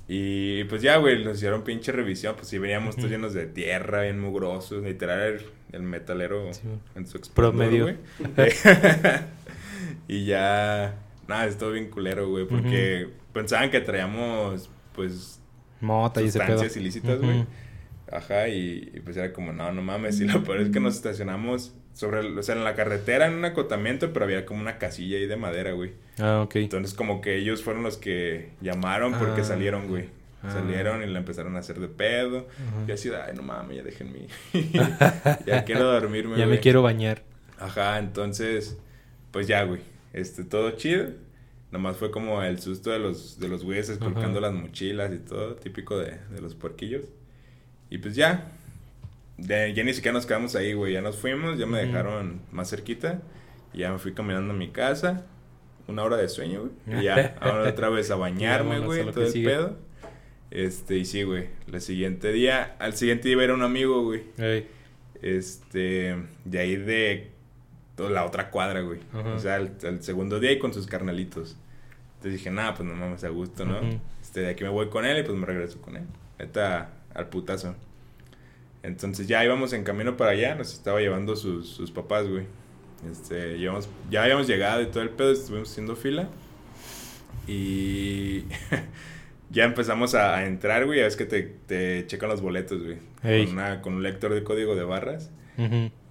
Y 0.07 0.65
pues 0.65 0.81
ya, 0.83 0.97
güey, 0.97 1.23
nos 1.23 1.37
hicieron 1.37 1.63
pinche 1.63 1.91
revisión. 1.91 2.35
Pues 2.35 2.47
sí, 2.47 2.57
veníamos 2.59 2.95
todos 2.95 3.09
llenos 3.09 3.33
de 3.33 3.47
tierra, 3.47 4.03
bien 4.03 4.19
mugrosos. 4.19 4.83
Literal, 4.83 5.19
el, 5.21 5.41
el 5.71 5.81
metalero 5.81 6.53
Sí, 6.53 6.61
en 6.95 7.07
su 7.07 7.19
Promedio. 7.33 7.83
güey. 7.85 7.97
y 10.07 10.25
ya, 10.25 10.95
nada, 11.27 11.45
estuvo 11.45 11.71
bien 11.71 11.89
culero, 11.89 12.29
güey, 12.29 12.47
porque 12.47 13.09
pensaban 13.33 13.71
que 13.71 13.81
traíamos, 13.81 14.69
pues, 14.93 15.41
Mota 15.81 16.21
y 16.21 16.31
sustancias 16.31 16.77
ilícitas, 16.77 17.19
güey. 17.19 17.45
Ajá, 18.11 18.47
y, 18.47 18.91
y 18.93 18.99
pues 19.01 19.17
era 19.17 19.33
como, 19.33 19.51
no, 19.51 19.71
no 19.71 19.81
mames. 19.81 20.19
Y 20.21 20.25
lo 20.25 20.43
peor 20.43 20.61
es 20.61 20.69
que 20.69 20.79
nos 20.79 20.95
estacionamos 20.95 21.73
sobre, 21.95 22.19
el- 22.19 22.37
o 22.37 22.43
sea, 22.43 22.53
en 22.55 22.63
la 22.63 22.75
carretera, 22.75 23.25
en 23.25 23.33
un 23.33 23.45
acotamiento, 23.45 24.13
pero 24.13 24.25
había 24.25 24.45
como 24.45 24.61
una 24.61 24.77
casilla 24.77 25.17
ahí 25.17 25.25
de 25.25 25.35
madera, 25.37 25.71
güey. 25.71 25.93
Ah, 26.19 26.41
ok. 26.43 26.57
Entonces, 26.57 26.93
como 26.93 27.21
que 27.21 27.35
ellos 27.37 27.63
fueron 27.63 27.81
los 27.81 27.97
que 27.97 28.51
llamaron 28.61 29.13
porque 29.13 29.41
Ah. 29.41 29.45
salieron, 29.45 29.87
güey. 29.87 30.09
Ah. 30.43 30.51
Salieron 30.51 31.01
y 31.01 31.07
la 31.07 31.17
empezaron 31.19 31.55
a 31.55 31.59
hacer 31.59 31.79
de 31.79 31.87
pedo. 31.87 32.47
Ajá. 32.53 32.83
Y 32.87 32.91
así, 32.91 33.09
ay, 33.09 33.33
no 33.35 33.41
mames, 33.41 33.77
ya 33.77 33.83
déjenme. 33.83 34.27
ya 35.47 35.63
quiero 35.65 35.85
dormirme, 35.85 36.33
Ya 36.37 36.43
me 36.45 36.51
güey. 36.51 36.59
quiero 36.61 36.81
bañar. 36.83 37.23
Ajá, 37.57 37.97
entonces, 37.97 38.77
pues 39.31 39.47
ya, 39.47 39.63
güey. 39.63 39.81
Este, 40.13 40.43
todo 40.43 40.71
chido. 40.71 41.07
Nomás 41.71 41.97
fue 41.97 42.11
como 42.11 42.41
el 42.43 42.59
susto 42.59 42.91
de 42.91 42.99
los, 42.99 43.39
de 43.39 43.47
los 43.47 43.63
güeyes 43.63 43.89
esculcando 43.89 44.39
Ajá. 44.39 44.51
las 44.51 44.53
mochilas 44.53 45.11
y 45.13 45.17
todo, 45.19 45.55
típico 45.55 45.97
de, 45.97 46.19
de 46.29 46.41
los 46.41 46.55
puerquillos. 46.55 47.05
Y 47.89 47.97
pues 47.97 48.15
ya. 48.15 48.51
De, 49.37 49.73
ya 49.73 49.83
ni 49.83 49.93
siquiera 49.93 50.13
nos 50.13 50.25
quedamos 50.25 50.55
ahí, 50.55 50.73
güey. 50.73 50.93
Ya 50.93 51.01
nos 51.01 51.17
fuimos, 51.17 51.57
ya 51.57 51.65
me 51.65 51.79
dejaron 51.79 52.41
más 52.51 52.69
cerquita. 52.69 53.21
Y 53.73 53.79
ya 53.79 53.91
me 53.91 53.99
fui 53.99 54.13
caminando 54.13 54.53
a 54.53 54.55
mi 54.55 54.69
casa. 54.69 55.25
Una 55.87 56.03
hora 56.03 56.17
de 56.17 56.29
sueño, 56.29 56.61
güey. 56.85 56.99
Y 56.99 57.03
ya, 57.03 57.35
ahora 57.41 57.69
otra 57.69 57.89
vez 57.89 58.09
a 58.11 58.15
bañarme, 58.15 58.79
güey, 58.79 59.05
todo 59.11 59.25
el 59.25 59.31
sigue. 59.31 59.49
pedo. 59.49 59.77
Este, 60.51 60.97
y 60.97 61.05
sí, 61.05 61.23
güey. 61.23 61.49
El 61.71 61.81
siguiente 61.81 62.31
día, 62.31 62.75
al 62.79 62.95
siguiente 62.95 63.27
día 63.27 63.43
era 63.43 63.53
un 63.53 63.63
amigo, 63.63 64.03
güey. 64.03 64.23
Ey. 64.37 64.67
Este, 65.21 66.15
de 66.45 66.59
ahí 66.59 66.75
de 66.75 67.31
toda 67.95 68.09
la 68.09 68.25
otra 68.25 68.49
cuadra, 68.51 68.81
güey. 68.81 68.99
O 69.13 69.39
sea, 69.39 69.57
el 69.57 70.01
segundo 70.01 70.39
día 70.39 70.51
y 70.51 70.59
con 70.59 70.73
sus 70.73 70.87
carnalitos. 70.87 71.57
Entonces 72.25 72.39
dije, 72.39 72.49
nada, 72.51 72.73
pues 72.73 72.87
no 72.87 72.95
mames, 72.95 73.23
a 73.23 73.29
gusto, 73.29 73.65
¿no? 73.65 73.79
Este, 74.21 74.41
de 74.41 74.49
aquí 74.49 74.63
me 74.63 74.69
voy 74.69 74.89
con 74.89 75.05
él 75.05 75.19
y 75.19 75.23
pues 75.23 75.37
me 75.37 75.45
regreso 75.45 75.79
con 75.81 75.95
él. 75.97 76.05
Neta, 76.39 76.89
al 77.13 77.27
putazo. 77.29 77.75
Entonces 78.85 79.27
ya 79.27 79.43
íbamos 79.43 79.73
en 79.73 79.83
camino 79.83 80.15
para 80.17 80.31
allá, 80.31 80.55
nos 80.55 80.71
estaba 80.73 80.99
llevando 80.99 81.35
sus, 81.35 81.67
sus 81.69 81.91
papás, 81.91 82.27
güey. 82.27 82.45
Este, 83.11 83.57
llevamos, 83.57 83.89
ya 84.09 84.23
habíamos 84.23 84.47
llegado 84.47 84.81
y 84.81 84.87
todo 84.87 85.03
el 85.03 85.09
pedo, 85.09 85.31
estuvimos 85.31 85.69
haciendo 85.71 85.95
fila. 85.95 86.27
Y 87.47 88.43
ya 89.51 89.65
empezamos 89.65 90.15
a, 90.15 90.35
a 90.37 90.45
entrar, 90.45 90.85
güey. 90.85 90.99
Ya 90.99 91.05
ves 91.05 91.15
que 91.15 91.25
te, 91.25 91.43
te 91.67 92.05
checan 92.07 92.29
los 92.29 92.41
boletos, 92.41 92.83
güey. 92.83 92.97
Ey. 93.23 93.45
Con, 93.45 93.53
una- 93.55 93.81
con 93.81 93.93
un 93.93 94.03
lector 94.03 94.33
de 94.33 94.43
código 94.43 94.75
de 94.75 94.83
barras. 94.83 95.31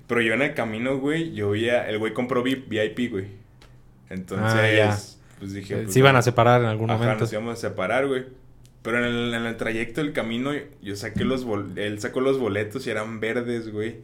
Pero 0.07 0.21
yo 0.21 0.35
en 0.35 0.43
el 0.43 0.55
camino, 0.55 0.99
güey, 0.99 1.33
yo 1.33 1.51
veía, 1.51 1.89
el 1.89 1.99
güey 1.99 2.13
compró 2.13 2.43
VIP, 2.43 2.69
VIP, 2.69 3.11
güey. 3.11 3.27
Entonces, 4.11 4.47
Ah, 4.55 4.71
ya. 4.73 4.99
pues 5.39 5.55
dije... 5.55 5.75
Eh, 5.75 5.81
pues, 5.85 5.93
Se 5.95 5.99
iban 5.99 6.15
a 6.17 6.23
separar 6.23 6.61
en 6.61 6.67
algún 6.69 6.91
Ajá, 6.91 6.99
momento. 6.99 7.21
nos 7.25 7.33
íbamos 7.33 7.59
a 7.59 7.61
separar, 7.61 8.07
güey. 8.07 8.25
Pero 8.85 8.99
en 8.99 9.05
el, 9.05 9.35
en 9.35 9.47
el 9.47 9.57
trayecto 9.57 10.01
del 10.03 10.13
camino, 10.13 10.53
yo 10.83 10.95
saqué 10.95 11.25
los 11.25 11.45
bol- 11.45 11.77
él 11.77 11.99
sacó 12.01 12.21
los 12.21 12.39
boletos 12.39 12.87
y 12.87 12.91
eran 12.91 13.19
verdes, 13.19 13.73
güey. 13.73 13.97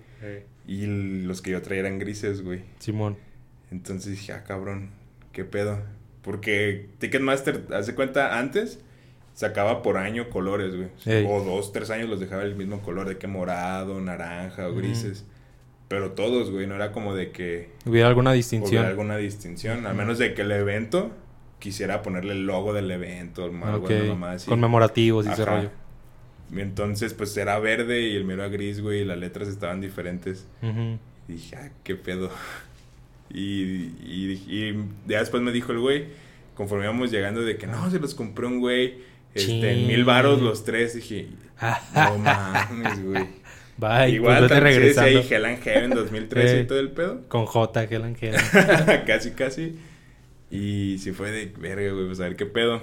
Y 0.66 0.86
los 1.24 1.42
que 1.42 1.50
yo 1.52 1.60
traía 1.62 1.80
eran 1.80 1.98
grises, 1.98 2.42
güey. 2.42 2.62
Simón. 2.80 3.16
Entonces 3.70 4.12
dije, 4.12 4.32
ah, 4.32 4.42
cabrón, 4.42 4.90
qué 5.32 5.44
pedo. 5.44 5.80
Porque 6.22 6.86
Ticketmaster, 6.98 7.64
hace 7.74 7.94
cuenta, 7.94 8.38
antes 8.38 8.80
sacaba 9.34 9.82
por 9.82 9.96
año 9.98 10.28
colores, 10.30 10.74
güey. 10.74 10.88
Ey. 11.06 11.26
O 11.28 11.44
dos, 11.44 11.72
tres 11.72 11.90
años 11.90 12.08
los 12.08 12.18
dejaba 12.18 12.42
el 12.42 12.56
mismo 12.56 12.80
color, 12.82 13.06
de 13.08 13.18
que 13.18 13.26
morado, 13.26 14.00
naranja 14.00 14.66
o 14.66 14.70
Ujú. 14.70 14.78
grises. 14.80 15.24
Pero 15.88 16.12
todos, 16.12 16.50
güey, 16.50 16.66
no 16.66 16.74
era 16.76 16.90
como 16.92 17.14
de 17.14 17.32
que 17.32 17.68
¿Hubiera 17.84 18.08
alguna 18.08 18.30
hubiera 18.30 18.36
distinción? 18.36 18.84
alguna 18.86 19.16
distinción. 19.18 19.86
Al 19.86 19.94
menos 19.94 20.18
de 20.18 20.32
que 20.34 20.42
el 20.42 20.52
evento 20.52 21.10
quisiera 21.60 22.02
ponerle 22.02 22.32
el 22.32 22.46
logo 22.46 22.72
del 22.72 22.90
evento, 22.90 23.44
o 23.44 23.54
Ah, 23.64 23.74
algo 23.74 23.84
ok. 23.86 23.90
nomás. 24.08 24.44
Conmemorativos 24.44 25.26
y 25.26 25.30
ese 25.30 25.44
rollo. 25.44 25.70
Entonces, 26.56 27.14
pues 27.14 27.36
era 27.36 27.56
verde 27.60 28.00
y 28.08 28.16
el 28.16 28.24
mío 28.24 28.34
era 28.34 28.48
gris, 28.48 28.80
güey, 28.80 29.02
y 29.02 29.04
las 29.04 29.18
letras 29.18 29.46
estaban 29.46 29.80
diferentes. 29.80 30.46
Y 31.28 31.32
dije, 31.32 31.54
ah, 31.56 31.70
qué 31.84 31.94
pedo. 31.94 32.30
Y, 33.32 33.92
y, 34.04 34.42
y 34.48 34.84
ya 35.06 35.20
después 35.20 35.40
me 35.42 35.52
dijo 35.52 35.70
el 35.70 35.78
güey, 35.78 36.06
conforme 36.56 36.84
íbamos 36.84 37.12
llegando, 37.12 37.42
de 37.42 37.56
que 37.56 37.68
no, 37.68 37.88
se 37.90 38.00
los 38.00 38.14
compré 38.16 38.46
un 38.46 38.58
güey, 38.58 38.98
este, 39.34 39.70
en 39.72 39.86
mil 39.86 40.04
varos 40.04 40.42
los 40.42 40.64
tres. 40.64 40.94
Dije, 40.94 41.28
no 41.94 42.18
mames, 42.18 43.04
güey. 43.04 43.40
Bye, 43.76 44.10
Igual 44.10 44.38
pues 44.40 44.50
también 44.50 44.76
regresando. 44.76 45.20
ahí 45.20 45.26
Hell 45.30 45.44
and 45.46 45.62
Heaven 45.62 45.90
2013 45.90 46.56
Eh. 46.58 46.60
y 46.62 46.66
todo 46.66 46.80
el 46.80 46.90
pedo. 46.90 47.22
Con 47.28 47.46
J, 47.46 47.86
que 47.88 47.98
la 47.98 48.12
queda. 48.12 49.04
casi, 49.06 49.30
casi. 49.30 49.78
Y 50.50 50.98
sí 50.98 51.12
fue 51.12 51.30
de 51.30 51.52
verga, 51.58 51.92
güey, 51.92 52.06
pues 52.06 52.20
a 52.20 52.24
ver 52.24 52.36
qué 52.36 52.46
pedo. 52.46 52.82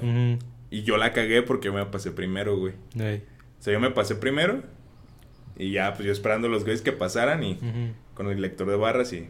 Y 0.70 0.84
yo 0.84 0.98
la 0.98 1.14
cagué 1.14 1.42
porque 1.42 1.72
me 1.72 1.86
pasé 1.86 2.12
primero, 2.12 2.58
güey. 2.58 2.74
Ey. 3.00 3.24
O 3.60 3.64
sea, 3.64 3.74
yo 3.74 3.80
me 3.80 3.92
pasé 3.92 4.16
primero. 4.16 4.64
Y 5.58 5.72
ya, 5.72 5.94
pues 5.94 6.06
yo 6.06 6.12
esperando 6.12 6.48
los 6.50 6.64
güeyes 6.64 6.82
que 6.82 6.92
pasaran 6.92 7.44
y 7.44 7.60
con 8.14 8.30
el 8.30 8.42
lector 8.42 8.70
de 8.70 8.76
barras 8.76 9.12
y. 9.14 9.28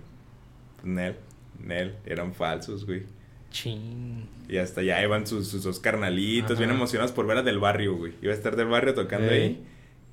Pues, 0.75 0.85
Nel, 0.85 1.15
Nel, 1.63 1.95
eran 2.05 2.33
falsos, 2.33 2.85
güey. 2.85 3.03
Chin. 3.49 4.27
Y 4.49 4.57
hasta 4.57 4.81
allá 4.81 5.01
iban 5.01 5.25
sus, 5.25 5.47
sus 5.47 5.63
dos 5.63 5.79
carnalitos, 5.79 6.51
Ajá. 6.51 6.59
bien 6.59 6.69
emocionados 6.71 7.11
por 7.11 7.25
ver 7.25 7.37
a 7.37 7.43
Del 7.43 7.59
Barrio, 7.59 7.95
güey. 7.95 8.13
Iba 8.21 8.33
a 8.33 8.35
estar 8.35 8.55
Del 8.55 8.67
Barrio 8.67 8.93
tocando 8.93 9.31
ahí. 9.31 9.63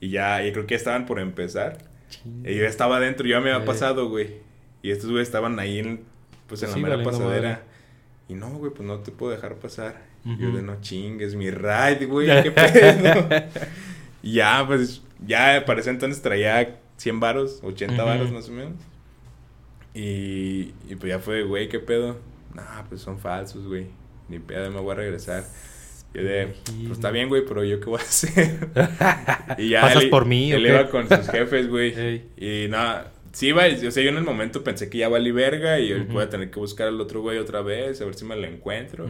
Y 0.00 0.10
ya, 0.10 0.46
y 0.46 0.52
creo 0.52 0.66
que 0.66 0.74
ya 0.74 0.78
estaban 0.78 1.04
por 1.06 1.18
empezar. 1.20 1.78
Chin. 2.08 2.42
Y 2.46 2.54
yo 2.54 2.64
estaba 2.64 2.96
adentro, 2.98 3.26
yo 3.26 3.32
ya 3.36 3.40
me 3.40 3.50
había 3.52 3.66
pasado, 3.66 4.08
güey. 4.08 4.28
Y 4.82 4.90
estos 4.90 5.10
güeyes 5.10 5.28
estaban 5.28 5.58
ahí, 5.58 5.78
en, 5.80 6.04
pues 6.46 6.62
en 6.62 6.68
Sí, 6.70 6.80
la 6.80 6.88
mera 6.88 7.02
pasadera. 7.02 7.62
Y 8.28 8.34
no, 8.34 8.48
güey, 8.50 8.72
pues 8.72 8.86
no 8.86 8.98
te 9.00 9.10
puedo 9.12 9.32
dejar 9.32 9.56
pasar. 9.56 10.02
Ujú. 10.24 10.36
yo 10.40 10.52
de 10.52 10.62
no 10.62 10.80
chingues, 10.80 11.34
mi 11.34 11.50
ride, 11.50 12.06
güey, 12.06 12.26
qué 12.42 12.50
pedo. 12.52 13.28
y 14.22 14.32
ya, 14.34 14.64
pues, 14.66 15.02
ya 15.26 15.64
para 15.66 15.80
ese 15.80 15.90
entonces 15.90 16.22
traía 16.22 16.80
100 16.96 17.20
varos, 17.20 17.60
80 17.62 17.94
Ujú. 17.94 18.04
varos 18.04 18.32
más 18.32 18.48
o 18.48 18.52
menos. 18.52 18.72
Y, 19.92 20.72
y 20.88 20.96
pues 20.98 21.10
ya 21.12 21.18
fue, 21.18 21.42
güey, 21.44 21.68
qué 21.68 21.78
pedo. 21.78 22.18
Nah, 22.54 22.82
pues 22.88 23.00
son 23.00 23.18
falsos, 23.18 23.66
güey. 23.66 23.86
Ni 24.28 24.38
pedo, 24.38 24.70
me 24.70 24.80
voy 24.80 24.92
a 24.92 24.96
regresar. 24.96 25.44
Yo 26.14 26.22
de, 26.22 26.54
pues 26.64 26.92
está 26.92 27.10
bien, 27.10 27.28
güey, 27.28 27.44
pero 27.44 27.64
yo 27.64 27.80
qué 27.80 27.86
voy 27.86 28.00
a 28.00 28.02
hacer. 28.02 28.68
y 29.58 29.70
ya 29.70 29.82
¿Pasas 29.82 30.04
él- 30.04 30.10
por 30.10 30.24
mí 30.24 30.52
Él 30.52 30.62
qué? 30.62 30.68
iba 30.70 30.88
con 30.88 31.08
sus 31.08 31.28
jefes, 31.28 31.68
güey. 31.68 31.92
Ey. 31.96 32.28
Y 32.36 32.68
nada, 32.70 33.12
sí 33.34 33.48
iba, 33.48 33.64
o 33.66 33.90
sea, 33.90 34.02
yo 34.02 34.08
en 34.08 34.16
el 34.16 34.24
momento 34.24 34.64
pensé 34.64 34.88
que 34.88 34.96
ya 34.98 35.08
valí 35.10 35.30
verga 35.30 35.78
y 35.78 35.92
voy 36.04 36.22
a 36.22 36.30
tener 36.30 36.50
que 36.50 36.58
buscar 36.58 36.88
al 36.88 36.98
otro 37.00 37.20
güey 37.20 37.36
otra 37.38 37.60
vez, 37.60 38.00
a 38.00 38.06
ver 38.06 38.14
si 38.14 38.24
me 38.24 38.34
lo 38.36 38.46
encuentro. 38.46 39.06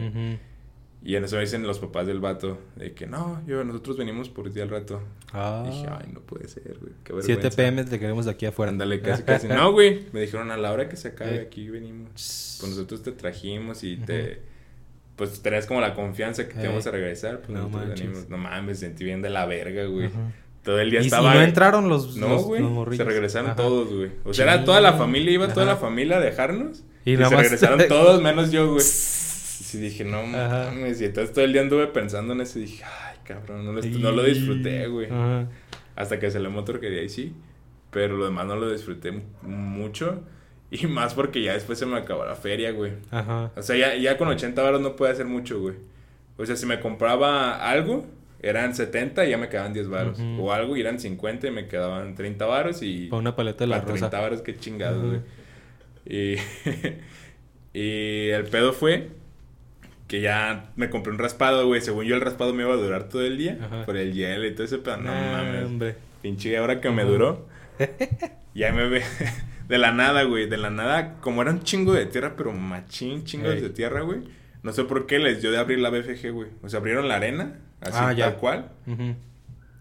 Y 1.07 1.15
en 1.17 1.23
eso 1.23 1.35
me 1.35 1.41
dicen 1.41 1.61
los 1.67 1.77
papás 1.77 2.07
del 2.07 2.19
vato, 2.19 2.57
de 2.75 2.93
que 2.93 3.05
no, 3.05 3.39
yo, 3.45 3.63
nosotros 3.63 3.95
venimos 3.95 4.27
por 4.29 4.51
ti 4.51 4.59
al 4.59 4.69
rato. 4.69 5.03
Ah. 5.33 5.63
Y 5.67 5.69
dije, 5.69 5.85
ay, 5.91 6.09
no 6.11 6.19
puede 6.21 6.47
ser, 6.47 6.77
güey, 6.81 6.93
qué 7.03 7.13
7 7.13 7.33
vergüenza. 7.43 7.55
pm 7.57 7.83
te 7.83 7.99
queremos 7.99 8.25
de 8.25 8.31
aquí 8.31 8.47
afuera. 8.47 8.71
Ándale, 8.71 8.99
casi, 9.01 9.21
casi. 9.33 9.47
No, 9.47 9.71
güey, 9.71 10.01
me 10.13 10.21
dijeron 10.21 10.49
a 10.49 10.57
la 10.57 10.71
hora 10.71 10.89
que 10.89 10.95
se 10.97 11.09
acabe 11.09 11.35
Eh. 11.35 11.41
aquí 11.41 11.69
venimos. 11.69 12.09
Pues 12.59 12.71
nosotros 12.71 13.03
te 13.03 13.11
trajimos 13.11 13.83
y 13.83 13.97
te... 13.97 14.41
Pues 15.15 15.41
tenías 15.43 15.65
como 15.67 15.79
la 15.79 15.93
confianza 15.93 16.47
que 16.47 16.55
te 16.55 16.61
Eh. 16.61 16.65
íbamos 16.65 16.87
a 16.87 16.91
regresar, 16.91 17.37
pues 17.39 17.49
No 17.49 17.59
nosotros 17.67 17.85
manches. 17.87 18.07
venimos. 18.07 18.29
No 18.29 18.37
mames, 18.39 18.65
me 18.65 18.73
sentí 18.75 19.03
bien 19.03 19.21
de 19.21 19.29
la 19.29 19.45
verga, 19.45 19.85
güey. 19.85 20.09
Todo 20.65 20.79
el 20.79 20.89
día 20.91 20.99
¿Y 20.99 21.03
si 21.03 21.07
estaba. 21.07 21.33
no 21.33 21.41
entraron 21.41 21.87
los, 21.87 22.17
No, 22.17 22.39
güey. 22.39 22.61
se 22.97 23.03
regresaron 23.05 23.51
Ajá. 23.51 23.55
todos, 23.55 23.93
güey. 23.93 24.11
O 24.25 24.33
sea, 24.33 24.43
era 24.45 24.65
toda 24.65 24.81
la 24.81 24.93
familia, 24.93 25.31
iba 25.31 25.47
toda 25.53 25.65
la 25.65 25.77
familia 25.77 26.17
a 26.17 26.19
dejarnos. 26.19 26.83
Y 27.05 27.15
se 27.15 27.29
regresaron 27.29 27.79
todos 27.87 28.21
menos 28.21 28.51
yo, 28.51 28.67
güey. 28.67 28.79
Y 28.81 28.83
sí 28.83 29.77
dije, 29.77 30.03
no 30.03 30.23
mames. 30.25 30.99
Y 30.99 31.05
entonces 31.05 31.33
todo 31.33 31.45
el 31.45 31.53
día 31.53 31.61
anduve 31.61 31.87
pensando 31.87 32.33
en 32.33 32.41
eso 32.41 32.59
y 32.59 32.63
dije, 32.63 32.83
ay, 32.83 33.17
cabrón, 33.23 33.63
no 33.65 33.71
lo, 33.73 33.81
no 33.81 34.11
lo 34.11 34.23
disfruté, 34.23 34.87
güey. 34.87 35.07
Hasta 35.95 36.19
que 36.19 36.29
salió 36.31 36.49
motor 36.49 36.79
quería 36.81 37.03
y 37.03 37.09
sí. 37.09 37.33
Pero 37.91 38.17
lo 38.17 38.25
demás 38.25 38.45
no 38.47 38.55
lo 38.57 38.69
disfruté 38.71 39.11
mu- 39.11 39.21
mucho. 39.43 40.23
Y 40.71 40.87
más 40.87 41.13
porque 41.13 41.41
ya 41.43 41.53
después 41.53 41.77
se 41.79 41.85
me 41.85 41.95
acabó 41.97 42.25
la 42.25 42.35
feria, 42.35 42.71
güey. 42.71 42.93
Ajá. 43.11 43.51
O 43.55 43.61
sea, 43.61 43.77
ya, 43.77 43.95
ya 43.95 44.17
con 44.17 44.27
80 44.27 44.61
baros 44.61 44.81
no 44.81 44.95
puede 44.95 45.13
hacer 45.13 45.25
mucho, 45.27 45.59
güey. 45.61 45.75
O 46.37 46.45
sea, 46.45 46.55
si 46.57 46.65
me 46.65 46.79
compraba 46.81 47.69
algo, 47.69 48.05
eran 48.45 48.75
70 48.75 49.25
y 49.25 49.31
ya 49.31 49.37
me 49.37 49.49
quedaban 49.49 49.73
10 49.73 49.89
baros. 49.89 50.19
Ujú. 50.19 50.43
O 50.43 50.51
algo 50.53 50.77
y 50.77 50.81
eran 50.81 50.99
50 50.99 51.47
y 51.47 51.51
me 51.51 51.67
quedaban 51.67 52.13
30 52.13 52.45
baros 52.45 52.81
y... 52.83 53.07
Para 53.07 53.19
una 53.19 53.35
paleta 53.35 53.63
de 53.63 53.67
la 53.67 53.77
para 53.77 53.91
rosa. 53.91 54.09
30 54.09 54.19
varos, 54.19 54.41
qué 54.41 54.55
chingados, 54.55 55.03
güey. 55.03 55.19
Y, 56.05 56.37
y 57.73 58.29
el 58.29 58.45
pedo 58.45 58.71
fue 58.71 59.09
que 60.07 60.21
ya 60.21 60.69
me 60.75 60.91
compré 60.91 61.11
un 61.11 61.17
raspado, 61.17 61.65
güey. 61.65 61.81
Según 61.81 62.05
yo, 62.05 62.15
el 62.15 62.21
raspado 62.21 62.53
me 62.53 62.63
iba 62.63 62.73
a 62.73 62.77
durar 62.77 63.09
todo 63.09 63.23
el 63.23 63.37
día. 63.37 63.57
Ajá. 63.59 63.85
Por 63.85 63.97
el 63.97 64.13
hielo 64.13 64.45
y 64.45 64.53
todo 64.53 64.63
ese 64.63 64.77
pedo. 64.77 64.97
No 64.97 65.11
mames. 65.11 65.65
hombre. 65.65 65.95
Pinche 66.21 66.59
hora 66.59 66.79
que 66.79 66.91
me 66.91 67.03
duró. 67.03 67.47
ya 68.53 68.71
me 68.71 68.87
ve. 68.87 69.01
De 69.67 69.79
la 69.79 69.91
nada, 69.91 70.21
güey. 70.23 70.47
De 70.47 70.57
la 70.57 70.69
nada, 70.69 71.15
como 71.21 71.41
era 71.41 71.49
un 71.49 71.63
chingo 71.63 71.93
de 71.93 72.05
tierra, 72.05 72.35
pero 72.37 72.51
machín, 72.51 73.23
chingos 73.23 73.59
de 73.59 73.69
tierra, 73.71 74.01
güey. 74.01 74.19
No 74.65 74.73
sé 74.73 74.83
por 74.83 75.05
qué 75.05 75.19
les 75.19 75.41
dio 75.43 75.51
de 75.51 75.59
abrir 75.59 75.77
la 75.77 75.91
BFG, 75.91 76.31
güey. 76.31 76.49
O 76.63 76.69
sea, 76.69 76.79
abrieron 76.79 77.07
la 77.07 77.17
arena, 77.17 77.59
así 77.81 77.93
Ah, 77.99 78.13
ya. 78.13 78.31
tal 78.31 78.37
cual. 78.39 78.71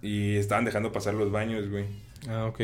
Y 0.03 0.37
estaban 0.37 0.67
dejando 0.67 0.93
pasar 0.93 1.15
los 1.15 1.31
baños, 1.33 1.71
güey. 1.71 1.87
Ah, 2.29 2.45
ok. 2.45 2.61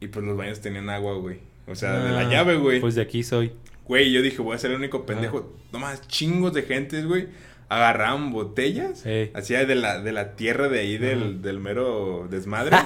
Y 0.00 0.06
pues 0.08 0.24
los 0.24 0.34
baños 0.36 0.60
tenían 0.60 0.88
agua, 0.88 1.14
güey. 1.18 1.40
O 1.66 1.74
sea, 1.74 1.98
de 1.98 2.10
la 2.10 2.20
Ah, 2.20 2.30
llave, 2.30 2.56
güey. 2.56 2.80
Pues 2.80 2.94
de 2.94 3.02
aquí 3.02 3.22
soy. 3.22 3.52
Güey, 3.84 4.10
yo 4.12 4.22
dije, 4.22 4.40
voy 4.40 4.54
a 4.54 4.58
ser 4.58 4.70
el 4.70 4.78
único 4.78 5.04
pendejo. 5.04 5.54
No 5.72 5.78
más, 5.78 6.06
chingos 6.08 6.54
de 6.54 6.62
gentes, 6.62 7.04
güey. 7.04 7.28
Agarraban 7.70 8.32
botellas. 8.32 9.04
Hacía 9.34 9.64
de 9.66 9.74
la, 9.74 10.00
de 10.00 10.12
la 10.12 10.36
tierra 10.36 10.68
de 10.68 10.80
ahí 10.80 10.96
del, 10.96 11.42
del 11.42 11.60
mero 11.60 12.26
desmadre. 12.30 12.76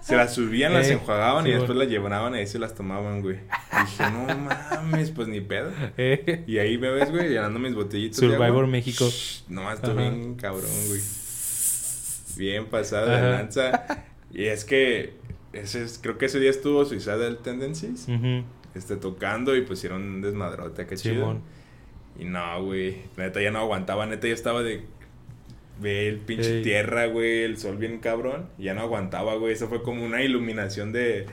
se 0.00 0.16
las 0.16 0.34
subían, 0.34 0.74
las 0.74 0.88
enjuagaban 0.90 1.46
y 1.46 1.50
sí, 1.50 1.56
después 1.56 1.78
las 1.78 1.88
llevaban 1.88 2.34
y 2.34 2.38
ahí 2.38 2.46
se 2.46 2.58
las 2.58 2.74
tomaban, 2.74 3.22
güey. 3.22 3.36
Dije, 3.36 4.02
no 4.10 4.26
mames, 4.36 5.10
pues 5.12 5.28
ni 5.28 5.40
pedo. 5.40 5.70
Eh. 5.96 6.42
Y 6.46 6.58
ahí 6.58 6.76
me 6.76 6.90
ves, 6.90 7.10
güey, 7.12 7.28
llenando 7.28 7.58
mis 7.60 7.74
botellitas. 7.74 8.20
de 8.20 8.26
Survivor. 8.28 8.66
México. 8.66 9.08
No 9.48 9.62
más, 9.62 9.76
estuvo 9.76 9.92
Ajá. 9.98 10.10
bien 10.10 10.34
cabrón, 10.34 10.70
güey. 10.88 11.00
Bien 12.36 12.66
pasado 12.66 13.06
de 13.08 13.16
Ajá. 13.16 13.28
lanza. 13.30 13.86
Y 14.32 14.44
es 14.46 14.64
que 14.64 15.14
ese 15.52 15.84
es- 15.84 15.98
creo 16.02 16.18
que 16.18 16.26
ese 16.26 16.38
día 16.40 16.50
estuvo 16.50 16.84
Suicidal 16.84 17.38
Tendencies 17.38 18.06
este, 18.74 18.96
tocando 18.96 19.56
y 19.56 19.62
pusieron 19.62 20.02
un 20.02 20.20
desmadrote, 20.20 20.86
qué 20.86 20.96
chido. 20.96 21.14
Simón. 21.14 21.42
Y 22.18 22.24
no, 22.24 22.64
güey, 22.64 22.96
neta 23.16 23.40
ya 23.42 23.50
no 23.50 23.58
aguantaba, 23.58 24.06
neta 24.06 24.26
ya 24.26 24.34
estaba 24.34 24.62
de... 24.62 24.82
Ve 25.78 26.08
el 26.08 26.18
pinche 26.18 26.58
Ey. 26.58 26.62
tierra, 26.62 27.06
güey, 27.06 27.42
el 27.42 27.58
sol 27.58 27.76
bien 27.76 27.98
cabrón. 27.98 28.48
Y 28.56 28.64
ya 28.64 28.74
no 28.74 28.80
aguantaba, 28.80 29.34
güey. 29.34 29.52
Eso 29.52 29.68
fue 29.68 29.82
como 29.82 30.04
una 30.04 30.22
iluminación 30.22 30.90
de, 30.90 31.26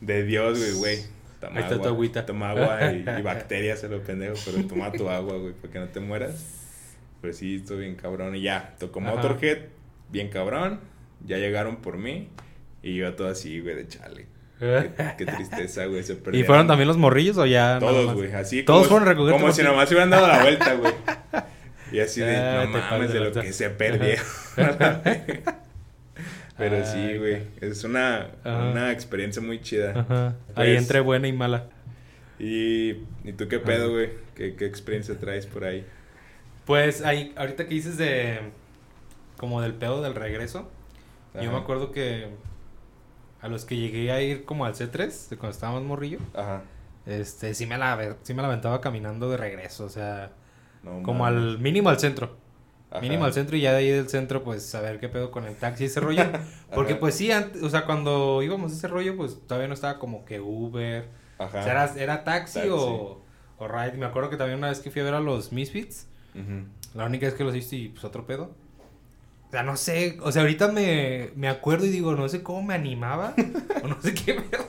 de 0.00 0.24
Dios, 0.24 0.58
güey, 0.58 0.72
güey. 0.72 0.98
Toma 1.38 1.56
Ahí 1.58 1.62
está 1.64 1.74
tu 1.74 1.82
agua, 1.82 1.90
agüita. 1.92 2.24
Toma 2.24 2.50
agua 2.50 2.92
y, 2.92 3.04
y 3.18 3.22
bacterias, 3.22 3.80
se 3.80 3.88
lo 3.88 4.02
pendejo. 4.02 4.36
Pero 4.46 4.66
toma 4.66 4.90
tu 4.90 5.10
agua, 5.10 5.36
güey, 5.36 5.52
para 5.52 5.72
que 5.72 5.78
no 5.80 5.88
te 5.88 6.00
mueras. 6.00 6.60
Pero 7.20 7.34
sí, 7.34 7.56
estuvo 7.56 7.78
bien 7.78 7.94
cabrón. 7.96 8.36
Y 8.36 8.40
ya, 8.40 8.74
tocó 8.78 9.00
Ajá. 9.00 9.16
Motorhead, 9.16 9.58
bien 10.10 10.28
cabrón. 10.30 10.80
Ya 11.26 11.36
llegaron 11.36 11.76
por 11.76 11.98
mí. 11.98 12.28
Y 12.82 12.96
yo 12.96 13.14
todo 13.14 13.28
así, 13.28 13.60
güey, 13.60 13.74
de 13.74 13.86
chale. 13.86 14.26
Qué, 14.60 14.90
qué 15.18 15.26
tristeza, 15.26 15.86
güey, 15.86 16.02
se 16.04 16.12
¿Y 16.12 16.16
perdieron. 16.16 16.46
fueron 16.46 16.66
también 16.68 16.86
los 16.86 16.96
morrillos 16.98 17.38
o 17.38 17.46
ya? 17.46 17.78
Todos, 17.80 18.14
güey, 18.14 18.32
así 18.32 18.62
Todos 18.62 18.86
como, 18.86 18.90
fueron 19.00 19.08
recoger 19.08 19.32
como 19.32 19.52
si 19.52 19.62
nomás 19.62 19.88
se 19.88 19.94
hubieran 19.94 20.10
dado 20.10 20.28
la 20.28 20.42
vuelta, 20.42 20.74
güey. 20.74 20.92
Y 21.92 21.98
así 21.98 22.20
de, 22.20 22.36
Ah, 22.36 22.66
no 22.70 22.78
mames, 22.78 23.08
de 23.12 23.18
de 23.18 23.24
lo 23.24 23.32
que 23.32 23.52
se 23.52 23.68
perdieron. 23.70 24.24
Pero 26.56 26.84
sí, 26.84 27.16
güey, 27.16 27.42
es 27.60 27.82
una, 27.84 28.28
una 28.44 28.92
experiencia 28.92 29.40
muy 29.42 29.60
chida. 29.60 29.92
Ajá. 30.00 30.26
Ahí 30.54 30.72
Pues- 30.74 30.78
entre 30.82 31.00
buena 31.00 31.26
y 31.26 31.32
mala. 31.32 31.66
Y, 32.38 32.90
¿y 33.24 33.32
tú 33.36 33.48
qué 33.48 33.58
pedo, 33.58 33.90
güey? 33.90 34.10
¿Qué, 34.34 34.54
¿Qué 34.54 34.66
experiencia 34.66 35.18
traes 35.18 35.46
por 35.46 35.64
ahí? 35.64 35.84
Pues 36.66 37.02
ahí, 37.02 37.32
ahorita 37.36 37.64
que 37.66 37.74
dices 37.74 37.96
de. 37.98 38.38
Como 39.36 39.60
del 39.62 39.74
pedo 39.74 40.00
del 40.02 40.14
regreso. 40.14 40.70
Yo 41.42 41.50
me 41.50 41.58
acuerdo 41.58 41.92
que. 41.92 42.28
A 43.42 43.48
los 43.48 43.64
que 43.64 43.76
llegué 43.76 44.12
a 44.12 44.20
ir 44.20 44.44
como 44.44 44.64
al 44.66 44.74
C3, 44.74 45.28
de 45.30 45.36
cuando 45.36 45.54
estábamos 45.54 45.82
morrillo. 45.82 46.18
Ajá. 46.34 46.62
Este, 47.06 47.54
sí 47.54 47.66
me 47.66 47.78
la, 47.78 48.16
sí 48.22 48.34
me 48.34 48.42
la 48.42 48.48
aventaba 48.48 48.80
caminando 48.80 49.30
de 49.30 49.36
regreso. 49.36 49.84
O 49.84 49.88
sea, 49.88 50.32
No 50.82 51.02
como 51.02 51.24
al 51.26 51.58
mínimo 51.58 51.88
al 51.88 51.98
centro. 51.98 52.36
Ajá. 52.90 53.00
Mínimo 53.00 53.24
al 53.24 53.32
centro 53.32 53.56
y 53.56 53.60
ya 53.60 53.70
de 53.72 53.78
ahí 53.78 53.88
del 53.88 54.08
centro, 54.08 54.42
pues 54.42 54.66
saber 54.66 54.98
qué 54.98 55.08
pedo 55.08 55.30
con 55.30 55.44
el 55.46 55.54
taxi 55.56 55.84
y 55.84 55.86
ese 55.86 56.00
rollo. 56.00 56.24
Porque 56.74 56.96
pues 56.96 57.14
sí, 57.14 57.30
antes, 57.30 57.62
o 57.62 57.70
sea, 57.70 57.86
cuando 57.86 58.42
íbamos 58.42 58.72
a 58.72 58.74
ese 58.74 58.88
rollo, 58.88 59.16
pues 59.16 59.38
todavía 59.46 59.68
no 59.68 59.74
estaba 59.74 59.98
como 59.98 60.24
que 60.24 60.40
Uber. 60.40 61.08
Ajá. 61.38 61.60
O 61.60 61.62
sea, 61.62 61.72
era, 61.72 61.84
era 61.96 62.24
taxi, 62.24 62.54
Taxi. 62.58 62.68
O, 62.70 63.22
o 63.58 63.68
ride. 63.68 63.96
Me 63.96 64.06
acuerdo 64.06 64.28
que 64.28 64.36
también 64.36 64.58
una 64.58 64.68
vez 64.68 64.80
que 64.80 64.90
fui 64.90 65.00
a 65.00 65.04
ver 65.04 65.14
a 65.14 65.20
los 65.20 65.52
Misfits, 65.52 66.08
Ujú. 66.34 66.64
la 66.94 67.04
única 67.06 67.26
vez 67.26 67.34
que 67.34 67.44
los 67.44 67.54
viste 67.54 67.76
y 67.76 67.88
pues 67.90 68.04
otro 68.04 68.26
pedo. 68.26 68.50
O 69.50 69.52
sea, 69.52 69.64
no 69.64 69.76
sé, 69.76 70.16
o 70.22 70.30
sea, 70.30 70.42
ahorita 70.42 70.68
me, 70.68 71.30
me 71.34 71.48
acuerdo 71.48 71.84
y 71.84 71.88
digo, 71.88 72.14
no 72.14 72.28
sé 72.28 72.40
cómo 72.40 72.62
me 72.62 72.72
animaba, 72.72 73.34
o 73.82 73.88
no 73.88 74.00
sé 74.00 74.14
qué 74.14 74.34
pedo. 74.34 74.64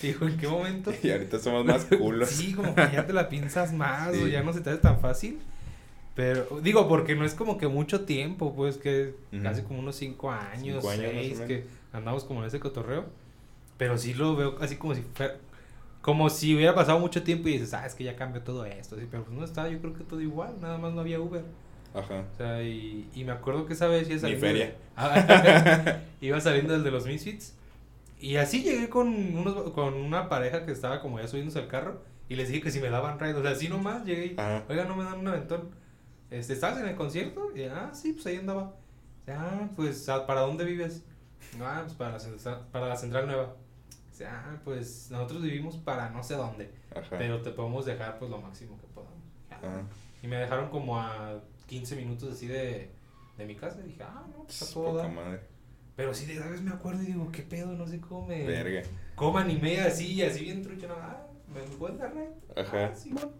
Digo, 0.00 0.26
¿en 0.26 0.38
qué 0.38 0.48
momento? 0.48 0.90
Y 1.02 1.10
ahorita 1.10 1.38
somos 1.38 1.66
más 1.66 1.84
culos. 1.84 2.30
Sí, 2.30 2.54
como 2.54 2.74
que 2.74 2.88
ya 2.90 3.06
te 3.06 3.12
la 3.12 3.28
piensas 3.28 3.74
más, 3.74 4.14
o 4.14 4.26
ya 4.26 4.42
no 4.42 4.54
se 4.54 4.62
te 4.62 4.70
hace 4.70 4.78
tan 4.80 5.00
fácil. 5.00 5.38
Pero, 6.14 6.46
digo, 6.62 6.88
porque 6.88 7.14
no 7.14 7.26
es 7.26 7.34
como 7.34 7.58
que 7.58 7.68
mucho 7.68 8.06
tiempo, 8.06 8.54
pues, 8.56 8.78
que 8.78 9.14
Ujú. 9.34 9.42
casi 9.42 9.62
como 9.62 9.80
unos 9.80 9.96
cinco 9.96 10.30
años, 10.30 10.82
Cinco 10.82 10.94
seis, 10.96 11.40
que 11.40 11.66
andamos 11.92 12.24
como 12.24 12.40
en 12.40 12.46
ese 12.46 12.58
cotorreo. 12.58 13.04
Pero 13.76 13.98
sí 13.98 14.14
lo 14.14 14.34
veo 14.34 14.56
así 14.62 14.76
como 14.76 14.94
si 14.94 15.02
fuera, 15.02 15.36
como 16.00 16.30
si 16.30 16.54
hubiera 16.56 16.74
pasado 16.74 16.98
mucho 16.98 17.22
tiempo 17.22 17.48
y 17.48 17.52
dices, 17.52 17.74
ah, 17.74 17.84
es 17.84 17.94
que 17.94 18.04
ya 18.04 18.16
cambió 18.16 18.40
todo 18.40 18.64
esto, 18.64 18.96
sí, 18.96 19.06
pero 19.10 19.24
pues 19.24 19.36
no 19.36 19.44
estaba, 19.44 19.68
yo 19.68 19.78
creo 19.78 19.92
que 19.92 20.04
todo 20.04 20.22
igual, 20.22 20.54
nada 20.60 20.78
más 20.78 20.94
no 20.94 21.02
había 21.02 21.20
Uber. 21.20 21.44
Ajá. 21.94 22.24
O 22.32 22.36
sea, 22.36 22.62
y, 22.62 23.08
y 23.14 23.24
me 23.24 23.32
acuerdo 23.32 23.66
que 23.66 23.72
esa 23.74 23.86
vez 23.86 24.08
saliendo. 24.20 24.46
feria. 24.46 24.74
de- 24.96 25.98
iba 26.26 26.40
saliendo 26.40 26.72
del 26.72 26.84
de 26.84 26.90
los 26.90 27.06
Misfits. 27.06 27.54
Y 28.20 28.36
así 28.36 28.62
llegué 28.62 28.88
con, 28.88 29.08
unos, 29.36 29.70
con 29.72 29.94
una 29.94 30.28
pareja 30.28 30.64
que 30.64 30.72
estaba 30.72 31.00
como 31.00 31.18
ya 31.20 31.26
subiéndose 31.28 31.58
al 31.58 31.68
carro. 31.68 32.00
Y 32.28 32.36
les 32.36 32.48
dije 32.48 32.60
que 32.62 32.70
si 32.70 32.80
me 32.80 32.88
daban 32.88 33.18
ride. 33.18 33.34
O 33.34 33.42
sea, 33.42 33.50
así 33.50 33.68
nomás 33.68 34.04
llegué 34.04 34.34
Ajá. 34.38 34.64
oiga, 34.68 34.84
no 34.84 34.96
me 34.96 35.04
dan 35.04 35.18
un 35.18 35.28
aventón. 35.28 35.70
Este, 36.30 36.52
¿Estabas 36.54 36.78
en 36.80 36.88
el 36.88 36.94
concierto? 36.96 37.50
Y, 37.54 37.64
ah, 37.64 37.90
sí, 37.92 38.12
pues 38.12 38.24
ahí 38.26 38.36
andaba. 38.36 38.74
Ah, 39.28 39.68
pues, 39.76 40.08
¿a- 40.08 40.26
¿para 40.26 40.40
dónde 40.42 40.64
vives? 40.64 41.02
Ah, 41.60 41.80
pues 41.84 41.94
para 41.94 42.12
la, 42.12 42.20
central- 42.20 42.62
para 42.72 42.88
la 42.88 42.96
Central 42.96 43.26
Nueva. 43.26 43.54
Ah, 44.24 44.56
pues 44.64 45.08
nosotros 45.10 45.42
vivimos 45.42 45.76
para 45.78 46.08
no 46.10 46.22
sé 46.22 46.34
dónde. 46.36 46.70
Ajá. 46.94 47.16
Pero 47.18 47.42
te 47.42 47.50
podemos 47.50 47.84
dejar 47.84 48.18
pues 48.20 48.30
lo 48.30 48.38
máximo 48.40 48.78
que 48.80 48.86
podamos. 48.86 49.18
Y 50.22 50.28
me 50.28 50.36
dejaron 50.36 50.70
como 50.70 50.98
a 51.00 51.40
15 51.66 51.96
minutos 51.96 52.32
así 52.34 52.46
de, 52.46 52.90
de 53.38 53.46
mi 53.46 53.54
casa. 53.54 53.78
Y 53.84 53.88
dije, 53.88 54.02
ah, 54.02 54.24
no, 54.28 54.44
pues 54.44 54.62
a 54.62 54.74
todo 54.74 55.08
madre. 55.08 55.40
Pero 55.96 56.14
sí, 56.14 56.26
de 56.26 56.34
esa 56.34 56.48
vez 56.48 56.62
me 56.62 56.70
acuerdo 56.70 57.02
y 57.02 57.06
digo, 57.06 57.30
¿qué 57.32 57.42
pedo? 57.42 57.72
No 57.72 57.86
sé 57.86 58.00
cómo 58.00 58.26
me. 58.26 58.44
Verga. 58.44 58.82
¿Cómo 59.14 59.38
animé 59.38 59.80
así, 59.80 60.22
así 60.22 60.42
bien 60.44 60.62
trucho? 60.62 60.88
no, 60.88 60.94
Ah, 60.94 61.26
¿me 61.54 61.60
puedes 61.76 61.98
dar? 61.98 62.12
Ajá. 62.56 62.86
Ah, 62.92 62.96
Simón. 62.96 63.30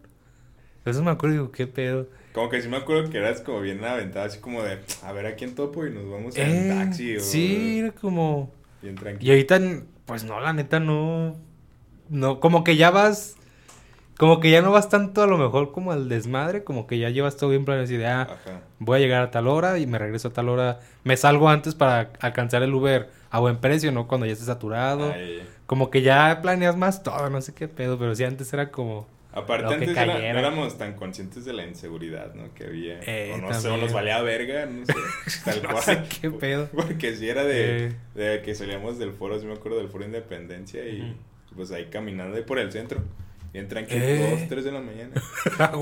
Eso 0.85 1.03
me 1.03 1.11
acuerdo 1.13 1.35
y 1.35 1.39
digo, 1.39 1.53
¿qué 1.53 1.67
pedo? 1.67 2.09
Como 2.33 2.49
que 2.49 2.61
sí 2.61 2.69
me 2.69 2.77
acuerdo 2.77 3.09
que 3.11 3.19
eras 3.19 3.41
como 3.41 3.61
bien 3.61 3.85
aventado, 3.85 4.27
así 4.27 4.39
como 4.41 4.63
de, 4.63 4.79
a 5.03 5.13
ver 5.13 5.27
a 5.27 5.37
quién 5.37 5.55
topo 5.55 5.87
y 5.87 5.91
nos 5.93 6.11
vamos 6.11 6.37
en 6.37 6.49
Eh, 6.49 6.69
taxi 6.69 7.17
o 7.17 7.21
Sí, 7.21 7.79
era 7.79 7.93
como. 7.93 8.51
bien 8.83 8.95
Y 8.95 8.99
tranquilo. 8.99 9.33
ahorita, 9.33 9.61
pues 10.07 10.25
no, 10.25 10.41
la 10.41 10.53
neta 10.53 10.81
no. 10.81 11.37
No, 12.09 12.41
como 12.41 12.65
que 12.65 12.77
ya 12.77 12.91
vas. 12.91 13.37
Como 14.23 14.39
que 14.39 14.53
ya 14.53 14.63
no 14.63 14.71
vas 14.71 14.89
tanto 14.89 15.21
a 15.25 15.27
lo 15.27 15.37
mejor 15.37 15.73
como 15.73 15.91
al 15.91 16.09
desmadre, 16.09 16.63
como 16.63 16.87
que 16.87 16.97
ya 16.97 17.11
llevas 17.11 17.37
todo 17.37 17.51
bien 17.51 17.65
planeado 17.65 17.87
así 17.87 17.97
de, 17.97 18.07
ah, 18.07 18.23
Ajá. 18.23 18.61
voy 18.79 18.99
a 18.99 19.01
llegar 19.01 19.21
a 19.23 19.33
tal 19.33 19.49
hora 19.49 19.81
y 19.81 19.87
me 19.89 19.99
regreso 19.99 20.29
a 20.29 20.33
tal 20.33 20.49
hora. 20.49 20.79
Me 21.03 21.17
salgo 21.17 21.49
antes 21.49 21.75
para 21.75 22.11
alcanzar 22.21 22.63
el 22.63 22.73
Uber 22.73 23.11
a 23.31 23.41
buen 23.41 23.57
precio, 23.57 23.91
¿no? 23.91 24.07
Cuando 24.07 24.25
ya 24.27 24.35
esté 24.35 24.45
saturado. 24.45 25.11
Ay, 25.13 25.43
Como 25.67 25.91
que 25.91 26.03
ya 26.03 26.39
planeas 26.41 26.77
más 26.77 27.03
todo, 27.03 27.31
no 27.31 27.41
sé 27.41 27.53
qué 27.53 27.67
pedo, 27.67 27.99
pero 27.99 28.15
sí 28.15 28.23
antes 28.23 28.53
era 28.53 28.71
como... 28.71 29.09
Aparte 29.33 29.65
Lo 29.65 29.71
antes 29.73 29.89
era- 29.97 30.05
no 30.07 30.39
éramos 30.39 30.79
tan 30.79 30.93
conscientes 30.95 31.45
de 31.45 31.55
la 31.55 31.67
inseguridad, 31.67 32.33
¿no? 32.35 32.55
Que 32.55 32.67
había. 32.67 33.01
Eh, 33.05 33.33
o 33.35 33.39
no 33.39 33.49
sé, 33.55 33.59
o 33.59 33.63
también. 33.63 33.81
nos 33.87 33.93
valía 33.93 34.23
verga, 34.23 34.67
no 34.67 34.87
sé. 34.87 34.93
Tal 35.45 35.63
No 35.65 35.69
cual. 35.71 35.83
sé 35.83 36.03
qué 36.21 36.31
pedo. 36.31 36.69
Porque 36.77 37.17
si 37.17 37.29
era 37.29 37.43
de, 37.43 37.87
Eh. 37.87 37.93
de 38.15 38.43
que 38.43 38.55
salíamos 38.55 39.01
del 39.01 39.15
foro, 39.15 39.41
sí 39.41 39.47
me 39.47 39.55
acuerdo 39.55 39.79
del 39.79 39.89
foro 39.89 40.05
Independencia 40.05 40.85
y 40.87 41.17
pues 41.57 41.73
ahí 41.73 41.87
caminando 41.87 42.37
ahí 42.37 42.43
por 42.45 42.59
el 42.61 42.71
centro. 42.71 43.01
Y 43.55 43.59
entran 43.59 43.87
que 43.87 43.97
Eh. 43.97 44.31
dos, 44.31 44.49
tres 44.49 44.65
de 44.65 44.73
la 44.73 44.81
mañana. 44.81 45.13
A. 45.59 45.73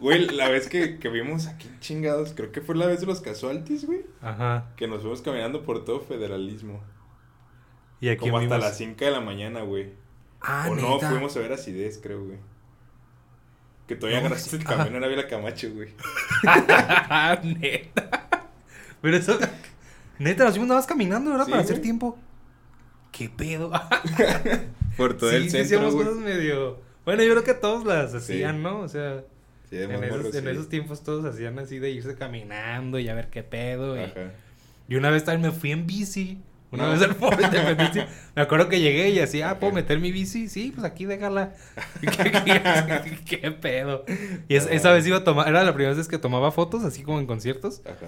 Güey, 0.00 0.26
la 0.28 0.48
vez 0.48 0.68
que, 0.68 0.98
que 0.98 1.08
vimos 1.08 1.46
aquí 1.46 1.70
chingados, 1.80 2.34
creo 2.34 2.52
que 2.52 2.60
fue 2.60 2.76
la 2.76 2.86
vez 2.86 3.00
de 3.00 3.06
los 3.06 3.20
casualties, 3.20 3.86
güey. 3.86 4.02
Ajá. 4.20 4.72
Que 4.76 4.86
nos 4.86 5.00
fuimos 5.00 5.22
caminando 5.22 5.62
por 5.64 5.84
todo 5.84 6.00
federalismo. 6.00 6.82
¿Y 8.00 8.08
a 8.10 8.18
quién 8.18 8.32
Como 8.32 8.42
hasta 8.42 8.58
las 8.58 8.76
5 8.76 9.02
de 9.02 9.10
la 9.10 9.20
mañana, 9.20 9.62
güey. 9.62 9.92
Ah, 10.42 10.66
o 10.70 10.74
no, 10.74 11.00
fuimos 11.00 11.34
a 11.36 11.40
ver 11.40 11.54
Acidez, 11.54 11.98
creo, 12.02 12.22
güey. 12.22 12.38
Que 13.86 13.96
todavía 13.96 14.20
No, 14.20 14.26
agarraste 14.26 14.56
el 14.56 14.64
camión 14.64 14.94
en 14.96 15.04
Ávila 15.04 15.26
Camacho, 15.26 15.70
güey. 15.72 15.88
neta. 17.60 18.48
Pero 19.00 19.16
eso. 19.16 19.38
Neta, 20.18 20.44
nos 20.44 20.52
fuimos 20.52 20.68
nada 20.68 20.80
más 20.80 20.86
caminando, 20.86 21.30
¿verdad? 21.30 21.46
Sí, 21.46 21.50
Para 21.50 21.62
hacer 21.62 21.80
tiempo. 21.80 22.18
¿Qué 23.12 23.28
pedo? 23.30 23.70
Por 24.96 25.16
todo 25.16 25.30
sí, 25.30 25.36
el 25.36 25.50
centro, 25.50 25.78
hacíamos 25.78 25.94
cosas 25.94 26.16
medio. 26.16 26.80
Bueno, 27.04 27.22
yo 27.22 27.32
creo 27.32 27.44
que 27.44 27.54
todos 27.54 27.84
las 27.84 28.10
Sí. 28.12 28.16
hacían, 28.18 28.62
¿no? 28.62 28.80
O 28.80 28.88
sea, 28.88 29.22
Sí, 29.70 29.76
en, 29.76 29.90
esos, 29.92 30.10
morros, 30.10 30.34
en 30.34 30.44
sí. 30.44 30.50
esos 30.50 30.68
tiempos 30.68 31.02
todos 31.02 31.24
hacían 31.24 31.58
así 31.58 31.78
de 31.78 31.90
irse 31.90 32.14
caminando 32.14 32.98
y 32.98 33.08
a 33.08 33.14
ver 33.14 33.28
qué 33.28 33.42
pedo. 33.42 33.96
Y, 33.96 34.04
Ajá. 34.04 34.30
y 34.88 34.94
una 34.96 35.10
vez 35.10 35.24
también 35.24 35.52
me 35.52 35.58
fui 35.58 35.72
en 35.72 35.86
bici. 35.86 36.38
Una 36.70 36.86
No. 36.86 36.92
vez 36.92 37.02
al 37.02 37.14
Foro 37.14 37.36
Independencia. 37.40 38.08
Me 38.34 38.42
acuerdo 38.42 38.68
que 38.68 38.80
llegué 38.80 39.10
y 39.10 39.20
así, 39.20 39.42
ah, 39.42 39.60
¿puedo 39.60 39.72
meter 39.72 40.00
mi 40.00 40.10
bici? 40.10 40.48
Sí, 40.48 40.72
pues 40.74 40.84
aquí 40.84 41.04
déjala. 41.04 41.52
¿Qué, 42.00 42.08
qué- 43.26 43.40
qué 43.40 43.50
pedo? 43.52 44.04
Y 44.48 44.56
es- 44.56 44.66
esa 44.70 44.92
vez 44.92 45.06
iba 45.06 45.18
a 45.18 45.24
tomar, 45.24 45.48
era 45.48 45.62
la 45.62 45.72
primera 45.74 45.94
vez 45.94 46.08
que 46.08 46.18
tomaba 46.18 46.50
fotos, 46.52 46.84
así 46.84 47.02
como 47.02 47.20
en 47.20 47.26
conciertos. 47.26 47.80
Ajá. 47.84 48.06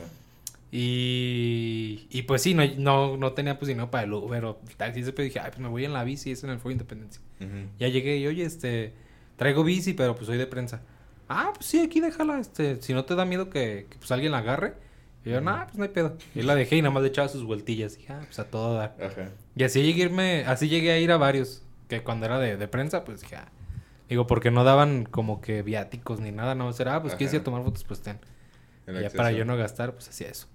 Y, 0.73 2.07
y 2.11 2.23
pues 2.23 2.43
sí, 2.43 2.55
no, 2.55 2.65
no, 2.77 3.17
no 3.17 3.33
tenía 3.33 3.59
pues 3.59 3.69
dinero 3.69 3.91
para 3.91 4.05
el 4.05 4.13
Uber 4.13 4.45
o 4.45 4.61
el 4.69 4.77
taxi. 4.77 5.01
Pedo 5.03 5.25
dije, 5.25 5.41
ay, 5.41 5.51
pues 5.51 5.61
me 5.61 5.69
voy 5.69 5.85
en 5.85 5.93
la 5.93 6.05
bici, 6.05 6.33
es 6.33 6.45
en 6.45 6.51
el 6.51 6.59
Foro 6.59 6.73
Independencia. 6.73 7.23
Ya 7.79 7.89
llegué 7.89 8.17
y, 8.17 8.27
oye, 8.27 8.45
este, 8.45 8.95
traigo 9.37 9.65
bici, 9.65 9.95
pero 9.95 10.15
pues 10.15 10.27
soy 10.27 10.39
de 10.39 10.47
prensa. 10.47 10.83
Ah, 11.29 11.51
pues 11.55 11.67
sí, 11.67 11.81
aquí 11.81 12.01
déjala, 12.01 12.39
este, 12.39 12.81
si 12.83 12.95
no 12.95 13.05
te 13.05 13.15
da 13.15 13.25
miedo 13.25 13.51
que, 13.51 13.87
que, 13.91 13.99
pues 13.99 14.11
alguien 14.11 14.33
la 14.33 14.39
agarre. 14.39 14.75
Y 15.25 15.31
yo, 15.31 15.41
nah, 15.41 15.65
pues 15.65 15.77
no 15.77 15.85
hay 15.85 15.91
pedo. 15.91 16.17
Y 16.35 16.43
la 16.43 16.55
dejé 16.55 16.77
y 16.77 16.83
nada 16.83 16.95
más 16.95 17.03
le 17.03 17.09
echaba 17.09 17.29
sus 17.29 17.43
vueltillas. 17.45 17.95
Y 17.95 17.99
dije, 17.99 18.13
ah, 18.13 18.23
pues 18.25 18.39
a 18.39 18.45
todo 18.45 18.75
dar. 18.75 18.97
Ajá. 19.03 19.31
Y 19.57 19.65
así 19.65 19.83
llegué, 19.83 20.03
a 20.03 20.07
irme, 20.07 20.45
así 20.47 20.69
llegué 20.69 20.93
a 20.93 20.99
ir 20.99 21.11
a 21.11 21.17
varios. 21.17 21.63
Que 21.89 22.03
cuando 22.03 22.27
era 22.27 22.39
de, 22.39 22.57
de 22.57 22.69
prensa, 22.69 23.05
pues 23.05 23.23
dije, 23.23 23.37
ah. 23.37 23.49
Digo, 24.09 24.29
porque 24.29 24.53
no 24.53 24.63
daban 24.63 25.05
como 25.05 25.41
que 25.41 25.63
viáticos 25.63 26.21
ni 26.21 26.31
nada, 26.31 26.55
no. 26.55 26.73
Será, 26.73 26.97
ah, 26.97 27.03
pues 27.03 27.15
quieres 27.17 27.35
ir 27.35 27.39
a 27.39 27.41
Ajá. 27.41 27.45
tomar 27.45 27.65
fotos, 27.65 27.83
pues 27.83 28.03
ten. 28.03 28.21
Ya 28.87 29.11
para 29.11 29.33
yo 29.33 29.45
no 29.45 29.57
gastar, 29.57 29.95
pues 29.95 30.09
hacía 30.09 30.29
eso. 30.29 30.47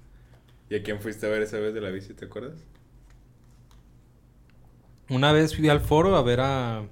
¿Y 0.71 0.75
a 0.75 0.83
quién 0.83 1.01
fuiste 1.01 1.25
a 1.25 1.29
ver 1.29 1.41
esa 1.41 1.59
vez 1.59 1.73
de 1.73 1.81
la 1.81 1.89
bici, 1.89 2.13
te 2.13 2.23
acuerdas? 2.23 2.63
Una 5.09 5.33
vez 5.33 5.53
fui 5.53 5.67
al 5.67 5.81
foro 5.81 6.15
a 6.15 6.21
ver 6.21 6.39
a 6.39 6.87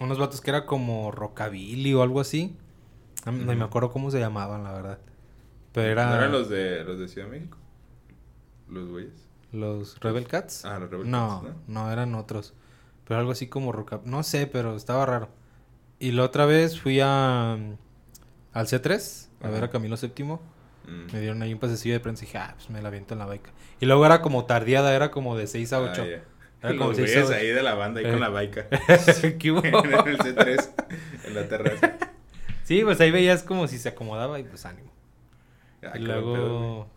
unos 0.00 0.18
vatos 0.18 0.40
que 0.40 0.48
era 0.48 0.64
como 0.64 1.10
rockabilly 1.10 1.92
o 1.92 2.00
algo 2.02 2.20
así. 2.20 2.56
No, 3.26 3.32
no 3.32 3.54
me 3.54 3.64
acuerdo 3.64 3.90
cómo 3.90 4.10
se 4.10 4.18
llamaban, 4.18 4.64
la 4.64 4.72
verdad. 4.72 4.98
Pero 5.72 5.92
era 5.92 6.06
¿No 6.06 6.16
eran 6.16 6.32
los 6.32 6.48
de, 6.48 6.82
los 6.84 6.98
de 6.98 7.06
Ciudad 7.06 7.28
de 7.28 7.38
México? 7.38 7.58
Los 8.66 8.88
güeyes. 8.88 9.28
los 9.52 10.00
Rebel 10.00 10.26
Cats. 10.26 10.64
Ah, 10.64 10.78
los 10.78 10.90
Rebel 10.90 11.10
no, 11.10 11.42
Cats, 11.44 11.56
no, 11.66 11.92
eran 11.92 12.14
otros. 12.14 12.54
Pero 13.06 13.20
algo 13.20 13.32
así 13.32 13.46
como 13.46 13.72
rockabilly. 13.72 14.10
No 14.10 14.22
sé, 14.22 14.46
pero 14.46 14.74
estaba 14.74 15.04
raro. 15.04 15.28
Y 15.98 16.12
la 16.12 16.24
otra 16.24 16.46
vez 16.46 16.80
fui 16.80 17.00
a 17.00 17.52
al 17.52 18.66
C3 18.66 19.28
a 19.42 19.50
ver 19.50 19.64
a 19.64 19.68
Camilo 19.68 19.96
VII. 20.00 20.38
Mm. 20.88 21.12
Me 21.12 21.20
dieron 21.20 21.42
ahí 21.42 21.52
un 21.52 21.58
pasecillo 21.60 21.94
de 21.94 22.00
prensa 22.00 22.24
y 22.24 22.26
dije, 22.26 22.38
ah, 22.38 22.52
pues 22.56 22.70
me 22.70 22.80
la 22.80 22.88
aviento 22.88 23.14
en 23.14 23.18
la 23.20 23.26
baica. 23.26 23.50
Y 23.80 23.86
luego 23.86 24.06
era 24.06 24.22
como 24.22 24.46
tardeada, 24.46 24.94
era 24.94 25.10
como 25.10 25.36
de 25.36 25.46
6 25.46 25.72
a 25.74 25.80
8. 25.80 25.92
Ah, 26.02 26.06
ya. 26.06 26.22
Era 26.60 26.76
como 26.76 26.88
Los 26.90 26.96
seis 26.96 27.12
güeyes 27.14 27.30
a- 27.30 27.34
ahí 27.36 27.46
de 27.48 27.62
la 27.62 27.74
banda, 27.74 28.00
ahí 28.00 28.06
Eh. 28.06 28.10
con 28.10 28.20
la 28.20 28.30
baica. 28.30 28.66
¿Qué 29.38 29.52
hubo? 29.52 29.62
en 29.64 29.74
el 30.08 30.18
C3, 30.18 30.70
en 31.26 31.34
la 31.34 31.46
terraza. 31.48 31.96
Sí, 32.64 32.82
pues 32.82 33.00
ahí 33.00 33.10
veías 33.10 33.42
como 33.44 33.68
si 33.68 33.78
se 33.78 33.90
acomodaba 33.90 34.40
y 34.40 34.44
pues 34.44 34.66
ánimo. 34.66 34.90
Ah, 35.84 35.92
y 35.94 36.04
pedo, 36.04 36.20
luego, 36.20 36.88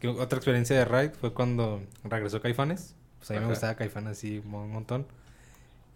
que 0.00 0.08
otra 0.08 0.38
experiencia 0.38 0.76
de 0.78 0.84
ride 0.86 1.10
fue 1.10 1.34
cuando 1.34 1.82
regresó 2.04 2.40
Caifanes. 2.40 2.94
Pues 3.18 3.30
a 3.30 3.34
mí 3.34 3.40
me 3.40 3.44
Ajá. 3.44 3.52
gustaba 3.52 3.74
Caifanes 3.74 4.12
así 4.12 4.38
un 4.38 4.50
mon- 4.50 4.70
montón. 4.70 5.06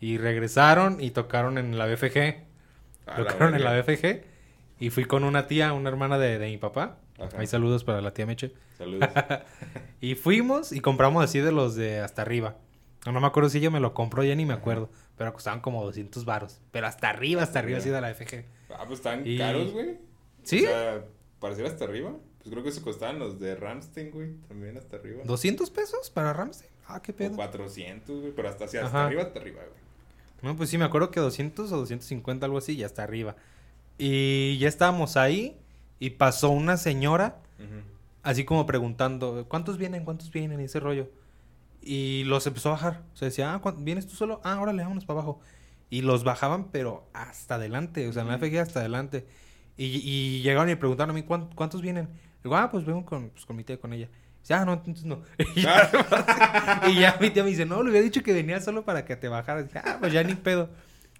Y 0.01 0.18
regresaron 0.18 1.01
y 1.01 1.11
tocaron 1.11 1.57
en 1.59 1.76
la 1.78 1.86
BFG. 1.86 2.44
A 3.07 3.20
la 3.20 3.26
tocaron 3.28 3.55
en 3.55 3.64
la. 3.64 3.72
BFG. 3.80 4.22
Y 4.81 4.91
fui 4.91 5.05
con 5.05 5.24
una 5.24 5.47
tía, 5.47 5.72
una 5.72 5.89
hermana 5.89 6.18
de, 6.18 6.39
de 6.39 6.47
mi 6.47 6.57
papá. 6.59 6.99
Ajá. 7.18 7.39
Ahí 7.39 7.47
saludos 7.47 7.83
para 7.85 8.01
la 8.01 8.12
tía 8.14 8.26
Meche. 8.26 8.53
Saludos. 8.76 9.09
Y 10.01 10.14
fuimos 10.14 10.70
y 10.72 10.81
compramos 10.81 11.24
así 11.24 11.41
de 11.41 11.51
los 11.51 11.74
de 11.74 11.99
hasta 11.99 12.22
arriba. 12.22 12.57
No, 13.05 13.20
me 13.20 13.26
acuerdo 13.26 13.49
si 13.49 13.59
ella 13.59 13.70
me 13.70 13.81
lo 13.81 13.95
compró, 13.95 14.22
ya 14.22 14.35
ni 14.37 14.45
me 14.47 14.53
Ajá. 14.53 14.61
acuerdo. 14.61 14.91
Pero 15.16 15.33
costaban 15.33 15.61
como 15.61 15.85
200 15.85 16.24
varos. 16.24 16.61
Pero 16.70 16.87
hasta 16.87 17.09
arriba, 17.11 17.43
hasta 17.43 17.59
arriba 17.59 17.79
así 17.79 17.89
de 17.91 18.01
la 18.01 18.12
BFG. 18.12 18.45
Ah, 18.70 18.85
pues 18.87 19.01
estaban 19.01 19.26
Y- 19.26 19.39
caros, 19.39 19.72
güey. 19.72 19.99
¿Sí? 20.45 20.59
O 20.64 20.68
sea, 20.68 21.05
para 21.41 21.55
ser 21.57 21.66
hasta 21.66 21.85
arriba. 21.85 22.12
Pues 22.39 22.51
creo 22.53 22.62
que 22.62 22.70
se 22.70 22.81
costaban 22.81 23.18
los 23.18 23.41
de 23.41 23.57
Ramstein, 23.57 24.12
güey. 24.12 24.35
También 24.47 24.76
hasta 24.79 24.97
arriba. 24.99 25.24
¿200 25.24 25.72
pesos 25.72 26.11
para 26.11 26.33
Ramsey? 26.33 26.68
Ah, 26.87 27.03
qué 27.03 27.11
O 27.12 27.16
pedo. 27.16 27.35
400, 27.35 28.20
güey. 28.20 28.33
Pero 28.37 28.49
hasta, 28.49 28.66
hacia 28.66 28.85
hasta 28.87 29.07
arriba, 29.07 29.22
hasta 29.22 29.41
arriba, 29.41 29.61
güey. 29.62 29.81
No, 30.43 30.57
pues 30.57 30.70
sí, 30.70 30.79
me 30.79 30.85
acuerdo 30.85 31.11
que 31.11 31.18
200 31.18 31.72
o 31.72 31.76
250, 31.79 32.47
algo 32.47 32.59
así, 32.59 32.76
ya 32.76 32.87
está 32.87 33.03
arriba. 33.03 33.35
Y 33.99 34.59
ya 34.59 34.68
estábamos 34.68 35.16
ahí 35.16 35.57
y 35.99 36.11
pasó 36.11 36.51
una 36.51 36.76
señora, 36.76 37.36
así 38.22 38.44
como 38.44 38.64
preguntando, 38.66 39.46
¿cuántos 39.49 39.78
vienen? 39.78 40.05
¿Cuántos 40.05 40.30
vienen? 40.30 40.61
Y 40.61 40.64
ese 40.64 40.80
rollo. 40.80 41.11
Y 41.82 42.24
los 42.24 42.46
empezó 42.46 42.68
a 42.70 42.72
bajar. 42.72 43.03
O 43.14 43.16
sea, 43.16 43.26
decía, 43.26 43.55
ah, 43.55 43.61
¿cuán- 43.61 43.84
¿vienes 43.84 44.07
tú 44.07 44.14
solo? 44.14 44.40
Ah, 44.44 44.61
órale, 44.61 44.82
vámonos 44.82 45.05
para 45.05 45.20
abajo. 45.20 45.40
Y 45.90 46.03
los 46.03 46.22
bajaban, 46.22 46.68
pero 46.70 47.09
hasta 47.14 47.55
adelante, 47.57 48.07
o 48.09 48.12
sea, 48.12 48.22
en 48.22 48.28
la. 48.28 48.34
FG 48.38 48.59
hasta 48.61 48.80
adelante. 48.80 49.26
Y, 49.76 49.86
y 49.86 50.42
llegaron 50.42 50.68
y 50.70 50.74
preguntaron 50.74 51.11
a 51.11 51.14
mí, 51.14 51.22
"¿Cuán- 51.22 51.49
¿cuántos 51.55 51.80
vienen? 51.82 52.09
Digo, 52.42 52.57
ah, 52.57 52.70
pues 52.70 52.84
vengo 52.84 53.05
con, 53.05 53.30
pues, 53.30 53.46
con 53.46 53.57
mi 53.57 53.64
tía, 53.64 53.78
con 53.80 53.92
ella. 53.92 54.09
Dice, 54.42 54.55
ah, 54.55 54.64
no, 54.64 54.74
entonces 54.74 55.05
no. 55.05 55.22
Y 55.57 55.62
ya, 55.62 55.90
y 56.88 57.01
ya 57.01 57.16
mi 57.20 57.30
tía 57.30 57.42
me 57.42 57.51
dice, 57.51 57.64
no, 57.64 57.82
le 57.82 57.90
hubiera 57.90 58.05
dicho 58.05 58.22
que 58.22 58.32
venía 58.34 58.61
solo 58.61 58.84
para 58.84 59.05
que 59.05 59.16
te 59.16 59.28
bajaras. 59.28 59.64
Dije, 59.66 59.78
ah, 59.84 59.96
pues 60.01 60.12
ya 60.12 60.22
ni 60.22 60.34
pedo. 60.34 60.68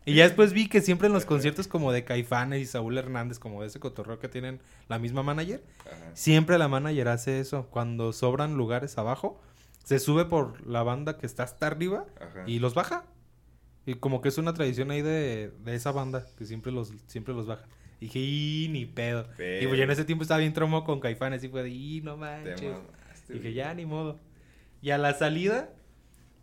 Y 0.09 0.15
ya 0.15 0.25
después 0.25 0.53
vi 0.53 0.69
que 0.69 0.81
siempre 0.81 1.07
en 1.09 1.13
los 1.13 1.25
conciertos 1.25 1.69
como 1.69 1.93
de 1.93 2.05
Caifanes 2.05 2.61
y 2.63 2.67
Saúl 2.67 2.97
Hernández, 2.99 3.39
como 3.39 3.61
de 3.63 3.69
ese 3.69 3.81
cotorreo 3.81 4.19
que 4.19 4.29
tienen 4.29 4.61
la 4.89 4.99
misma 4.99 5.23
manager, 5.23 5.63
Ajá. 5.87 6.11
siempre 6.15 6.59
la 6.59 6.69
manager 6.69 7.09
hace 7.09 7.41
eso. 7.41 7.67
Cuando 7.71 8.13
sobran 8.13 8.55
lugares 8.57 8.99
abajo, 8.99 9.41
se 9.85 9.99
sube 9.99 10.25
por 10.25 10.67
la 10.67 10.83
banda 10.83 11.19
que 11.19 11.27
está 11.27 11.43
hasta 11.45 11.67
arriba 11.67 12.07
Ajá. 12.21 12.45
y 12.47 12.59
los 12.59 12.75
baja. 12.75 13.05
Y 13.87 13.95
como 13.95 14.21
que 14.21 14.29
es 14.29 14.37
una 14.39 14.53
tradición 14.53 14.91
ahí 14.91 15.01
de, 15.03 15.51
de 15.65 15.75
esa 15.75 15.93
banda, 15.93 16.27
que 16.37 16.45
siempre 16.45 16.73
los, 16.73 16.93
siempre 17.07 17.33
los 17.35 17.47
baja. 17.47 17.65
Y 18.01 18.05
dije, 18.07 18.19
y 18.21 18.69
ni 18.71 18.87
pedo. 18.87 19.27
Y 19.39 19.67
pues 19.67 19.77
yo 19.79 19.83
en 19.85 19.91
ese 19.91 20.05
tiempo 20.05 20.23
estaba 20.23 20.39
bien 20.41 20.53
tromo 20.53 20.85
con 20.85 21.01
Caifanes 21.01 21.43
y 21.43 21.49
fue 21.49 21.63
de, 21.63 21.71
y 21.71 22.01
no 22.03 22.17
manches. 22.17 22.63
mamaste, 22.71 23.33
Dije, 23.33 23.53
ya, 23.55 23.73
ni 23.75 23.87
modo. 23.87 24.19
Y 24.83 24.91
a 24.91 24.99
la 24.99 25.15
salida, 25.15 25.71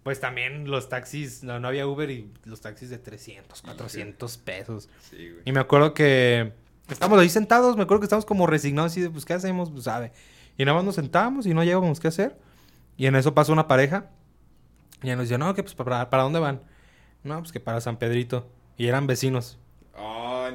pues 0.05 0.19
también 0.19 0.69
los 0.69 0.87
taxis, 0.87 1.41
no, 1.41 1.59
no 1.59 1.67
había 1.67 1.87
Uber 1.87 2.11
y 2.11 2.31
los 2.43 2.61
taxis 2.61 2.91
de 2.91 2.99
300, 2.99 3.63
400 3.63 4.37
pesos. 4.37 4.87
Sí, 5.09 5.31
güey. 5.31 5.41
Y 5.45 5.51
me 5.51 5.59
acuerdo 5.59 5.95
que 5.95 6.53
estábamos 6.87 7.19
ahí 7.19 7.27
sentados, 7.27 7.75
me 7.75 7.81
acuerdo 7.81 8.01
que 8.01 8.05
estábamos 8.05 8.27
como 8.27 8.45
resignados 8.45 8.91
así 8.91 9.01
de, 9.01 9.09
pues, 9.09 9.25
¿qué 9.25 9.33
hacemos? 9.33 9.71
Pues, 9.71 9.85
sabe. 9.85 10.11
Y 10.59 10.63
nada 10.63 10.75
más 10.75 10.85
nos 10.85 10.93
sentábamos 10.93 11.47
y 11.47 11.55
no 11.55 11.63
llevábamos 11.63 11.99
qué 11.99 12.09
hacer. 12.09 12.37
Y 12.97 13.07
en 13.07 13.15
eso 13.15 13.33
pasó 13.33 13.51
una 13.51 13.67
pareja. 13.67 14.11
Y 15.01 15.07
nos 15.07 15.21
decía, 15.21 15.39
no, 15.39 15.55
que 15.55 15.63
pues, 15.63 15.73
¿para, 15.73 16.07
¿para 16.11 16.21
dónde 16.21 16.37
van? 16.37 16.61
No, 17.23 17.39
pues 17.39 17.51
que 17.51 17.59
para 17.59 17.81
San 17.81 17.97
Pedrito. 17.97 18.47
Y 18.77 18.85
eran 18.85 19.07
vecinos. 19.07 19.57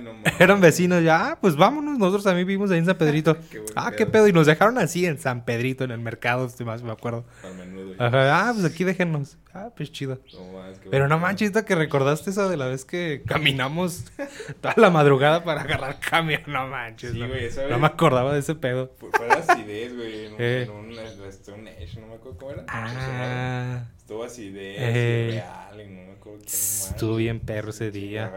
Ay, 0.00 0.04
no 0.04 0.14
mames. 0.14 0.40
Eran 0.40 0.60
vecinos, 0.60 1.02
ya, 1.02 1.30
ah, 1.30 1.38
pues 1.40 1.56
vámonos. 1.56 1.98
Nosotros 1.98 2.24
también 2.24 2.46
vivimos 2.46 2.70
ahí 2.70 2.78
en 2.78 2.86
San 2.86 2.96
Pedrito. 2.98 3.36
Qué 3.50 3.64
ah, 3.76 3.92
qué 3.96 4.06
pedo. 4.06 4.26
Y 4.26 4.32
nos 4.32 4.46
dejaron 4.46 4.78
así 4.78 5.06
en 5.06 5.18
San 5.18 5.44
Pedrito, 5.44 5.84
en 5.84 5.90
el 5.90 6.00
mercado, 6.00 6.48
más 6.64 6.82
me 6.82 6.92
acuerdo. 6.92 7.24
Al 7.44 7.54
menudo. 7.54 7.94
Ajá, 7.98 8.48
ah, 8.48 8.52
pues 8.52 8.64
aquí 8.64 8.84
déjenos. 8.84 9.38
Ah, 9.52 9.70
pues 9.76 9.90
chido. 9.90 10.20
No 10.32 10.52
mames, 10.52 10.78
qué 10.78 10.88
Pero 10.90 11.08
no 11.08 11.18
manches, 11.18 11.50
que 11.64 11.74
recordaste 11.74 12.30
esa 12.30 12.48
de 12.48 12.56
la 12.56 12.66
vez 12.66 12.84
que 12.84 13.22
caminamos 13.26 14.04
toda 14.60 14.74
la 14.76 14.90
madrugada 14.90 15.42
para 15.42 15.62
agarrar 15.62 15.98
camión. 15.98 16.42
No 16.46 16.68
manches. 16.68 17.12
Sí, 17.12 17.18
no, 17.18 17.28
güey, 17.28 17.48
no 17.68 17.78
me 17.78 17.86
acordaba 17.86 18.32
de 18.32 18.40
ese 18.40 18.54
pedo. 18.54 18.92
Fue, 18.98 19.10
la 19.26 19.34
acidez, 19.34 19.96
güey. 19.96 20.26
En 20.26 20.32
un, 20.34 20.40
Eh. 20.40 20.62
en 20.62 20.70
un 20.70 20.90
un 20.90 21.68
Age, 21.68 22.00
no 22.00 22.06
me 22.06 22.14
acuerdo 22.14 22.38
cómo 22.38 22.50
era. 22.52 22.64
Ah, 22.68 23.84
Estuvo 23.96 24.22
acidez, 24.24 24.76
Eh. 24.78 25.28
real, 25.32 25.76
no 25.94 26.02
me 26.06 26.12
acuerdo 26.12 26.38
qué 26.40 26.46
estuvo 26.46 27.16
bien 27.16 27.40
perro 27.40 27.70
ese 27.70 27.90
día. 27.90 28.32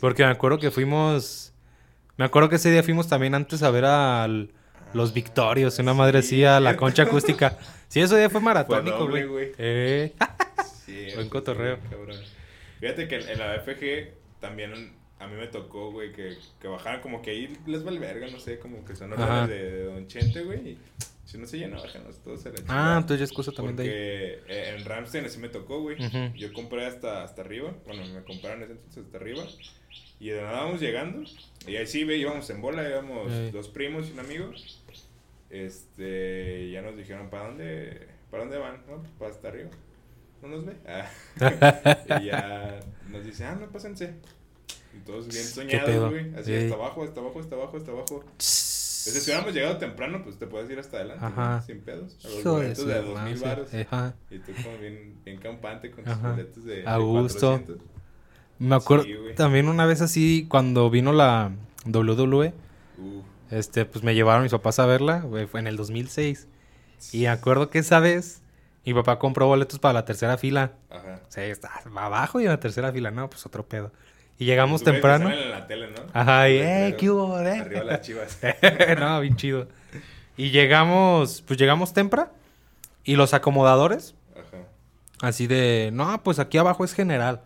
Porque 0.00 0.24
me 0.24 0.30
acuerdo 0.30 0.58
que 0.58 0.70
fuimos. 0.70 1.52
Me 2.16 2.24
acuerdo 2.24 2.48
que 2.48 2.56
ese 2.56 2.70
día 2.70 2.82
fuimos 2.82 3.08
también 3.08 3.34
antes 3.34 3.62
a 3.62 3.70
ver 3.70 3.84
a 3.84 4.26
los 4.96 5.12
Victorios, 5.12 5.78
una 5.78 5.94
madre 5.94 6.18
así, 6.18 6.44
a 6.44 6.58
la 6.60 6.76
concha 6.76 7.04
acústica. 7.04 7.58
Sí, 7.88 8.00
ese 8.00 8.18
día 8.18 8.28
fue 8.28 8.40
maratónico, 8.40 9.08
güey. 9.08 9.26
güey. 9.26 9.52
Eh. 9.58 10.12
Sí, 10.84 11.04
Buen 11.14 11.20
eso 11.20 11.30
cotorreo. 11.30 11.78
cabrón. 11.88 12.18
Fíjate 12.80 13.06
que 13.06 13.14
en, 13.14 13.38
la 13.38 13.60
FG 13.60 14.40
también 14.40 14.92
a 15.20 15.28
mí 15.28 15.36
me 15.36 15.46
tocó, 15.46 15.92
güey, 15.92 16.12
que, 16.12 16.36
que 16.60 16.66
bajaran 16.66 17.00
como 17.00 17.22
que 17.22 17.30
ahí 17.30 17.56
les 17.64 17.84
vale 17.84 18.00
verga, 18.00 18.26
no 18.26 18.40
sé, 18.40 18.58
como 18.58 18.84
que 18.84 18.96
son 18.96 19.12
órdenes 19.12 19.48
de, 19.48 19.70
de 19.70 19.84
Don 19.84 20.08
Chente, 20.08 20.42
güey. 20.42 20.78
Si 21.26 21.38
no 21.38 21.46
se 21.46 21.58
llena, 21.58 21.76
bájanos 21.80 22.22
todos 22.22 22.46
a 22.46 22.50
la 22.50 22.54
Ah, 22.68 22.96
entonces 23.00 23.18
ya 23.18 23.24
es 23.24 23.32
cosa 23.32 23.50
también 23.50 23.76
de 23.76 23.82
ahí. 23.82 23.88
Porque 24.38 24.52
eh, 24.52 24.76
en 24.76 24.84
Ramstein 24.84 25.24
así 25.24 25.38
me 25.38 25.48
tocó, 25.48 25.80
güey. 25.80 25.96
Yo 26.36 26.52
compré 26.52 26.86
hasta, 26.86 27.24
hasta 27.24 27.42
arriba. 27.42 27.74
Bueno, 27.84 28.06
me 28.06 28.22
compraron 28.22 28.62
ese 28.62 28.72
entonces 28.72 29.04
hasta 29.04 29.18
arriba. 29.18 29.44
Y 30.18 30.30
de 30.30 30.40
nada 30.42 30.62
vamos 30.64 30.80
llegando. 30.80 31.22
Y 31.66 31.76
ahí 31.76 31.86
sí, 31.86 32.04
ve, 32.04 32.16
íbamos 32.16 32.48
en 32.50 32.60
bola. 32.62 32.88
Íbamos 32.88 33.30
Eh. 33.32 33.50
dos 33.52 33.68
primos 33.68 34.08
y 34.08 34.12
un 34.12 34.20
amigo. 34.20 34.50
Este, 35.50 36.70
ya 36.70 36.82
nos 36.82 36.96
dijeron, 36.96 37.30
¿para 37.30 37.46
dónde, 37.48 38.08
¿para 38.30 38.42
dónde 38.44 38.58
van? 38.58 38.82
No, 38.88 38.96
pues 38.98 39.10
para 39.18 39.30
hasta 39.30 39.48
arriba. 39.48 39.70
no 40.42 40.48
nos 40.48 40.64
ve. 40.66 40.76
Ah. 40.86 42.20
y 42.20 42.26
ya 42.26 42.80
nos 43.10 43.24
dice, 43.24 43.44
ah, 43.44 43.56
no, 43.60 43.68
pásense. 43.68 44.14
Y 44.94 44.98
todos 45.04 45.28
bien 45.28 45.44
soñados, 45.44 46.10
güey. 46.10 46.34
Así, 46.34 46.44
Sí. 46.56 46.64
hasta 46.64 46.74
abajo, 46.74 47.04
hasta 47.04 47.20
abajo, 47.20 47.40
hasta 47.40 47.54
abajo, 47.56 47.76
hasta 47.76 47.90
abajo. 47.90 48.20
Entonces, 48.22 49.22
si 49.22 49.30
hubiéramos 49.30 49.54
llegado 49.54 49.78
temprano, 49.78 50.22
pues 50.24 50.36
te 50.38 50.46
puedes 50.46 50.68
ir 50.70 50.78
hasta 50.78 50.96
adelante, 50.98 51.24
Ajá. 51.24 51.56
¿no? 51.56 51.62
sin 51.62 51.80
pedos. 51.80 52.16
A 52.24 52.28
los 52.28 52.44
de 52.44 52.50
boletos 52.50 52.86
de 52.86 53.02
dos 53.02 53.22
mil 53.22 53.36
baros. 53.38 53.74
Ajá. 53.74 54.14
Y 54.30 54.38
tú 54.40 54.52
como 54.62 54.78
bien, 54.78 55.16
bien 55.24 55.38
campante 55.38 55.90
con 55.90 56.04
tus 56.04 56.20
boletos 56.22 56.64
de, 56.64 56.86
A 56.86 56.96
gusto. 56.98 57.48
400. 57.60 57.78
Me 58.58 58.74
acuerdo 58.76 59.04
Sí, 59.04 59.14
también 59.36 59.68
una 59.68 59.86
vez 59.86 60.00
así, 60.00 60.46
cuando 60.48 60.90
vino 60.90 61.12
la 61.12 61.50
WWE, 61.86 62.52
Uh, 62.98 63.20
este, 63.50 63.84
pues 63.84 64.02
me 64.02 64.14
llevaron 64.14 64.42
mis 64.44 64.52
papás 64.52 64.78
a 64.78 64.86
verla, 64.86 65.20
güey, 65.20 65.46
fue 65.46 65.60
en 65.60 65.66
el 65.66 65.76
2006. 65.76 66.48
Y 67.12 67.20
me 67.22 67.28
acuerdo 67.28 67.68
que 67.68 67.78
esa 67.80 68.00
vez 68.00 68.40
mi 68.86 68.94
papá 68.94 69.18
compró 69.18 69.46
boletos 69.46 69.78
para 69.78 69.92
la 69.92 70.04
tercera 70.06 70.38
fila. 70.38 70.72
ajá. 70.90 71.20
O 71.28 71.30
sea, 71.30 71.44
está 71.44 71.70
abajo 71.94 72.40
y 72.40 72.44
en 72.44 72.50
la 72.50 72.58
tercera 72.58 72.90
fila, 72.92 73.10
no, 73.10 73.28
pues 73.28 73.44
otro 73.44 73.66
pedo. 73.66 73.92
Y 74.38 74.46
llegamos 74.46 74.82
Tú 74.82 74.90
temprano. 74.92 75.30
en 75.30 75.50
la 75.50 75.66
tele, 75.66 75.88
¿no? 75.90 76.02
Ajá, 76.14 76.48
y, 76.48 76.56
eh. 76.56 76.96
¿qué 76.98 77.10
hubo, 77.10 77.38
eh? 77.40 77.58
Arriba 77.60 77.84
las 77.84 78.00
chivas. 78.00 78.38
no, 78.98 79.20
bien 79.20 79.36
chido. 79.36 79.68
Y 80.38 80.50
llegamos, 80.50 81.42
pues 81.46 81.58
llegamos 81.58 81.92
temprano. 81.92 82.30
Y 83.04 83.16
los 83.16 83.34
acomodadores, 83.34 84.14
Ajá. 84.34 84.64
así 85.20 85.46
de, 85.46 85.90
no, 85.92 86.22
pues 86.22 86.38
aquí 86.38 86.56
abajo 86.56 86.82
es 86.84 86.94
general. 86.94 87.42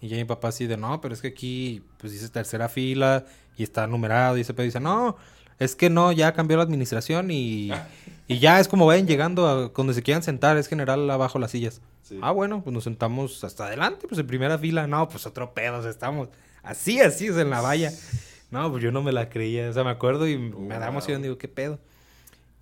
Y 0.00 0.08
ya 0.08 0.16
mi 0.16 0.24
papá 0.24 0.48
así 0.48 0.66
de, 0.66 0.76
no, 0.76 1.00
pero 1.00 1.14
es 1.14 1.22
que 1.22 1.28
aquí, 1.28 1.82
pues 1.98 2.12
dice 2.12 2.28
tercera 2.28 2.68
fila 2.68 3.24
y 3.56 3.62
está 3.62 3.86
numerado. 3.86 4.36
Y 4.36 4.42
ese 4.42 4.52
pedo 4.54 4.64
dice, 4.64 4.80
no, 4.80 5.16
es 5.58 5.74
que 5.74 5.88
no, 5.88 6.12
ya 6.12 6.32
cambió 6.32 6.56
la 6.58 6.62
administración 6.64 7.30
y, 7.30 7.70
y 8.28 8.38
ya 8.38 8.60
es 8.60 8.68
como 8.68 8.86
vayan 8.86 9.06
llegando 9.06 9.48
a 9.48 9.68
donde 9.68 9.94
se 9.94 10.02
quieran 10.02 10.22
sentar, 10.22 10.56
es 10.58 10.68
general 10.68 11.08
abajo 11.10 11.38
las 11.38 11.50
sillas. 11.50 11.80
Sí. 12.02 12.18
Ah, 12.22 12.30
bueno, 12.30 12.62
pues 12.62 12.72
nos 12.74 12.84
sentamos 12.84 13.42
hasta 13.42 13.66
adelante, 13.66 14.06
pues 14.06 14.20
en 14.20 14.26
primera 14.26 14.58
fila. 14.58 14.86
No, 14.86 15.08
pues 15.08 15.26
otro 15.26 15.54
pedo, 15.54 15.78
o 15.78 15.82
sea, 15.82 15.90
estamos 15.90 16.28
así, 16.62 17.00
así, 17.00 17.32
sea, 17.32 17.40
en 17.40 17.50
la 17.50 17.60
valla. 17.60 17.90
No, 18.50 18.70
pues 18.70 18.82
yo 18.82 18.92
no 18.92 19.02
me 19.02 19.10
la 19.12 19.28
creía, 19.28 19.68
o 19.70 19.72
sea, 19.72 19.82
me 19.82 19.90
acuerdo 19.90 20.28
y 20.28 20.38
me 20.38 20.74
da 20.74 20.80
Wow. 20.80 20.88
emoción, 20.90 21.22
digo, 21.22 21.36
¿qué 21.38 21.48
pedo? 21.48 21.80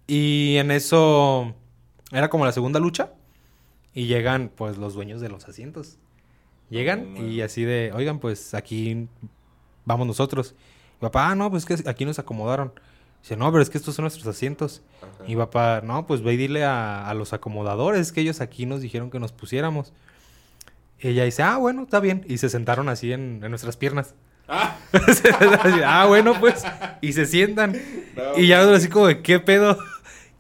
Y 0.07 0.57
en 0.57 0.71
eso 0.71 1.55
era 2.11 2.31
como 2.31 2.45
la 2.45 2.53
segunda 2.53 2.79
lucha 2.81 3.11
y 3.93 4.07
llegan, 4.07 4.51
pues, 4.55 4.79
los 4.79 4.95
dueños 4.95 5.21
de 5.21 5.29
los 5.29 5.47
asientos. 5.49 5.99
Llegan 6.71 7.17
y 7.17 7.41
así 7.41 7.65
de, 7.65 7.93
oigan, 7.95 8.19
pues 8.19 8.55
aquí 8.55 9.09
vamos 9.85 10.07
nosotros. 10.07 10.55
Y 10.99 11.01
papá, 11.01 11.31
ah, 11.31 11.35
no, 11.35 11.51
pues 11.51 11.69
es 11.69 11.83
que 11.83 11.89
aquí 11.89 12.05
nos 12.05 12.19
acomodaron. 12.19 12.73
Dice, 13.23 13.37
no, 13.37 13.51
pero 13.51 13.63
es 13.63 13.71
que 13.71 13.79
estos 13.79 13.95
son 13.95 14.05
nuestros 14.05 14.27
asientos. 14.27 14.83
Ajá. 14.99 15.25
Y 15.27 15.37
papá, 15.37 15.81
no, 15.83 16.07
pues 16.07 16.23
ve 16.23 16.35
y 16.35 16.37
dile 16.37 16.65
a, 16.65 17.09
a 17.09 17.15
los 17.15 17.33
acomodadores 17.33 18.13
que 18.13 18.21
ellos 18.21 18.41
aquí 18.41 18.67
nos 18.67 18.81
dijeron 18.81 19.11
que 19.11 19.21
nos 19.21 19.33
pusiéramos. 19.33 19.93
Y 21.01 21.09
ella 21.09 21.25
dice, 21.25 21.43
ah, 21.43 21.57
bueno, 21.59 21.83
está 21.83 22.01
bien. 22.01 22.25
Y 22.29 22.39
se 22.39 22.49
sentaron 22.49 22.89
así 22.89 23.13
en, 23.13 23.41
en 23.43 23.51
nuestras 23.51 23.77
piernas. 23.77 24.15
Ah, 24.49 24.77
ah, 25.85 26.07
bueno, 26.07 26.39
pues. 26.39 26.65
Y 27.01 27.13
se 27.13 27.27
sientan. 27.27 27.73
no, 28.17 28.39
Y 28.39 28.47
ya 28.47 28.63
así 28.73 28.89
como 28.89 29.07
de, 29.07 29.23
¿qué 29.23 29.41
pedo? 29.41 29.79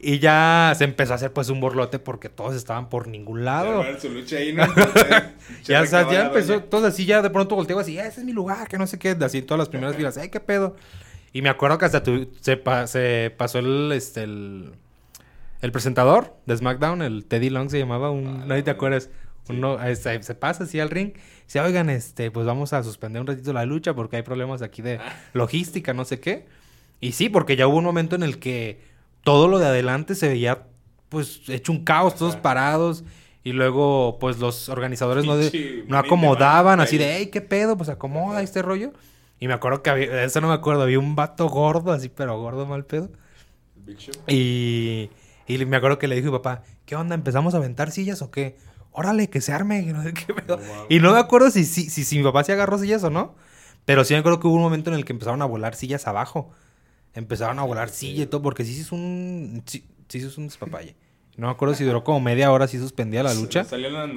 Y 0.07 0.19
ya 0.19 0.75
se 0.77 0.85
empezó 0.85 1.13
a 1.13 1.17
hacer 1.17 1.33
pues 1.33 1.49
un 1.49 1.61
borlote 1.61 1.99
porque 1.99 2.29
todos 2.29 2.55
estaban 2.55 2.91
por 2.91 3.07
ningún 3.09 3.45
lado. 3.47 3.83
su 3.99 4.11
lucha 4.11 4.37
ahí, 4.37 4.53
¿no? 4.53 4.65
Ya, 5.65 5.81
o 5.83 5.87
sea, 5.87 6.11
ya 6.11 6.27
empezó, 6.27 6.63
todos 6.63 6.85
así 6.85 7.07
ya 7.07 7.23
de 7.23 7.31
pronto 7.31 7.55
volteó 7.55 7.79
así, 7.79 7.99
"Ah, 7.99 8.07
ese 8.07 8.21
es 8.21 8.27
mi 8.27 8.33
lugar, 8.33 8.69
que 8.69 8.77
no 8.79 8.87
sé 8.87 8.99
qué, 8.99 9.17
así 9.23 9.41
todas 9.43 9.59
las 9.59 9.69
primeras 9.71 9.97
filas, 9.97 10.17
¡ay, 10.19 10.29
qué 10.29 10.41
pedo! 10.41 10.77
Y 11.33 11.41
me 11.43 11.49
acuerdo 11.49 11.79
que 11.79 11.87
hasta 11.87 12.03
tu- 12.03 12.29
se, 12.41 12.57
pa- 12.59 12.87
se 12.87 13.33
pasó 13.37 13.59
el, 13.61 13.93
este, 13.93 14.23
el, 14.25 14.73
el 15.63 15.73
presentador 15.73 16.35
de 16.47 16.57
SmackDown, 16.57 17.01
el 17.03 17.25
Teddy 17.25 17.49
Long 17.51 17.71
se 17.71 17.79
llamaba, 17.79 18.11
un, 18.11 18.27
Ah, 18.43 18.45
nadie 18.47 18.63
te 18.63 18.71
no, 18.73 18.77
acuerdas, 18.77 19.09
sí. 19.45 19.55
uno, 19.55 19.79
se, 19.97 20.23
se 20.23 20.35
pasa 20.35 20.65
así 20.65 20.81
al 20.81 20.91
ring, 20.91 21.13
dice, 21.47 21.61
oigan, 21.61 21.89
este, 21.91 22.31
pues 22.31 22.47
vamos 22.47 22.73
a 22.75 22.83
suspender 22.83 23.21
un 23.21 23.27
ratito 23.27 23.53
la 23.55 23.65
lucha 23.65 23.95
porque 23.95 24.17
hay 24.17 24.23
problemas 24.23 24.61
aquí 24.63 24.83
de 24.83 24.99
Ah. 24.99 25.17
logística, 25.33 25.95
no 25.95 26.05
sé 26.05 26.21
qué. 26.21 26.45
Y 27.01 27.13
sí, 27.13 27.29
porque 27.31 27.57
ya 27.57 27.67
hubo 27.67 27.79
un 27.79 27.85
momento 27.85 28.17
en 28.17 28.23
el 28.23 28.39
que 28.39 28.81
todo 29.25 29.49
lo 29.49 29.59
de 29.59 29.67
adelante 29.67 30.15
se 30.15 30.29
veía, 30.29 30.67
pues, 31.09 31.41
hecho 31.49 31.73
un 31.73 31.85
caos, 31.85 32.15
todos 32.15 32.35
Ajá. 32.35 32.43
parados. 32.43 33.05
Y 33.43 33.53
luego, 33.53 34.17
pues, 34.21 34.39
los 34.39 34.69
organizadores 34.71 35.25
no, 35.27 35.37
de- 35.37 35.85
no 35.89 35.99
acomodaban, 35.99 36.81
así 36.81 36.97
de, 36.97 37.17
hey, 37.17 37.27
qué 37.33 37.41
pedo, 37.43 37.77
pues 37.77 37.89
acomoda 37.91 38.37
Ajá. 38.37 38.43
este 38.43 38.63
rollo. 38.63 38.93
Y 39.41 39.49
me 39.49 39.55
acuerdo 39.55 39.83
que 39.83 39.91
había, 39.91 40.23
eso 40.25 40.41
no 40.41 40.49
me 40.49 40.55
acuerdo, 40.55 40.83
había 40.83 40.99
un 40.99 41.15
vato 41.17 41.49
gordo, 41.49 41.93
así, 41.93 42.09
pero 42.09 42.39
gordo 42.41 42.65
mal 42.65 42.87
pedo. 42.87 43.11
Big 43.85 43.99
Show. 43.99 44.15
Y, 44.29 45.11
y 45.47 45.67
me 45.67 45.77
acuerdo 45.77 45.99
que 45.99 46.09
le 46.09 46.15
dije 46.15 46.29
a 46.29 46.31
mi 46.31 46.37
papá, 46.39 46.63
¿qué 46.87 46.97
onda? 46.97 47.15
¿Empezamos 47.15 47.53
a 47.53 47.59
aventar 47.59 47.91
sillas 47.91 48.23
o 48.23 48.31
qué? 48.31 48.57
Órale, 48.93 49.29
que 49.29 49.41
se 49.43 49.53
arme, 49.53 49.85
que 49.85 49.93
no 49.93 50.03
sé 50.03 50.15
qué 50.15 50.33
pedo. 50.33 50.57
No 50.57 50.63
y 50.89 51.01
no 51.01 51.13
me 51.13 51.19
acuerdo 51.19 51.51
si, 51.51 51.65
si, 51.67 51.91
si, 51.91 52.05
si 52.05 52.17
mi 52.19 52.25
papá 52.25 52.45
se 52.45 52.53
agarró 52.53 52.79
sillas 52.79 53.05
o 53.05 53.11
no. 53.11 53.35
Pero 53.85 54.05
sí 54.05 54.15
me 54.15 54.21
acuerdo 54.21 54.41
que 54.41 54.47
hubo 54.47 54.55
un 54.57 54.63
momento 54.63 54.89
en 54.89 54.97
el 54.97 55.05
que 55.05 55.13
empezaron 55.13 55.43
a 55.43 55.45
volar 55.45 55.75
sillas 55.75 56.07
abajo. 56.07 56.51
Empezaron 57.15 57.59
a 57.59 57.63
volar 57.63 57.89
sillas 57.89 58.25
y 58.25 58.27
todo, 58.27 58.43
porque 58.43 58.65
sí, 58.65 58.81
es 58.81 58.91
un. 58.93 59.63
Sí, 59.67 59.85
sí 60.09 60.19
es 60.19 60.37
un 60.39 60.47
despapalle. 60.47 60.97
No 61.37 61.49
me 61.49 61.53
acuerdo 61.53 61.75
si 61.75 61.83
duró 61.85 62.05
como 62.05 62.21
media 62.21 62.53
hora, 62.53 62.69
si 62.69 62.79
suspendía 62.79 63.23
la 63.25 63.35
lucha. 63.35 63.67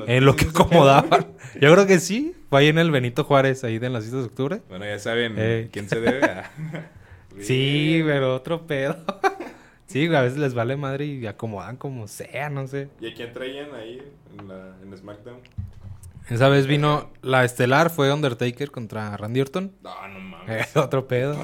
En 0.08 0.24
lo 0.26 0.36
que 0.36 0.46
acomodaban. 0.46 1.28
Yo 1.60 1.74
creo 1.74 1.88
que 1.88 2.00
sí. 2.00 2.36
Fue 2.50 2.60
ahí 2.60 2.68
en 2.68 2.78
el 2.78 2.92
Benito 2.92 3.24
Juárez, 3.24 3.64
ahí 3.64 3.80
de 3.80 3.90
las 3.90 4.04
6 4.04 4.14
de 4.14 4.22
octubre. 4.24 4.62
Bueno, 4.70 4.86
ya 4.86 5.00
saben 5.00 5.34
Eh. 5.38 5.70
quién 5.72 5.90
se 5.90 6.00
debe 6.00 6.24
a... 6.26 6.52
Sí, 7.42 8.02
pero 8.04 8.34
otro 8.36 8.66
pedo. 8.66 8.98
sí, 9.88 10.08
a 10.14 10.22
veces 10.22 10.40
les 10.40 10.54
vale 10.56 10.76
madre 10.76 11.06
y 11.06 11.26
acomodan 11.28 11.78
como 11.78 12.08
sea, 12.08 12.50
no 12.50 12.68
sé. 12.68 12.90
¿Y 13.00 13.10
a 13.12 13.14
quién 13.14 13.32
traían 13.34 13.74
ahí 13.76 14.02
en, 14.40 14.48
la, 14.48 14.76
en 14.82 14.98
SmackDown? 14.98 15.40
Esa 16.30 16.50
vez 16.50 16.68
vino 16.68 17.10
la 17.22 17.46
estelar, 17.46 17.90
fue 17.90 18.12
Undertaker 18.12 18.70
contra 18.72 19.16
Randy 19.16 19.42
Orton. 19.42 19.74
No, 19.82 20.08
no 20.08 20.20
mames. 20.20 20.76
otro 20.76 21.08
pedo. 21.08 21.38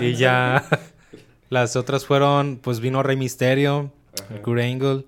Y 0.00 0.14
ya 0.14 0.64
las 1.50 1.76
otras 1.76 2.06
fueron, 2.06 2.58
pues 2.62 2.80
vino 2.80 3.02
Rey 3.02 3.16
Misterio. 3.16 3.92
Kurt 4.42 4.60
Angle, 4.62 5.04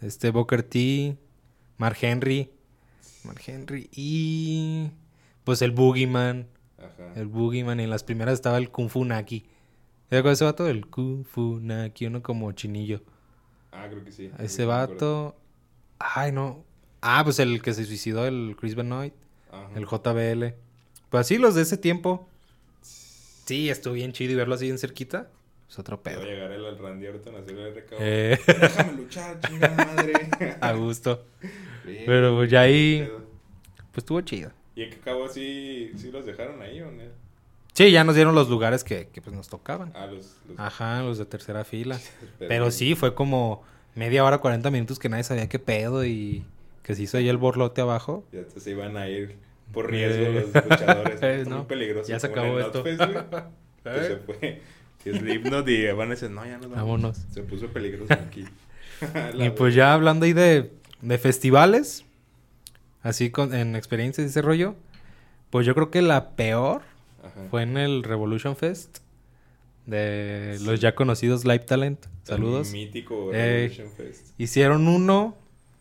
este 0.00 0.30
Booker 0.30 0.62
T, 0.62 1.16
Mark 1.76 1.96
Henry, 2.00 2.52
Mark 3.24 3.40
Henry 3.46 3.88
y 3.92 4.90
pues 5.44 5.60
el 5.62 5.72
Boogeyman, 5.72 6.46
Ajá. 6.78 7.14
el 7.16 7.26
Boogeyman 7.26 7.80
y 7.80 7.84
en 7.84 7.90
las 7.90 8.04
primeras 8.04 8.34
estaba 8.34 8.58
el 8.58 8.70
Kung 8.70 8.88
Fu 8.90 9.04
Naki. 9.04 9.46
¿Te 10.08 10.18
acuerdas 10.18 10.38
ese 10.38 10.44
vato? 10.44 10.68
El 10.68 10.86
Kung 10.86 11.24
Fu 11.24 11.58
Naki, 11.60 12.06
uno 12.06 12.22
como 12.22 12.52
chinillo. 12.52 13.02
Ah, 13.72 13.86
creo 13.90 14.04
que 14.04 14.12
sí. 14.12 14.30
Ese 14.38 14.56
Creo 14.58 14.68
vato, 14.68 15.36
ay 15.98 16.30
no, 16.32 16.64
ah 17.00 17.22
pues 17.24 17.38
el 17.38 17.62
que 17.62 17.74
se 17.74 17.84
suicidó, 17.84 18.26
el 18.26 18.56
Chris 18.58 18.74
Benoit. 18.74 19.14
Ajá. 19.50 19.68
El 19.74 19.86
JBL. 19.86 20.54
Pues 21.10 21.20
así 21.22 21.38
los 21.38 21.54
de 21.54 21.62
ese 21.62 21.76
tiempo. 21.78 22.28
Sí, 22.82 23.70
estuvo 23.70 23.94
bien 23.94 24.12
chido 24.12 24.32
y 24.32 24.34
verlo 24.36 24.54
así 24.54 24.68
en 24.68 24.78
cerquita. 24.78 25.30
Es 25.68 25.78
otro 25.78 25.98
Te 25.98 26.10
va 26.14 26.20
pedo. 26.20 26.28
a 26.28 26.32
llegar 26.32 26.52
el, 26.52 26.78
Randy 26.78 27.06
Orton 27.06 27.34
a 27.36 27.38
hacer 27.40 27.58
el 27.58 27.74
recado. 27.74 28.00
Eh, 28.02 28.38
Déjame 28.46 28.92
luchar, 28.94 29.40
chingada 29.40 29.84
madre. 29.84 30.28
a 30.60 30.72
gusto. 30.72 31.24
Bien, 31.84 32.04
Pero 32.06 32.36
pues 32.36 32.50
ya 32.50 32.62
ahí, 32.62 33.06
pues 33.92 33.98
estuvo 33.98 34.20
chido. 34.22 34.50
¿Y 34.74 34.82
en 34.84 34.90
qué 34.90 34.96
acabó 34.96 35.28
sí, 35.28 35.90
sí 35.96 36.10
los 36.10 36.24
dejaron 36.24 36.60
ahí 36.62 36.80
o 36.80 36.90
no? 36.90 37.02
Sí, 37.74 37.90
ya 37.90 38.02
nos 38.04 38.14
dieron 38.14 38.34
los 38.34 38.48
lugares 38.48 38.82
que, 38.82 39.08
que, 39.08 39.20
pues 39.22 39.34
nos 39.36 39.48
tocaban. 39.48 39.92
Ah, 39.94 40.06
los... 40.06 40.36
los... 40.48 40.58
Ajá, 40.58 41.02
los 41.02 41.18
de 41.18 41.26
tercera 41.26 41.64
fila. 41.64 41.98
Pero- 42.38 42.48
Pero 42.48 42.70
sí, 42.70 42.94
fue 42.94 43.14
como 43.14 43.62
media 43.94 44.24
hora, 44.24 44.38
40 44.38 44.70
minutos 44.70 44.98
que 44.98 45.08
nadie 45.08 45.24
sabía 45.24 45.48
qué 45.48 45.58
pedo 45.58 46.04
y 46.04 46.44
que 46.88 46.94
se 46.96 47.02
hizo 47.02 47.18
ahí 47.18 47.28
el 47.28 47.36
borlote 47.36 47.82
abajo. 47.82 48.24
Ya 48.32 48.42
te 48.44 48.58
se 48.58 48.70
iban 48.70 48.96
a 48.96 49.08
ir 49.08 49.36
por 49.72 49.84
Eh. 49.84 49.88
riesgo 50.08 50.32
los 50.32 50.64
luchadores. 50.68 51.20
Eh, 51.22 51.36
Está 51.42 51.50
no, 51.50 51.56
muy 51.58 51.66
peligroso. 51.66 52.08
ya 52.08 52.18
se 52.18 52.26
acabó 52.26 52.58
esto. 52.58 52.82
Se 53.84 54.16
fue. 54.16 54.60
Y 55.04 55.10
Slipknot 55.10 55.68
y 55.68 55.86
van 55.92 56.08
a 56.08 56.10
decir, 56.10 56.30
no, 56.30 56.44
ya 56.44 56.58
vamos. 56.58 56.70
Vámonos. 56.76 57.16
Se 57.30 57.42
puso 57.42 57.68
peligroso 57.68 58.12
aquí. 58.14 58.44
Y 59.38 59.50
pues 59.50 59.74
ya 59.74 59.94
hablando 59.94 60.24
ahí 60.26 60.32
de, 60.32 60.72
de 61.02 61.18
festivales, 61.18 62.04
así 63.02 63.30
con, 63.30 63.54
en 63.54 63.76
experiencias 63.76 64.26
y 64.26 64.30
ese 64.30 64.42
rollo, 64.42 64.74
pues 65.50 65.64
yo 65.66 65.74
creo 65.74 65.90
que 65.90 66.02
la 66.02 66.30
peor 66.30 66.82
Ajá. 67.22 67.32
fue 67.50 67.62
en 67.62 67.76
el 67.76 68.02
Revolution 68.02 68.56
Fest 68.56 68.98
de 69.86 70.56
Sí. 70.58 70.64
los 70.64 70.80
ya 70.80 70.94
conocidos 70.94 71.44
Live 71.44 71.60
Talent. 71.60 72.06
Saludos. 72.24 72.72
Mítico 72.72 73.30
Eh. 73.32 73.68
Revolution 73.70 73.90
Fest. 73.96 74.34
Hicieron 74.38 74.88
uno 74.88 75.36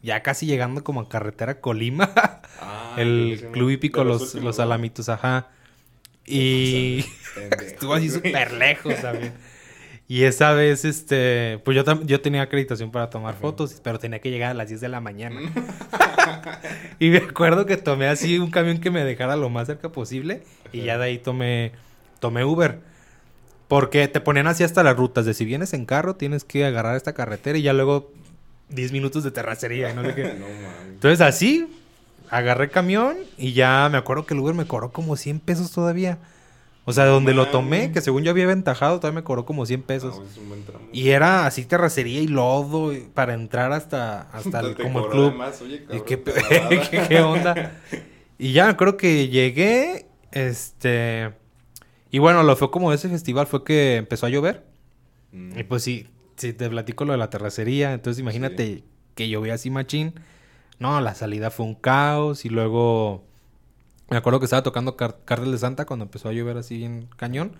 ya 0.07 0.23
casi 0.23 0.45
llegando 0.45 0.85
como 0.85 1.01
a 1.01 1.09
carretera 1.09 1.59
Colima. 1.59 2.09
Ah, 2.59 2.95
el 2.97 3.37
sí. 3.39 3.45
Club 3.51 3.69
Hípico, 3.71 4.03
los, 4.05 4.21
últimos, 4.21 4.45
los 4.45 4.59
alamitos, 4.59 5.09
ajá. 5.09 5.49
Y 6.25 7.05
estuvo 7.61 7.93
así 7.93 8.09
súper 8.09 8.53
lejos 8.53 8.95
también. 9.01 9.33
Y 10.07 10.23
esa 10.23 10.53
vez, 10.53 10.85
este, 10.85 11.59
pues 11.65 11.75
yo, 11.75 11.83
yo 12.03 12.21
tenía 12.21 12.41
acreditación 12.41 12.89
para 12.89 13.09
tomar 13.09 13.33
Ajá. 13.33 13.41
fotos, 13.41 13.81
pero 13.83 13.99
tenía 13.99 14.19
que 14.19 14.31
llegar 14.31 14.51
a 14.51 14.53
las 14.53 14.69
10 14.69 14.79
de 14.79 14.87
la 14.87 15.01
mañana. 15.01 15.41
y 16.99 17.09
me 17.09 17.17
acuerdo 17.17 17.65
que 17.65 17.75
tomé 17.75 18.07
así 18.07 18.39
un 18.39 18.49
camión 18.49 18.79
que 18.79 18.89
me 18.89 19.03
dejara 19.03 19.35
lo 19.35 19.49
más 19.49 19.67
cerca 19.67 19.91
posible 19.91 20.43
y 20.71 20.83
ya 20.83 20.97
de 20.97 21.03
ahí 21.03 21.17
tomé, 21.17 21.73
tomé 22.21 22.45
Uber. 22.45 22.79
Porque 23.67 24.07
te 24.07 24.21
ponían 24.21 24.47
así 24.47 24.63
hasta 24.63 24.81
las 24.83 24.95
rutas 24.95 25.25
de 25.25 25.33
si 25.33 25.43
vienes 25.43 25.73
en 25.73 25.85
carro 25.85 26.15
tienes 26.15 26.45
que 26.45 26.63
agarrar 26.65 26.95
esta 26.95 27.13
carretera 27.13 27.57
y 27.57 27.63
ya 27.63 27.73
luego 27.73 28.13
10 28.69 28.91
minutos 28.91 29.23
de 29.23 29.31
terracería 29.31 29.91
y 29.91 29.95
no 29.95 30.03
sé 30.03 30.13
qué. 30.15 30.23
no. 30.39 30.45
Entonces 30.89 31.21
así, 31.21 31.67
agarré 32.29 32.69
camión 32.69 33.15
y 33.37 33.53
ya 33.53 33.87
me 33.91 33.97
acuerdo 33.97 34.25
que 34.25 34.33
el 34.33 34.39
Uber 34.41 34.53
me 34.55 34.65
cobró 34.65 34.91
como 34.91 35.15
100 35.15 35.39
pesos 35.39 35.71
todavía. 35.71 36.17
O 36.89 36.93
sea, 36.93 37.03
No 37.05 37.11
donde 37.11 37.33
lo 37.33 37.47
tomé, 37.47 37.91
que 37.91 37.99
según 37.99 38.23
yo 38.23 38.31
había 38.31 38.45
aventajado, 38.45 38.97
todavía 39.01 39.19
me 39.19 39.23
cobró 39.25 39.45
como 39.45 39.65
100 39.65 39.81
pesos. 39.81 40.17
No, 40.19 40.23
es 40.25 40.37
un 40.37 40.47
buen 40.47 40.63
tramo. 40.63 40.85
Y 40.93 41.09
era 41.09 41.45
así 41.45 41.65
terracería 41.65 42.21
y 42.21 42.27
lodo 42.27 42.93
y- 42.93 43.01
para 43.13 43.33
entrar 43.33 43.73
hasta, 43.73 44.21
hasta 44.31 44.59
el, 44.61 44.75
como 44.75 44.99
el 45.03 45.09
club. 45.11 45.33
oye, 45.61 45.85
Y 45.91 45.99
qué, 46.01 46.21
qué- 46.23 47.01
qué 47.09 47.19
onda. 47.21 47.73
Y 48.39 48.53
ya 48.53 48.65
acuerdo 48.69 48.95
que 48.95 49.27
llegué, 49.27 50.05
este... 50.31 51.33
Y 52.09 52.19
bueno, 52.19 52.41
lo 52.43 52.55
fue 52.55 52.71
como 52.71 52.93
ese 52.93 53.09
festival, 53.09 53.47
fue 53.47 53.65
que 53.65 53.97
empezó 53.97 54.25
a 54.25 54.29
llover. 54.29 54.63
Mm. 55.33 55.59
Y 55.59 55.63
pues 55.63 55.83
sí, 55.83 56.07
si 56.37 56.53
te 56.53 56.69
platico 56.69 57.05
lo 57.05 57.11
de 57.13 57.17
la 57.17 57.29
terracería, 57.29 57.93
entonces 57.93 58.19
imagínate 58.21 58.83
que 59.15 59.27
llovía 59.29 59.55
así 59.55 59.69
machín. 59.69 60.13
No, 60.79 61.01
la 61.01 61.15
salida 61.15 61.49
fue 61.51 61.65
un 61.65 61.75
caos 61.75 62.45
y 62.45 62.49
luego 62.49 63.23
me 64.09 64.17
acuerdo 64.17 64.39
que 64.39 64.45
estaba 64.45 64.63
tocando 64.63 64.95
Car- 64.95 65.17
Cártel 65.25 65.51
de 65.51 65.57
Santa 65.57 65.85
cuando 65.85 66.05
empezó 66.05 66.29
a 66.29 66.33
llover 66.33 66.57
así 66.57 66.83
en 66.83 67.07
cañón. 67.17 67.53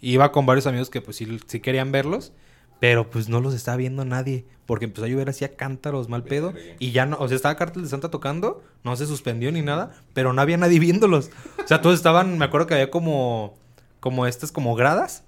Iba 0.00 0.32
con 0.32 0.46
varios 0.46 0.66
amigos 0.66 0.88
que 0.90 1.00
pues 1.00 1.16
sí, 1.16 1.40
sí 1.46 1.60
querían 1.60 1.92
verlos, 1.92 2.32
pero 2.80 3.10
pues 3.10 3.28
no 3.28 3.40
los 3.40 3.54
estaba 3.54 3.76
viendo 3.76 4.04
nadie 4.04 4.44
porque 4.66 4.84
empezó 4.86 5.04
a 5.04 5.08
llover 5.08 5.28
así 5.28 5.44
a 5.44 5.54
cántaros 5.56 6.08
mal 6.08 6.24
pedo 6.24 6.54
y 6.78 6.92
ya 6.92 7.04
no, 7.06 7.16
o 7.18 7.28
sea, 7.28 7.36
estaba 7.36 7.56
Cártel 7.56 7.82
de 7.82 7.88
Santa 7.88 8.10
tocando, 8.10 8.62
no 8.84 8.96
se 8.96 9.06
suspendió 9.06 9.50
ni 9.52 9.62
nada, 9.62 9.92
pero 10.14 10.32
no 10.32 10.40
había 10.40 10.56
nadie 10.56 10.78
viéndolos. 10.80 11.30
O 11.62 11.66
sea, 11.68 11.82
todos 11.82 11.96
estaban, 11.96 12.38
me 12.38 12.44
acuerdo 12.44 12.66
que 12.68 12.74
había 12.74 12.90
como 12.90 13.54
como 14.00 14.26
estas 14.26 14.50
como 14.50 14.74
gradas 14.74 15.24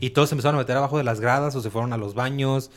Y 0.00 0.10
todos 0.10 0.28
se 0.28 0.34
empezaron 0.34 0.56
a 0.56 0.58
meter 0.62 0.76
abajo 0.76 0.98
de 0.98 1.04
las 1.04 1.20
gradas 1.20 1.54
o 1.56 1.60
se 1.60 1.70
fueron 1.70 1.92
a 1.92 1.96
los 1.96 2.14
baños. 2.14 2.70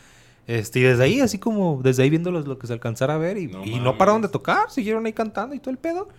Este, 0.47 0.79
y 0.79 0.83
desde 0.83 1.03
ahí, 1.03 1.21
así 1.21 1.37
como 1.37 1.79
desde 1.83 2.03
ahí 2.03 2.09
viéndolos 2.09 2.47
lo 2.47 2.57
que 2.57 2.67
se 2.67 2.73
alcanzara 2.73 3.15
a 3.15 3.17
ver. 3.17 3.37
Y 3.37 3.47
No 3.47 3.63
y 3.63 3.75
no, 3.75 3.77
mames. 3.85 3.97
pararon 3.99 4.21
de 4.21 4.29
tocar, 4.29 4.71
siguieron 4.71 5.05
ahí 5.05 5.13
cantando 5.13 5.53
y 5.55 5.59
todo 5.59 5.71
el 5.71 5.77
pedo. 5.77 6.09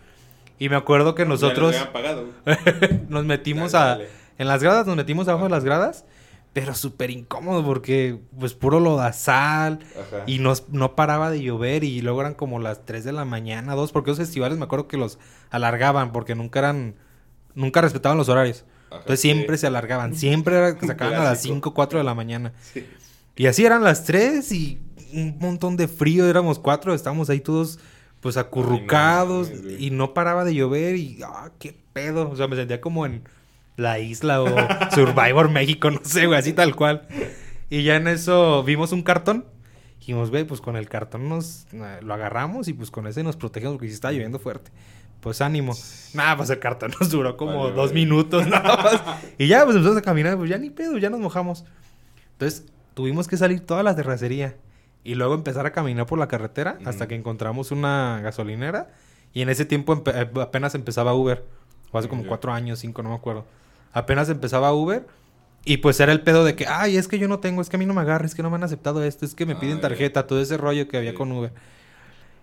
Y 0.59 0.69
me 0.69 0.77
acuerdo 0.77 1.15
que 1.15 1.25
nosotros 1.25 1.75
nos 3.09 3.25
metimos 3.25 3.73
Dale, 3.73 4.05
a... 4.05 4.09
En 4.39 4.49
las 4.49 4.63
gradas, 4.63 4.87
nos 4.87 4.97
metimos 4.97 5.27
abajo 5.29 5.45
de 5.45 5.51
las 5.51 5.65
gradas. 5.65 6.05
Pero 6.53 6.75
súper 6.75 7.11
incómodo 7.11 7.65
porque 7.65 8.19
pues 8.39 8.55
puro 8.55 8.81
lodazal. 8.81 9.79
Ajá. 9.95 10.25
Y 10.27 10.41
nos, 10.41 10.69
no 10.71 10.97
paraba 10.97 11.31
de 11.31 11.41
llover 11.43 11.85
y 11.85 12.01
luego 12.01 12.21
eran 12.23 12.35
como 12.35 12.59
las 12.59 12.85
3 12.85 13.05
de 13.05 13.13
la 13.13 13.25
mañana, 13.25 13.75
2, 13.77 13.93
porque 13.93 14.11
esos 14.11 14.25
festivales 14.27 14.59
me 14.59 14.65
acuerdo 14.65 14.89
que 14.89 14.97
los 14.97 15.19
alargaban 15.51 16.11
porque 16.13 16.35
nunca 16.35 16.59
eran, 16.59 16.97
nunca 17.55 17.81
respetaban 17.83 18.19
los 18.19 18.29
horarios. 18.29 18.65
Entonces 18.91 19.21
siempre 19.21 19.57
se 19.57 19.67
alargaban, 19.67 20.15
siempre 20.15 20.57
acababan 20.67 21.21
a 21.21 21.25
las 21.25 21.41
Clásico. 21.41 21.55
5, 21.55 21.75
4 21.75 21.99
de 21.99 22.05
la 22.05 22.15
mañana. 22.15 22.53
Sí. 22.73 22.87
Y 23.37 23.47
así 23.47 23.65
eran 23.65 23.83
las 23.83 24.05
3 24.05 24.51
y 24.53 24.81
un 25.13 25.39
montón 25.39 25.77
de 25.77 25.89
frío, 25.89 26.29
éramos 26.29 26.59
cuatro, 26.59 26.95
estábamos 26.95 27.31
ahí 27.31 27.41
todos 27.41 27.79
pues 28.21 28.37
acurrucados 28.37 29.49
Ay, 29.51 29.61
no 29.63 29.71
y 29.79 29.91
no 29.91 30.15
paraba 30.15 30.45
de 30.45 30.55
llover 30.55 30.97
y 30.97 31.21
ah, 31.25 31.51
qué 31.59 31.75
pedo, 31.93 32.29
o 32.31 32.37
sea, 32.37 32.49
me 32.49 32.57
sentía 32.57 32.81
como 32.81 33.07
en 33.07 33.23
la 33.77 33.99
isla 33.99 34.43
o 34.43 34.47
Survivor 34.95 35.51
México, 35.51 35.91
no 35.91 36.01
sé, 36.05 36.27
güey, 36.27 36.39
así 36.39 36.53
tal 36.53 36.77
cual. 36.77 37.09
Y 37.71 37.83
ya 37.83 37.97
en 37.97 38.09
eso 38.09 38.63
vimos 38.63 38.93
un 38.93 39.03
cartón. 39.03 39.47
Dijimos, 40.01 40.31
güey, 40.31 40.45
pues 40.45 40.61
con 40.61 40.77
el 40.77 40.89
cartón 40.89 41.29
nos 41.29 41.67
eh, 41.73 42.01
lo 42.03 42.15
agarramos 42.15 42.69
y 42.69 42.73
pues 42.73 42.91
con 42.91 43.07
ese 43.07 43.23
nos 43.23 43.37
protegemos 43.37 43.77
porque 43.77 43.89
si 43.89 43.95
estaba 43.95 44.13
lloviendo 44.13 44.39
fuerte. 44.39 44.71
Pues 45.21 45.41
ánimo. 45.41 45.75
Nada, 46.15 46.37
pues 46.39 46.51
el 46.51 46.59
cartón 46.59 46.93
nos 46.99 47.11
duró 47.11 47.37
como 47.37 47.65
Vale, 47.65 47.75
dos 47.77 47.91
vale. 47.91 47.95
minutos 48.01 48.47
nada 48.47 48.77
más. 48.83 49.03
Y 49.39 49.47
ya, 49.49 49.65
pues 49.65 49.77
empezamos 49.77 49.99
a 49.99 50.03
caminar, 50.03 50.37
pues 50.37 50.49
ya 50.51 50.59
ni 50.59 50.71
pedo, 50.71 50.97
ya 50.99 51.11
nos 51.11 51.21
mojamos. 51.21 51.65
Entonces 52.33 52.65
tuvimos 52.95 53.29
que 53.29 53.37
salir 53.37 53.61
toda 53.61 53.83
la 53.83 53.95
terracería 53.95 54.57
y 55.05 55.15
luego 55.15 55.35
empezar 55.35 55.67
a 55.67 55.73
caminar 55.73 56.07
por 56.07 56.19
la 56.19 56.29
carretera 56.29 56.79
hasta 56.85 57.07
que 57.07 57.15
encontramos 57.15 57.71
una 57.71 58.21
gasolinera. 58.23 58.89
Y 59.33 59.43
en 59.43 59.49
ese 59.51 59.65
tiempo 59.65 59.95
empe- 59.95 60.13
eh, 60.15 60.41
apenas 60.41 60.75
empezaba 60.75 61.15
Uber. 61.15 61.45
O 61.93 61.99
hace 61.99 62.09
como 62.09 62.25
cuatro 62.25 62.53
años, 62.53 62.79
cinco, 62.79 63.03
no 63.03 63.11
me 63.11 63.15
acuerdo. 63.17 63.45
Apenas 63.93 64.29
empezaba 64.29 64.73
Uber. 64.73 65.07
Y 65.65 65.79
pues 65.79 66.01
era 66.01 66.13
el 66.13 66.23
pedo 66.23 66.45
de 66.45 66.55
que, 66.57 66.67
ay, 66.67 66.97
es 66.97 67.07
que 67.09 67.19
yo 67.19 67.29
no 67.29 67.39
tengo, 67.41 67.61
es 67.61 67.69
que 67.69 67.77
a 67.77 67.79
mí 67.79 67.85
no 67.85 67.93
me 67.93 68.01
agarra, 68.01 68.25
es 68.25 68.35
que 68.35 68.43
no 68.43 68.49
me 68.49 68.57
han 68.57 68.65
aceptado 68.65 69.05
esto, 69.05 69.27
es 69.27 69.35
que 69.35 69.45
me 69.45 69.53
Ah, 69.53 69.61
piden 69.61 69.81
tarjeta, 69.83 70.27
todo 70.27 70.41
ese 70.41 70.57
rollo 70.57 70.89
que 70.89 70.97
había 70.97 71.15
con 71.15 71.31
Uber. 71.31 71.53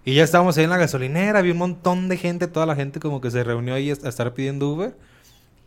Y 0.07 0.13
ya 0.13 0.23
estábamos 0.23 0.57
ahí 0.57 0.63
en 0.63 0.69
la 0.69 0.77
gasolinera, 0.77 1.39
había 1.39 1.51
un 1.51 1.57
montón 1.57 2.07
de 2.07 2.15
gente, 2.15 2.47
toda 2.47 2.65
la 2.65 2.75
gente 2.77 3.01
como 3.01 3.19
que 3.19 3.29
se 3.29 3.43
reunió 3.43 3.73
ahí 3.73 3.89
a 3.89 3.93
estar 3.93 4.33
pidiendo 4.33 4.69
Uber. 4.69 4.95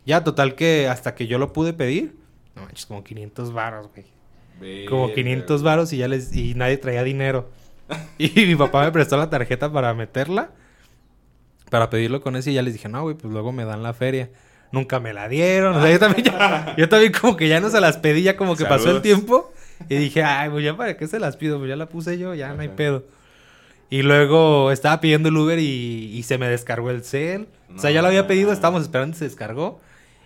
Ya, 0.03 0.23
total 0.23 0.55
que 0.55 0.87
hasta 0.87 1.13
que 1.13 1.27
yo 1.27 1.37
lo 1.37 1.53
pude 1.53 1.73
pedir, 1.73 2.15
no 2.55 2.63
manches, 2.63 2.87
como 2.87 3.03
500 3.03 3.53
varos, 3.53 3.89
güey. 3.93 4.85
Como 4.87 5.03
Verga. 5.03 5.13
500 5.15 5.61
varos 5.61 5.93
y 5.93 5.97
ya 5.97 6.07
les 6.07 6.35
y 6.35 6.55
nadie 6.55 6.77
traía 6.77 7.03
dinero. 7.03 7.49
Y 8.17 8.31
mi 8.47 8.55
papá 8.55 8.83
me 8.83 8.91
prestó 8.91 9.15
la 9.15 9.29
tarjeta 9.29 9.71
para 9.71 9.93
meterla, 9.93 10.49
para 11.69 11.91
pedirlo 11.91 12.21
con 12.21 12.35
ese 12.35 12.49
y 12.49 12.55
ya 12.55 12.63
les 12.63 12.73
dije, 12.73 12.89
no, 12.89 13.03
güey, 13.03 13.15
pues 13.15 13.31
luego 13.31 13.51
me 13.51 13.63
dan 13.63 13.83
la 13.83 13.93
feria. 13.93 14.31
Nunca 14.71 14.99
me 14.99 15.13
la 15.13 15.27
dieron. 15.29 15.75
O 15.75 15.81
sea, 15.83 15.91
yo 15.91 15.99
también, 15.99 16.25
ya- 16.25 16.73
yo 16.79 16.89
también 16.89 17.11
como 17.11 17.37
que 17.37 17.47
ya 17.47 17.59
no 17.59 17.69
se 17.69 17.79
las 17.79 17.97
pedí, 17.97 18.23
ya 18.23 18.37
como 18.37 18.55
que 18.55 18.65
pasó 18.65 18.89
el 18.89 19.03
tiempo. 19.03 19.53
Y 19.87 19.97
dije, 19.97 20.23
ay, 20.23 20.49
pues 20.49 20.63
ya 20.63 20.75
para 20.75 20.97
qué 20.97 21.07
se 21.07 21.19
las 21.19 21.37
pido, 21.37 21.59
pues 21.59 21.69
ya 21.69 21.75
la 21.75 21.87
puse 21.89 22.17
yo, 22.17 22.33
ya 22.33 22.53
no 22.53 22.61
hay 22.61 22.69
pedo. 22.69 23.03
Y 23.91 24.01
luego 24.01 24.71
estaba 24.71 24.99
pidiendo 25.01 25.29
el 25.29 25.37
Uber 25.37 25.59
y, 25.59 26.11
y 26.15 26.23
se 26.23 26.37
me 26.39 26.47
descargó 26.47 26.89
el 26.89 27.03
cel. 27.03 27.47
o 27.75 27.79
sea, 27.79 27.91
ya 27.91 28.01
lo 28.01 28.07
había 28.07 28.25
pedido, 28.25 28.51
estábamos 28.51 28.81
esperando 28.83 29.15
y 29.15 29.19
se 29.19 29.25
descargó. 29.25 29.79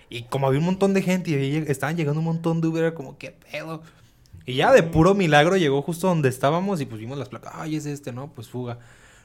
Y 0.09 0.23
como 0.23 0.47
había 0.47 0.59
un 0.59 0.65
montón 0.65 0.93
de 0.93 1.01
gente 1.01 1.31
y 1.31 1.55
estaban 1.67 1.97
llegando 1.97 2.19
un 2.19 2.25
montón 2.25 2.61
de 2.61 2.67
Uber, 2.67 2.83
era 2.85 2.93
como, 2.93 3.17
¿qué 3.17 3.35
pedo? 3.51 3.81
Y 4.45 4.53
ya 4.53 4.71
de 4.71 4.83
puro 4.83 5.15
milagro 5.15 5.57
llegó 5.57 5.81
justo 5.81 6.07
donde 6.07 6.29
estábamos 6.29 6.79
y 6.79 6.85
pusimos 6.85 7.17
las 7.17 7.27
placas. 7.27 7.53
Ay, 7.55 7.75
es 7.75 7.87
este, 7.87 8.11
¿no? 8.11 8.31
Pues 8.33 8.47
fuga. 8.47 8.77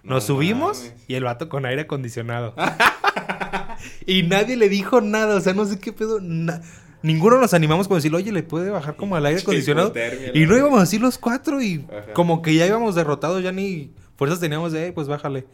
Nos 0.02 0.22
No 0.24 0.34
subimos 0.34 0.78
mames. 0.78 0.94
y 1.06 1.14
el 1.14 1.24
vato 1.24 1.50
con 1.50 1.66
aire 1.66 1.82
acondicionado. 1.82 2.54
y 4.06 4.22
nadie 4.22 4.56
le 4.56 4.68
dijo 4.68 5.00
nada, 5.00 5.36
o 5.36 5.40
sea, 5.40 5.52
no 5.52 5.64
sé 5.66 5.78
qué 5.78 5.92
pedo. 5.92 6.18
na- 6.20 6.62
Ninguno 7.02 7.38
nos 7.38 7.54
animamos 7.54 7.88
con 7.88 7.96
decirle, 7.96 8.18
oye, 8.18 8.32
¿le 8.32 8.42
puede 8.42 8.70
bajar 8.70 8.96
como 8.96 9.16
al 9.16 9.24
aire 9.26 9.40
acondicionado? 9.42 9.92
Y 10.34 10.46
no 10.46 10.56
íbamos 10.56 10.80
así 10.82 10.98
los 10.98 11.18
cuatro 11.18 11.60
y 11.62 11.84
Ajá. 11.90 12.12
como 12.12 12.42
que 12.42 12.54
ya 12.54 12.66
íbamos 12.66 12.94
derrotados, 12.94 13.42
ya 13.42 13.52
ni 13.52 13.90
fuerzas 14.20 14.38
teníamos 14.38 14.70
de, 14.72 14.88
"Eh, 14.88 14.92
pues 14.92 15.08
bájale. 15.08 15.46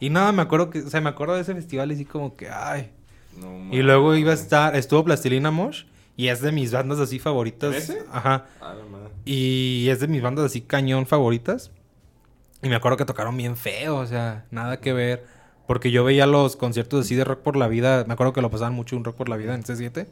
Y 0.00 0.08
nada, 0.08 0.32
me 0.32 0.40
acuerdo 0.40 0.70
que, 0.70 0.78
o 0.80 0.88
sea, 0.88 1.02
me 1.02 1.10
acuerdo 1.10 1.34
de 1.34 1.42
ese 1.42 1.54
festival 1.54 1.90
y 1.90 1.94
así 1.96 2.06
como 2.06 2.34
que, 2.34 2.48
ay. 2.48 2.90
No 3.38 3.68
Y 3.74 3.82
luego 3.82 4.14
iba 4.16 4.30
a 4.30 4.34
estar, 4.34 4.74
estuvo 4.74 5.04
Plastilina 5.04 5.50
Mosh 5.50 5.84
y 6.16 6.28
es 6.28 6.40
de 6.40 6.50
mis 6.50 6.72
bandas 6.72 6.98
así 6.98 7.18
favoritas. 7.18 7.74
¿En 7.74 7.82
ese? 7.82 7.98
Ajá. 8.10 8.46
Ah, 8.62 8.72
la 8.72 8.84
madre. 8.86 9.10
Y 9.26 9.86
es 9.90 10.00
de 10.00 10.08
mis 10.08 10.22
bandas 10.22 10.46
así 10.46 10.62
cañón 10.62 11.04
favoritas. 11.06 11.70
Y 12.62 12.70
me 12.70 12.74
acuerdo 12.76 12.96
que 12.96 13.04
tocaron 13.04 13.36
bien 13.36 13.54
feo, 13.58 13.96
o 13.96 14.06
sea, 14.06 14.46
nada 14.50 14.80
que 14.80 14.94
ver. 14.94 15.26
Porque 15.66 15.90
yo 15.90 16.02
veía 16.04 16.24
los 16.26 16.56
conciertos 16.56 17.04
así 17.04 17.14
de 17.16 17.24
rock 17.24 17.40
por 17.40 17.56
la 17.56 17.68
vida. 17.68 18.04
Me 18.06 18.14
acuerdo 18.14 18.32
que 18.32 18.40
lo 18.40 18.50
pasaban 18.50 18.72
mucho 18.72 18.96
un 18.96 19.04
rock 19.04 19.16
por 19.16 19.28
la 19.28 19.36
vida 19.36 19.54
en 19.54 19.62
C7. 19.62 20.06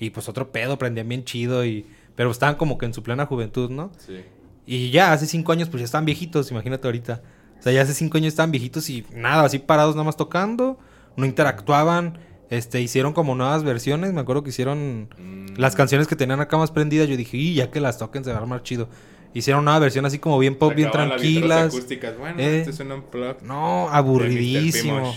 Y 0.00 0.10
pues 0.10 0.28
otro 0.28 0.50
pedo, 0.50 0.76
prendían 0.78 1.08
bien 1.08 1.24
chido 1.24 1.64
y... 1.64 1.86
Pero 2.16 2.30
estaban 2.32 2.56
como 2.56 2.78
que 2.78 2.86
en 2.86 2.94
su 2.94 3.02
plena 3.04 3.26
juventud, 3.26 3.70
¿no? 3.70 3.92
Sí. 3.98 4.24
Y 4.66 4.90
ya 4.90 5.12
hace 5.12 5.26
cinco 5.26 5.52
años 5.52 5.68
pues 5.68 5.80
ya 5.82 5.84
estaban 5.84 6.06
viejitos, 6.06 6.50
imagínate 6.50 6.88
ahorita. 6.88 7.22
O 7.58 7.62
sea, 7.62 7.72
ya 7.72 7.82
hace 7.82 7.94
cinco 7.94 8.16
años 8.18 8.28
estaban 8.28 8.50
viejitos 8.50 8.88
y 8.90 9.04
nada, 9.14 9.42
así 9.44 9.58
parados 9.58 9.94
nada 9.94 10.04
más 10.04 10.16
tocando. 10.16 10.78
No 11.16 11.24
interactuaban. 11.26 12.18
Este, 12.48 12.80
hicieron 12.80 13.12
como 13.12 13.34
nuevas 13.34 13.64
versiones. 13.64 14.12
Me 14.12 14.20
acuerdo 14.20 14.42
que 14.44 14.50
hicieron... 14.50 15.08
Mm. 15.18 15.58
Las 15.58 15.74
canciones 15.74 16.06
que 16.06 16.14
tenían 16.16 16.40
acá 16.40 16.56
más 16.58 16.70
prendidas, 16.70 17.08
yo 17.08 17.16
dije, 17.16 17.36
y 17.36 17.54
ya 17.54 17.70
que 17.70 17.80
las 17.80 17.98
toquen 17.98 18.22
se 18.24 18.30
va 18.30 18.36
a 18.36 18.40
armar 18.40 18.62
chido. 18.62 18.88
Hicieron 19.34 19.62
una 19.62 19.78
versión 19.78 20.04
así 20.06 20.18
como 20.18 20.38
bien 20.38 20.54
pop, 20.56 20.74
bien 20.74 20.90
tranquilas. 20.90 21.74
acústicas. 21.74 22.16
Bueno, 22.18 22.38
Eh. 22.38 22.58
este 22.60 22.70
es 22.70 22.80
un 22.80 22.92
unplugged. 22.92 23.42
No, 23.42 23.88
aburridísimo. 23.90 25.12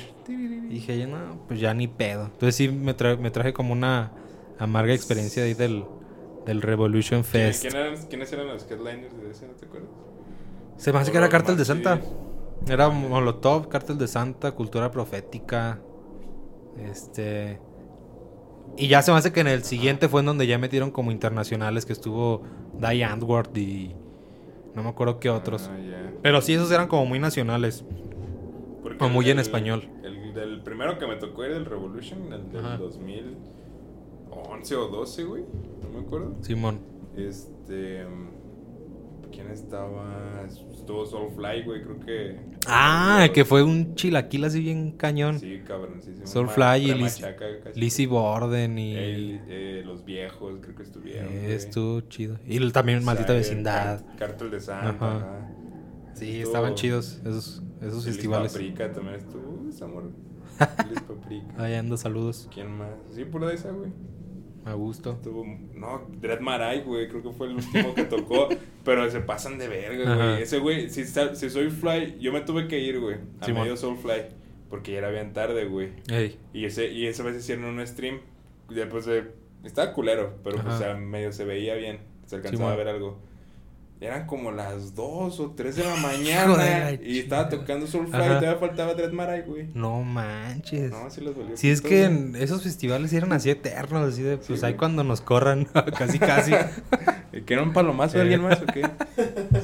Dije, 0.69 0.99
yo, 0.99 1.07
no, 1.07 1.45
pues 1.47 1.59
ya 1.59 1.73
ni 1.73 1.87
pedo. 1.87 2.25
Entonces 2.25 2.55
sí 2.55 2.67
me, 2.69 2.95
tra- 2.95 3.17
me 3.17 3.31
traje 3.31 3.53
como 3.53 3.73
una 3.73 4.11
amarga 4.59 4.93
experiencia 4.93 5.43
ahí 5.43 5.53
del, 5.53 5.83
del 6.45 6.61
Revolution 6.61 7.23
¿Quién- 7.23 7.45
Fest. 7.53 7.61
quién 7.63 7.75
eran- 7.75 8.07
¿Quiénes 8.07 8.31
eran 8.33 8.47
los 8.47 8.63
headliners 8.69 9.17
de 9.21 9.31
ese? 9.31 9.47
¿No 9.47 9.53
te 9.53 9.65
acuerdas? 9.65 9.89
Se 10.77 10.93
me 10.93 10.99
hace 10.99 11.11
que 11.11 11.17
era 11.17 11.27
Cártel 11.29 11.57
de 11.57 11.65
Santa. 11.65 11.99
Era 12.68 12.89
Molotov, 12.89 13.70
Cártel 13.70 13.97
de 13.97 14.07
Santa, 14.07 14.51
Cultura 14.51 14.91
Profética. 14.91 15.82
Este. 16.78 17.60
Y 18.78 18.88
ya 18.88 19.01
se 19.01 19.12
me 19.12 19.18
hace 19.18 19.34
que 19.34 19.39
en 19.41 19.47
el 19.47 19.64
siguiente 19.64 20.07
fue 20.07 20.20
en 20.22 20.28
donde 20.28 20.47
ya 20.47 20.57
metieron 20.57 20.91
como 20.91 21.12
internacionales 21.12 21.86
que 21.86 21.93
estuvo 21.93 22.43
Die 22.80 23.03
Antwoord 23.03 23.57
y. 23.57 23.95
No 24.76 24.84
me 24.84 24.89
acuerdo 24.89 25.20
qué 25.20 25.30
otros. 25.30 25.70
Ah. 25.72 25.78
Pero 26.22 26.41
sí, 26.41 26.53
esos 26.53 26.72
eran 26.72 26.88
como 26.88 27.05
muy 27.05 27.20
nacionales. 27.20 27.84
Porque 28.84 29.03
O 29.03 29.10
muy 29.10 29.26
el 29.26 29.32
en 29.32 29.39
español. 29.39 29.89
El 30.03 30.34
del 30.34 30.62
primero 30.62 30.97
que 30.99 31.07
me 31.07 31.16
tocó 31.16 31.43
era 31.43 31.57
el 31.57 31.66
Revolution, 31.66 32.32
el 32.32 32.51
del 32.51 32.66
Ajá. 32.66 32.78
2011 32.78 34.76
o 34.76 34.88
12, 34.88 35.24
güey. 35.24 35.43
No 35.82 35.89
me 35.89 36.05
acuerdo. 36.05 36.36
Simón. 36.41 36.80
Este. 37.18 38.05
¿Quién 39.32 39.49
estaba? 39.51 40.45
Estuvo 40.47 41.05
Soulfly, 41.05 41.63
güey, 41.63 41.84
creo 41.84 41.99
que. 41.99 42.39
Ah, 42.67 43.27
que 43.34 43.45
fue 43.45 43.63
un 43.63 43.95
chilaquil 43.95 44.43
así 44.43 44.59
bien 44.61 44.91
cañón. 44.93 45.39
Sí, 45.39 45.61
cabroncísimo. 45.65 46.25
Soulfly 46.25 46.89
y 46.91 46.93
Liz, 46.95 47.21
Liz- 47.21 47.75
Lizzie 47.75 48.07
Borden 48.07 48.77
y. 48.80 48.93
eh, 48.95 49.84
los 49.86 50.03
viejos, 50.03 50.59
creo 50.61 50.75
que 50.75 50.84
estuvieron. 50.84 51.32
Eh, 51.32 51.53
estuvo 51.55 52.01
chido. 52.01 52.38
Y 52.47 52.71
también 52.71 53.03
Maldita 53.03 53.34
Vecindad. 53.34 54.03
Car- 54.05 54.17
Cártel 54.17 54.51
de 54.51 54.59
Santa. 54.59 54.89
Ajá. 54.89 55.17
ajá. 55.17 55.51
Sí, 56.15 56.25
Estuvo- 56.32 56.43
estaban 56.47 56.75
chidos 56.75 57.19
esos, 57.23 57.63
esos 57.82 58.03
festivales. 58.05 58.51
Paprika 58.51 58.91
también 58.91 59.15
estuvo. 59.15 59.69
Esa 59.69 59.88
morra. 59.88 60.07
Feliz 60.84 61.01
Paprika. 61.01 61.63
Ahí 61.63 61.75
anda, 61.75 61.95
saludos. 61.97 62.49
¿Quién 62.53 62.71
más? 62.77 62.89
Sí, 63.13 63.23
pura 63.25 63.53
esa, 63.53 63.71
güey. 63.71 63.91
A 64.65 64.73
gusto. 64.73 65.13
Estuvo, 65.13 65.45
no, 65.73 66.01
Dread 66.19 66.41
Marai, 66.41 66.82
güey, 66.84 67.07
creo 67.07 67.23
que 67.23 67.32
fue 67.32 67.47
el 67.47 67.55
último 67.55 67.93
que 67.95 68.03
tocó, 68.03 68.49
pero 68.84 69.09
se 69.09 69.19
pasan 69.21 69.57
de 69.57 69.67
verga, 69.67 70.15
güey. 70.15 70.41
Ese 70.41 70.59
güey, 70.59 70.89
si, 70.89 71.05
si 71.05 71.49
soy 71.49 71.69
Fly, 71.69 72.17
yo 72.19 72.32
me 72.32 72.41
tuve 72.41 72.67
que 72.67 72.80
ir, 72.80 72.99
güey, 72.99 73.17
a 73.41 73.47
medio 73.47 73.75
Soulfly, 73.77 74.23
porque 74.69 74.93
ya 74.93 74.99
era 74.99 75.09
bien 75.09 75.34
tarde, 75.34 75.65
güey. 75.65 75.91
Ey. 76.09 76.38
Y 76.53 76.65
ese 76.65 76.91
y 76.91 77.07
esa 77.07 77.23
vez 77.23 77.36
hicieron 77.36 77.65
un 77.65 77.86
stream, 77.86 78.21
después 78.69 79.05
de, 79.05 79.32
estaba 79.63 79.93
culero, 79.93 80.36
pero 80.43 80.57
pues 80.57 80.67
Ajá. 80.67 80.77
sea, 80.77 80.93
medio 80.95 81.32
se 81.32 81.45
veía 81.45 81.75
bien, 81.75 81.99
se 82.25 82.38
alcanzaba 82.38 82.73
a 82.73 82.75
ver 82.75 82.88
algo. 82.88 83.19
Eran 84.01 84.27
como 84.27 84.51
las 84.51 84.95
2 84.95 85.39
o 85.41 85.51
3 85.51 85.75
de 85.75 85.83
la 85.83 85.95
mañana 86.01 86.91
y 86.93 87.19
estaba 87.19 87.49
tocando 87.49 87.85
Soulfly 87.85 88.15
Ajá. 88.15 88.25
y 88.25 88.39
todavía 88.39 88.55
faltaba 88.59 88.93
Dread 88.93 89.11
Marai, 89.11 89.41
güey. 89.41 89.67
No 89.73 90.01
manches. 90.03 90.91
No, 90.91 91.09
sí 91.09 91.19
los 91.19 91.35
volvió. 91.35 91.57
Si 91.57 91.69
es 91.69 91.81
que 91.81 92.05
en 92.05 92.35
esos 92.37 92.63
festivales 92.63 93.11
eran 93.11 93.33
así 93.33 93.49
eternos, 93.49 94.13
así 94.13 94.21
de, 94.21 94.37
pues 94.37 94.59
Sí, 94.61 94.65
ahí 94.65 94.75
cuando 94.75 95.03
nos 95.03 95.19
corran, 95.19 95.65
casi 95.97 96.17
casi. 96.17 96.53
¿Y 97.33 97.41
¿Que 97.45 97.53
era 97.55 97.63
un 97.63 97.73
palomazo 97.73 98.13
de 98.13 98.19
Eh. 98.19 98.21
alguien 98.21 98.41
más 98.41 98.61
o 98.61 98.65
qué? 98.67 98.89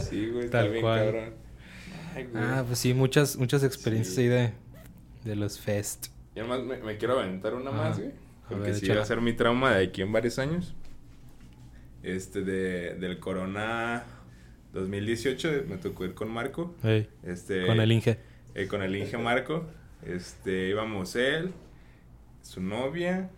Sí, 0.09 0.29
güey, 0.29 0.45
está 0.45 0.63
bien 0.63 0.81
cual. 0.81 0.99
cabrón. 1.05 1.33
Ay, 2.15 2.23
güey. 2.25 2.43
ah, 2.43 2.63
pues 2.67 2.79
sí, 2.79 2.93
muchas, 2.93 3.37
muchas 3.37 3.63
experiencias 3.63 4.15
Sí. 4.15 4.21
ahí 4.23 4.27
de, 4.27 4.51
de 5.23 5.35
los 5.37 5.59
fest. 5.59 6.07
Y 6.35 6.39
además 6.39 6.59
me, 6.63 6.77
me 6.79 6.97
quiero 6.97 7.17
aventar 7.19 7.53
una 7.53 7.71
más, 7.71 7.97
güey. 7.99 8.11
Porque 8.49 8.63
ver, 8.71 8.75
sí 8.75 8.87
va 8.89 9.01
a 9.01 9.05
ser 9.05 9.21
mi 9.21 9.31
trauma 9.31 9.75
de 9.77 9.85
aquí 9.85 10.01
en 10.01 10.11
varios 10.11 10.39
años. 10.39 10.75
Este, 12.03 12.41
de, 12.41 12.95
del 12.95 13.19
Corona 13.19 14.03
2018, 14.75 15.63
me 15.67 15.77
tocó 15.77 16.05
ir 16.05 16.13
con 16.13 16.29
Marco. 16.29 16.75
Este, 17.23 17.65
con 17.65 17.79
el 17.79 17.91
Inge. 17.91 18.19
eh, 18.53 18.67
con 18.67 18.81
el 18.83 18.95
Inge 18.95 19.17
Marco. 19.17 19.65
Este, 20.05 20.69
íbamos 20.69 21.15
él, 21.15 21.51
su 22.43 22.61
novia, 22.61 23.29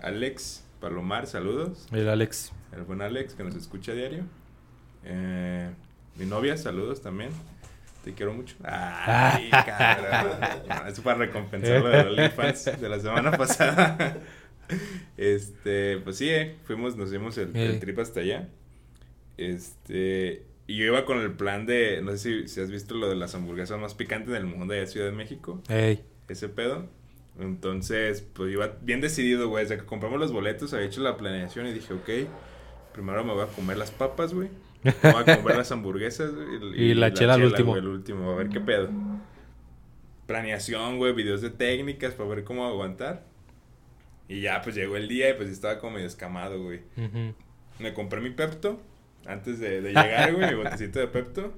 Alex 0.00 0.64
Palomar, 0.80 1.26
saludos. 1.26 1.86
El 1.92 2.08
Alex. 2.08 2.52
El 2.72 2.82
buen 2.84 3.02
Alex, 3.02 3.34
que 3.34 3.44
nos 3.44 3.54
escucha 3.54 3.92
a 3.92 3.94
diario. 3.94 4.24
Eh, 5.04 5.68
mi 6.16 6.24
novia, 6.26 6.56
saludos 6.56 7.02
también. 7.02 7.30
Te 8.04 8.12
quiero 8.14 8.32
mucho. 8.34 8.56
Ay, 8.64 9.50
cabrón. 9.50 10.38
No, 10.68 10.86
eso 10.86 11.02
para 11.02 11.18
recompensar 11.18 11.80
lo 11.80 11.88
de 11.88 12.04
los 12.04 12.18
OnlyFans 12.18 12.80
de 12.80 12.88
la 12.88 13.00
semana 13.00 13.30
pasada. 13.36 14.18
Este, 15.16 15.98
pues 15.98 16.16
sí, 16.16 16.28
eh, 16.30 16.56
fuimos, 16.64 16.96
nos 16.96 17.10
dimos 17.10 17.36
el, 17.38 17.54
el 17.56 17.78
trip 17.80 17.98
hasta 17.98 18.20
allá. 18.20 18.48
Este, 19.36 20.42
y 20.66 20.76
yo 20.76 20.84
iba 20.86 21.04
con 21.04 21.20
el 21.20 21.32
plan 21.32 21.66
de, 21.66 22.00
no 22.02 22.12
sé 22.12 22.18
si, 22.18 22.48
si 22.48 22.60
has 22.60 22.70
visto 22.70 22.94
lo 22.94 23.08
de 23.08 23.16
las 23.16 23.34
hamburguesas 23.34 23.78
más 23.78 23.94
picantes 23.94 24.32
del 24.32 24.46
mundo 24.46 24.72
de 24.72 24.86
Ciudad 24.86 25.06
de 25.06 25.12
México 25.12 25.60
Ey. 25.68 26.02
ese 26.28 26.48
pedo. 26.48 26.88
Entonces, 27.38 28.22
pues 28.32 28.52
iba 28.52 28.76
bien 28.80 29.00
decidido, 29.00 29.48
güey. 29.48 29.64
Desde 29.64 29.78
que 29.78 29.84
compramos 29.86 30.20
los 30.20 30.32
boletos, 30.32 30.72
había 30.72 30.86
hecho 30.86 31.02
la 31.02 31.16
planeación 31.16 31.66
y 31.66 31.72
dije, 31.72 31.92
ok, 31.92 32.28
primero 32.92 33.24
me 33.24 33.32
voy 33.32 33.42
a 33.42 33.48
comer 33.48 33.76
las 33.76 33.90
papas, 33.90 34.32
güey. 34.32 34.48
Me 34.84 35.12
voy 35.12 35.22
a 35.26 35.36
comer 35.36 35.56
las 35.56 35.72
hamburguesas, 35.72 36.32
güey. 36.34 36.80
Y 36.80 36.94
la 36.94 37.12
chela 37.12 37.34
al 37.34 37.44
último. 37.44 37.72
güey, 37.72 37.82
el 37.82 37.88
último, 37.88 38.30
a 38.30 38.36
ver 38.36 38.48
qué 38.48 38.60
pedo. 38.60 38.88
Planeación, 40.26 40.96
güey, 40.98 41.12
videos 41.12 41.42
de 41.42 41.50
técnicas 41.50 42.14
para 42.14 42.28
ver 42.30 42.44
cómo 42.44 42.66
aguantar. 42.66 43.24
Y 44.28 44.40
ya, 44.40 44.62
pues 44.62 44.74
llegó 44.74 44.96
el 44.96 45.08
día 45.08 45.30
y 45.30 45.34
pues 45.34 45.50
estaba 45.50 45.78
como 45.78 45.94
medio 45.96 46.06
escamado, 46.06 46.62
güey. 46.62 46.80
Ujú. 46.96 47.34
Me 47.80 47.92
compré 47.92 48.20
mi 48.20 48.30
Pepto 48.30 48.80
antes 49.26 49.58
de, 49.60 49.80
de 49.82 49.88
llegar, 49.90 50.34
güey, 50.34 50.48
mi 50.50 50.54
botecito 50.54 50.98
de 50.98 51.08
Pepto. 51.08 51.54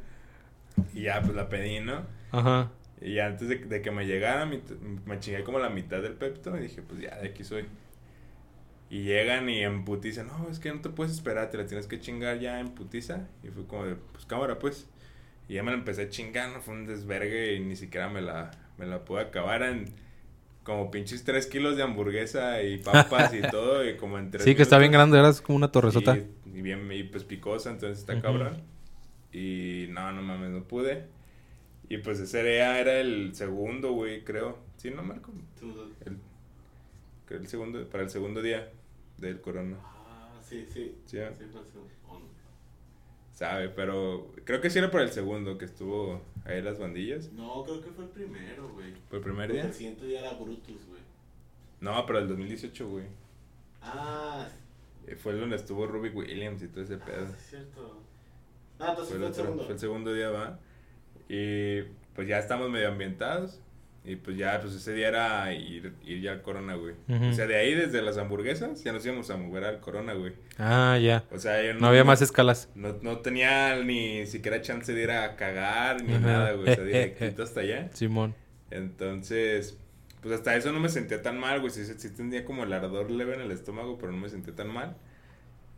Y 0.95 1.03
ya, 1.03 1.21
pues 1.23 1.35
la 1.35 1.49
pedí, 1.49 1.81
¿no? 1.81 2.03
Ajá. 2.33 2.71
Y 3.01 3.19
antes 3.19 3.49
de, 3.49 3.57
de 3.57 3.83
que 3.83 3.91
me 3.91 4.07
llegara, 4.07 4.47
mi- 4.47 4.63
me 5.07 5.19
chingué 5.21 5.43
como 5.45 5.59
la 5.59 5.71
mitad 5.71 6.03
del 6.03 6.15
Pepto 6.15 6.57
y 6.57 6.63
dije, 6.63 6.83
pues 6.83 7.01
ya, 7.01 7.17
de 7.17 7.29
aquí 7.29 7.45
soy. 7.45 7.67
Y 8.89 9.03
llegan 9.03 9.49
y 9.49 9.63
en 9.65 9.85
putiza, 9.85 10.23
no, 10.23 10.49
es 10.49 10.61
que 10.61 10.73
no 10.73 10.81
te 10.81 10.91
puedes 10.91 11.13
esperar, 11.13 11.51
te 11.51 11.57
la 11.59 11.67
tienes 11.67 11.87
que 11.89 11.99
chingar 11.99 12.39
ya 12.39 12.61
en 12.61 12.69
putiza. 12.69 13.27
Y 13.43 13.49
fue 13.49 13.67
como 13.67 13.85
de, 13.85 13.97
pues 13.97 14.27
cámara, 14.27 14.59
pues. 14.59 14.89
Y 15.49 15.55
ya 15.55 15.63
me 15.63 15.71
la 15.73 15.79
empecé 15.79 16.03
a 16.03 16.09
chingar, 16.09 16.51
no 16.51 16.61
fue 16.61 16.75
un 16.75 16.87
desvergue 16.87 17.55
y 17.55 17.61
ni 17.61 17.77
siquiera 17.77 18.09
me 18.09 18.21
la, 18.21 18.51
me 18.79 18.87
la 18.87 19.05
pude 19.05 19.23
acabar 19.23 19.63
en 19.63 19.87
como 20.67 20.91
pinches 20.91 21.23
3 21.23 21.47
kilos 21.47 21.77
de 21.77 21.85
hamburguesa 21.85 22.61
y 22.61 22.79
papas 22.79 23.33
y 23.33 23.41
todo. 23.53 23.89
Y 23.89 23.97
como 23.97 24.19
en 24.19 24.33
tres 24.33 24.43
Sí, 24.43 24.57
que 24.57 24.63
está 24.63 24.79
bien 24.79 24.91
grande, 24.91 25.17
eras 25.17 25.41
como 25.41 25.57
una 25.57 25.71
torresota. 25.71 26.17
Y, 26.17 26.59
y 26.59 26.63
bien, 26.63 26.91
y 26.91 27.05
pues 27.05 27.23
picosa, 27.23 27.71
entonces 27.71 28.01
está 28.01 28.15
Ujú. 28.15 28.23
cabrón. 28.23 28.63
Y 29.33 29.87
no, 29.91 30.11
no 30.13 30.23
mames, 30.23 30.51
no 30.51 30.65
pude. 30.65 31.05
Y 31.89 31.99
pues 31.99 32.19
ese 32.19 32.41
era, 32.41 32.81
era 32.81 33.01
el 33.01 33.35
segundo, 33.37 33.93
güey, 33.93 34.25
creo. 34.25 34.59
¿Sí, 34.77 34.91
no, 34.91 35.03
Marco? 35.03 35.31
El, 36.05 36.19
creo 37.27 37.41
el 37.41 37.47
segundo, 37.47 37.85
para 37.89 38.03
el 38.03 38.11
segundo 38.11 38.43
día 38.43 38.69
del 39.19 39.41
corona. 39.41 39.77
Ah, 40.09 40.33
sí, 40.43 40.67
sí. 40.73 40.97
Sí, 41.07 41.19
¿eh? 41.19 41.31
Sí, 41.39 41.45
fue 41.53 41.61
el 41.61 41.67
segundo. 41.69 42.36
Sabe, 43.37 43.69
pero 43.69 44.33
creo 44.45 44.63
que 44.63 44.71
sí 44.71 44.79
era 44.79 44.91
por 44.91 45.03
el 45.03 45.11
segundo 45.13 45.59
que 45.59 45.67
estuvo 45.67 46.23
ahí 46.47 46.63
las 46.63 46.79
bandillas. 46.79 47.31
No, 47.33 47.63
creo 47.65 47.83
que 47.83 47.91
fue 47.91 48.05
el 48.05 48.11
primero, 48.11 48.69
güey. 48.73 48.95
¿Por 49.11 49.19
el 49.19 49.23
primer 49.25 49.53
día? 49.53 49.63
El 49.67 49.75
siguiente 49.75 50.07
día 50.07 50.21
era 50.21 50.33
Brutus, 50.39 50.87
güey. 50.89 51.03
No, 51.81 52.07
pero 52.07 52.19
el 52.21 52.29
2018, 52.29 52.89
güey. 52.89 53.05
Ah, 53.83 54.49
Eh, 55.07 55.15
Fue 55.17 55.35
donde 55.35 55.55
estuvo 55.57 55.87
Ruby 55.87 56.09
Williams 56.09 56.63
y 56.63 56.69
todo 56.69 56.83
ese 56.83 56.95
ah, 56.95 57.05
pedo. 57.05 57.27
sí 57.29 57.33
es 57.37 57.47
cierto. 57.51 58.01
Ah, 58.79 58.87
entonces 58.91 59.09
Fue 59.09 59.09
fue 59.09 59.17
el, 59.19 59.23
el 59.23 59.31
otro- 59.31 59.43
segundo. 59.45 59.65
fue 59.65 59.73
el 59.75 59.79
segundo 59.81 60.15
día, 60.15 60.31
va. 60.31 60.59
Y 61.29 61.83
pues 62.15 62.27
ya 62.27 62.39
estamos 62.39 62.71
medio 62.71 62.89
ambientados. 62.89 63.61
Y 64.09 64.15
pues 64.17 64.37
ya, 64.37 64.61
pues 64.61 64.73
ese 64.75 64.93
día 64.95 65.09
era 65.09 65.53
ir, 65.53 65.95
ir 66.05 66.21
ya 66.21 66.31
al 66.31 66.43
Corona, 66.43 66.75
güey. 66.77 66.95
O 67.29 67.33
sea, 67.33 67.47
de 67.49 67.57
ahí 67.57 67.75
desde 67.75 68.03
las 68.03 68.17
hamburguesas 68.19 68.85
ya 68.85 68.93
nos 68.93 69.05
íbamos 69.05 69.29
a 69.31 69.37
mover 69.37 69.65
al 69.65 69.81
Corona, 69.81 70.15
güey. 70.15 70.33
Ah, 70.59 70.97
ya. 71.03 71.25
O 71.33 71.39
sea, 71.41 71.61
yo 71.65 71.75
No 71.75 71.89
había 71.89 72.05
más 72.05 72.23
escalas. 72.23 72.71
No, 72.77 72.97
no 73.03 73.19
tenía 73.19 73.83
ni 73.83 74.25
siquiera 74.27 74.61
chance 74.63 74.95
de 74.95 75.03
ir 75.03 75.11
a 75.11 75.35
cagar 75.35 76.05
ni 76.05 76.17
nada, 76.19 76.53
güey. 76.53 76.71
O 76.71 76.75
sea, 76.77 76.85
directito 76.85 77.43
hasta 77.43 77.61
allá. 77.63 77.91
Simón. 77.95 78.35
Entonces, 78.71 79.77
pues 80.23 80.35
hasta 80.35 80.55
eso 80.55 80.71
no 80.73 80.79
me 80.81 80.89
sentía 80.89 81.21
tan 81.23 81.39
mal, 81.41 81.59
güey. 81.61 81.73
Sí, 81.73 81.85
sí 81.85 82.11
tenía 82.11 82.45
como 82.45 82.63
el 82.65 82.73
ardor 82.73 83.11
leve 83.11 83.35
en 83.35 83.41
el 83.41 83.51
estómago, 83.51 83.99
pero 83.99 84.13
no 84.13 84.19
me 84.19 84.29
sentía 84.29 84.55
tan 84.55 84.69
mal. 84.69 84.97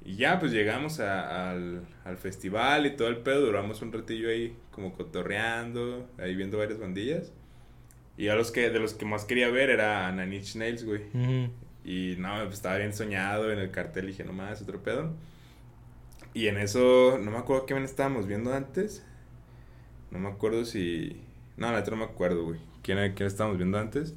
Y 0.05 0.17
ya, 0.17 0.39
pues 0.39 0.53
llegamos 0.53 1.01
a- 1.01 1.51
al, 1.51 1.87
al 2.05 2.17
festival 2.19 2.85
y 2.87 2.91
todo 2.97 3.09
el 3.09 3.19
pedo. 3.19 3.41
Duramos 3.47 3.81
un 3.81 3.93
ratillo 3.93 4.29
ahí 4.29 4.55
como 4.71 4.93
cotorreando, 4.93 6.07
ahí 6.19 6.35
viendo 6.35 6.59
varias 6.59 6.79
bandillas. 6.79 7.33
Y 8.19 8.29
a 8.29 8.35
los 8.35 8.51
que, 8.51 8.69
de 8.69 8.79
los 8.81 8.93
que 8.95 9.07
más 9.07 9.25
quería 9.25 9.49
ver 9.49 9.71
era 9.71 10.07
a 10.09 10.13
Nine 10.13 10.43
Nails, 10.57 10.85
güey. 10.85 11.03
Ujú. 11.15 11.51
Y 11.85 12.17
no, 12.19 12.35
pues 12.43 12.55
estaba 12.57 12.77
bien 12.77 12.93
soñado 12.93 13.51
en 13.51 13.59
el 13.61 13.71
cartel. 13.71 14.09
Dije, 14.09 14.25
no 14.25 14.33
más, 14.35 14.61
otro 14.61 14.83
pedo. 14.83 15.15
Y 16.35 16.49
en 16.49 16.59
eso, 16.59 17.19
no 17.23 17.31
me 17.31 17.39
acuerdo 17.39 17.65
qué 17.65 17.75
bien 17.75 17.85
estábamos 17.85 18.27
viendo 18.27 18.53
antes. 18.53 19.05
No 20.11 20.19
me 20.19 20.29
acuerdo 20.29 20.65
si. 20.65 21.21
No, 21.57 21.71
la 21.73 21.79
neta 21.79 21.91
no 21.93 21.97
me 21.97 22.05
acuerdo, 22.05 22.45
güey. 22.45 22.61
¿Quién, 22.83 22.99
quién 23.15 23.27
estábamos 23.27 23.57
viendo 23.57 23.79
antes? 23.79 24.15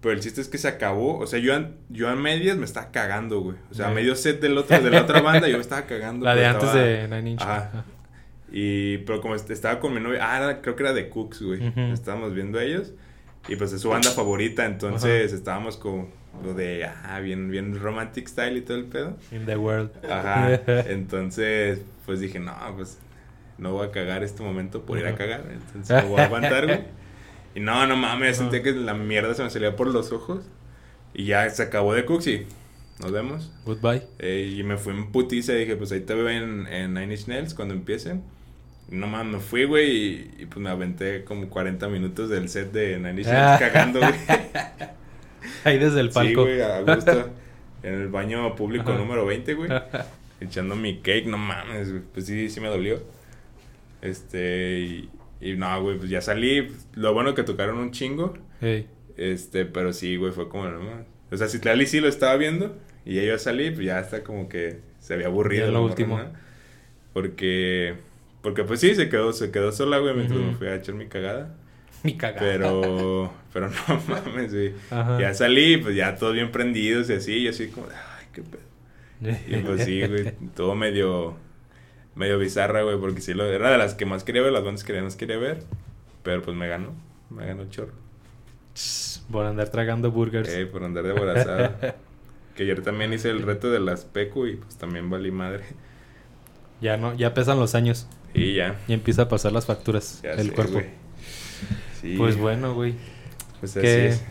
Pero 0.00 0.14
el 0.14 0.20
chiste 0.20 0.40
es 0.40 0.48
que 0.48 0.58
se 0.58 0.68
acabó. 0.68 1.18
O 1.18 1.26
sea, 1.26 1.38
yo, 1.38 1.52
yo 1.88 2.08
a 2.08 2.16
medias 2.16 2.56
me 2.56 2.64
estaba 2.64 2.90
cagando, 2.90 3.40
güey. 3.40 3.56
O 3.70 3.74
sea, 3.74 3.88
a 3.88 3.90
medio 3.92 4.14
set 4.16 4.40
del 4.40 4.56
otro, 4.58 4.80
de 4.80 4.90
la 4.90 5.02
otra 5.02 5.20
banda, 5.20 5.48
yo 5.48 5.56
me 5.56 5.62
estaba 5.62 5.82
cagando. 5.82 6.24
La 6.24 6.34
de 6.34 6.46
antes 6.46 6.64
estaba- 6.68 6.82
de 6.84 7.08
Nine 7.08 7.30
Inch. 7.32 7.42
Ajá. 7.42 7.84
Y, 8.50 8.98
pero 8.98 9.20
como 9.20 9.34
est- 9.34 9.50
estaba 9.50 9.78
con 9.80 9.94
mi 9.94 10.00
novia, 10.00 10.18
ah, 10.22 10.36
era- 10.38 10.60
creo 10.62 10.74
que 10.76 10.82
era 10.82 10.92
de 10.92 11.08
Cooks, 11.08 11.42
güey. 11.42 11.68
Ujú. 11.68 11.80
Estábamos 11.92 12.34
viendo 12.34 12.58
a 12.58 12.64
ellos. 12.64 12.92
Y 13.48 13.56
pues 13.56 13.72
es 13.72 13.80
su 13.80 13.88
banda 13.88 14.10
favorita, 14.10 14.64
entonces 14.64 15.32
estábamos 15.32 15.76
como 15.76 16.08
lo 16.44 16.54
de, 16.54 16.84
ah, 16.84 17.18
bien, 17.20 17.50
bien 17.50 17.78
romantic 17.78 18.28
style 18.28 18.56
y 18.56 18.60
todo 18.62 18.76
el 18.76 18.84
pedo. 18.84 19.16
In 19.32 19.44
the 19.46 19.56
world. 19.56 19.90
Ajá. 20.08 20.54
Entonces, 20.88 21.80
pues 22.06 22.20
dije, 22.20 22.38
no, 22.40 22.54
pues 22.76 22.98
no 23.58 23.72
voy 23.72 23.86
a 23.86 23.90
cagar 23.90 24.22
este 24.24 24.42
momento 24.42 24.82
por 24.82 24.98
ir 24.98 25.04
a 25.06 25.10
Ajá. 25.10 25.18
cagar. 25.18 25.44
Entonces 25.52 26.02
me 26.04 26.08
voy 26.08 26.20
a 26.20 26.24
aguantar, 26.24 26.66
güey. 26.66 26.80
Y 27.54 27.60
no, 27.60 27.86
no 27.86 27.96
mames, 27.96 28.40
Ajá. 28.40 28.50
sentía 28.50 28.62
que 28.62 28.72
la 28.78 28.94
mierda 28.94 29.34
se 29.34 29.42
me 29.42 29.50
salía 29.50 29.76
por 29.76 29.88
los 29.88 30.10
ojos. 30.12 30.44
Y 31.12 31.24
ya 31.26 31.48
se 31.50 31.62
acabó 31.64 31.92
de 31.92 32.06
Cooks 32.06 32.26
y 32.28 32.46
nos 33.00 33.12
vemos. 33.12 33.52
Goodbye. 33.66 34.02
Eh, 34.18 34.54
y 34.56 34.62
me 34.62 34.78
fui 34.78 34.94
en 34.94 35.12
putiza 35.12 35.52
y 35.52 35.58
dije, 35.60 35.76
pues 35.76 35.92
ahí 35.92 36.00
te 36.00 36.14
veo 36.14 36.30
en, 36.30 36.66
en 36.68 36.94
Nine 36.94 37.12
Inch 37.14 37.26
Nails 37.26 37.52
cuando 37.54 37.74
empiecen. 37.74 38.22
No 38.92 39.06
mames, 39.06 39.32
me 39.34 39.40
fui, 39.40 39.64
güey, 39.64 39.90
y, 39.90 40.34
y 40.40 40.46
pues 40.46 40.58
me 40.62 40.70
aventé 40.70 41.24
como 41.24 41.48
40 41.48 41.88
minutos 41.88 42.28
del 42.30 42.48
set 42.48 42.70
de 42.72 42.92
Inch 42.92 43.02
Nails 43.02 43.26
cagando, 43.58 43.98
güey. 44.00 44.12
Ahí 45.64 45.78
desde 45.78 46.00
el 46.00 46.08
Sí, 46.08 46.14
palco. 46.14 46.42
güey, 46.42 46.60
a 46.60 46.80
gusto. 46.82 47.30
en 47.82 47.94
el 47.94 48.08
baño 48.08 48.54
público 48.54 48.90
Ajá. 48.90 48.98
número 49.00 49.24
20, 49.26 49.54
güey. 49.54 49.70
Echando 50.40 50.76
mi 50.76 50.98
cake, 50.98 51.26
no 51.26 51.38
mames, 51.38 51.90
güey. 51.90 52.02
Pues 52.12 52.26
sí, 52.26 52.48
sí 52.48 52.60
me 52.60 52.68
dolió. 52.68 53.02
Este, 54.02 54.80
y, 54.80 55.10
y 55.40 55.54
no, 55.54 55.80
güey, 55.82 55.96
pues 55.98 56.10
ya 56.10 56.20
salí. 56.20 56.68
Lo 56.94 57.12
bueno 57.14 57.34
que 57.34 57.42
tocaron 57.44 57.78
un 57.78 57.92
chingo. 57.92 58.34
Ey. 58.60 58.86
Este, 59.16 59.64
pero 59.64 59.92
sí, 59.92 60.16
güey, 60.16 60.32
fue 60.32 60.48
como, 60.48 60.68
no 60.68 60.80
mames. 60.80 61.06
O 61.30 61.36
sea, 61.36 61.48
Citlali 61.48 61.86
sí 61.86 62.00
lo 62.00 62.08
estaba 62.08 62.36
viendo. 62.36 62.76
Y 63.04 63.14
ya 63.16 63.22
yo 63.22 63.38
salí, 63.38 63.70
pues 63.70 63.86
ya 63.86 64.00
está 64.00 64.22
como 64.22 64.48
que 64.48 64.80
se 65.00 65.14
había 65.14 65.26
aburrido. 65.26 65.66
Ya 65.66 65.72
lo 65.72 65.84
último. 65.84 66.18
¿no? 66.18 66.32
Porque, 67.12 67.94
Porque 68.42 68.64
pues 68.64 68.80
sí, 68.80 68.94
se 68.94 69.08
quedó, 69.08 69.32
se 69.32 69.50
quedó 69.50 69.72
sola, 69.72 69.98
güey, 69.98 70.14
mientras 70.14 70.40
me 70.40 70.54
fui 70.54 70.66
a 70.66 70.74
echar 70.74 70.94
mi 70.94 71.06
cagada. 71.06 71.54
Mi 72.02 72.16
cagada. 72.16 72.40
Pero, 72.40 73.32
pero 73.52 73.70
no 73.70 74.02
mames, 74.08 74.52
güey. 74.52 74.74
Ajá. 74.90 75.20
Ya 75.20 75.32
salí, 75.32 75.76
pues 75.76 75.94
ya 75.94 76.16
todos 76.16 76.34
bien 76.34 76.50
prendidos 76.50 77.08
y 77.10 77.14
así, 77.14 77.38
y 77.38 77.48
así 77.48 77.68
como, 77.68 77.86
ay, 77.86 78.26
qué 78.32 78.42
pedo. 78.42 78.62
Y 79.46 79.62
pues 79.62 79.84
sí, 79.84 80.04
güey, 80.04 80.32
todo 80.56 80.74
medio, 80.74 81.36
medio 82.16 82.38
bizarra, 82.38 82.82
güey, 82.82 82.98
porque 82.98 83.20
sí, 83.20 83.34
lo, 83.34 83.44
era 83.44 83.70
de 83.70 83.78
las 83.78 83.94
que 83.94 84.04
más 84.04 84.24
quería 84.24 84.42
ver, 84.42 84.52
las 84.52 84.64
bandas 84.64 84.82
que 84.82 85.00
más 85.00 85.14
quería 85.14 85.38
ver, 85.38 85.62
pero 86.24 86.42
pues 86.42 86.56
me 86.56 86.66
ganó, 86.66 86.92
me 87.30 87.46
ganó 87.46 87.62
el 87.62 87.70
chorro. 87.70 87.92
Por 89.30 89.46
andar 89.46 89.68
tragando 89.68 90.10
burgers. 90.10 90.48
Eh, 90.48 90.66
por 90.66 90.82
andar 90.82 91.04
de 91.04 91.12
borazado. 91.12 91.72
que 92.56 92.64
ayer 92.64 92.82
también 92.82 93.12
hice 93.12 93.30
el 93.30 93.42
reto 93.42 93.70
de 93.70 93.80
las 93.80 94.04
pecu 94.04 94.46
y 94.46 94.56
pues 94.56 94.76
también 94.76 95.08
valí 95.08 95.30
madre. 95.30 95.64
Ya 96.80 96.96
no, 96.96 97.14
ya 97.14 97.32
pesan 97.32 97.60
los 97.60 97.74
años. 97.74 98.08
Y 98.34 98.54
ya, 98.54 98.78
Y 98.88 98.92
empieza 98.94 99.22
a 99.22 99.28
pasar 99.28 99.52
las 99.52 99.66
facturas 99.66 100.20
ya 100.22 100.32
el 100.32 100.48
sé, 100.48 100.52
cuerpo. 100.54 100.80
Sí, 102.00 102.16
Pues 102.16 102.36
bueno, 102.36 102.74
güey. 102.74 102.94
pues 103.60 103.76
así 103.76 103.86
es. 103.86 104.22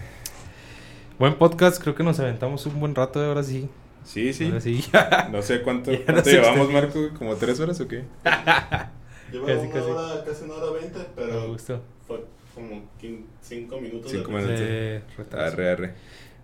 Buen 1.20 1.36
podcast, 1.36 1.82
creo 1.82 1.94
que 1.96 2.04
nos 2.04 2.20
aventamos 2.20 2.66
un 2.66 2.80
buen 2.80 2.96
rato 2.96 3.24
ahora 3.24 3.44
sí. 3.44 3.70
Sí, 4.04 4.34
sí. 4.34 4.46
Ahora 4.48 4.62
sí. 4.62 4.84
No 5.32 5.42
sé 5.42 5.62
cuánto, 5.62 5.92
no 6.08 6.24
sé 6.24 6.32
llevamos, 6.32 6.68
usted. 6.68 6.74
Marco, 6.74 7.10
como 7.18 7.36
tres 7.36 7.60
horas 7.60 7.80
o 7.80 7.88
qué. 7.88 8.04
Lleva 9.32 9.46
Casi, 9.48 9.60
una 9.66 9.74
casi. 9.74 9.90
hora, 9.92 10.24
casi 10.26 10.44
una 10.44 10.54
hora 10.56 10.72
veinte, 10.80 10.98
Me 11.00 11.06
pero 11.16 11.48
gustó. 11.50 11.82
fue 12.06 12.26
como 12.54 12.84
cinco 13.42 13.80
minutos. 13.80 14.12
Cinco 14.12 14.32
de 14.32 14.38
minutos. 14.38 14.60
De 14.60 15.02
retraso. 15.18 15.54
Arre, 15.54 15.72
arre. 15.72 15.94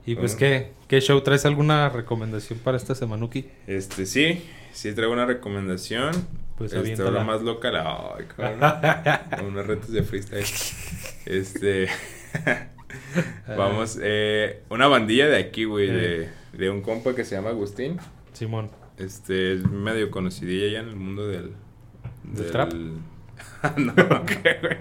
Y 0.08 0.16
pues, 0.16 0.40
Bueno. 0.40 0.56
¿qué, 0.56 0.72
¿qué 0.88 1.02
show? 1.02 1.20
¿Traes 1.20 1.46
alguna 1.46 1.90
recomendación 1.90 2.60
para 2.60 2.78
esta 2.78 2.96
semanuki? 2.96 3.50
Este, 3.68 4.06
sí, 4.06 4.42
sí 4.72 4.94
traigo 4.94 5.12
una 5.12 5.26
recomendación. 5.26 6.14
Pues 6.58 6.72
este, 6.72 7.04
ahora 7.04 7.26
más 7.26 7.42
local. 7.42 7.76
Ay, 7.76 8.26
cabrón. 8.34 9.46
Unos 9.48 9.68
retos 9.68 9.92
de 9.92 10.04
freestyle. 10.04 10.46
Este. 11.26 11.90
Vamos, 13.58 14.00
eh, 14.02 14.64
una 14.70 14.88
bandilla 14.88 15.28
de 15.28 15.38
aquí, 15.38 15.66
güey, 15.66 15.88
de, 15.88 16.30
de 16.54 16.70
un 16.70 16.82
compa 16.82 17.14
que 17.14 17.26
se 17.26 17.36
llama 17.36 17.50
Agustín. 17.50 17.98
Simón. 18.32 18.72
Este, 18.98 19.56
es 19.56 19.70
medio 19.70 20.10
conocidilla 20.10 20.72
ya 20.72 20.80
en 20.80 20.88
el 20.88 20.96
mundo 20.96 21.28
del... 21.28 21.52
¿Del 22.24 22.50
trap? 22.50 22.72
no, 23.78 24.26
¿qué, 24.26 24.58
güey? 24.62 24.78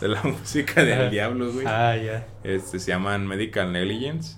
De 0.00 0.08
la 0.08 0.22
música 0.24 0.82
del 0.82 1.00
Ajá. 1.00 1.10
diablo, 1.10 1.52
güey. 1.52 1.64
Ah, 1.64 1.96
ya. 1.96 2.26
Este, 2.42 2.80
se 2.80 2.90
llaman 2.90 3.26
Medical 3.28 3.72
Negligence. 3.72 4.36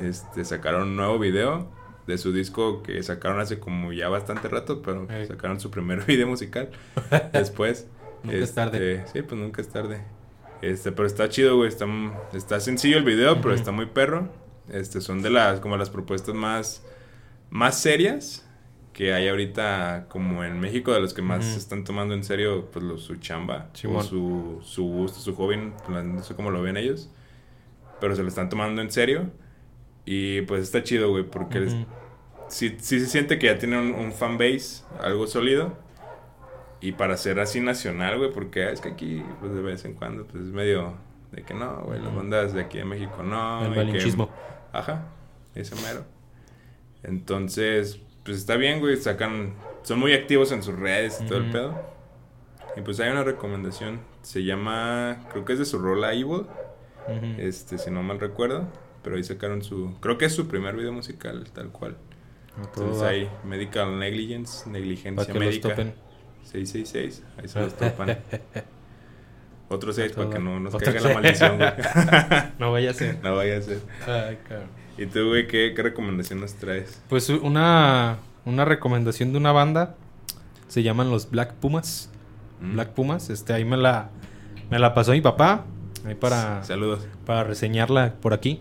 Este, 0.00 0.44
sacaron 0.44 0.82
un 0.88 0.96
nuevo 0.96 1.18
video 1.18 1.68
de 2.06 2.18
su 2.18 2.32
disco 2.32 2.82
que 2.82 3.02
sacaron 3.02 3.40
hace 3.40 3.58
como 3.58 3.92
ya 3.92 4.08
bastante 4.08 4.48
rato, 4.48 4.82
pero 4.82 5.06
Ey. 5.10 5.26
sacaron 5.26 5.60
su 5.60 5.70
primer 5.70 6.04
video 6.06 6.26
musical 6.26 6.70
después. 7.32 7.86
Nunca 8.22 8.38
es 8.38 8.54
tarde. 8.54 8.94
Este, 8.96 9.12
Sí, 9.20 9.22
pues 9.22 9.40
nunca 9.40 9.60
es 9.62 9.68
tarde. 9.68 10.02
Este, 10.62 10.92
pero 10.92 11.06
está 11.06 11.28
chido, 11.28 11.56
güey. 11.56 11.68
Está, 11.68 11.86
está 12.34 12.60
sencillo 12.60 12.98
el 12.98 13.04
video, 13.04 13.36
pero 13.36 13.48
Ujú. 13.50 13.54
está 13.58 13.72
muy 13.72 13.86
perro. 13.86 14.28
Este, 14.70 15.00
son 15.00 15.22
de 15.22 15.30
las, 15.30 15.60
como 15.60 15.76
las 15.76 15.90
propuestas 15.90 16.34
más, 16.34 16.84
más 17.50 17.78
serias 17.80 18.46
que 18.92 19.14
hay 19.14 19.28
ahorita 19.28 20.06
como 20.08 20.44
en 20.44 20.60
México, 20.60 20.92
de 20.92 21.00
los 21.00 21.14
que 21.14 21.22
más 21.22 21.40
Ujú. 21.44 21.52
se 21.54 21.58
están 21.58 21.84
tomando 21.84 22.12
en 22.14 22.22
serio, 22.24 22.68
pues 22.72 22.84
lo- 22.84 22.98
su 22.98 23.16
chamba, 23.16 23.70
o 23.88 24.02
su, 24.02 24.58
su 24.62 24.84
gusto, 24.84 25.18
su 25.20 25.34
pues, 25.36 26.04
no 26.04 26.22
sé 26.22 26.34
cómo 26.34 26.50
lo 26.50 26.60
ven 26.60 26.76
ellos, 26.76 27.08
pero 28.00 28.14
se 28.16 28.22
lo 28.22 28.28
están 28.28 28.48
tomando 28.48 28.82
en 28.82 28.90
serio. 28.90 29.30
Y 30.12 30.42
pues 30.42 30.62
está 30.62 30.82
chido, 30.82 31.10
güey, 31.10 31.22
porque 31.22 31.62
es- 31.64 31.72
Ujú. 31.72 31.84
sí, 32.48 32.76
sí 32.80 32.98
se 32.98 33.06
siente 33.06 33.38
que 33.38 33.46
ya 33.46 33.58
tiene 33.58 33.78
un, 33.78 33.92
un 33.94 34.10
fanbase, 34.12 34.82
algo 35.00 35.28
sólido. 35.28 35.74
Y 36.80 36.92
para 36.92 37.16
ser 37.16 37.38
así 37.38 37.60
nacional, 37.60 38.18
güey, 38.18 38.32
porque 38.32 38.64
ah, 38.64 38.70
es 38.70 38.80
que 38.80 38.88
aquí, 38.88 39.22
pues 39.38 39.52
de 39.54 39.60
vez 39.62 39.84
en 39.84 39.94
cuando, 39.94 40.26
pues 40.26 40.42
es 40.44 40.50
medio 40.50 40.94
de 41.30 41.42
que 41.44 41.54
no, 41.54 41.82
güey, 41.84 42.00
las 42.00 42.12
bandas 42.12 42.52
de 42.54 42.62
aquí 42.62 42.78
de 42.78 42.84
México 42.86 43.22
no. 43.22 43.60
El 43.64 43.66
y 43.66 43.70
que- 43.70 43.76
malinchismo. 43.84 44.30
Ajá, 44.72 45.04
ese 45.54 45.76
mero. 45.76 46.04
Entonces, 47.02 48.00
pues 48.24 48.38
está 48.38 48.56
bien, 48.56 48.80
güey, 48.80 48.96
sacan, 48.96 49.54
son 49.82 49.98
muy 50.00 50.12
activos 50.12 50.50
en 50.52 50.62
sus 50.62 50.76
redes 50.78 51.20
y 51.22 51.26
todo 51.26 51.38
el 51.38 51.50
pedo. 51.50 51.80
Y 52.76 52.80
pues 52.82 52.98
hay 53.00 53.10
una 53.10 53.24
recomendación, 53.24 54.00
se 54.22 54.42
llama, 54.44 55.26
creo 55.30 55.44
que 55.44 55.52
es 55.54 55.58
de 55.58 55.64
su 55.64 55.78
rola 55.78 56.12
Evil, 56.14 56.46
Ujú. 57.08 57.26
este, 57.38 57.78
si 57.78 57.90
no 57.90 58.02
mal 58.02 58.20
recuerdo. 58.20 58.66
Pero 59.02 59.16
ahí 59.16 59.24
sacaron 59.24 59.62
su, 59.62 59.96
creo 60.00 60.18
que 60.18 60.26
es 60.26 60.34
su 60.34 60.46
primer 60.46 60.76
video 60.76 60.92
musical, 60.92 61.44
tal 61.52 61.70
cual. 61.70 61.96
Entonces 62.58 63.02
ahí, 63.02 63.30
Medical 63.44 63.98
Negligence, 63.98 64.68
negligencia 64.68 65.32
médica. 65.34 65.70
topen. 65.70 65.94
666, 66.44 67.22
ahí 67.38 67.48
se 67.48 67.60
los 67.60 67.76
topan. 67.76 68.18
Otro 69.68 69.92
6 69.92 70.12
para 70.12 70.30
que 70.30 70.38
no 70.40 70.58
nos 70.58 70.74
caiga 70.74 71.00
la 71.00 71.14
maldición, 71.14 71.56
güey. 71.56 71.70
No 72.58 72.72
vaya 72.72 72.90
a 72.90 72.94
ser. 72.94 73.22
no 73.22 73.36
vaya 73.36 73.56
a 73.56 73.62
ser. 73.62 73.80
Ay, 74.04 74.38
cabrón. 74.48 74.68
¿Y 74.98 75.06
tú, 75.06 75.28
güey, 75.28 75.46
qué, 75.46 75.74
qué 75.76 75.82
recomendación 75.82 76.40
nos 76.40 76.54
traes? 76.54 77.00
Pues 77.08 77.28
una, 77.30 78.18
una 78.44 78.64
recomendación 78.64 79.30
de 79.30 79.38
una 79.38 79.52
banda. 79.52 79.94
Se 80.66 80.82
llaman 80.82 81.10
los 81.10 81.30
Black 81.30 81.54
Pumas. 81.54 82.10
Mm. 82.60 82.72
Black 82.74 82.88
Pumas. 82.90 83.30
Este, 83.30 83.52
ahí 83.52 83.64
me 83.64 83.76
la, 83.76 84.10
me 84.70 84.80
la 84.80 84.92
pasó 84.92 85.12
mi 85.12 85.20
papá. 85.20 85.64
Ahí 86.04 86.16
para, 86.16 86.64
Saludos. 86.64 87.06
para 87.24 87.44
reseñarla 87.44 88.14
por 88.20 88.34
aquí. 88.34 88.60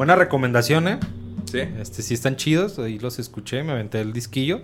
Buena 0.00 0.16
recomendación, 0.16 0.88
¿eh? 0.88 0.98
¿Sí? 1.44 1.58
Este, 1.58 2.00
sí 2.00 2.14
están 2.14 2.36
chidos. 2.36 2.78
Ahí 2.78 2.98
los 2.98 3.18
escuché, 3.18 3.62
me 3.62 3.72
aventé 3.72 4.00
el 4.00 4.14
disquillo. 4.14 4.62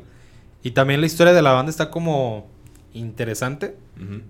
Y 0.63 0.71
también 0.71 1.03
la 1.03 1.07
historia 1.07 1.35
de 1.35 1.43
la 1.43 1.53
banda 1.53 1.69
está 1.69 1.91
como 1.91 2.49
interesante. 2.95 3.77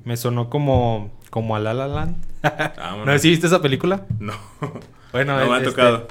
Me 0.05 0.17
sonó 0.17 0.51
como, 0.51 1.13
como 1.31 1.55
a 1.55 1.61
La 1.61 1.75
La 1.75 1.87
Land. 1.87 2.17
Vámonos. 2.43 3.07
¿No 3.07 3.13
sé 3.13 3.19
si 3.21 3.31
viste 3.31 3.47
esa 3.47 3.63
película? 3.63 4.05
No. 4.19 4.33
Bueno, 5.13 5.39
no 5.39 5.47
me 5.47 5.55
ha 5.55 5.59
este, 5.59 5.71
tocado. 5.71 6.09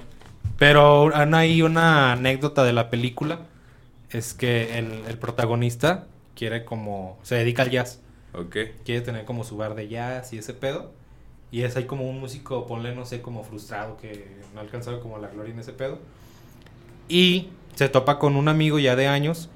Pero 0.58 1.12
hay 1.14 1.62
una 1.62 2.14
anécdota 2.14 2.64
de 2.64 2.72
la 2.72 2.90
película. 2.90 3.40
Es 4.12 4.34
que 4.34 4.78
el, 4.80 5.04
el 5.10 5.18
protagonista 5.18 6.08
quiere 6.36 6.64
como... 6.64 7.20
Se 7.22 7.36
dedica 7.36 7.64
al 7.64 7.70
jazz. 7.70 8.00
Ok. 8.32 8.56
Quiere 8.86 9.02
tener 9.02 9.26
como 9.26 9.44
su 9.44 9.58
bar 9.58 9.76
de 9.76 9.90
jazz 9.90 10.32
y 10.32 10.38
ese 10.38 10.54
pedo. 10.54 10.94
Y 11.52 11.62
es 11.62 11.76
ahí 11.78 11.86
como 11.86 12.10
un 12.10 12.20
músico, 12.20 12.66
ponle, 12.66 12.94
no 12.94 13.06
sé, 13.06 13.22
como 13.22 13.44
frustrado, 13.44 13.98
que 13.98 14.28
no 14.54 14.60
ha 14.60 14.64
alcanzado 14.64 15.00
como 15.00 15.18
la 15.18 15.30
gloria 15.30 15.54
en 15.54 15.60
ese 15.60 15.74
pedo. 15.74 16.00
Y 17.08 17.50
se 17.76 17.90
topa 17.90 18.20
con 18.20 18.36
un 18.36 18.48
amigo 18.48 18.80
ya 18.80 18.96
de 18.96 19.08
años 19.08 19.50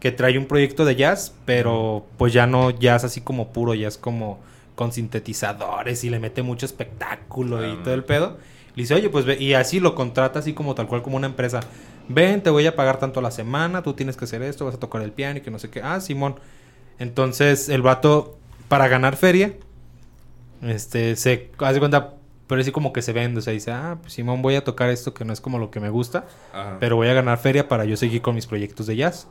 que 0.00 0.12
trae 0.12 0.38
un 0.38 0.46
proyecto 0.46 0.84
de 0.84 0.96
jazz, 0.96 1.34
pero 1.44 2.06
pues 2.16 2.32
ya 2.32 2.46
no 2.46 2.70
jazz 2.70 3.04
así 3.04 3.20
como 3.20 3.52
puro, 3.52 3.74
jazz 3.74 3.96
como 3.98 4.40
con 4.74 4.92
sintetizadores 4.92 6.04
y 6.04 6.10
le 6.10 6.18
mete 6.18 6.42
mucho 6.42 6.66
espectáculo 6.66 7.66
y 7.66 7.70
Ah, 7.72 7.80
todo 7.82 7.94
el 7.94 8.04
pedo. 8.04 8.36
Le 8.74 8.82
dice, 8.82 8.94
oye, 8.94 9.08
pues 9.08 9.24
ve, 9.24 9.38
y 9.40 9.54
así 9.54 9.80
lo 9.80 9.94
contrata 9.94 10.38
así 10.38 10.52
como 10.52 10.74
tal 10.74 10.86
cual 10.86 11.02
como 11.02 11.16
una 11.16 11.26
empresa. 11.26 11.60
Ven, 12.08 12.42
te 12.42 12.50
voy 12.50 12.66
a 12.66 12.76
pagar 12.76 12.98
tanto 12.98 13.20
a 13.20 13.22
la 13.22 13.30
semana, 13.30 13.82
tú 13.82 13.94
tienes 13.94 14.16
que 14.16 14.26
hacer 14.26 14.42
esto, 14.42 14.66
vas 14.66 14.74
a 14.74 14.78
tocar 14.78 15.02
el 15.02 15.12
piano 15.12 15.38
y 15.38 15.40
que 15.40 15.50
no 15.50 15.58
sé 15.58 15.70
qué. 15.70 15.80
Ah, 15.82 16.00
Simón. 16.00 16.36
Entonces 16.98 17.68
el 17.68 17.82
vato, 17.82 18.36
para 18.68 18.88
ganar 18.88 19.16
feria, 19.16 19.54
este, 20.62 21.16
se 21.16 21.50
hace 21.58 21.78
cuenta, 21.78 22.14
pero 22.46 22.60
así 22.60 22.72
como 22.72 22.92
que 22.92 23.02
se 23.02 23.12
vende, 23.12 23.40
o 23.40 23.42
sea, 23.42 23.52
dice, 23.52 23.72
ah, 23.72 23.98
pues 24.00 24.12
Simón, 24.12 24.42
voy 24.42 24.54
a 24.54 24.64
tocar 24.64 24.90
esto 24.90 25.14
que 25.14 25.24
no 25.24 25.32
es 25.32 25.40
como 25.40 25.58
lo 25.58 25.70
que 25.70 25.80
me 25.80 25.90
gusta, 25.90 26.26
Ajá. 26.52 26.76
pero 26.80 26.96
voy 26.96 27.08
a 27.08 27.14
ganar 27.14 27.38
feria 27.38 27.68
para 27.68 27.84
yo 27.84 27.96
seguir 27.96 28.22
con 28.22 28.34
mis 28.34 28.46
proyectos 28.46 28.86
de 28.86 28.96
jazz. 28.96 29.28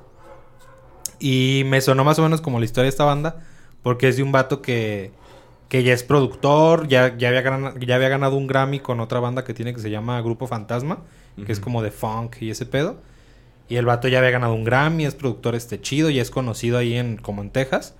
Y 1.19 1.64
me 1.65 1.80
sonó 1.81 2.03
más 2.03 2.19
o 2.19 2.23
menos 2.23 2.41
como 2.41 2.60
la 2.60 2.65
historia 2.65 2.85
de 2.85 2.89
esta 2.89 3.06
banda, 3.06 3.43
porque 3.84 4.10
es 4.10 4.18
de 4.18 4.23
un 4.23 4.31
vato 4.31 4.61
que, 4.61 5.11
que 5.69 5.84
ya 5.84 5.93
es 5.93 6.03
productor, 6.03 6.88
ya, 6.88 7.18
ya, 7.18 7.30
había 7.30 7.41
ganado, 7.41 7.77
ya 7.80 7.95
había 7.95 8.10
ganado 8.10 8.35
un 8.35 8.47
Grammy 8.47 8.80
con 8.80 8.99
otra 8.99 9.19
banda 9.19 9.43
que 9.43 9.53
tiene 9.53 9.73
que 9.73 9.80
se 9.80 9.89
llama 9.89 10.19
Grupo 10.22 10.47
Fantasma, 10.47 10.99
que 11.45 11.52
es 11.52 11.60
como 11.60 11.81
de 11.81 11.91
funk 11.91 12.38
y 12.41 12.49
ese 12.49 12.65
pedo. 12.65 12.97
Y 13.68 13.77
el 13.77 13.85
vato 13.85 14.07
ya 14.07 14.19
había 14.19 14.31
ganado 14.31 14.53
un 14.53 14.64
Grammy, 14.64 15.06
es 15.06 15.15
productor 15.15 15.56
este 15.56 15.81
chido, 15.81 16.10
y 16.10 16.19
es 16.19 16.30
conocido 16.30 16.77
ahí 16.77 16.95
en 16.95 17.18
como 17.18 17.41
en 17.41 17.49
Texas. 17.49 17.95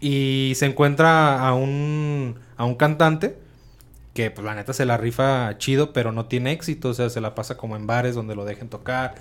Y 0.00 0.52
se 0.56 0.66
encuentra 0.66 1.46
a 1.46 1.54
un, 1.54 2.36
a 2.56 2.64
un 2.64 2.74
cantante 2.74 3.38
que, 4.14 4.30
pues, 4.30 4.44
la 4.44 4.54
neta 4.54 4.72
se 4.72 4.84
la 4.86 4.96
rifa 4.96 5.56
chido, 5.58 5.92
pero 5.92 6.12
no 6.12 6.26
tiene 6.26 6.52
éxito. 6.52 6.90
O 6.90 6.94
sea, 6.94 7.08
se 7.10 7.20
la 7.20 7.34
pasa 7.34 7.56
como 7.56 7.76
en 7.76 7.86
bares 7.86 8.14
donde 8.14 8.34
lo 8.34 8.44
dejen 8.44 8.68
tocar. 8.68 9.14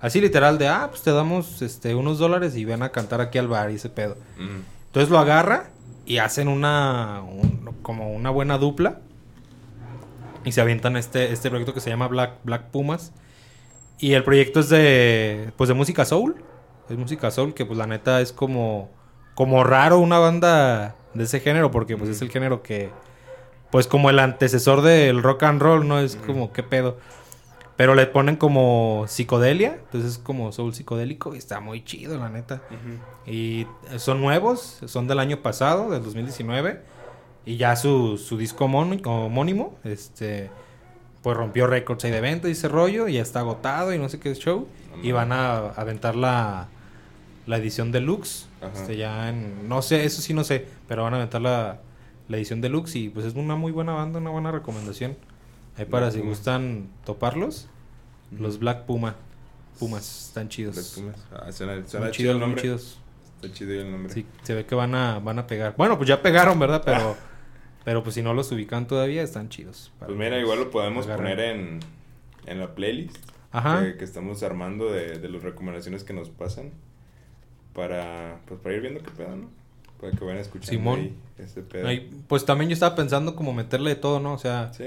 Así 0.00 0.20
literal 0.20 0.58
de, 0.58 0.68
ah, 0.68 0.88
pues 0.90 1.02
te 1.02 1.10
damos 1.12 1.62
este, 1.62 1.94
unos 1.94 2.18
dólares 2.18 2.54
y 2.56 2.64
ven 2.64 2.82
a 2.82 2.90
cantar 2.90 3.20
aquí 3.20 3.38
al 3.38 3.48
bar 3.48 3.70
y 3.70 3.76
ese 3.76 3.88
pedo. 3.88 4.16
Mm. 4.38 4.60
Entonces 4.86 5.10
lo 5.10 5.18
agarra 5.18 5.70
y 6.04 6.18
hacen 6.18 6.48
una, 6.48 7.22
un- 7.22 7.74
como 7.82 8.12
una 8.12 8.30
buena 8.30 8.58
dupla. 8.58 9.00
Y 10.44 10.52
se 10.52 10.60
avientan 10.60 10.96
este, 10.96 11.32
este 11.32 11.48
proyecto 11.50 11.74
que 11.74 11.80
se 11.80 11.90
llama 11.90 12.08
Black, 12.08 12.34
Black 12.44 12.66
Pumas. 12.70 13.12
Y 13.98 14.12
el 14.12 14.22
proyecto 14.22 14.60
es 14.60 14.68
de, 14.68 15.50
pues 15.56 15.68
de 15.68 15.74
música 15.74 16.04
soul. 16.04 16.36
Es 16.88 16.96
música 16.96 17.30
soul 17.30 17.54
que 17.54 17.64
pues 17.64 17.78
la 17.78 17.86
neta 17.86 18.20
es 18.20 18.32
como, 18.32 18.90
como 19.36 19.62
raro 19.62 19.98
una 20.00 20.18
banda 20.18 20.96
de 21.14 21.22
ese 21.24 21.38
género 21.38 21.70
porque 21.70 21.96
pues 21.96 22.10
es 22.10 22.20
el 22.22 22.30
género 22.30 22.62
que, 22.64 22.90
pues 23.70 23.86
como 23.86 24.10
el 24.10 24.18
antecesor 24.18 24.82
del 24.82 25.22
rock 25.22 25.44
and 25.44 25.62
roll, 25.62 25.86
¿no? 25.86 26.00
Es 26.00 26.16
como, 26.16 26.52
¿qué 26.52 26.64
pedo? 26.64 26.98
Pero 27.76 27.94
le 27.94 28.06
ponen 28.06 28.36
como 28.36 29.04
psicodelia, 29.06 29.74
entonces 29.84 30.12
es 30.12 30.18
como 30.18 30.50
soul 30.50 30.74
psicodélico 30.74 31.34
y 31.34 31.38
está 31.38 31.60
muy 31.60 31.84
chido, 31.84 32.18
la 32.18 32.30
neta. 32.30 32.62
Y 33.26 33.66
son 33.98 34.20
nuevos, 34.22 34.80
son 34.86 35.06
del 35.06 35.18
año 35.18 35.42
pasado, 35.42 35.90
del 35.90 36.02
2019. 36.02 36.80
Y 37.44 37.58
ya 37.58 37.76
su, 37.76 38.16
su 38.18 38.38
disco 38.38 38.64
homón- 38.66 39.02
homónimo, 39.06 39.76
este, 39.84 40.50
pues 41.22 41.36
rompió 41.36 41.66
récords 41.66 42.02
ahí 42.06 42.10
de 42.10 42.20
venta 42.22 42.48
y 42.48 42.52
ese 42.52 42.66
rollo, 42.68 43.08
y 43.08 43.12
ya 43.14 43.22
está 43.22 43.40
agotado 43.40 43.92
y 43.92 43.98
no 43.98 44.08
sé 44.08 44.18
qué 44.18 44.34
show. 44.34 44.66
Y 45.02 45.12
van 45.12 45.30
a 45.32 45.58
aventar 45.76 46.16
la, 46.16 46.68
la 47.46 47.56
edición 47.58 47.92
deluxe. 47.92 48.45
Este, 48.74 48.96
ya 48.96 49.28
en, 49.28 49.68
no 49.68 49.82
sé, 49.82 50.04
eso 50.04 50.20
sí 50.22 50.32
no 50.34 50.42
sé, 50.44 50.66
pero 50.88 51.02
van 51.02 51.12
a 51.14 51.16
aventar 51.16 51.40
la, 51.42 51.80
la 52.28 52.36
edición 52.36 52.60
deluxe 52.60 52.96
y 52.96 53.08
pues 53.10 53.26
es 53.26 53.34
una 53.34 53.54
muy 53.56 53.70
buena 53.72 53.92
banda, 53.92 54.18
una 54.18 54.30
buena 54.30 54.50
recomendación. 54.50 55.16
Ahí 55.76 55.84
para 55.84 56.06
Black 56.06 56.12
si 56.14 56.18
Puma. 56.20 56.30
gustan 56.30 56.88
toparlos, 57.04 57.68
los 58.30 58.58
Black 58.58 58.84
Puma. 58.86 59.16
Pumas, 59.78 60.28
están 60.28 60.48
chidos. 60.48 60.74
Black 60.74 60.86
Pumas. 60.94 61.26
Ah, 61.32 61.52
suena, 61.52 61.86
suena 61.86 62.06
Muy 62.06 62.12
chido 62.14 62.32
chidos, 62.32 62.32
el 62.32 62.36
muy 62.38 62.46
nombre. 62.46 62.62
chidos. 62.62 62.98
Está 63.42 63.52
chido 63.54 63.72
el 63.80 63.90
nombre. 63.90 64.12
Sí, 64.14 64.26
se 64.42 64.54
ve 64.54 64.64
que 64.64 64.74
van 64.74 64.94
a, 64.94 65.18
van 65.18 65.38
a 65.38 65.46
pegar. 65.46 65.74
Bueno, 65.76 65.98
pues 65.98 66.08
ya 66.08 66.22
pegaron, 66.22 66.58
¿verdad? 66.58 66.80
Pero, 66.82 67.14
pero 67.84 68.02
pues 68.02 68.14
si 68.14 68.22
no 68.22 68.32
los 68.32 68.50
ubican 68.52 68.86
todavía, 68.86 69.22
están 69.22 69.50
chidos. 69.50 69.92
Pues 69.98 70.16
mira, 70.16 70.38
igual 70.38 70.60
lo 70.60 70.70
podemos 70.70 71.04
agarren. 71.06 71.24
poner 71.36 71.40
en, 71.40 71.80
en 72.46 72.58
la 72.60 72.74
playlist 72.74 73.18
Ajá. 73.52 73.82
que, 73.84 73.98
que 73.98 74.04
estamos 74.04 74.42
armando 74.42 74.90
de, 74.90 75.18
de 75.18 75.28
las 75.28 75.42
recomendaciones 75.42 76.04
que 76.04 76.14
nos 76.14 76.30
pasan 76.30 76.72
para, 77.76 78.40
pues, 78.46 78.58
para 78.60 78.74
ir 78.74 78.80
viendo 78.80 79.00
qué 79.02 79.10
pedo, 79.12 79.36
¿no? 79.36 79.50
Para 80.00 80.12
que 80.12 80.24
vayan 80.24 80.40
escuchando 80.40 80.70
Simón. 80.72 80.98
ahí 81.38 81.62
pedo. 81.70 81.86
Ahí, 81.86 82.10
pues 82.26 82.44
también 82.44 82.70
yo 82.70 82.74
estaba 82.74 82.96
pensando 82.96 83.36
como 83.36 83.52
meterle 83.52 83.90
de 83.90 83.96
todo, 83.96 84.18
¿no? 84.18 84.32
O 84.32 84.38
sea, 84.38 84.72
Sí. 84.74 84.86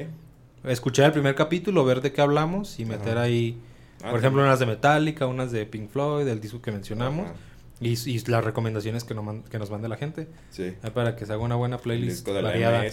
escuchar 0.66 1.06
el 1.06 1.12
primer 1.14 1.36
capítulo, 1.36 1.86
ver 1.86 2.02
de 2.02 2.12
qué 2.12 2.22
hablamos 2.22 2.80
y 2.80 2.86
meter 2.86 3.14
Ajá. 3.18 3.22
ahí, 3.22 3.58
Ah, 4.04 4.10
por 4.12 4.20
ejemplo, 4.20 4.42
unas 4.42 4.60
de 4.60 4.66
Metallica, 4.66 5.28
unas 5.28 5.52
de 5.52 5.66
Pink 5.66 5.90
Floyd, 5.90 6.26
del 6.26 6.40
disco 6.42 6.62
que 6.62 6.72
mencionamos 6.72 7.26
Ajá. 7.28 7.36
y, 7.82 7.90
y 8.10 8.20
las 8.28 8.44
recomendaciones 8.44 9.04
que 9.04 9.14
nos, 9.14 9.24
man- 9.26 9.44
que 9.44 9.60
nos 9.60 9.70
mande 9.72 9.88
la 9.90 9.98
gente. 9.98 10.28
Sí. 10.52 10.74
Para 10.94 11.16
que 11.16 11.26
se 11.26 11.34
haga 11.34 11.42
una 11.44 11.56
buena 11.56 11.76
El 11.78 11.82
playlist 11.82 12.18
disco 12.20 12.34
de 12.34 12.42
la 12.42 12.50
variada. 12.50 12.84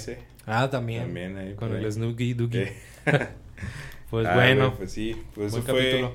Ah, 0.47 0.69
también. 0.71 1.03
También 1.05 1.37
ahí 1.39 1.55
Con 1.55 1.75
el. 1.77 1.91
Snoogie 1.93 2.35
Doogie. 2.35 2.73
Pues 4.11 4.27
Ah, 4.29 4.35
bueno, 4.35 4.75
pues 4.77 4.93
sí, 4.93 5.17
pues 5.35 5.53
eso 5.53 5.63
fue, 5.63 6.09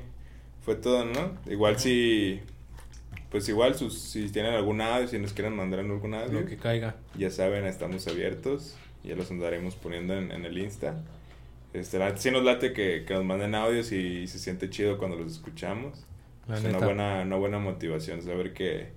fue 0.63 0.75
todo, 0.75 1.03
¿no? 1.03 1.37
Igual 1.51 1.77
si, 1.77 2.39
pues 3.31 3.47
igual 3.47 3.75
sus, 3.75 3.97
si 3.97 4.29
tienen 4.29 4.53
algún 4.53 4.81
audio, 4.81 5.07
si 5.07 5.17
nos 5.17 5.31
quieren 5.31 5.55
mandar 5.55 5.83
lo 5.85 6.45
que 6.45 6.57
caiga. 6.57 6.97
ya 7.17 7.29
saben, 7.29 7.65
estamos 7.65 8.05
abiertos, 8.07 8.75
ya 9.03 9.15
los 9.15 9.31
andaremos 9.31 9.75
poniendo 9.75 10.13
en, 10.15 10.31
en 10.31 10.45
el 10.45 10.57
Insta. 10.57 11.01
Este, 11.73 11.97
la, 11.97 12.15
sí 12.17 12.29
nos 12.29 12.43
late 12.43 12.73
que, 12.73 13.05
que 13.07 13.13
nos 13.13 13.23
manden 13.23 13.55
audios 13.55 13.93
y, 13.93 14.27
se 14.27 14.37
siente 14.37 14.69
chido 14.69 14.97
cuando 14.97 15.15
los 15.17 15.31
escuchamos. 15.31 16.05
La 16.47 16.57
es 16.57 16.63
neta. 16.63 16.77
una 16.77 16.85
buena, 16.85 17.21
una 17.21 17.35
buena 17.37 17.59
motivación 17.59 18.21
saber 18.21 18.51
que, 18.53 18.89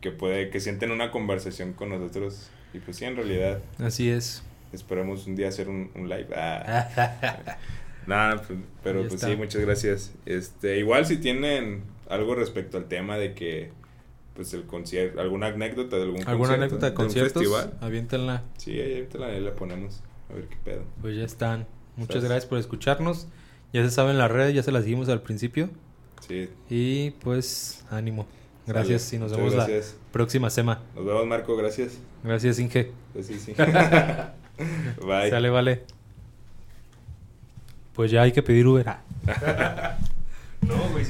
que 0.00 0.10
puede, 0.10 0.50
que 0.50 0.58
sienten 0.58 0.90
una 0.90 1.12
conversación 1.12 1.74
con 1.74 1.90
nosotros. 1.90 2.50
Y 2.74 2.80
pues 2.80 2.96
sí, 2.96 3.04
en 3.04 3.14
realidad, 3.14 3.60
Así 3.78 4.10
es. 4.10 4.42
esperemos 4.72 5.28
un 5.28 5.36
día 5.36 5.48
hacer 5.48 5.68
un, 5.68 5.92
un 5.94 6.08
live. 6.08 6.26
Ah. 6.34 7.56
Nada, 8.08 8.42
pues, 8.42 8.58
pero 8.82 9.02
Ya 9.02 9.08
pues 9.08 9.22
está. 9.22 9.28
sí, 9.28 9.36
muchas 9.36 9.62
gracias. 9.62 10.12
Este, 10.26 10.78
igual 10.78 11.06
si 11.06 11.18
tienen 11.18 11.82
algo 12.08 12.34
respecto 12.34 12.76
al 12.78 12.86
tema 12.86 13.16
de 13.16 13.34
que 13.34 13.70
pues 14.34 14.54
el 14.54 14.64
concierto, 14.64 15.20
alguna 15.20 15.48
anécdota 15.48 15.96
de 15.96 16.02
algún 16.02 16.20
¿Alguna 16.20 16.56
concierto, 16.56 16.62
anécdota 16.62 16.86
de 16.86 16.90
un 16.90 16.96
conciertos? 16.96 17.42
festival. 17.42 17.78
Aviéntenla. 17.80 18.44
Sí, 18.56 18.80
ahí 18.80 18.94
ahorita 18.94 19.18
la, 19.18 19.26
ahí 19.26 19.40
la 19.40 19.54
ponemos. 19.54 20.00
A 20.30 20.34
ver 20.34 20.46
qué 20.46 20.56
pedo. 20.64 20.82
Pues 21.00 21.16
ya 21.16 21.24
están. 21.24 21.66
Muchas 21.96 22.22
gracias 22.22 22.46
por 22.46 22.58
escucharnos. 22.58 23.26
Ya 23.72 23.82
se 23.82 23.90
saben 23.90 24.16
las 24.16 24.30
redes, 24.30 24.54
ya 24.54 24.62
se 24.62 24.70
las 24.70 24.84
dijimos 24.84 25.08
al 25.08 25.22
principio. 25.22 25.70
Sí. 26.26 26.48
Y 26.70 27.10
pues 27.10 27.84
ánimo. 27.90 28.26
Gracias 28.66 29.12
y 29.12 29.18
nos 29.18 29.34
vemos 29.34 29.54
gracias. 29.54 29.96
la 29.98 30.12
próxima 30.12 30.50
semana. 30.50 30.82
Nos 30.94 31.04
vemos, 31.04 31.26
Marco. 31.26 31.56
Gracias. 31.56 31.98
Gracias, 32.22 32.58
Inge. 32.60 32.92
Pues 33.14 33.26
sí, 33.26 33.38
sí. 33.38 33.54
Bye. 35.04 35.30
Sale, 35.30 35.50
vale. 35.50 35.82
Pues 37.94 38.10
ya 38.10 38.22
hay 38.22 38.32
que 38.32 38.42
pedir 38.42 38.66
Uber. 38.66 38.86
no, 40.62 40.76
güey, 40.92 41.04
sí. 41.04 41.06